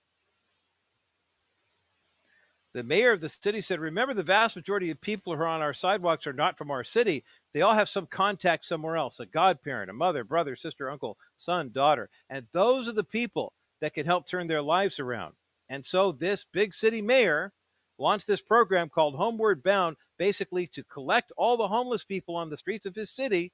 The 2.73 2.83
mayor 2.85 3.13
of 3.13 3.21
the 3.21 3.29
city 3.29 3.61
said, 3.61 3.81
Remember, 3.81 4.15
the 4.15 4.23
vast 4.23 4.55
majority 4.55 4.91
of 4.91 5.01
people 5.01 5.35
who 5.35 5.43
are 5.43 5.47
on 5.47 5.61
our 5.61 5.75
sidewalks 5.75 6.27
are 6.27 6.33
not 6.33 6.57
from 6.57 6.71
our 6.71 6.85
city. 6.85 7.25
They 7.53 7.63
all 7.63 7.75
have 7.75 7.89
some 7.89 8.07
contact 8.07 8.65
somewhere 8.65 8.97
else 8.97 9.21
a 9.21 9.27
godparent, 9.27 9.91
a 9.91 9.95
mother, 9.95 10.25
brother, 10.25 10.55
sister, 10.57 10.91
uncle, 10.91 11.19
son, 11.37 11.71
daughter. 11.73 12.09
And 12.29 12.47
those 12.53 12.89
are 12.89 12.93
the 12.93 13.05
people 13.05 13.53
that 13.81 13.95
can 13.95 14.07
help 14.07 14.27
turn 14.27 14.47
their 14.47 14.63
lives 14.63 15.01
around. 15.01 15.35
And 15.69 15.85
so 15.85 16.13
this 16.13 16.45
big 16.53 16.75
city 16.75 17.03
mayor 17.03 17.53
launched 17.99 18.27
this 18.27 18.43
program 18.43 18.89
called 18.89 19.15
Homeward 19.15 19.63
Bound, 19.63 19.97
basically 20.19 20.67
to 20.69 20.85
collect 20.85 21.33
all 21.37 21.57
the 21.57 21.69
homeless 21.69 22.05
people 22.05 22.37
on 22.37 22.51
the 22.51 22.57
streets 22.57 22.87
of 22.87 22.95
his 22.95 23.11
city, 23.11 23.53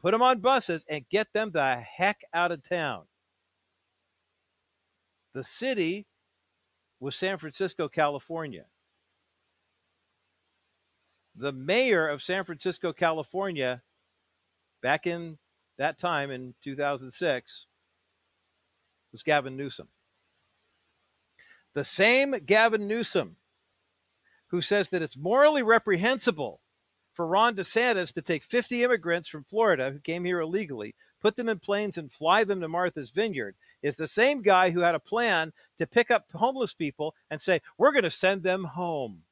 put 0.00 0.12
them 0.12 0.22
on 0.22 0.40
buses, 0.40 0.84
and 0.88 1.08
get 1.08 1.32
them 1.32 1.50
the 1.50 1.76
heck 1.76 2.22
out 2.32 2.52
of 2.52 2.62
town. 2.62 3.04
The 5.34 5.44
city 5.44 6.06
was 7.00 7.16
San 7.16 7.38
Francisco, 7.38 7.88
California. 7.88 8.66
The 11.36 11.52
mayor 11.52 12.08
of 12.08 12.22
San 12.22 12.44
Francisco, 12.44 12.92
California, 12.92 13.82
back 14.82 15.06
in 15.06 15.38
that 15.78 15.98
time 15.98 16.30
in 16.30 16.54
2006, 16.62 17.66
was 19.12 19.22
Gavin 19.22 19.56
Newsom. 19.56 19.88
The 21.74 21.84
same 21.84 22.32
Gavin 22.44 22.86
Newsom 22.86 23.36
who 24.52 24.60
says 24.60 24.90
that 24.90 25.00
it's 25.00 25.16
morally 25.16 25.62
reprehensible 25.62 26.60
for 27.14 27.26
Ron 27.26 27.56
DeSantis 27.56 28.12
to 28.12 28.22
take 28.22 28.44
50 28.44 28.84
immigrants 28.84 29.28
from 29.28 29.44
Florida 29.44 29.90
who 29.90 29.98
came 29.98 30.26
here 30.26 30.40
illegally, 30.40 30.94
put 31.22 31.36
them 31.36 31.48
in 31.48 31.58
planes, 31.58 31.96
and 31.96 32.12
fly 32.12 32.44
them 32.44 32.60
to 32.60 32.68
Martha's 32.68 33.10
Vineyard, 33.10 33.56
is 33.82 33.96
the 33.96 34.06
same 34.06 34.42
guy 34.42 34.70
who 34.70 34.80
had 34.80 34.94
a 34.94 35.00
plan 35.00 35.52
to 35.78 35.86
pick 35.86 36.10
up 36.10 36.26
homeless 36.34 36.74
people 36.74 37.14
and 37.30 37.40
say, 37.40 37.60
we're 37.78 37.92
going 37.92 38.04
to 38.04 38.10
send 38.10 38.42
them 38.42 38.64
home. 38.64 39.22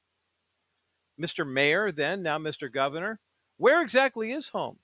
Mr. 1.20 1.46
Mayor, 1.46 1.92
then, 1.92 2.22
now 2.22 2.38
Mr. 2.38 2.72
Governor, 2.72 3.20
where 3.58 3.82
exactly 3.82 4.32
is 4.32 4.48
home? 4.48 4.78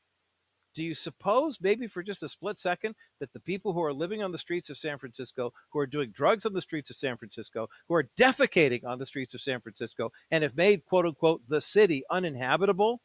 Do 0.74 0.82
you 0.82 0.94
suppose, 0.94 1.58
maybe 1.58 1.86
for 1.86 2.02
just 2.02 2.22
a 2.22 2.28
split 2.28 2.58
second, 2.58 2.94
that 3.18 3.32
the 3.32 3.40
people 3.40 3.72
who 3.72 3.82
are 3.82 3.94
living 3.94 4.22
on 4.22 4.30
the 4.30 4.38
streets 4.38 4.68
of 4.68 4.76
San 4.76 4.98
Francisco, 4.98 5.54
who 5.70 5.78
are 5.78 5.86
doing 5.86 6.10
drugs 6.10 6.44
on 6.44 6.52
the 6.52 6.60
streets 6.60 6.90
of 6.90 6.96
San 6.96 7.16
Francisco, 7.16 7.70
who 7.88 7.94
are 7.94 8.10
defecating 8.18 8.84
on 8.84 8.98
the 8.98 9.06
streets 9.06 9.32
of 9.32 9.40
San 9.40 9.62
Francisco, 9.62 10.12
and 10.30 10.44
have 10.44 10.54
made, 10.54 10.84
quote 10.84 11.06
unquote, 11.06 11.40
the 11.48 11.62
city 11.62 12.04
uninhabitable, 12.10 13.00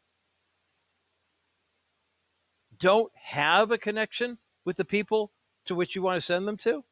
don't 2.77 3.11
have 3.15 3.71
a 3.71 3.77
connection 3.77 4.37
with 4.65 4.75
the 4.75 4.83
people 4.83 5.31
to 5.65 5.75
which 5.75 5.95
you 5.95 6.01
want 6.01 6.17
to 6.17 6.25
send 6.25 6.45
them 6.45 6.57
to? 6.57 6.83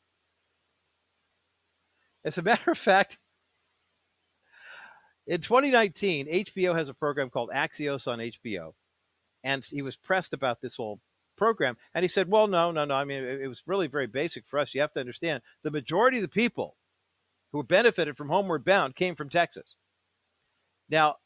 As 2.23 2.37
a 2.37 2.41
matter 2.41 2.71
of 2.71 2.77
fact, 2.77 3.17
in 5.29 5.41
2019, 5.41 6.27
HBO 6.27 6.75
has 6.75 6.89
a 6.89 6.93
program 6.95 7.29
called 7.29 7.51
Axios 7.53 8.07
on 8.07 8.17
HBO. 8.17 8.73
And 9.43 9.63
he 9.63 9.83
was 9.83 9.95
pressed 9.95 10.33
about 10.33 10.59
this 10.59 10.75
whole 10.75 10.99
program. 11.37 11.77
And 11.93 12.03
he 12.03 12.09
said, 12.09 12.29
well, 12.29 12.47
no, 12.47 12.71
no, 12.71 12.83
no. 12.83 12.95
I 12.95 13.05
mean, 13.05 13.23
it, 13.23 13.41
it 13.41 13.47
was 13.47 13.61
really 13.67 13.85
very 13.85 14.07
basic 14.07 14.43
for 14.47 14.57
us. 14.57 14.73
You 14.73 14.81
have 14.81 14.91
to 14.93 14.99
understand 14.99 15.43
the 15.63 15.69
majority 15.69 16.17
of 16.17 16.23
the 16.23 16.29
people 16.29 16.75
who 17.51 17.61
benefited 17.61 18.17
from 18.17 18.29
Homeward 18.29 18.65
Bound 18.65 18.95
came 18.95 19.15
from 19.15 19.29
Texas. 19.29 19.75
Now, 20.89 21.17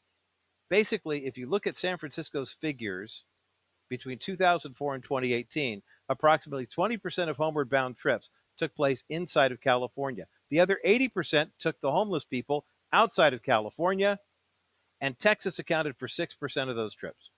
basically, 0.68 1.24
if 1.24 1.38
you 1.38 1.48
look 1.48 1.66
at 1.66 1.76
San 1.76 1.96
Francisco's 1.96 2.54
figures 2.60 3.24
between 3.88 4.18
2004 4.18 4.94
and 4.94 5.02
2018, 5.02 5.82
approximately 6.10 6.66
20% 6.66 7.30
of 7.30 7.38
homeward 7.38 7.70
bound 7.70 7.96
trips 7.96 8.28
took 8.58 8.74
place 8.74 9.02
inside 9.08 9.50
of 9.50 9.62
California. 9.62 10.26
The 10.50 10.60
other 10.60 10.78
80% 10.86 11.50
took 11.58 11.80
the 11.80 11.90
homeless 11.90 12.24
people 12.24 12.66
outside 12.94 13.34
of 13.34 13.42
California, 13.42 14.18
and 15.00 15.18
Texas 15.18 15.58
accounted 15.58 15.96
for 15.96 16.06
6% 16.06 16.70
of 16.70 16.76
those 16.76 16.94
trips. 16.94 17.30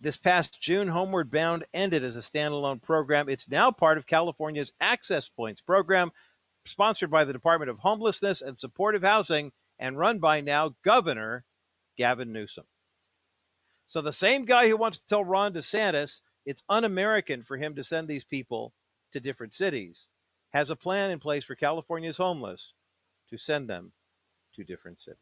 This 0.00 0.16
past 0.16 0.60
June, 0.60 0.88
Homeward 0.88 1.30
Bound 1.30 1.64
ended 1.72 2.02
as 2.02 2.16
a 2.16 2.20
standalone 2.20 2.82
program. 2.82 3.28
It's 3.28 3.48
now 3.48 3.70
part 3.70 3.96
of 3.96 4.06
California's 4.06 4.72
Access 4.80 5.28
Points 5.28 5.60
program, 5.60 6.10
sponsored 6.66 7.10
by 7.10 7.24
the 7.24 7.32
Department 7.32 7.70
of 7.70 7.78
Homelessness 7.78 8.42
and 8.42 8.58
Supportive 8.58 9.02
Housing 9.02 9.52
and 9.78 9.98
run 9.98 10.18
by 10.18 10.40
now 10.40 10.74
Governor 10.84 11.44
Gavin 11.96 12.32
Newsom. 12.32 12.64
So 13.86 14.00
the 14.00 14.12
same 14.12 14.46
guy 14.46 14.68
who 14.68 14.76
wants 14.76 14.98
to 14.98 15.06
tell 15.06 15.24
Ron 15.24 15.52
DeSantis 15.52 16.20
it's 16.46 16.62
un 16.68 16.84
American 16.84 17.42
for 17.42 17.56
him 17.56 17.76
to 17.76 17.84
send 17.84 18.08
these 18.08 18.24
people 18.24 18.72
to 19.12 19.20
different 19.20 19.54
cities 19.54 20.08
has 20.54 20.70
a 20.70 20.76
plan 20.76 21.10
in 21.10 21.18
place 21.18 21.44
for 21.44 21.56
California's 21.56 22.16
homeless 22.16 22.72
to 23.28 23.36
send 23.36 23.68
them 23.68 23.92
to 24.54 24.62
different 24.62 25.00
cities. 25.00 25.18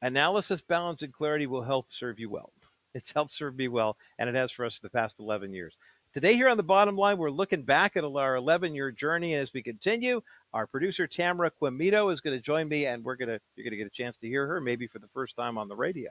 Analysis, 0.00 0.62
balance, 0.62 1.02
and 1.02 1.12
clarity 1.12 1.48
will 1.48 1.62
help 1.62 1.88
serve 1.90 2.18
you 2.18 2.30
well. 2.30 2.52
It's 2.92 3.12
helped 3.12 3.32
serve 3.32 3.54
me 3.54 3.68
well, 3.68 3.96
and 4.18 4.28
it 4.28 4.34
has 4.34 4.50
for 4.50 4.64
us 4.64 4.74
for 4.74 4.82
the 4.82 4.90
past 4.90 5.20
11 5.20 5.52
years. 5.54 5.76
Today, 6.12 6.34
here 6.34 6.48
on 6.48 6.56
the 6.56 6.64
bottom 6.64 6.96
line, 6.96 7.18
we're 7.18 7.30
looking 7.30 7.62
back 7.62 7.96
at 7.96 8.02
our 8.02 8.34
11 8.34 8.74
year 8.74 8.90
journey. 8.90 9.34
And 9.34 9.42
as 9.42 9.52
we 9.52 9.62
continue, 9.62 10.20
our 10.52 10.66
producer, 10.66 11.06
Tamara 11.06 11.52
Quimito, 11.52 12.12
is 12.12 12.20
going 12.20 12.36
to 12.36 12.42
join 12.42 12.66
me, 12.68 12.86
and 12.86 13.04
we're 13.04 13.14
going 13.14 13.28
to, 13.28 13.38
you're 13.54 13.62
going 13.62 13.70
to 13.70 13.76
get 13.76 13.86
a 13.86 13.90
chance 13.90 14.16
to 14.16 14.26
hear 14.26 14.44
her, 14.48 14.60
maybe 14.60 14.88
for 14.88 14.98
the 14.98 15.06
first 15.14 15.36
time 15.36 15.56
on 15.56 15.68
the 15.68 15.76
radio, 15.76 16.10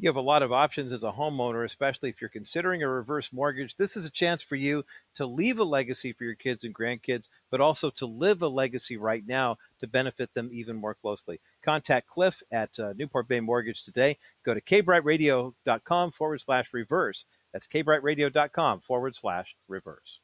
you 0.00 0.08
have 0.08 0.16
a 0.16 0.20
lot 0.20 0.44
of 0.44 0.52
options 0.52 0.92
as 0.92 1.02
a 1.02 1.10
homeowner, 1.10 1.64
especially 1.64 2.08
if 2.08 2.20
you're 2.20 2.30
considering 2.30 2.82
a 2.82 2.88
reverse 2.88 3.32
mortgage. 3.32 3.76
This 3.76 3.96
is 3.96 4.06
a 4.06 4.10
chance 4.10 4.42
for 4.42 4.54
you 4.54 4.84
to 5.16 5.26
leave 5.26 5.58
a 5.58 5.64
legacy 5.64 6.12
for 6.12 6.22
your 6.22 6.36
kids 6.36 6.64
and 6.64 6.74
grandkids, 6.74 7.28
but 7.50 7.60
also 7.60 7.90
to 7.90 8.06
live 8.06 8.42
a 8.42 8.48
legacy 8.48 8.96
right 8.96 9.26
now 9.26 9.58
to 9.80 9.88
benefit 9.88 10.32
them 10.34 10.50
even 10.52 10.76
more 10.76 10.94
closely. 10.94 11.40
Contact 11.64 12.06
Cliff 12.06 12.40
at 12.52 12.78
uh, 12.78 12.92
Newport 12.96 13.26
Bay 13.26 13.40
Mortgage 13.40 13.82
today. 13.82 14.16
Go 14.44 14.54
to 14.54 14.60
kbrightradio.com 14.60 16.12
forward 16.12 16.40
slash 16.40 16.68
reverse. 16.72 17.24
That's 17.52 17.68
kbrightradio.com 17.68 18.80
forward 18.80 19.16
slash 19.16 19.54
reverse. 19.68 20.20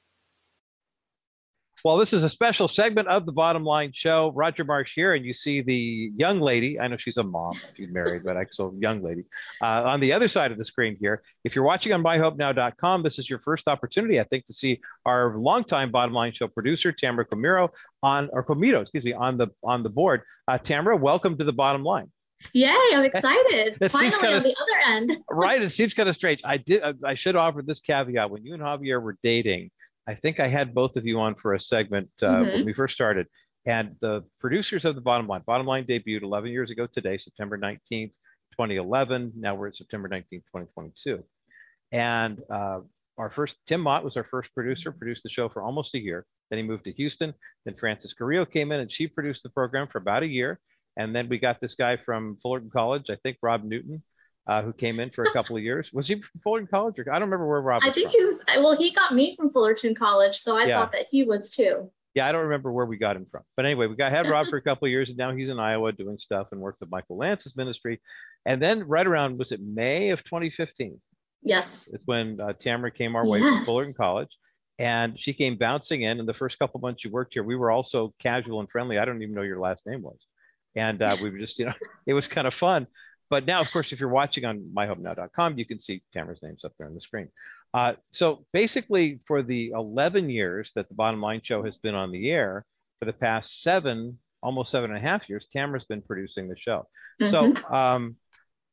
Well, 1.84 1.98
this 1.98 2.14
is 2.14 2.24
a 2.24 2.30
special 2.30 2.66
segment 2.66 3.08
of 3.08 3.26
the 3.26 3.32
Bottom 3.32 3.62
Line 3.62 3.92
Show. 3.92 4.32
Roger 4.34 4.64
Marsh 4.64 4.94
here, 4.94 5.12
and 5.12 5.22
you 5.22 5.34
see 5.34 5.60
the 5.60 6.10
young 6.16 6.40
lady. 6.40 6.80
I 6.80 6.88
know 6.88 6.96
she's 6.96 7.18
a 7.18 7.22
mom, 7.22 7.52
she's 7.76 7.90
married, 7.90 8.24
but 8.24 8.38
actual 8.38 8.74
young 8.78 9.02
lady 9.02 9.24
uh, 9.60 9.82
on 9.84 10.00
the 10.00 10.10
other 10.10 10.26
side 10.26 10.50
of 10.50 10.56
the 10.56 10.64
screen 10.64 10.96
here. 10.98 11.22
If 11.44 11.54
you're 11.54 11.64
watching 11.64 11.92
on 11.92 12.02
myhopenow.com, 12.02 13.02
this 13.02 13.18
is 13.18 13.28
your 13.28 13.38
first 13.38 13.68
opportunity, 13.68 14.18
I 14.18 14.24
think, 14.24 14.46
to 14.46 14.54
see 14.54 14.80
our 15.04 15.36
longtime 15.36 15.90
Bottom 15.90 16.14
Line 16.14 16.32
Show 16.32 16.48
producer 16.48 16.90
Tamara 16.90 17.26
Comiro 17.26 17.68
on 18.02 18.30
or 18.32 18.42
Comito, 18.42 18.80
excuse 18.80 19.04
me, 19.04 19.12
on 19.12 19.36
the 19.36 19.48
on 19.62 19.82
the 19.82 19.90
board. 19.90 20.22
Uh, 20.48 20.56
Tamara, 20.56 20.96
welcome 20.96 21.36
to 21.36 21.44
the 21.44 21.52
Bottom 21.52 21.84
Line. 21.84 22.10
Yay! 22.52 22.76
I'm 22.92 23.04
excited. 23.12 23.76
Finally, 23.90 24.10
kinda, 24.18 24.36
on 24.36 24.42
the 24.42 24.56
other 24.60 24.94
end. 24.94 25.16
right. 25.30 25.60
It 25.60 25.70
seems 25.70 25.94
kind 25.94 26.08
of 26.08 26.14
strange. 26.14 26.40
I 26.44 26.58
did. 26.58 26.82
I 27.04 27.14
should 27.14 27.36
offer 27.36 27.62
this 27.62 27.80
caveat: 27.80 28.30
when 28.30 28.44
you 28.44 28.54
and 28.54 28.62
Javier 28.62 29.02
were 29.02 29.16
dating 29.22 29.70
I 30.06 30.14
think 30.14 30.40
I 30.40 30.48
had 30.48 30.74
both 30.74 30.96
of 30.96 31.06
you 31.06 31.20
on 31.20 31.34
for 31.34 31.54
a 31.54 31.60
segment 31.60 32.10
uh, 32.22 32.26
mm-hmm. 32.26 32.50
when 32.50 32.64
we 32.64 32.72
first 32.72 32.94
started. 32.94 33.26
And 33.66 33.96
the 34.00 34.22
producers 34.40 34.84
of 34.84 34.94
the 34.94 35.00
Bottom 35.00 35.26
Line, 35.26 35.42
Bottom 35.46 35.66
Line 35.66 35.84
debuted 35.84 36.22
11 36.22 36.50
years 36.50 36.70
ago 36.70 36.86
today, 36.86 37.16
September 37.16 37.56
19th, 37.56 38.12
2011. 38.52 39.32
Now 39.36 39.54
we're 39.54 39.68
at 39.68 39.76
September 39.76 40.08
19th, 40.08 40.24
2022. 40.30 41.24
And 41.92 42.42
uh, 42.50 42.80
our 43.16 43.30
first, 43.30 43.56
Tim 43.66 43.80
Mott 43.80 44.04
was 44.04 44.18
our 44.18 44.24
first 44.24 44.52
producer, 44.54 44.92
produced 44.92 45.22
the 45.22 45.30
show 45.30 45.48
for 45.48 45.62
almost 45.62 45.94
a 45.94 45.98
year. 45.98 46.26
Then 46.50 46.58
he 46.58 46.62
moved 46.62 46.84
to 46.84 46.92
Houston. 46.92 47.32
Then 47.64 47.74
Frances 47.74 48.12
Carrillo 48.12 48.44
came 48.44 48.70
in 48.72 48.80
and 48.80 48.92
she 48.92 49.06
produced 49.06 49.42
the 49.42 49.50
program 49.50 49.88
for 49.88 49.98
about 49.98 50.22
a 50.22 50.26
year. 50.26 50.60
And 50.96 51.14
then 51.14 51.28
we 51.28 51.38
got 51.38 51.60
this 51.60 51.74
guy 51.74 51.96
from 51.96 52.38
Fullerton 52.42 52.70
College, 52.70 53.10
I 53.10 53.16
think 53.16 53.38
Rob 53.42 53.64
Newton, 53.64 54.02
uh, 54.46 54.62
who 54.62 54.72
came 54.72 55.00
in 55.00 55.10
for 55.10 55.24
a 55.24 55.32
couple 55.32 55.56
of 55.56 55.62
years. 55.62 55.92
Was 55.92 56.06
he 56.06 56.16
from 56.16 56.40
Fullerton 56.40 56.68
College? 56.68 56.98
Or, 56.98 57.10
I 57.10 57.18
don't 57.18 57.28
remember 57.28 57.48
where 57.48 57.60
Rob. 57.60 57.82
I 57.84 57.90
think 57.90 58.10
from. 58.10 58.20
he 58.20 58.24
was. 58.24 58.44
Well, 58.58 58.76
he 58.76 58.92
got 58.92 59.14
me 59.14 59.34
from 59.34 59.50
Fullerton 59.50 59.94
College, 59.94 60.36
so 60.36 60.56
I 60.56 60.64
yeah. 60.64 60.78
thought 60.78 60.92
that 60.92 61.06
he 61.10 61.24
was 61.24 61.50
too. 61.50 61.90
Yeah, 62.14 62.28
I 62.28 62.32
don't 62.32 62.44
remember 62.44 62.70
where 62.70 62.86
we 62.86 62.96
got 62.96 63.16
him 63.16 63.26
from, 63.28 63.42
but 63.56 63.64
anyway, 63.64 63.88
we 63.88 63.96
got 63.96 64.12
had 64.12 64.28
Rob 64.28 64.46
for 64.46 64.56
a 64.56 64.62
couple 64.62 64.86
of 64.86 64.90
years, 64.90 65.08
and 65.08 65.18
now 65.18 65.34
he's 65.34 65.48
in 65.48 65.58
Iowa 65.58 65.90
doing 65.90 66.16
stuff 66.16 66.46
and 66.52 66.60
works 66.60 66.80
with 66.80 66.90
Michael 66.90 67.16
Lance's 67.16 67.56
ministry. 67.56 68.00
And 68.46 68.62
then 68.62 68.86
right 68.86 69.04
around 69.04 69.36
was 69.36 69.50
it 69.50 69.60
May 69.60 70.10
of 70.10 70.22
2015? 70.22 71.00
Yes, 71.42 71.90
it's 71.92 72.04
when 72.06 72.40
uh, 72.40 72.52
Tamara 72.52 72.92
came 72.92 73.16
our 73.16 73.26
way 73.26 73.40
yes. 73.40 73.56
from 73.56 73.64
Fullerton 73.64 73.94
College, 73.94 74.28
and 74.78 75.18
she 75.18 75.32
came 75.32 75.56
bouncing 75.56 76.02
in. 76.02 76.20
And 76.20 76.28
the 76.28 76.34
first 76.34 76.56
couple 76.58 76.78
months 76.78 77.04
you 77.04 77.10
worked 77.10 77.34
here, 77.34 77.42
we 77.42 77.56
were 77.56 77.72
also 77.72 78.14
casual 78.20 78.60
and 78.60 78.70
friendly. 78.70 78.98
I 78.98 79.04
don't 79.04 79.20
even 79.20 79.34
know 79.34 79.42
your 79.42 79.58
last 79.58 79.84
name 79.84 80.02
was, 80.02 80.18
and 80.76 81.02
uh, 81.02 81.16
we 81.22 81.30
were 81.30 81.38
just 81.38 81.58
you 81.58 81.66
know 81.66 81.74
it 82.06 82.14
was 82.14 82.28
kind 82.28 82.46
of 82.46 82.54
fun. 82.54 82.86
But 83.30 83.46
now, 83.46 83.60
of 83.60 83.72
course, 83.72 83.92
if 83.92 84.00
you're 84.00 84.10
watching 84.10 84.44
on 84.44 84.70
myhopenow.com, 84.76 85.58
you 85.58 85.64
can 85.64 85.80
see 85.80 86.02
Tamara's 86.12 86.42
names 86.42 86.64
up 86.64 86.72
there 86.78 86.86
on 86.86 86.94
the 86.94 87.00
screen. 87.00 87.30
Uh, 87.72 87.94
so 88.12 88.44
basically, 88.52 89.20
for 89.26 89.42
the 89.42 89.70
11 89.70 90.28
years 90.28 90.70
that 90.76 90.88
the 90.88 90.94
Bottom 90.94 91.20
Line 91.20 91.40
Show 91.42 91.64
has 91.64 91.76
been 91.78 91.94
on 91.94 92.12
the 92.12 92.30
air, 92.30 92.64
for 93.00 93.06
the 93.06 93.12
past 93.12 93.62
seven, 93.62 94.18
almost 94.42 94.70
seven 94.70 94.90
and 94.90 94.98
a 94.98 95.02
half 95.02 95.28
years, 95.28 95.48
Tamara's 95.52 95.86
been 95.86 96.02
producing 96.02 96.48
the 96.48 96.56
show. 96.56 96.86
Mm-hmm. 97.20 97.30
So 97.30 97.74
um, 97.74 98.16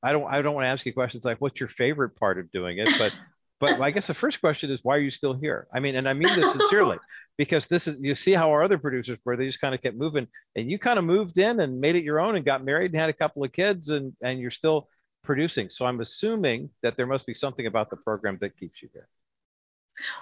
I 0.03 0.11
don't, 0.11 0.31
I 0.31 0.41
don't 0.41 0.53
want 0.53 0.65
to 0.65 0.69
ask 0.69 0.85
you 0.85 0.93
questions 0.93 1.25
like, 1.25 1.39
"What's 1.39 1.59
your 1.59 1.69
favorite 1.69 2.15
part 2.17 2.37
of 2.37 2.51
doing 2.51 2.77
it?" 2.77 2.89
But 2.99 3.13
but 3.59 3.79
I 3.79 3.91
guess 3.91 4.07
the 4.07 4.13
first 4.13 4.41
question 4.41 4.71
is 4.71 4.79
why 4.81 4.95
are 4.95 5.01
you 5.01 5.11
still 5.11 5.33
here? 5.33 5.67
I 5.73 5.79
mean, 5.79 5.95
and 5.95 6.09
I 6.09 6.13
mean 6.13 6.39
this 6.39 6.51
sincerely 6.51 6.97
because 7.37 7.65
this 7.65 7.87
is 7.87 7.97
you 7.99 8.15
see 8.15 8.33
how 8.33 8.51
our 8.51 8.63
other 8.63 8.77
producers 8.77 9.17
were 9.25 9.35
they 9.35 9.45
just 9.45 9.61
kind 9.61 9.73
of 9.73 9.81
kept 9.81 9.97
moving 9.97 10.27
and 10.55 10.69
you 10.69 10.77
kind 10.77 10.99
of 10.99 11.05
moved 11.05 11.37
in 11.39 11.59
and 11.59 11.79
made 11.79 11.95
it 11.95 12.03
your 12.03 12.19
own 12.19 12.35
and 12.35 12.45
got 12.45 12.63
married 12.63 12.91
and 12.91 12.99
had 12.99 13.09
a 13.09 13.13
couple 13.13 13.43
of 13.43 13.51
kids 13.51 13.89
and 13.89 14.13
and 14.21 14.39
you're 14.39 14.51
still 14.51 14.87
producing. 15.23 15.69
So 15.69 15.85
I'm 15.85 16.01
assuming 16.01 16.69
that 16.81 16.97
there 16.97 17.05
must 17.05 17.27
be 17.27 17.33
something 17.33 17.67
about 17.67 17.89
the 17.89 17.97
program 17.97 18.37
that 18.41 18.57
keeps 18.57 18.81
you 18.81 18.89
here. 18.91 19.07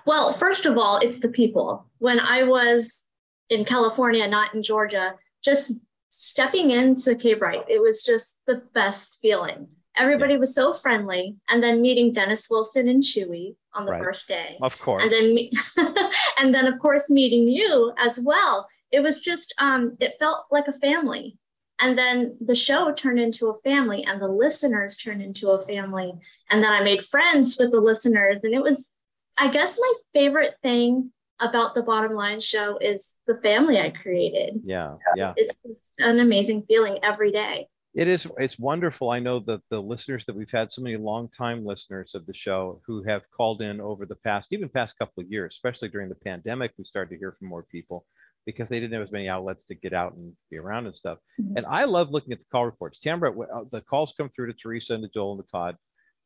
Well, 0.05 0.34
first 0.34 0.66
of 0.66 0.78
all, 0.78 0.97
it's 0.97 1.20
the 1.20 1.30
people. 1.30 1.86
When 1.99 2.20
I 2.20 2.43
was 2.43 3.05
in 3.49 3.64
California, 3.64 4.28
not 4.28 4.53
in 4.53 4.62
Georgia, 4.62 5.16
just 5.43 5.72
stepping 6.10 6.72
into 6.72 7.16
K 7.16 7.34
Bright, 7.34 7.66
it 7.70 7.82
was 7.82 8.03
just 8.03 8.36
the 8.45 8.62
best 8.74 9.18
feeling 9.22 9.68
everybody 9.99 10.38
was 10.38 10.55
so 10.55 10.74
friendly. 10.74 11.36
And 11.49 11.62
then 11.62 11.82
meeting 11.82 12.12
Dennis 12.12 12.47
Wilson 12.49 12.88
and 12.88 13.03
Chewy 13.03 13.55
on 13.74 13.86
the 13.86 13.92
right. 13.92 14.04
first 14.04 14.28
day. 14.28 14.58
Of 14.62 14.78
course. 14.80 15.04
And 15.04 15.12
then, 15.12 15.34
me- 15.34 15.52
and 16.40 16.54
then 16.54 16.66
of 16.66 16.80
course 16.80 17.10
meeting 17.10 17.48
you 17.48 17.94
as 17.98 18.20
well. 18.24 18.68
It 18.92 19.02
was 19.02 19.22
just, 19.22 19.54
um, 19.60 19.98
it 20.00 20.16
felt 20.20 20.46
like 20.52 20.68
a 20.68 20.74
family. 20.74 21.38
And 21.80 21.98
then 21.98 22.36
the 22.42 22.56
show 22.56 22.92
turned 22.92 23.20
into 23.20 23.48
a 23.48 23.60
family, 23.62 24.04
and 24.04 24.22
the 24.22 24.28
listeners 24.28 24.98
turned 24.98 25.22
into 25.22 25.52
a 25.52 25.66
family. 25.66 26.12
And 26.50 26.62
then 26.62 26.74
I 26.74 26.84
made 26.84 27.02
friends 27.02 27.58
with 27.58 27.72
the 27.72 27.80
listeners, 27.80 28.44
and 28.44 28.54
it 28.54 28.62
was, 28.62 28.90
I 29.38 29.50
guess, 29.50 29.78
my 29.80 29.94
favorite 30.14 30.56
thing 30.62 31.12
about 31.40 31.76
the 31.76 31.82
bottom 31.82 32.14
line 32.14 32.42
show 32.42 32.78
is 32.80 33.14
the 33.28 33.40
family 33.42 33.80
I 33.80 33.92
created. 33.92 34.62
Yeah, 34.64 34.96
yeah. 35.16 35.34
It's, 35.38 35.54
it's 35.64 35.92
an 36.00 36.20
amazing 36.20 36.64
feeling 36.68 37.00
every 37.02 37.32
day. 37.32 37.68
It 37.96 38.08
is. 38.08 38.28
It's 38.38 38.60
wonderful. 38.60 39.10
I 39.10 39.20
know 39.20 39.40
that 39.40 39.62
the 39.70 39.82
listeners 39.82 40.26
that 40.26 40.36
we've 40.36 40.52
had 40.52 40.72
so 40.72 40.82
many 40.82 40.96
long-time 40.96 41.66
listeners 41.66 42.14
of 42.14 42.26
the 42.26 42.34
show 42.34 42.82
who 42.86 43.02
have 43.04 43.24
called 43.36 43.62
in 43.62 43.82
over 43.82 44.06
the 44.06 44.16
past, 44.16 44.54
even 44.54 44.70
past 44.70 44.98
couple 45.00 45.24
of 45.24 45.32
years, 45.32 45.56
especially 45.56 45.90
during 45.90 46.08
the 46.08 46.16
pandemic, 46.16 46.72
we 46.78 46.86
started 46.86 47.10
to 47.12 47.18
hear 47.20 47.32
from 47.32 47.48
more 47.48 47.64
people 47.64 48.06
because 48.46 48.70
they 48.70 48.80
didn't 48.80 48.94
have 48.94 49.08
as 49.08 49.12
many 49.12 49.28
outlets 49.28 49.66
to 49.66 49.76
get 49.76 49.94
out 49.94 50.14
and 50.14 50.34
be 50.50 50.58
around 50.58 50.86
and 50.86 50.96
stuff. 50.96 51.18
Mm-hmm. 51.42 51.58
And 51.58 51.66
I 51.66 51.86
love 51.86 52.12
looking 52.12 52.32
at 52.32 52.40
the 52.40 52.46
call 52.52 52.66
reports. 52.66 53.00
Tamara, 53.00 53.38
uh, 53.38 53.64
the 53.72 53.82
calls 53.82 54.14
come 54.16 54.30
through 54.30 54.48
to 54.48 54.54
Teresa 54.54 54.94
and 54.94 55.04
to 55.04 55.10
Joel 55.10 55.34
and 55.34 55.44
to 55.44 55.52
Todd, 55.52 55.76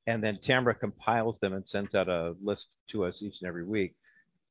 and 0.06 0.24
then 0.24 0.40
Tamara 0.42 0.76
compiles 0.76 1.40
them 1.40 1.54
and 1.54 1.68
sends 1.68 1.96
out 1.96 2.10
a 2.10 2.36
list 2.42 2.68
to 2.90 3.06
us 3.06 3.22
each 3.22 3.42
and 3.42 3.48
every 3.48 3.64
week. 3.64 3.96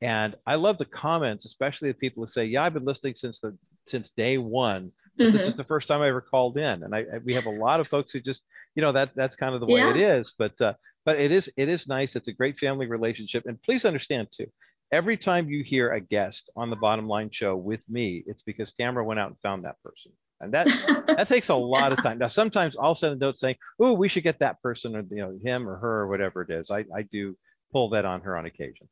And 0.00 0.34
I 0.46 0.56
love 0.56 0.78
the 0.78 0.84
comments, 0.84 1.44
especially 1.44 1.88
the 1.88 1.94
people 1.94 2.24
who 2.24 2.30
say, 2.30 2.46
"Yeah, 2.46 2.64
I've 2.64 2.74
been 2.74 2.84
listening 2.84 3.14
since 3.14 3.38
the 3.38 3.56
since 3.86 4.10
day 4.10 4.38
one." 4.38 4.92
Mm-hmm. 5.18 5.36
This 5.36 5.46
is 5.46 5.54
the 5.54 5.64
first 5.64 5.88
time 5.88 6.00
I 6.00 6.08
ever 6.08 6.20
called 6.20 6.56
in, 6.56 6.82
and 6.82 6.94
I, 6.94 7.00
I, 7.00 7.18
we 7.24 7.34
have 7.34 7.46
a 7.46 7.50
lot 7.50 7.80
of 7.80 7.88
folks 7.88 8.12
who 8.12 8.20
just, 8.20 8.44
you 8.74 8.82
know, 8.82 8.92
that 8.92 9.10
that's 9.14 9.36
kind 9.36 9.54
of 9.54 9.60
the 9.60 9.66
way 9.66 9.80
yeah. 9.80 9.90
it 9.90 9.96
is. 9.96 10.32
But 10.36 10.60
uh, 10.60 10.74
but 11.04 11.18
it 11.18 11.30
is 11.30 11.50
it 11.56 11.68
is 11.68 11.88
nice. 11.88 12.16
It's 12.16 12.28
a 12.28 12.32
great 12.32 12.58
family 12.58 12.86
relationship, 12.86 13.44
and 13.46 13.60
please 13.62 13.84
understand 13.84 14.28
too. 14.30 14.46
Every 14.90 15.16
time 15.16 15.48
you 15.48 15.64
hear 15.64 15.92
a 15.92 16.00
guest 16.00 16.50
on 16.56 16.70
the 16.70 16.76
Bottom 16.76 17.08
Line 17.08 17.30
Show 17.30 17.56
with 17.56 17.86
me, 17.88 18.22
it's 18.26 18.42
because 18.42 18.72
Tamara 18.72 19.04
went 19.04 19.20
out 19.20 19.28
and 19.28 19.40
found 19.40 19.64
that 19.64 19.82
person, 19.82 20.12
and 20.40 20.52
that 20.54 20.66
that 21.16 21.28
takes 21.28 21.50
a 21.50 21.54
lot 21.54 21.92
of 21.92 22.02
time. 22.02 22.18
Now, 22.18 22.28
sometimes 22.28 22.76
I'll 22.78 22.94
send 22.94 23.14
a 23.14 23.16
note 23.16 23.38
saying, 23.38 23.56
"Oh, 23.78 23.92
we 23.92 24.08
should 24.08 24.24
get 24.24 24.38
that 24.38 24.62
person, 24.62 24.96
or 24.96 25.04
you 25.10 25.22
know, 25.22 25.38
him 25.42 25.68
or 25.68 25.76
her, 25.76 26.00
or 26.00 26.08
whatever 26.08 26.42
it 26.42 26.50
is." 26.50 26.70
I 26.70 26.84
I 26.94 27.02
do 27.02 27.36
pull 27.72 27.90
that 27.90 28.04
on 28.04 28.22
her 28.22 28.36
on 28.36 28.46
occasion, 28.46 28.88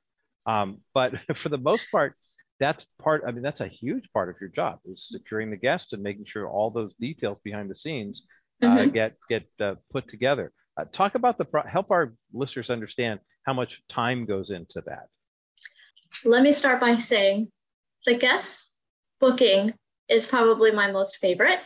um, 0.47 0.79
but 0.93 1.15
for 1.35 1.49
the 1.49 1.59
most 1.59 1.91
part 1.91 2.15
that's 2.61 2.87
part 3.03 3.23
i 3.27 3.33
mean 3.33 3.43
that's 3.43 3.61
a 3.61 3.67
huge 3.67 4.09
part 4.13 4.29
of 4.29 4.37
your 4.41 4.51
job 4.51 4.79
is 4.85 5.09
securing 5.11 5.51
the 5.51 5.57
guest 5.57 5.93
and 5.93 6.03
making 6.03 6.25
sure 6.27 6.49
all 6.49 6.71
those 6.71 6.93
details 7.01 7.39
behind 7.43 7.69
the 7.69 7.75
scenes 7.75 8.27
uh, 8.63 8.67
mm-hmm. 8.67 8.91
get 8.91 9.17
get 9.29 9.47
uh, 9.61 9.75
put 9.91 10.09
together. 10.09 10.53
Uh, 10.77 10.85
talk 10.93 11.15
about 11.15 11.39
the 11.39 11.45
pro- 11.45 11.67
help 11.67 11.91
our 11.91 12.15
listeners 12.33 12.71
understand 12.71 13.21
how 13.45 13.53
much 13.53 13.83
time 13.89 14.27
goes 14.27 14.51
into 14.51 14.83
that. 14.87 15.07
Let 16.25 16.43
me 16.43 16.53
start 16.53 16.81
by 16.81 16.97
saying 16.99 17.51
the 18.07 18.15
guest 18.15 18.73
booking 19.19 19.75
is 20.09 20.27
probably 20.27 20.71
my 20.73 20.91
most 20.91 21.17
favorite 21.17 21.61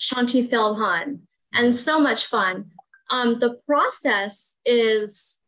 shanti 0.00 0.48
Feldhan, 0.48 1.20
and 1.52 1.74
so 1.74 1.98
much 1.98 2.26
fun. 2.26 2.70
Um, 3.10 3.38
the 3.38 3.58
process 3.66 4.56
is 4.64 5.40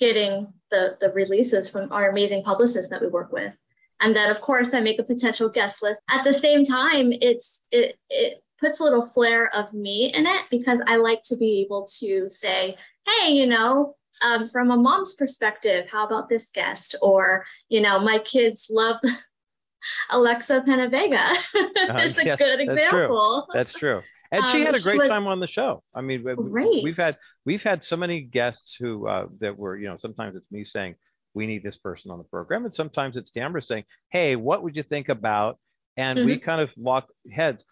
getting 0.00 0.48
the 0.70 0.96
the 1.00 1.10
releases 1.12 1.70
from 1.70 1.92
our 1.92 2.10
amazing 2.10 2.42
publicists 2.42 2.90
that 2.90 3.02
we 3.02 3.08
work 3.08 3.32
with 3.32 3.52
and 4.00 4.14
then 4.14 4.30
of 4.30 4.40
course 4.40 4.74
i 4.74 4.80
make 4.80 4.98
a 4.98 5.04
potential 5.04 5.48
guest 5.48 5.82
list 5.82 5.98
at 6.10 6.24
the 6.24 6.34
same 6.34 6.64
time 6.64 7.12
it's 7.12 7.62
it 7.72 7.98
it 8.10 8.42
puts 8.58 8.80
a 8.80 8.84
little 8.84 9.04
flair 9.04 9.54
of 9.54 9.72
me 9.72 10.12
in 10.14 10.26
it 10.26 10.42
because 10.50 10.80
i 10.86 10.96
like 10.96 11.22
to 11.22 11.36
be 11.36 11.60
able 11.60 11.86
to 11.86 12.28
say 12.28 12.76
hey 13.06 13.32
you 13.32 13.46
know 13.46 13.94
um, 14.22 14.48
from 14.50 14.70
a 14.70 14.76
mom's 14.76 15.14
perspective, 15.14 15.86
how 15.90 16.06
about 16.06 16.28
this 16.28 16.50
guest? 16.52 16.94
Or, 17.02 17.44
you 17.68 17.80
know, 17.80 17.98
my 17.98 18.18
kids 18.18 18.68
love 18.70 18.96
Alexa 20.10 20.64
PenaVega. 20.66 21.36
uh, 21.54 21.66
a 21.94 22.24
yes, 22.24 22.38
good 22.38 22.60
example. 22.60 23.46
That's 23.52 23.72
true. 23.72 24.00
That's 24.00 24.02
true. 24.02 24.02
And 24.32 24.48
she 24.48 24.60
um, 24.60 24.66
had 24.66 24.74
a 24.74 24.80
great 24.80 25.08
time 25.08 25.26
on 25.26 25.38
the 25.38 25.46
show. 25.46 25.82
I 25.94 26.00
mean, 26.00 26.22
great. 26.22 26.82
we've 26.82 26.96
had 26.96 27.16
we've 27.44 27.62
had 27.62 27.84
so 27.84 27.96
many 27.96 28.22
guests 28.22 28.74
who 28.74 29.06
uh, 29.06 29.26
that 29.38 29.56
were, 29.56 29.76
you 29.76 29.86
know, 29.86 29.96
sometimes 29.98 30.34
it's 30.34 30.50
me 30.50 30.64
saying 30.64 30.96
we 31.36 31.46
need 31.46 31.62
this 31.62 31.76
person 31.76 32.10
on 32.10 32.18
the 32.18 32.24
program, 32.24 32.64
and 32.64 32.74
sometimes 32.74 33.16
it's 33.16 33.30
Tamara 33.30 33.62
saying, 33.62 33.84
"Hey, 34.10 34.34
what 34.34 34.62
would 34.62 34.74
you 34.74 34.82
think 34.82 35.08
about?" 35.08 35.58
And 35.96 36.18
mm-hmm. 36.18 36.28
we 36.28 36.38
kind 36.38 36.60
of 36.60 36.70
lock 36.76 37.08
heads. 37.30 37.64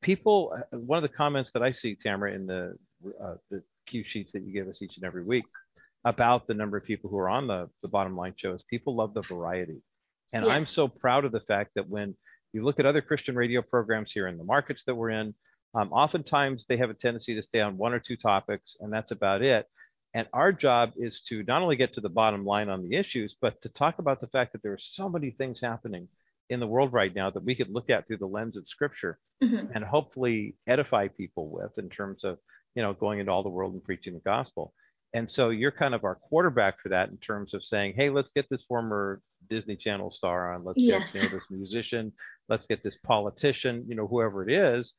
People, 0.00 0.56
one 0.70 0.96
of 0.96 1.02
the 1.02 1.14
comments 1.14 1.50
that 1.52 1.62
I 1.62 1.72
see, 1.72 1.96
Tamara, 1.96 2.32
in 2.32 2.46
the 2.46 2.78
uh, 3.22 3.34
the 3.50 3.62
cue 3.86 4.04
sheets 4.04 4.32
that 4.32 4.42
you 4.42 4.52
give 4.52 4.68
us 4.68 4.82
each 4.82 4.96
and 4.96 5.04
every 5.04 5.24
week 5.24 5.44
about 6.04 6.46
the 6.46 6.54
number 6.54 6.76
of 6.76 6.84
people 6.84 7.10
who 7.10 7.18
are 7.18 7.28
on 7.28 7.46
the, 7.46 7.68
the 7.82 7.88
bottom 7.88 8.16
line 8.16 8.34
shows 8.36 8.62
people 8.62 8.94
love 8.94 9.14
the 9.14 9.22
variety 9.22 9.80
and 10.32 10.44
yes. 10.44 10.54
i'm 10.54 10.62
so 10.62 10.86
proud 10.86 11.24
of 11.24 11.32
the 11.32 11.40
fact 11.40 11.70
that 11.74 11.88
when 11.88 12.14
you 12.52 12.62
look 12.64 12.78
at 12.78 12.86
other 12.86 13.00
christian 13.00 13.34
radio 13.34 13.62
programs 13.62 14.12
here 14.12 14.28
in 14.28 14.38
the 14.38 14.44
markets 14.44 14.84
that 14.84 14.94
we're 14.94 15.10
in 15.10 15.34
um, 15.74 15.92
oftentimes 15.92 16.66
they 16.66 16.76
have 16.76 16.90
a 16.90 16.94
tendency 16.94 17.34
to 17.34 17.42
stay 17.42 17.60
on 17.60 17.76
one 17.76 17.92
or 17.92 17.98
two 17.98 18.16
topics 18.16 18.76
and 18.80 18.92
that's 18.92 19.10
about 19.10 19.42
it 19.42 19.66
and 20.14 20.26
our 20.32 20.52
job 20.52 20.92
is 20.96 21.22
to 21.22 21.42
not 21.44 21.62
only 21.62 21.76
get 21.76 21.94
to 21.94 22.00
the 22.00 22.08
bottom 22.08 22.44
line 22.44 22.68
on 22.68 22.82
the 22.82 22.96
issues 22.96 23.36
but 23.40 23.60
to 23.62 23.68
talk 23.68 23.98
about 23.98 24.20
the 24.20 24.26
fact 24.28 24.52
that 24.52 24.62
there 24.62 24.72
are 24.72 24.78
so 24.78 25.08
many 25.08 25.30
things 25.30 25.60
happening 25.60 26.08
in 26.50 26.60
the 26.60 26.66
world 26.66 26.92
right 26.92 27.14
now 27.14 27.30
that 27.30 27.44
we 27.44 27.54
could 27.54 27.70
look 27.70 27.90
at 27.90 28.06
through 28.06 28.16
the 28.16 28.26
lens 28.26 28.56
of 28.56 28.68
scripture 28.68 29.18
mm-hmm. 29.42 29.66
and 29.74 29.84
hopefully 29.84 30.56
edify 30.66 31.08
people 31.08 31.50
with 31.50 31.76
in 31.76 31.90
terms 31.90 32.24
of 32.24 32.38
you 32.78 32.84
know, 32.84 32.92
going 32.92 33.18
into 33.18 33.32
all 33.32 33.42
the 33.42 33.48
world 33.48 33.72
and 33.72 33.82
preaching 33.82 34.14
the 34.14 34.20
gospel. 34.20 34.72
And 35.12 35.28
so 35.28 35.50
you're 35.50 35.72
kind 35.72 35.96
of 35.96 36.04
our 36.04 36.14
quarterback 36.14 36.80
for 36.80 36.90
that 36.90 37.08
in 37.08 37.16
terms 37.16 37.52
of 37.52 37.64
saying, 37.64 37.94
hey, 37.96 38.08
let's 38.08 38.30
get 38.30 38.46
this 38.48 38.62
former 38.62 39.20
Disney 39.50 39.74
Channel 39.74 40.12
star 40.12 40.54
on. 40.54 40.62
Let's 40.62 40.78
yes. 40.78 41.12
get 41.12 41.22
you 41.22 41.28
know, 41.28 41.34
this 41.34 41.50
musician. 41.50 42.12
Let's 42.48 42.66
get 42.66 42.84
this 42.84 42.96
politician, 42.98 43.84
you 43.88 43.96
know, 43.96 44.06
whoever 44.06 44.48
it 44.48 44.52
is. 44.52 44.94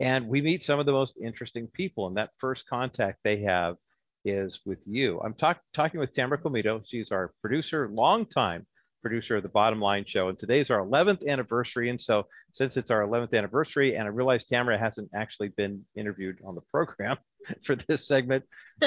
And 0.00 0.26
we 0.26 0.40
meet 0.40 0.64
some 0.64 0.80
of 0.80 0.86
the 0.86 0.92
most 0.92 1.18
interesting 1.22 1.68
people. 1.68 2.08
And 2.08 2.16
that 2.16 2.30
first 2.38 2.66
contact 2.68 3.18
they 3.22 3.42
have 3.42 3.76
is 4.24 4.60
with 4.64 4.86
you. 4.86 5.20
I'm 5.20 5.34
talk- 5.34 5.62
talking 5.72 6.00
with 6.00 6.12
Tamara 6.12 6.38
Comito. 6.38 6.82
She's 6.86 7.12
our 7.12 7.32
producer, 7.42 7.88
long 7.88 8.26
time 8.26 8.66
producer 9.02 9.36
of 9.36 9.42
the 9.42 9.48
Bottom 9.48 9.80
Line 9.80 10.04
Show. 10.06 10.28
And 10.28 10.38
today's 10.38 10.70
our 10.70 10.84
11th 10.84 11.26
anniversary. 11.26 11.90
And 11.90 12.00
so, 12.00 12.26
since 12.52 12.76
it's 12.76 12.90
our 12.90 13.02
11th 13.02 13.34
anniversary, 13.34 13.96
and 13.96 14.04
I 14.04 14.08
realize 14.08 14.44
Tamara 14.44 14.78
hasn't 14.78 15.10
actually 15.14 15.48
been 15.48 15.84
interviewed 15.96 16.38
on 16.44 16.54
the 16.54 16.60
program 16.72 17.16
for 17.64 17.76
this 17.76 18.06
segment, 18.06 18.44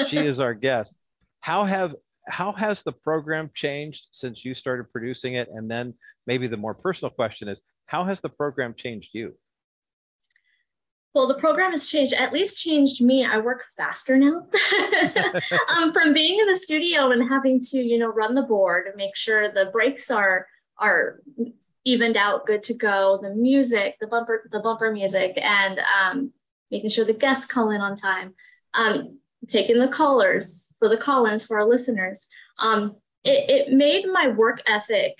she 0.08 0.18
is 0.18 0.40
our 0.40 0.54
guest. 0.54 0.94
How 1.40 1.64
have 1.64 1.94
how 2.26 2.52
has 2.52 2.82
the 2.82 2.92
program 2.92 3.50
changed 3.54 4.06
since 4.12 4.44
you 4.44 4.54
started 4.54 4.90
producing 4.90 5.34
it? 5.34 5.48
And 5.52 5.70
then 5.70 5.94
maybe 6.26 6.46
the 6.46 6.56
more 6.56 6.74
personal 6.74 7.10
question 7.10 7.48
is, 7.48 7.60
how 7.86 8.04
has 8.04 8.20
the 8.20 8.30
program 8.30 8.74
changed 8.74 9.10
you? 9.12 9.34
Well, 11.14 11.28
the 11.28 11.34
program 11.34 11.70
has 11.70 11.86
changed, 11.86 12.12
at 12.12 12.32
least 12.32 12.60
changed 12.60 13.02
me. 13.02 13.24
I 13.24 13.38
work 13.38 13.62
faster 13.76 14.16
now. 14.16 14.46
um, 15.68 15.92
from 15.92 16.12
being 16.12 16.40
in 16.40 16.46
the 16.46 16.56
studio 16.56 17.12
and 17.12 17.28
having 17.28 17.60
to, 17.70 17.78
you 17.78 17.98
know, 17.98 18.08
run 18.08 18.34
the 18.34 18.42
board 18.42 18.86
and 18.88 18.96
make 18.96 19.14
sure 19.14 19.50
the 19.50 19.66
breaks 19.72 20.10
are 20.10 20.46
are 20.76 21.20
evened 21.84 22.16
out, 22.16 22.46
good 22.46 22.64
to 22.64 22.74
go. 22.74 23.20
The 23.22 23.30
music, 23.30 23.96
the 24.00 24.08
bumper, 24.08 24.48
the 24.50 24.58
bumper 24.58 24.90
music, 24.90 25.38
and 25.40 25.80
um, 26.00 26.32
making 26.72 26.90
sure 26.90 27.04
the 27.04 27.12
guests 27.12 27.46
call 27.46 27.70
in 27.70 27.80
on 27.80 27.94
time. 27.96 28.34
Um, 28.74 29.18
taking 29.48 29.78
the 29.78 29.88
callers 29.88 30.72
for 30.78 30.88
the 30.88 30.96
call-ins 30.96 31.44
for 31.44 31.58
our 31.58 31.68
listeners. 31.68 32.26
Um, 32.58 32.96
it, 33.22 33.68
it 33.68 33.72
made 33.72 34.06
my 34.06 34.28
work 34.28 34.62
ethic, 34.66 35.14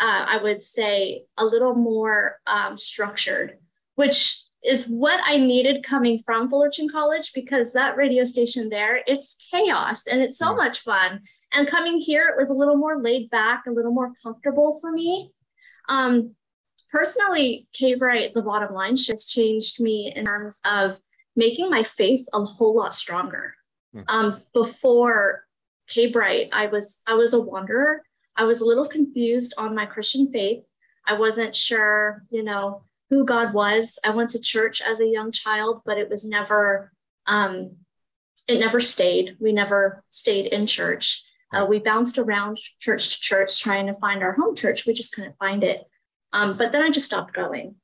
uh, 0.00 0.24
I 0.28 0.38
would 0.42 0.62
say, 0.62 1.24
a 1.36 1.44
little 1.44 1.74
more 1.74 2.38
um, 2.46 2.78
structured, 2.78 3.58
which 3.96 4.45
is 4.66 4.86
what 4.86 5.20
I 5.24 5.38
needed 5.38 5.84
coming 5.84 6.22
from 6.26 6.48
Fullerton 6.48 6.88
College 6.88 7.32
because 7.32 7.72
that 7.72 7.96
radio 7.96 8.24
station 8.24 8.68
there, 8.68 9.00
it's 9.06 9.36
chaos 9.52 10.06
and 10.06 10.20
it's 10.20 10.38
so 10.38 10.54
much 10.54 10.80
fun. 10.80 11.20
And 11.52 11.68
coming 11.68 11.98
here, 11.98 12.28
it 12.28 12.40
was 12.40 12.50
a 12.50 12.54
little 12.54 12.76
more 12.76 13.00
laid 13.00 13.30
back, 13.30 13.64
a 13.66 13.70
little 13.70 13.92
more 13.92 14.12
comfortable 14.22 14.78
for 14.80 14.90
me. 14.90 15.30
Um, 15.88 16.34
personally, 16.90 17.68
K 17.72 17.94
Bright, 17.94 18.34
the 18.34 18.42
bottom 18.42 18.74
line, 18.74 18.96
has 18.96 19.26
changed 19.26 19.80
me 19.80 20.12
in 20.14 20.24
terms 20.24 20.58
of 20.64 20.98
making 21.36 21.70
my 21.70 21.84
faith 21.84 22.26
a 22.32 22.44
whole 22.44 22.74
lot 22.74 22.94
stronger. 22.94 23.54
Mm. 23.94 24.04
Um, 24.08 24.42
before 24.52 25.44
K 25.88 26.08
Bright, 26.10 26.48
I 26.52 26.66
was 26.66 27.00
I 27.06 27.14
was 27.14 27.32
a 27.32 27.40
wanderer. 27.40 28.02
I 28.36 28.44
was 28.44 28.60
a 28.60 28.66
little 28.66 28.88
confused 28.88 29.54
on 29.56 29.74
my 29.74 29.86
Christian 29.86 30.30
faith. 30.32 30.64
I 31.06 31.14
wasn't 31.14 31.54
sure, 31.54 32.24
you 32.30 32.42
know, 32.42 32.82
who 33.10 33.24
God 33.24 33.54
was. 33.54 33.98
I 34.04 34.10
went 34.10 34.30
to 34.30 34.40
church 34.40 34.82
as 34.82 35.00
a 35.00 35.06
young 35.06 35.32
child, 35.32 35.82
but 35.84 35.98
it 35.98 36.10
was 36.10 36.24
never, 36.24 36.92
um, 37.26 37.76
it 38.48 38.58
never 38.58 38.80
stayed. 38.80 39.36
We 39.40 39.52
never 39.52 40.04
stayed 40.10 40.46
in 40.46 40.66
church. 40.66 41.22
Uh, 41.52 41.64
we 41.68 41.78
bounced 41.78 42.18
around 42.18 42.58
church 42.80 43.14
to 43.14 43.20
church 43.20 43.60
trying 43.60 43.86
to 43.86 43.94
find 43.94 44.22
our 44.22 44.32
home 44.32 44.56
church. 44.56 44.86
We 44.86 44.92
just 44.92 45.14
couldn't 45.14 45.38
find 45.38 45.62
it. 45.62 45.84
Um, 46.32 46.56
but 46.56 46.72
then 46.72 46.82
I 46.82 46.90
just 46.90 47.06
stopped 47.06 47.32
going. 47.32 47.76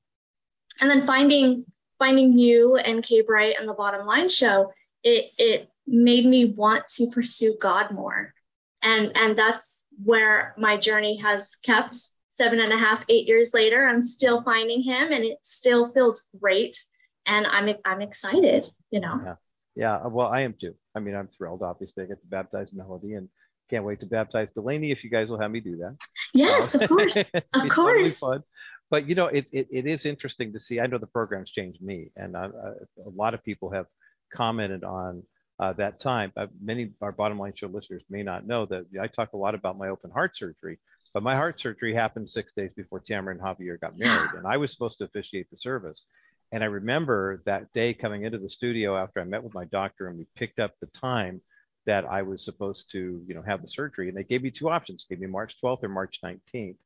And 0.81 0.90
then 0.90 1.07
finding 1.07 1.65
finding 1.99 2.36
you 2.36 2.77
and 2.77 3.05
K 3.05 3.20
Bright 3.20 3.55
and 3.59 3.69
the 3.69 3.74
Bottom 3.74 4.07
Line 4.07 4.28
Show, 4.28 4.73
it 5.05 5.31
it 5.39 5.70
made 5.86 6.27
me 6.27 6.47
want 6.47 6.89
to 6.89 7.11
pursue 7.11 7.57
God 7.61 7.93
more. 7.93 8.35
And 8.82 9.12
and 9.16 9.36
that's 9.36 9.85
where 10.03 10.55
my 10.59 10.77
journey 10.77 11.16
has 11.19 11.55
kept 11.62 11.97
seven 12.43 12.59
and 12.59 12.73
a 12.73 12.77
half, 12.77 13.05
eight 13.09 13.28
years 13.28 13.55
later, 13.55 13.86
I'm 13.86 14.02
still 14.02 14.43
finding 14.43 14.82
him 14.82 15.12
and 15.12 15.24
it 15.24 15.39
still 15.44 15.93
feels 15.93 16.24
great. 16.40 16.77
And 17.24 17.47
I'm, 17.47 17.73
I'm 17.85 18.01
excited, 18.01 18.64
you 18.90 18.98
know? 18.98 19.20
Yeah. 19.24 19.35
Yeah. 19.77 20.06
Well, 20.09 20.27
I 20.27 20.40
am 20.40 20.55
too. 20.60 20.74
I 20.97 20.98
mean, 20.98 21.14
I'm 21.14 21.28
thrilled. 21.28 21.62
Obviously, 21.62 22.02
I 22.02 22.06
get 22.06 22.20
to 22.20 22.27
baptize 22.27 22.73
Melody 22.73 23.14
and 23.14 23.28
can't 23.70 23.85
wait 23.85 24.01
to 24.01 24.06
baptize 24.06 24.51
Delaney 24.51 24.90
if 24.90 25.05
you 25.05 25.09
guys 25.09 25.31
will 25.31 25.39
have 25.39 25.52
me 25.52 25.60
do 25.60 25.77
that. 25.77 25.97
Yes, 26.35 26.74
of 26.74 26.89
course. 26.89 27.16
Of 27.55 27.69
course. 27.70 28.19
fun. 28.19 28.43
But 28.90 29.09
you 29.09 29.14
know, 29.14 29.28
it, 29.28 29.48
it, 29.52 29.69
it 29.70 29.86
is 29.86 30.05
interesting 30.05 30.52
to 30.52 30.60
see. 30.60 30.81
I 30.81 30.86
know 30.89 30.98
the 30.98 31.06
program's 31.06 31.51
changed 31.51 31.81
me, 31.81 32.10
and 32.16 32.36
a 32.36 32.74
lot 33.14 33.35
of 33.35 33.43
people 33.43 33.70
have 33.70 33.86
commented 34.35 34.85
on 34.85 35.23
uh, 35.59 35.73
that 35.74 36.01
time. 36.01 36.32
Uh, 36.36 36.48
many 36.60 36.82
of 36.82 36.90
our 37.01 37.12
bottom 37.12 37.39
line 37.39 37.52
show 37.55 37.69
listeners 37.69 38.02
may 38.10 38.23
not 38.23 38.47
know 38.47 38.66
that 38.66 38.85
I 39.01 39.06
talk 39.06 39.32
a 39.32 39.39
lot 39.39 39.55
about 39.55 39.78
my 39.78 39.89
open 39.89 40.10
heart 40.10 40.36
surgery 40.36 40.78
but 41.14 41.22
my 41.22 41.34
heart 41.34 41.59
surgery 41.59 41.94
happened 41.94 42.28
six 42.28 42.52
days 42.52 42.70
before 42.74 43.01
Tamara 43.01 43.34
and 43.34 43.43
Javier 43.43 43.80
got 43.80 43.98
married, 43.98 44.30
and 44.36 44.47
I 44.47 44.56
was 44.56 44.72
supposed 44.72 44.98
to 44.98 45.05
officiate 45.05 45.51
the 45.51 45.56
service. 45.56 46.05
And 46.52 46.62
I 46.62 46.66
remember 46.66 47.43
that 47.47 47.72
day 47.72 47.94
coming 47.94 48.24
into 48.24 48.39
the 48.39 48.48
studio 48.48 48.97
after 48.97 49.20
I 49.20 49.24
met 49.24 49.43
with 49.43 49.55
my 49.55 49.64
doctor, 49.66 50.09
and 50.09 50.18
we 50.18 50.26
picked 50.36 50.59
up 50.59 50.72
the 50.80 50.86
time 50.89 51.40
that 51.86 52.05
I 52.05 52.22
was 52.22 52.44
supposed 52.44 52.90
to, 52.93 53.22
you 53.26 53.34
know, 53.34 53.43
have 53.43 53.62
the 53.62 53.68
surgery. 53.68 54.09
And 54.09 54.16
they 54.16 54.24
gave 54.24 54.43
me 54.43 54.51
two 54.51 54.68
options: 54.68 55.06
gave 55.09 55.20
me 55.20 55.26
March 55.26 55.56
12th 55.62 55.82
or 55.82 55.89
March 55.89 56.20
19th. 56.22 56.76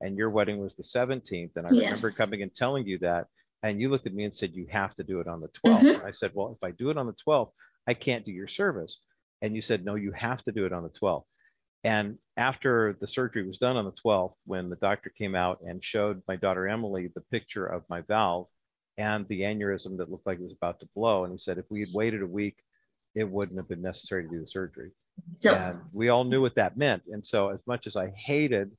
And 0.00 0.18
your 0.18 0.28
wedding 0.28 0.58
was 0.58 0.74
the 0.74 0.82
17th. 0.82 1.56
And 1.56 1.66
I 1.66 1.70
yes. 1.70 1.84
remember 1.84 2.10
coming 2.10 2.42
and 2.42 2.54
telling 2.54 2.86
you 2.86 2.98
that, 2.98 3.28
and 3.62 3.80
you 3.80 3.88
looked 3.88 4.06
at 4.06 4.14
me 4.14 4.24
and 4.24 4.34
said, 4.34 4.54
"You 4.54 4.66
have 4.70 4.94
to 4.96 5.04
do 5.04 5.20
it 5.20 5.28
on 5.28 5.40
the 5.40 5.48
12th." 5.48 5.80
Mm-hmm. 5.80 6.06
I 6.06 6.10
said, 6.10 6.32
"Well, 6.34 6.52
if 6.52 6.62
I 6.62 6.72
do 6.72 6.90
it 6.90 6.98
on 6.98 7.06
the 7.06 7.14
12th, 7.14 7.50
I 7.86 7.94
can't 7.94 8.24
do 8.24 8.32
your 8.32 8.48
service." 8.48 8.98
And 9.40 9.56
you 9.56 9.62
said, 9.62 9.84
"No, 9.84 9.94
you 9.94 10.12
have 10.12 10.42
to 10.44 10.52
do 10.52 10.66
it 10.66 10.72
on 10.72 10.82
the 10.82 10.90
12th." 10.90 11.24
And 11.84 12.18
after 12.36 12.96
the 13.00 13.06
surgery 13.06 13.46
was 13.46 13.58
done 13.58 13.76
on 13.76 13.84
the 13.84 13.92
12th, 13.92 14.34
when 14.46 14.70
the 14.70 14.76
doctor 14.76 15.10
came 15.10 15.34
out 15.34 15.60
and 15.66 15.84
showed 15.84 16.22
my 16.26 16.36
daughter 16.36 16.66
Emily 16.66 17.10
the 17.14 17.20
picture 17.20 17.66
of 17.66 17.84
my 17.88 18.00
valve 18.00 18.46
and 18.96 19.26
the 19.28 19.42
aneurysm 19.42 19.98
that 19.98 20.10
looked 20.10 20.26
like 20.26 20.38
it 20.38 20.42
was 20.44 20.54
about 20.54 20.80
to 20.80 20.88
blow, 20.94 21.24
and 21.24 21.32
he 21.32 21.38
said 21.38 21.58
if 21.58 21.66
we 21.70 21.80
had 21.80 21.92
waited 21.92 22.22
a 22.22 22.26
week, 22.26 22.56
it 23.14 23.28
wouldn't 23.28 23.58
have 23.58 23.68
been 23.68 23.82
necessary 23.82 24.24
to 24.24 24.28
do 24.28 24.40
the 24.40 24.46
surgery. 24.46 24.90
And 25.70 25.80
we 25.92 26.08
all 26.08 26.24
knew 26.24 26.40
what 26.40 26.56
that 26.56 26.76
meant. 26.76 27.02
And 27.12 27.24
so, 27.24 27.50
as 27.50 27.60
much 27.66 27.86
as 27.86 27.96
I 27.96 28.10
hated 28.16 28.72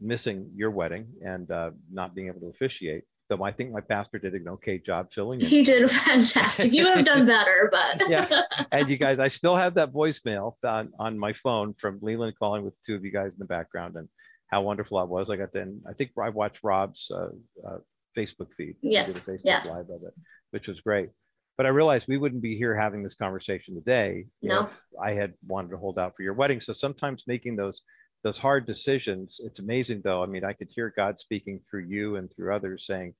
missing 0.00 0.50
your 0.54 0.70
wedding 0.70 1.06
and 1.22 1.50
uh, 1.50 1.70
not 1.92 2.14
being 2.14 2.28
able 2.28 2.40
to 2.40 2.48
officiate, 2.48 3.04
I 3.42 3.52
think 3.52 3.72
my 3.72 3.80
pastor 3.80 4.18
did 4.18 4.34
an 4.34 4.48
okay 4.48 4.78
job 4.78 5.12
filling 5.12 5.40
it. 5.40 5.48
He 5.48 5.62
did 5.62 5.90
fantastic. 5.90 6.72
You 6.72 6.84
would 6.84 6.96
have 6.96 7.06
done 7.06 7.26
better, 7.26 7.68
but 7.70 8.02
yeah. 8.08 8.42
And 8.72 8.88
you 8.88 8.96
guys, 8.96 9.18
I 9.18 9.28
still 9.28 9.56
have 9.56 9.74
that 9.74 9.92
voicemail 9.92 10.54
on, 10.64 10.92
on 10.98 11.18
my 11.18 11.32
phone 11.32 11.74
from 11.74 11.98
Leland 12.02 12.34
calling 12.38 12.64
with 12.64 12.74
two 12.84 12.94
of 12.94 13.04
you 13.04 13.12
guys 13.12 13.32
in 13.32 13.38
the 13.38 13.44
background 13.44 13.96
and 13.96 14.08
how 14.48 14.62
wonderful 14.62 14.98
that 14.98 15.06
was. 15.06 15.30
I 15.30 15.36
got 15.36 15.52
then 15.52 15.80
I 15.88 15.92
think 15.92 16.10
I 16.22 16.28
watched 16.28 16.60
Rob's 16.62 17.10
uh, 17.12 17.28
uh, 17.66 17.78
Facebook 18.16 18.48
feed. 18.56 18.76
Yes. 18.82 19.12
Facebook 19.12 19.40
yes. 19.44 19.66
live 19.66 19.90
of 19.90 20.02
it, 20.02 20.14
which 20.50 20.68
was 20.68 20.80
great. 20.80 21.10
But 21.56 21.66
I 21.66 21.70
realized 21.70 22.08
we 22.08 22.18
wouldn't 22.18 22.42
be 22.42 22.56
here 22.56 22.74
having 22.74 23.02
this 23.02 23.14
conversation 23.14 23.74
today 23.76 24.26
no. 24.42 24.68
I 25.00 25.12
had 25.12 25.34
wanted 25.46 25.70
to 25.70 25.76
hold 25.76 25.98
out 25.98 26.14
for 26.16 26.22
your 26.22 26.34
wedding. 26.34 26.60
So 26.60 26.72
sometimes 26.72 27.24
making 27.28 27.56
those 27.56 27.82
those 28.24 28.38
hard 28.38 28.66
decisions. 28.66 29.38
It's 29.44 29.60
amazing 29.60 30.00
though. 30.02 30.22
I 30.22 30.26
mean, 30.26 30.44
I 30.44 30.54
could 30.54 30.68
hear 30.70 30.92
God 30.96 31.18
speaking 31.18 31.60
through 31.70 31.84
you 31.84 32.16
and 32.16 32.32
through 32.34 32.54
others 32.54 32.86
saying, 32.86 33.14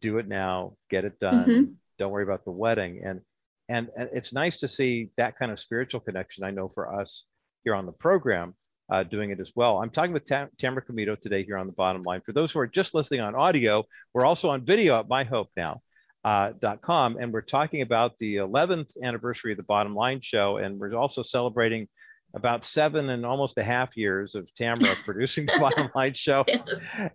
do 0.00 0.18
it 0.18 0.28
now, 0.28 0.74
get 0.90 1.04
it 1.04 1.18
done. 1.20 1.48
Mm-hmm. 1.48 1.72
Don't 1.98 2.12
worry 2.12 2.24
about 2.24 2.44
the 2.44 2.50
wedding. 2.50 3.02
And, 3.04 3.20
and 3.68 3.88
it's 3.96 4.32
nice 4.32 4.58
to 4.60 4.68
see 4.68 5.10
that 5.16 5.38
kind 5.38 5.52
of 5.52 5.60
spiritual 5.60 6.00
connection. 6.00 6.44
I 6.44 6.50
know 6.50 6.70
for 6.74 7.00
us 7.00 7.24
here 7.64 7.74
on 7.74 7.86
the 7.86 7.92
program 7.92 8.54
uh, 8.90 9.02
doing 9.02 9.30
it 9.30 9.40
as 9.40 9.52
well. 9.54 9.82
I'm 9.82 9.90
talking 9.90 10.12
with 10.12 10.26
Tam- 10.26 10.50
Tamara 10.58 10.82
Comito 10.82 11.20
today 11.20 11.44
here 11.44 11.58
on 11.58 11.66
the 11.66 11.72
bottom 11.72 12.02
line. 12.02 12.22
For 12.24 12.32
those 12.32 12.52
who 12.52 12.60
are 12.60 12.66
just 12.66 12.94
listening 12.94 13.20
on 13.20 13.34
audio, 13.34 13.84
we're 14.14 14.24
also 14.24 14.48
on 14.48 14.64
video 14.64 14.98
at 14.98 15.08
myhopenow.com, 15.08 15.80
uh, 16.24 16.76
.com, 16.82 17.16
and 17.20 17.32
we're 17.32 17.42
talking 17.42 17.82
about 17.82 18.12
the 18.18 18.36
11th 18.36 18.88
anniversary 19.02 19.52
of 19.52 19.58
the 19.58 19.64
Bottom 19.64 19.94
Line 19.94 20.20
Show, 20.22 20.56
and 20.56 20.78
we're 20.78 20.94
also 20.94 21.22
celebrating 21.22 21.88
about 22.34 22.64
seven 22.64 23.10
and 23.10 23.24
almost 23.24 23.58
a 23.58 23.62
half 23.62 23.96
years 23.96 24.34
of 24.34 24.52
Tamara 24.54 24.94
producing 25.04 25.46
the 25.46 25.58
Bottom 25.58 25.90
Line 25.94 26.14
Show 26.14 26.44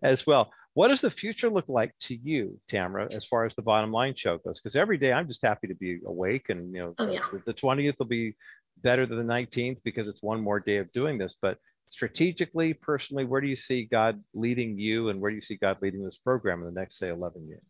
as 0.01 0.25
well. 0.27 0.51
What 0.75 0.87
does 0.87 1.01
the 1.01 1.11
future 1.11 1.49
look 1.49 1.69
like 1.69 1.93
to 2.01 2.15
you, 2.15 2.59
Tamara, 2.67 3.07
as 3.13 3.25
far 3.25 3.45
as 3.45 3.53
the 3.53 3.61
Bottom 3.61 3.91
Line 3.91 4.15
Show 4.15 4.39
goes? 4.39 4.59
Because 4.59 4.75
every 4.75 4.97
day 4.97 5.13
I'm 5.13 5.27
just 5.27 5.43
happy 5.43 5.67
to 5.67 5.75
be 5.75 5.99
awake, 6.05 6.49
and 6.49 6.73
you 6.73 6.81
know, 6.81 6.95
oh, 6.97 7.11
yeah. 7.11 7.19
the 7.45 7.53
20th 7.53 7.99
will 7.99 8.07
be 8.07 8.35
better 8.81 9.05
than 9.05 9.17
the 9.17 9.33
19th 9.33 9.83
because 9.83 10.07
it's 10.07 10.23
one 10.23 10.41
more 10.41 10.59
day 10.59 10.77
of 10.77 10.91
doing 10.91 11.17
this. 11.17 11.35
But 11.39 11.57
strategically, 11.89 12.73
personally, 12.73 13.25
where 13.25 13.41
do 13.41 13.47
you 13.47 13.55
see 13.55 13.85
God 13.85 14.21
leading 14.33 14.77
you 14.77 15.09
and 15.09 15.21
where 15.21 15.29
do 15.31 15.35
you 15.35 15.41
see 15.41 15.55
God 15.55 15.77
leading 15.81 16.03
this 16.03 16.17
program 16.17 16.59
in 16.59 16.65
the 16.65 16.79
next, 16.79 16.97
say, 16.97 17.09
11 17.09 17.47
years? 17.47 17.61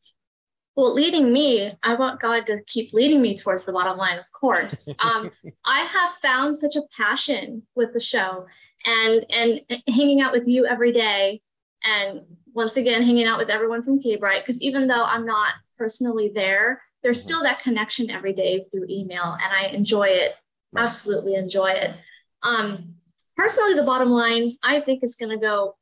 Well, 0.76 0.94
leading 0.94 1.32
me, 1.32 1.72
I 1.84 1.94
want 1.96 2.20
God 2.20 2.48
to 2.48 2.62
keep 2.66 2.94
leading 2.94 3.22
me 3.22 3.36
towards 3.36 3.66
the 3.66 3.74
bottom 3.74 3.98
line, 3.98 4.18
of 4.18 4.26
course. 4.32 4.88
Um, 5.00 5.32
I 5.66 5.82
have 5.82 6.12
found 6.22 6.58
such 6.58 6.76
a 6.76 6.82
passion 6.98 7.64
with 7.76 7.94
the 7.94 8.00
show 8.00 8.46
and 8.86 9.26
and 9.30 9.62
hanging 9.88 10.22
out 10.22 10.32
with 10.32 10.48
you 10.48 10.66
every 10.66 10.92
day 10.92 11.42
and 11.84 12.22
once 12.54 12.78
again 12.78 13.04
hanging 13.04 13.28
out 13.28 13.40
with 13.40 13.50
everyone 13.50 13.84
from 13.84 14.02
K-Bright 14.02 14.46
because 14.46 14.62
even 14.62 14.88
though 14.88 15.04
I'm 15.04 15.26
not 15.26 15.54
personally 15.78 16.32
there, 16.34 16.82
there's 17.02 17.22
still 17.22 17.44
that 17.44 17.62
connection 17.62 18.10
every 18.10 18.34
day 18.34 18.66
through 18.72 18.88
email 18.90 19.38
and 19.42 19.52
I 19.52 19.68
enjoy 19.68 20.08
it 20.08 20.36
absolutely 20.78 21.36
enjoy 21.36 21.72
it. 21.72 21.96
Um, 22.42 22.96
personally, 23.36 23.74
the 23.74 23.84
bottom 23.84 24.10
line 24.10 24.58
I 24.64 24.80
think 24.80 25.04
is 25.04 25.16
going 25.16 25.32
to 25.32 25.38
go. 25.38 25.76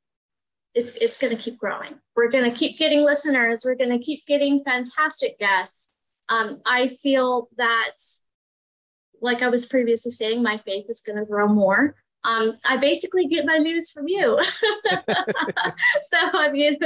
It's 0.74 0.92
it's 0.94 1.18
going 1.18 1.36
to 1.36 1.42
keep 1.42 1.58
growing. 1.58 1.96
We're 2.16 2.30
going 2.30 2.50
to 2.50 2.58
keep 2.58 2.78
getting 2.78 3.04
listeners. 3.04 3.64
We're 3.66 3.76
going 3.76 3.98
to 3.98 4.04
keep 4.04 4.26
getting 4.26 4.64
fantastic 4.64 5.38
guests. 5.40 5.90
Um, 6.30 6.62
I 6.66 6.88
feel 6.88 7.50
that, 7.58 7.96
like 9.22 9.42
I 9.42 9.50
was 9.50 9.66
previously 9.66 10.12
saying, 10.12 10.42
my 10.42 10.60
faith 10.60 10.86
is 10.88 11.02
going 11.02 11.18
to 11.18 11.26
grow 11.26 11.48
more. 11.48 11.96
Um, 12.24 12.58
I 12.66 12.78
basically 12.78 13.28
get 13.28 13.46
my 13.46 13.58
news 13.58 13.90
from 13.90 14.08
you. 14.08 14.40
so 14.90 16.18
I 16.34 16.52
mean, 16.52 16.78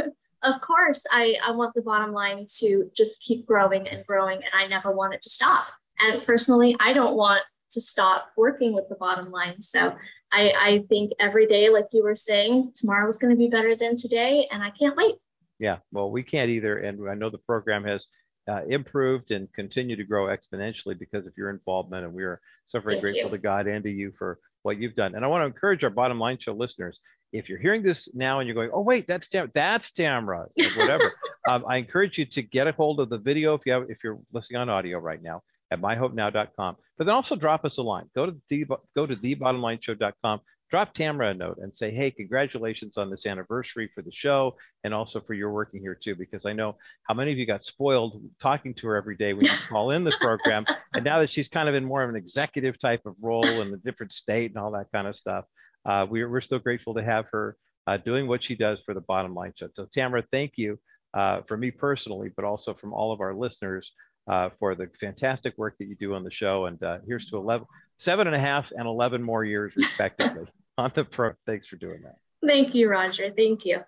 of 0.44 0.62
course, 0.62 1.02
I, 1.12 1.36
I 1.44 1.52
want 1.52 1.74
the 1.74 1.82
bottom 1.82 2.14
line 2.14 2.48
to 2.60 2.90
just 2.95 3.22
keep 3.22 3.45
growing 3.45 3.88
and 3.88 4.06
growing, 4.06 4.38
and 4.38 4.53
I 4.53 4.68
never 4.68 4.91
want 4.91 5.14
it 5.14 5.22
to 5.24 5.30
stop. 5.30 5.68
And 5.99 6.26
personally, 6.26 6.76
I 6.80 6.94
don't 6.94 7.16
want 7.16 7.41
to 7.72 7.82
stop 7.82 8.28
working 8.38 8.74
with 8.74 8.88
the 8.90 8.95
bottom 8.95 9.32
line. 9.32 9.62
So 9.62 9.95
I, 10.32 10.53
I 10.60 10.84
think 10.88 11.12
every 11.20 11.48
day, 11.48 11.70
like 11.70 11.88
you 11.91 12.03
were 12.03 12.16
saying, 12.16 12.74
tomorrow 12.76 13.07
is 13.10 13.18
going 13.18 13.32
to 13.32 13.38
be 13.38 13.48
better 13.48 13.76
than 13.76 13.95
today, 13.95 14.48
and 14.52 14.64
I 14.64 14.72
can't 14.72 14.95
wait. 14.95 15.16
Yeah, 15.60 15.78
well, 15.91 16.12
we 16.12 16.22
can't 16.22 16.49
either. 16.49 16.78
And 16.78 17.10
I 17.10 17.16
know 17.16 17.30
the 17.30 17.38
program 17.38 17.86
has 17.86 18.06
uh, 18.47 18.61
improved 18.67 19.31
and 19.31 19.51
continue 19.53 19.95
to 19.95 20.03
grow 20.03 20.26
exponentially 20.26 20.97
because 20.97 21.26
of 21.26 21.34
your 21.38 21.49
involvement. 21.49 22.05
And 22.05 22.13
we 22.13 22.23
are 22.23 22.41
so 22.65 22.80
very 22.80 22.95
Thank 22.95 23.03
grateful 23.03 23.31
you. 23.31 23.38
to 23.38 23.41
God 23.41 23.67
and 23.67 23.84
to 23.84 23.91
you 23.91 24.11
for 24.17 24.39
what 24.63 24.80
you've 24.80 24.95
done. 24.95 25.15
And 25.15 25.23
I 25.23 25.27
want 25.27 25.41
to 25.41 25.47
encourage 25.47 25.84
our 25.84 25.89
bottom 25.89 26.19
line 26.19 26.38
show 26.38 26.53
listeners 26.53 26.99
if 27.31 27.49
you're 27.49 27.59
hearing 27.59 27.84
this 27.84 28.13
now 28.13 28.39
and 28.39 28.47
you're 28.47 28.55
going, 28.55 28.69
oh, 28.73 28.81
wait, 28.81 29.07
that's 29.07 29.27
Tam- 29.27 29.51
that's 29.53 29.91
Tamra, 29.91 30.47
whatever, 30.77 31.13
um, 31.49 31.65
I 31.67 31.77
encourage 31.77 32.17
you 32.17 32.26
to 32.26 32.41
get 32.41 32.67
a 32.67 32.72
hold 32.72 32.99
of 32.99 33.09
the 33.09 33.17
video 33.17 33.53
if 33.55 33.61
you 33.65 33.73
have, 33.73 33.89
if 33.89 34.03
you're 34.03 34.19
listening 34.31 34.61
on 34.61 34.69
audio 34.69 34.99
right 34.99 35.22
now 35.22 35.41
at 35.72 35.81
myhopenow.com. 35.81 36.77
But 36.97 37.07
then 37.07 37.15
also 37.15 37.35
drop 37.35 37.65
us 37.65 37.77
a 37.77 37.81
line. 37.81 38.09
Go 38.15 38.27
to 38.27 38.35
the 38.49 38.65
go 38.95 39.05
to 39.05 39.15
thebottomlineshow.com. 39.15 40.39
Drop 40.69 40.93
Tamara 40.93 41.29
a 41.29 41.33
note 41.33 41.57
and 41.61 41.75
say, 41.75 41.91
"Hey, 41.91 42.11
congratulations 42.11 42.97
on 42.97 43.09
this 43.09 43.25
anniversary 43.25 43.89
for 43.93 44.01
the 44.01 44.11
show, 44.11 44.55
and 44.83 44.93
also 44.93 45.19
for 45.21 45.33
your 45.33 45.51
working 45.51 45.81
here 45.81 45.95
too." 45.95 46.15
Because 46.15 46.45
I 46.45 46.53
know 46.53 46.75
how 47.03 47.13
many 47.13 47.31
of 47.31 47.37
you 47.37 47.45
got 47.45 47.63
spoiled 47.63 48.21
talking 48.41 48.73
to 48.75 48.87
her 48.87 48.95
every 48.95 49.15
day 49.15 49.33
when 49.33 49.45
you 49.45 49.51
call 49.69 49.91
in 49.91 50.03
the 50.03 50.15
program, 50.19 50.65
and 50.93 51.03
now 51.03 51.19
that 51.19 51.31
she's 51.31 51.47
kind 51.47 51.69
of 51.69 51.75
in 51.75 51.85
more 51.85 52.03
of 52.03 52.09
an 52.09 52.15
executive 52.15 52.79
type 52.79 53.01
of 53.05 53.15
role 53.21 53.45
in 53.45 53.73
a 53.73 53.77
different 53.77 54.13
state 54.13 54.51
and 54.51 54.57
all 54.57 54.71
that 54.71 54.91
kind 54.91 55.07
of 55.07 55.15
stuff, 55.15 55.45
uh, 55.85 56.05
we're 56.09 56.29
we're 56.29 56.41
still 56.41 56.59
grateful 56.59 56.93
to 56.95 57.03
have 57.03 57.25
her 57.31 57.57
uh, 57.87 57.97
doing 57.97 58.27
what 58.27 58.43
she 58.43 58.55
does 58.55 58.81
for 58.81 58.93
the 58.93 59.01
Bottom 59.01 59.35
Line 59.35 59.53
Show. 59.55 59.69
So, 59.75 59.87
Tamara, 59.91 60.23
thank 60.31 60.53
you 60.57 60.79
uh, 61.13 61.41
for 61.47 61.57
me 61.57 61.71
personally, 61.71 62.31
but 62.35 62.45
also 62.45 62.73
from 62.73 62.93
all 62.93 63.11
of 63.11 63.21
our 63.21 63.33
listeners 63.33 63.91
uh, 64.27 64.49
for 64.59 64.75
the 64.75 64.89
fantastic 64.99 65.57
work 65.57 65.77
that 65.77 65.85
you 65.85 65.95
do 65.95 66.13
on 66.13 66.23
the 66.23 66.31
show. 66.31 66.65
And 66.65 66.81
uh, 66.81 66.99
here's 67.07 67.27
to 67.27 67.37
11, 67.37 67.67
seven 67.97 68.27
and 68.27 68.35
a 68.35 68.39
half 68.39 68.72
and 68.72 68.88
11 68.88 69.22
more 69.23 69.43
years, 69.43 69.76
respectively, 69.76 70.47
on 70.77 70.91
the 70.93 71.05
pro. 71.05 71.34
Thanks 71.45 71.67
for 71.67 71.76
doing 71.76 72.01
that. 72.03 72.17
Thank 72.45 72.76
you, 72.76 72.89
Roger. 72.89 73.31
Thank 73.35 73.65
you. 73.65 73.84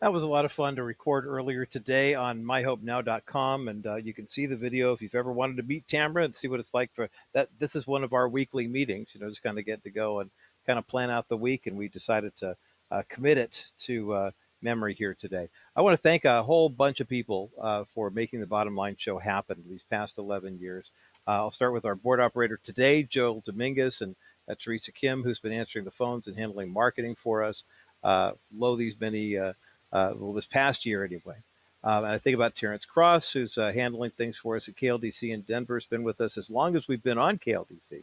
That 0.00 0.14
was 0.14 0.22
a 0.22 0.26
lot 0.26 0.46
of 0.46 0.52
fun 0.52 0.76
to 0.76 0.82
record 0.82 1.26
earlier 1.26 1.66
today 1.66 2.14
on 2.14 2.42
myhopenow.com. 2.42 3.68
And 3.68 3.86
uh, 3.86 3.96
you 3.96 4.14
can 4.14 4.26
see 4.26 4.46
the 4.46 4.56
video 4.56 4.92
if 4.92 5.02
you've 5.02 5.14
ever 5.14 5.30
wanted 5.30 5.58
to 5.58 5.62
meet 5.62 5.86
Tamra 5.86 6.24
and 6.24 6.34
see 6.34 6.48
what 6.48 6.58
it's 6.58 6.72
like 6.72 6.90
for 6.94 7.10
that. 7.34 7.50
This 7.58 7.76
is 7.76 7.86
one 7.86 8.02
of 8.02 8.14
our 8.14 8.26
weekly 8.26 8.66
meetings, 8.66 9.08
you 9.12 9.20
know, 9.20 9.28
just 9.28 9.42
kind 9.42 9.58
of 9.58 9.66
get 9.66 9.82
to 9.84 9.90
go 9.90 10.20
and 10.20 10.30
kind 10.66 10.78
of 10.78 10.86
plan 10.86 11.10
out 11.10 11.28
the 11.28 11.36
week. 11.36 11.66
And 11.66 11.76
we 11.76 11.88
decided 11.88 12.34
to 12.38 12.56
uh, 12.90 13.02
commit 13.10 13.36
it 13.36 13.66
to 13.80 14.12
uh, 14.14 14.30
memory 14.62 14.94
here 14.94 15.14
today. 15.14 15.48
I 15.74 15.82
want 15.82 15.94
to 15.94 16.02
thank 16.02 16.24
a 16.24 16.42
whole 16.42 16.68
bunch 16.68 17.00
of 17.00 17.08
people 17.08 17.50
uh, 17.60 17.84
for 17.94 18.10
making 18.10 18.40
the 18.40 18.46
Bottom 18.46 18.76
Line 18.76 18.96
Show 18.98 19.18
happen 19.18 19.62
these 19.68 19.84
past 19.90 20.18
11 20.18 20.58
years. 20.58 20.90
Uh, 21.26 21.32
I'll 21.32 21.50
start 21.50 21.72
with 21.72 21.84
our 21.84 21.94
board 21.94 22.20
operator 22.20 22.58
today, 22.62 23.02
Joel 23.02 23.42
Dominguez, 23.44 24.00
and 24.00 24.16
uh, 24.48 24.54
Teresa 24.58 24.92
Kim, 24.92 25.22
who's 25.22 25.40
been 25.40 25.52
answering 25.52 25.84
the 25.84 25.90
phones 25.90 26.26
and 26.26 26.36
handling 26.36 26.72
marketing 26.72 27.14
for 27.14 27.44
us. 27.44 27.64
Uh, 28.02 28.32
low 28.56 28.76
these 28.76 28.98
many, 29.00 29.36
uh, 29.36 29.52
uh, 29.92 30.12
well, 30.16 30.32
this 30.32 30.46
past 30.46 30.86
year 30.86 31.04
anyway. 31.04 31.36
Um, 31.82 32.04
and 32.04 32.12
I 32.12 32.18
think 32.18 32.34
about 32.34 32.54
Terrence 32.54 32.84
Cross, 32.84 33.32
who's 33.32 33.54
handling 33.54 34.10
things 34.10 34.36
for 34.36 34.56
us 34.56 34.68
at 34.68 34.76
KLDC 34.76 35.32
in 35.32 35.42
Denver, 35.42 35.76
has 35.76 35.86
been 35.86 36.02
with 36.02 36.20
us 36.20 36.36
as 36.36 36.50
long 36.50 36.76
as 36.76 36.88
we've 36.88 37.02
been 37.02 37.16
on 37.16 37.38
KLDC. 37.38 38.02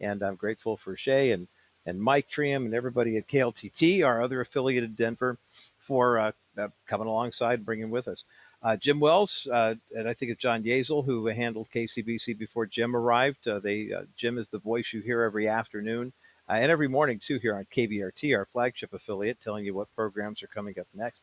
And 0.00 0.22
I'm 0.22 0.36
grateful 0.36 0.76
for 0.76 0.96
Shay 0.96 1.32
and, 1.32 1.48
and 1.86 2.00
Mike 2.00 2.28
Trium 2.28 2.66
and 2.66 2.74
everybody 2.74 3.16
at 3.16 3.26
KLTT, 3.26 4.06
our 4.06 4.22
other 4.22 4.40
affiliate 4.40 4.84
in 4.84 4.94
Denver 4.94 5.38
for 5.86 6.18
uh, 6.18 6.32
uh, 6.58 6.68
coming 6.86 7.06
alongside 7.06 7.60
and 7.60 7.66
bringing 7.66 7.90
with 7.90 8.08
us. 8.08 8.24
Uh, 8.62 8.76
Jim 8.76 8.98
Wells, 8.98 9.46
uh, 9.52 9.74
and 9.94 10.08
I 10.08 10.14
think 10.14 10.32
it's 10.32 10.40
John 10.40 10.64
Yazel 10.64 11.04
who 11.04 11.26
handled 11.26 11.68
KCBC 11.72 12.36
before 12.38 12.66
Jim 12.66 12.96
arrived. 12.96 13.48
They 13.62 13.90
Jim 14.16 14.38
is 14.38 14.48
the 14.48 14.58
voice 14.58 14.92
you 14.92 15.00
hear 15.00 15.22
every 15.22 15.48
afternoon 15.48 16.12
and 16.48 16.72
every 16.72 16.88
morning 16.88 17.18
too 17.18 17.38
here 17.38 17.54
on 17.56 17.66
KBRT, 17.66 18.36
our 18.36 18.46
flagship 18.46 18.92
affiliate, 18.92 19.40
telling 19.40 19.64
you 19.64 19.74
what 19.74 19.94
programs 19.94 20.42
are 20.42 20.48
coming 20.48 20.78
up 20.80 20.86
next. 20.94 21.22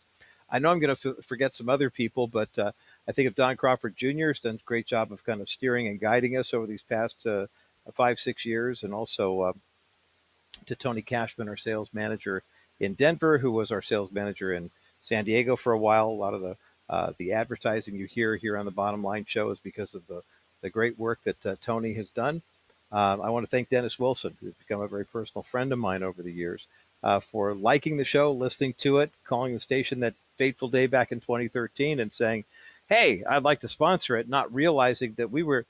I 0.49 0.59
know 0.59 0.69
I'm 0.69 0.79
going 0.79 0.95
to 0.95 1.09
f- 1.09 1.25
forget 1.25 1.53
some 1.53 1.69
other 1.69 1.89
people, 1.89 2.27
but 2.27 2.49
I 2.57 3.11
think 3.11 3.27
of 3.27 3.35
Don 3.35 3.57
Crawford 3.57 3.95
Jr. 3.97 4.27
has 4.27 4.39
done 4.39 4.55
a 4.55 4.65
great 4.65 4.85
job 4.85 5.11
of 5.11 5.25
kind 5.25 5.41
of 5.41 5.49
steering 5.49 5.87
and 5.87 5.99
guiding 5.99 6.37
us 6.37 6.53
over 6.53 6.67
these 6.67 6.83
past 6.83 7.25
five, 7.93 8.19
six 8.19 8.45
years, 8.45 8.83
and 8.83 8.93
also 8.93 9.53
to 10.65 10.75
Tony 10.75 11.01
Cashman, 11.01 11.49
our 11.49 11.57
sales 11.57 11.89
manager 11.93 12.43
in 12.79 12.93
Denver, 12.93 13.37
who 13.37 13.51
was 13.51 13.71
our 13.71 13.81
sales 13.81 14.11
manager 14.11 14.53
in 14.53 14.71
San 15.01 15.25
Diego 15.25 15.55
for 15.55 15.73
a 15.73 15.77
while. 15.77 16.07
A 16.07 16.09
lot 16.09 16.33
of 16.33 16.41
the 16.41 16.57
uh, 16.89 17.13
the 17.17 17.33
advertising 17.33 17.95
you 17.95 18.05
hear 18.05 18.35
here 18.35 18.57
on 18.57 18.65
the 18.65 18.71
Bottom 18.71 19.03
Line 19.03 19.25
Show 19.25 19.49
is 19.51 19.59
because 19.59 19.93
of 19.95 20.05
the 20.07 20.21
the 20.61 20.69
great 20.69 20.97
work 20.97 21.19
that 21.23 21.45
uh, 21.45 21.55
Tony 21.61 21.93
has 21.93 22.09
done. 22.09 22.41
Um, 22.91 23.21
I 23.21 23.29
want 23.29 23.45
to 23.45 23.49
thank 23.49 23.69
Dennis 23.69 23.99
Wilson, 23.99 24.37
who's 24.39 24.53
become 24.53 24.81
a 24.81 24.87
very 24.87 25.05
personal 25.05 25.43
friend 25.43 25.73
of 25.73 25.79
mine 25.79 26.03
over 26.03 26.21
the 26.21 26.31
years, 26.31 26.67
uh, 27.01 27.19
for 27.19 27.53
liking 27.53 27.97
the 27.97 28.05
show, 28.05 28.31
listening 28.31 28.73
to 28.79 28.99
it, 28.99 29.11
calling 29.23 29.53
the 29.53 29.59
station 29.59 29.99
that 30.01 30.13
fateful 30.37 30.69
day 30.69 30.87
back 30.87 31.11
in 31.11 31.19
2013, 31.19 31.99
and 31.99 32.13
saying, 32.13 32.45
"Hey, 32.87 33.23
I'd 33.23 33.43
like 33.43 33.61
to 33.61 33.67
sponsor 33.67 34.15
it," 34.17 34.29
not 34.29 34.53
realizing 34.53 35.13
that 35.13 35.31
we 35.31 35.43
were 35.43 35.65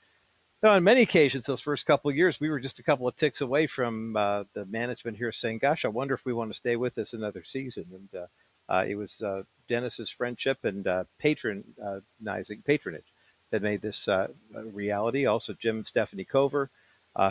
on 0.70 0.84
many 0.84 1.02
occasions, 1.02 1.44
those 1.46 1.60
first 1.60 1.84
couple 1.84 2.10
of 2.10 2.16
years, 2.16 2.40
we 2.40 2.48
were 2.48 2.60
just 2.60 2.78
a 2.78 2.82
couple 2.82 3.06
of 3.06 3.16
ticks 3.16 3.40
away 3.40 3.66
from 3.66 4.16
uh, 4.16 4.44
the 4.54 4.64
management 4.64 5.16
here 5.16 5.32
saying, 5.32 5.58
"Gosh, 5.58 5.84
I 5.84 5.88
wonder 5.88 6.14
if 6.14 6.24
we 6.24 6.32
want 6.32 6.50
to 6.50 6.56
stay 6.56 6.76
with 6.76 6.94
this 6.94 7.12
another 7.12 7.44
season." 7.44 7.86
And 7.92 8.22
uh, 8.22 8.26
uh, 8.72 8.84
it 8.88 8.94
was 8.94 9.20
uh, 9.20 9.42
Dennis's 9.68 10.10
friendship 10.10 10.64
and 10.64 10.86
uh, 10.86 11.04
patronizing 11.18 12.62
patronage 12.64 13.04
that 13.50 13.62
made 13.62 13.82
this 13.82 14.08
uh, 14.08 14.28
reality. 14.54 15.26
Also, 15.26 15.52
Jim 15.52 15.76
and 15.76 15.86
Stephanie 15.86 16.24
Cover, 16.24 16.70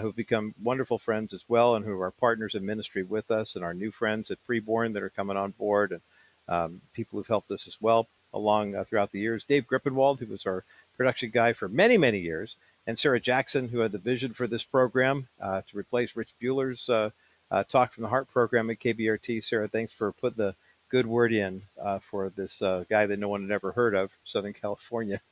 who've 0.02 0.16
become 0.16 0.54
wonderful 0.62 1.00
friends 1.00 1.34
as 1.34 1.44
well, 1.48 1.76
and 1.76 1.84
who 1.84 2.00
are 2.02 2.12
partners 2.12 2.56
in 2.56 2.66
ministry 2.66 3.04
with 3.04 3.32
us, 3.32 3.56
and 3.56 3.66
our 3.66 3.74
new 3.74 3.92
friends 3.92 4.30
at 4.32 4.38
Preborn 4.48 4.94
that 4.94 5.04
are 5.04 5.10
coming 5.10 5.38
on 5.38 5.52
board, 5.52 5.92
and 5.92 6.02
um, 6.48 6.82
people 6.94 7.18
who've 7.18 7.28
helped 7.28 7.52
us 7.52 7.68
as 7.68 7.78
well 7.82 8.08
along 8.34 8.76
throughout 8.86 9.12
the 9.12 9.20
years. 9.20 9.44
Dave 9.44 9.66
Grippenwald, 9.66 10.20
who 10.20 10.28
was 10.28 10.46
our 10.46 10.64
production 10.98 11.32
guy 11.34 11.54
for 11.54 11.68
many, 11.68 11.98
many 11.98 12.20
years 12.20 12.56
and 12.88 12.98
Sarah 12.98 13.20
Jackson, 13.20 13.70
who 13.70 13.80
had 13.80 13.92
the 13.92 13.98
vision 13.98 14.34
for 14.34 14.48
this 14.48 14.64
program 14.64 15.28
uh, 15.42 15.62
to 15.70 15.78
replace 15.78 16.16
Rich 16.16 16.34
Buhler's 16.42 16.90
uh, 16.90 17.12
uh, 17.50 17.64
Talk 17.64 17.94
from 17.94 18.04
the 18.04 18.10
Heart 18.10 18.30
program 18.32 18.70
at 18.70 18.80
KBRT. 18.80 19.44
Sarah, 19.44 19.68
thanks 19.68 19.94
for 19.94 20.12
putting 20.12 20.38
the 20.38 20.56
good 20.90 21.06
word 21.06 21.34
in 21.34 21.62
uh, 21.82 22.00
for 22.00 22.30
this 22.30 22.62
uh, 22.62 22.84
guy 22.90 23.06
that 23.06 23.20
no 23.20 23.30
one 23.30 23.42
had 23.44 23.52
ever 23.52 23.72
heard 23.72 23.96
of, 23.96 24.12
Southern 24.24 24.54
California. 24.54 25.22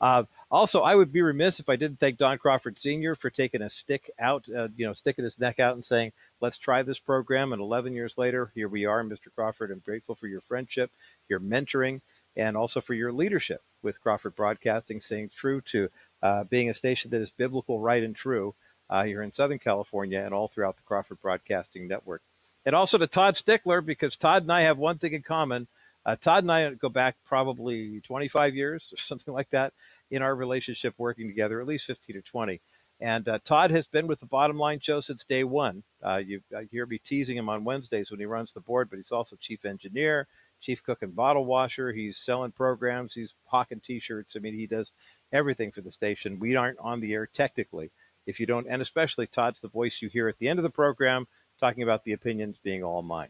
Uh, 0.00 0.24
also, 0.50 0.80
I 0.80 0.96
would 0.96 1.12
be 1.12 1.22
remiss 1.22 1.60
if 1.60 1.68
I 1.68 1.76
didn't 1.76 2.00
thank 2.00 2.18
Don 2.18 2.38
Crawford 2.38 2.76
Sr. 2.76 3.14
for 3.14 3.30
taking 3.30 3.62
a 3.62 3.70
stick 3.70 4.10
out, 4.18 4.48
you 4.48 4.84
know, 4.84 4.94
sticking 4.94 5.22
his 5.22 5.38
neck 5.38 5.60
out 5.60 5.76
and 5.76 5.84
saying, 5.84 6.10
let's 6.40 6.58
try 6.58 6.82
this 6.82 6.98
program. 6.98 7.52
And 7.52 7.62
11 7.62 7.92
years 7.92 8.18
later, 8.18 8.50
here 8.56 8.66
we 8.66 8.84
are, 8.86 9.04
Mr. 9.04 9.32
Crawford. 9.32 9.70
I'm 9.70 9.78
grateful 9.78 10.16
for 10.16 10.26
your 10.26 10.40
friendship, 10.40 10.90
your 11.28 11.38
mentoring, 11.38 12.00
and 12.34 12.56
also 12.56 12.80
for 12.80 12.94
your 12.94 13.12
leadership 13.12 13.62
with 13.82 14.00
Crawford 14.00 14.34
Broadcasting, 14.34 15.00
staying 15.00 15.30
true 15.36 15.60
to 15.62 15.88
uh, 16.22 16.44
being 16.44 16.70
a 16.70 16.74
station 16.74 17.10
that 17.10 17.20
is 17.20 17.30
biblical, 17.30 17.80
right, 17.80 18.02
and 18.02 18.14
true 18.14 18.54
uh, 18.88 19.04
here 19.04 19.22
in 19.22 19.32
Southern 19.32 19.58
California 19.58 20.20
and 20.20 20.34
all 20.34 20.48
throughout 20.48 20.76
the 20.76 20.82
Crawford 20.82 21.20
Broadcasting 21.22 21.88
Network. 21.88 22.22
And 22.66 22.74
also 22.74 22.98
to 22.98 23.06
Todd 23.06 23.36
Stickler, 23.36 23.80
because 23.80 24.16
Todd 24.16 24.42
and 24.42 24.52
I 24.52 24.62
have 24.62 24.78
one 24.78 24.98
thing 24.98 25.14
in 25.14 25.22
common. 25.22 25.66
Uh, 26.04 26.16
Todd 26.16 26.44
and 26.44 26.52
I 26.52 26.70
go 26.70 26.88
back 26.88 27.16
probably 27.26 28.00
25 28.00 28.54
years 28.54 28.92
or 28.92 28.96
something 28.98 29.32
like 29.32 29.50
that 29.50 29.72
in 30.10 30.22
our 30.22 30.34
relationship 30.34 30.94
working 30.98 31.28
together, 31.28 31.60
at 31.60 31.66
least 31.66 31.86
15 31.86 32.16
or 32.16 32.22
20. 32.22 32.60
And 33.02 33.26
uh, 33.28 33.38
Todd 33.44 33.70
has 33.70 33.86
been 33.86 34.06
with 34.06 34.20
the 34.20 34.26
Bottom 34.26 34.58
Line 34.58 34.80
Show 34.80 35.00
since 35.00 35.24
day 35.24 35.42
one. 35.42 35.82
Uh, 36.02 36.16
you, 36.16 36.42
you 36.50 36.68
hear 36.70 36.84
me 36.84 36.98
teasing 36.98 37.36
him 37.36 37.48
on 37.48 37.64
Wednesdays 37.64 38.10
when 38.10 38.20
he 38.20 38.26
runs 38.26 38.52
the 38.52 38.60
board, 38.60 38.90
but 38.90 38.96
he's 38.98 39.12
also 39.12 39.36
chief 39.36 39.64
engineer, 39.64 40.26
chief 40.60 40.82
cook 40.84 41.00
and 41.00 41.16
bottle 41.16 41.46
washer. 41.46 41.92
He's 41.92 42.18
selling 42.18 42.52
programs. 42.52 43.14
He's 43.14 43.32
hawking 43.46 43.80
T-shirts. 43.80 44.36
I 44.36 44.40
mean, 44.40 44.54
he 44.54 44.66
does 44.66 44.92
everything 45.32 45.72
for 45.72 45.80
the 45.80 45.92
station. 45.92 46.38
We 46.38 46.56
aren't 46.56 46.78
on 46.78 47.00
the 47.00 47.12
air 47.14 47.26
technically 47.26 47.90
if 48.26 48.38
you 48.40 48.46
don't, 48.46 48.66
and 48.68 48.82
especially 48.82 49.26
Todd's 49.26 49.60
the 49.60 49.68
voice 49.68 50.00
you 50.02 50.08
hear 50.08 50.28
at 50.28 50.38
the 50.38 50.48
end 50.48 50.58
of 50.58 50.62
the 50.62 50.70
program 50.70 51.26
talking 51.58 51.82
about 51.82 52.04
the 52.04 52.12
opinions 52.12 52.56
being 52.62 52.82
all 52.82 53.02
mine. 53.02 53.28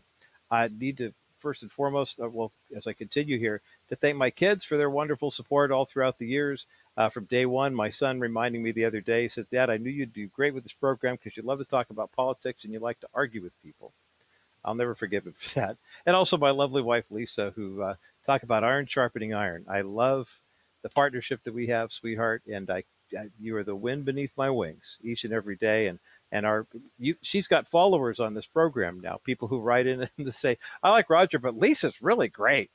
I 0.51 0.69
need 0.69 0.99
to 0.99 1.13
first 1.41 1.63
and 1.63 1.73
foremost, 1.73 2.21
uh, 2.21 2.29
well, 2.29 2.53
as 2.77 2.87
I 2.87 2.93
continue 2.93 3.39
here, 3.39 3.63
to 3.89 3.97
thank 3.97 4.17
my 4.17 4.31
kids 4.31 4.65
for 4.65 4.77
their 4.77 4.91
wonderful 4.91 5.31
support 5.31 5.71
all 5.71 5.87
throughout 5.87 6.19
the 6.19 6.27
years. 6.27 6.67
Uh, 6.97 7.09
from 7.09 7.25
day 7.25 7.47
one, 7.47 7.75
my 7.75 7.89
son 7.89 8.21
reminding 8.21 8.63
me 8.63 8.73
the 8.73 8.85
other 8.85 9.01
day, 9.01 9.27
says, 9.27 9.47
Dad, 9.47 9.71
I 9.71 9.79
knew 9.79 9.91
you'd 9.91 10.13
do 10.13 10.27
great 10.29 10.55
with 10.55 10.65
this 10.65 10.73
program 10.73 11.17
because 11.17 11.37
you 11.37 11.43
love 11.43 11.59
to 11.59 11.65
talk 11.65 11.91
about 11.91 12.13
politics 12.13 12.65
and 12.65 12.73
you 12.73 12.79
like 12.79 13.01
to 13.01 13.09
argue 13.15 13.43
with 13.43 13.53
people. 13.63 13.93
I'll 14.65 14.75
never 14.75 14.95
forgive 14.95 15.27
him 15.27 15.35
for 15.39 15.61
that. 15.61 15.77
And 16.07 16.15
also 16.15 16.37
my 16.37 16.51
lovely 16.51 16.83
wife, 16.83 17.05
Lisa, 17.11 17.53
who 17.57 17.83
uh, 17.83 17.95
talk 18.27 18.43
about 18.43 18.65
iron 18.65 18.87
sharpening 18.87 19.35
iron. 19.35 19.65
I 19.69 19.81
love 19.81 20.29
the 20.83 20.89
partnership 20.89 21.43
that 21.45 21.55
we 21.55 21.67
have, 21.69 21.93
sweetheart, 21.93 22.43
and 22.47 22.71
I, 22.71 22.85
I, 23.19 23.29
you 23.39 23.57
are 23.57 23.65
the 23.65 23.77
wind 23.77 24.05
beneath 24.05 24.33
my 24.37 24.51
wings 24.51 24.99
each 25.03 25.25
and 25.25 25.33
every 25.33 25.57
day. 25.57 25.89
And 25.89 25.99
and 26.33 26.47
our 26.47 26.67
you, 26.99 27.17
she's 27.23 27.47
got 27.47 27.69
followers 27.69 28.21
on 28.21 28.35
this 28.35 28.47
program 28.47 29.01
now. 29.01 29.21
People 29.25 29.49
who 29.49 29.61
write 29.61 29.87
in 29.87 30.09
and 30.17 30.27
to 30.27 30.33
say, 30.33 30.59
"I 30.83 30.91
like 30.91 31.11
Roger, 31.11 31.39
but 31.39 31.57
Lisa's 31.57 32.01
really 32.03 32.29
great. 32.29 32.71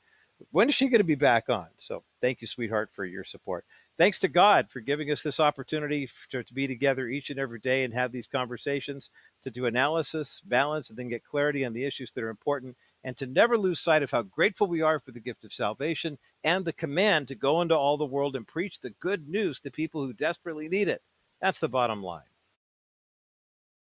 When 0.50 0.68
is 0.68 0.74
she 0.74 0.88
going 0.88 0.98
to 0.98 1.04
be 1.04 1.14
back 1.14 1.48
on?" 1.48 1.68
So 1.78 2.02
thank 2.20 2.40
you, 2.40 2.46
sweetheart, 2.46 2.90
for 2.94 3.04
your 3.04 3.24
support. 3.24 3.64
Thanks 3.98 4.18
to 4.18 4.28
God 4.28 4.68
for 4.68 4.80
giving 4.80 5.10
us 5.10 5.22
this 5.22 5.40
opportunity 5.40 6.10
to, 6.30 6.42
to 6.42 6.54
be 6.54 6.66
together 6.66 7.08
each 7.08 7.30
and 7.30 7.38
every 7.38 7.60
day 7.60 7.82
and 7.82 7.94
have 7.94 8.12
these 8.12 8.26
conversations, 8.26 9.08
to 9.42 9.50
do 9.50 9.64
analysis, 9.64 10.42
balance, 10.44 10.90
and 10.90 10.98
then 10.98 11.08
get 11.08 11.24
clarity 11.24 11.64
on 11.64 11.72
the 11.72 11.84
issues 11.84 12.12
that 12.12 12.22
are 12.22 12.28
important, 12.28 12.76
and 13.06 13.16
to 13.16 13.26
never 13.26 13.56
lose 13.56 13.78
sight 13.78 14.02
of 14.02 14.10
how 14.10 14.22
grateful 14.22 14.66
we 14.66 14.82
are 14.82 14.98
for 14.98 15.12
the 15.12 15.20
gift 15.20 15.44
of 15.44 15.52
salvation 15.52 16.18
and 16.42 16.64
the 16.64 16.72
command 16.72 17.28
to 17.28 17.36
go 17.36 17.62
into 17.62 17.74
all 17.74 17.96
the 17.96 18.04
world 18.04 18.34
and 18.34 18.48
preach 18.48 18.80
the 18.80 18.90
good 18.98 19.28
news 19.28 19.60
to 19.60 19.70
people 19.70 20.04
who 20.04 20.12
desperately 20.12 20.68
need 20.68 20.88
it. 20.88 21.00
That's 21.40 21.60
the 21.60 21.68
bottom 21.68 22.02
line. 22.02 22.24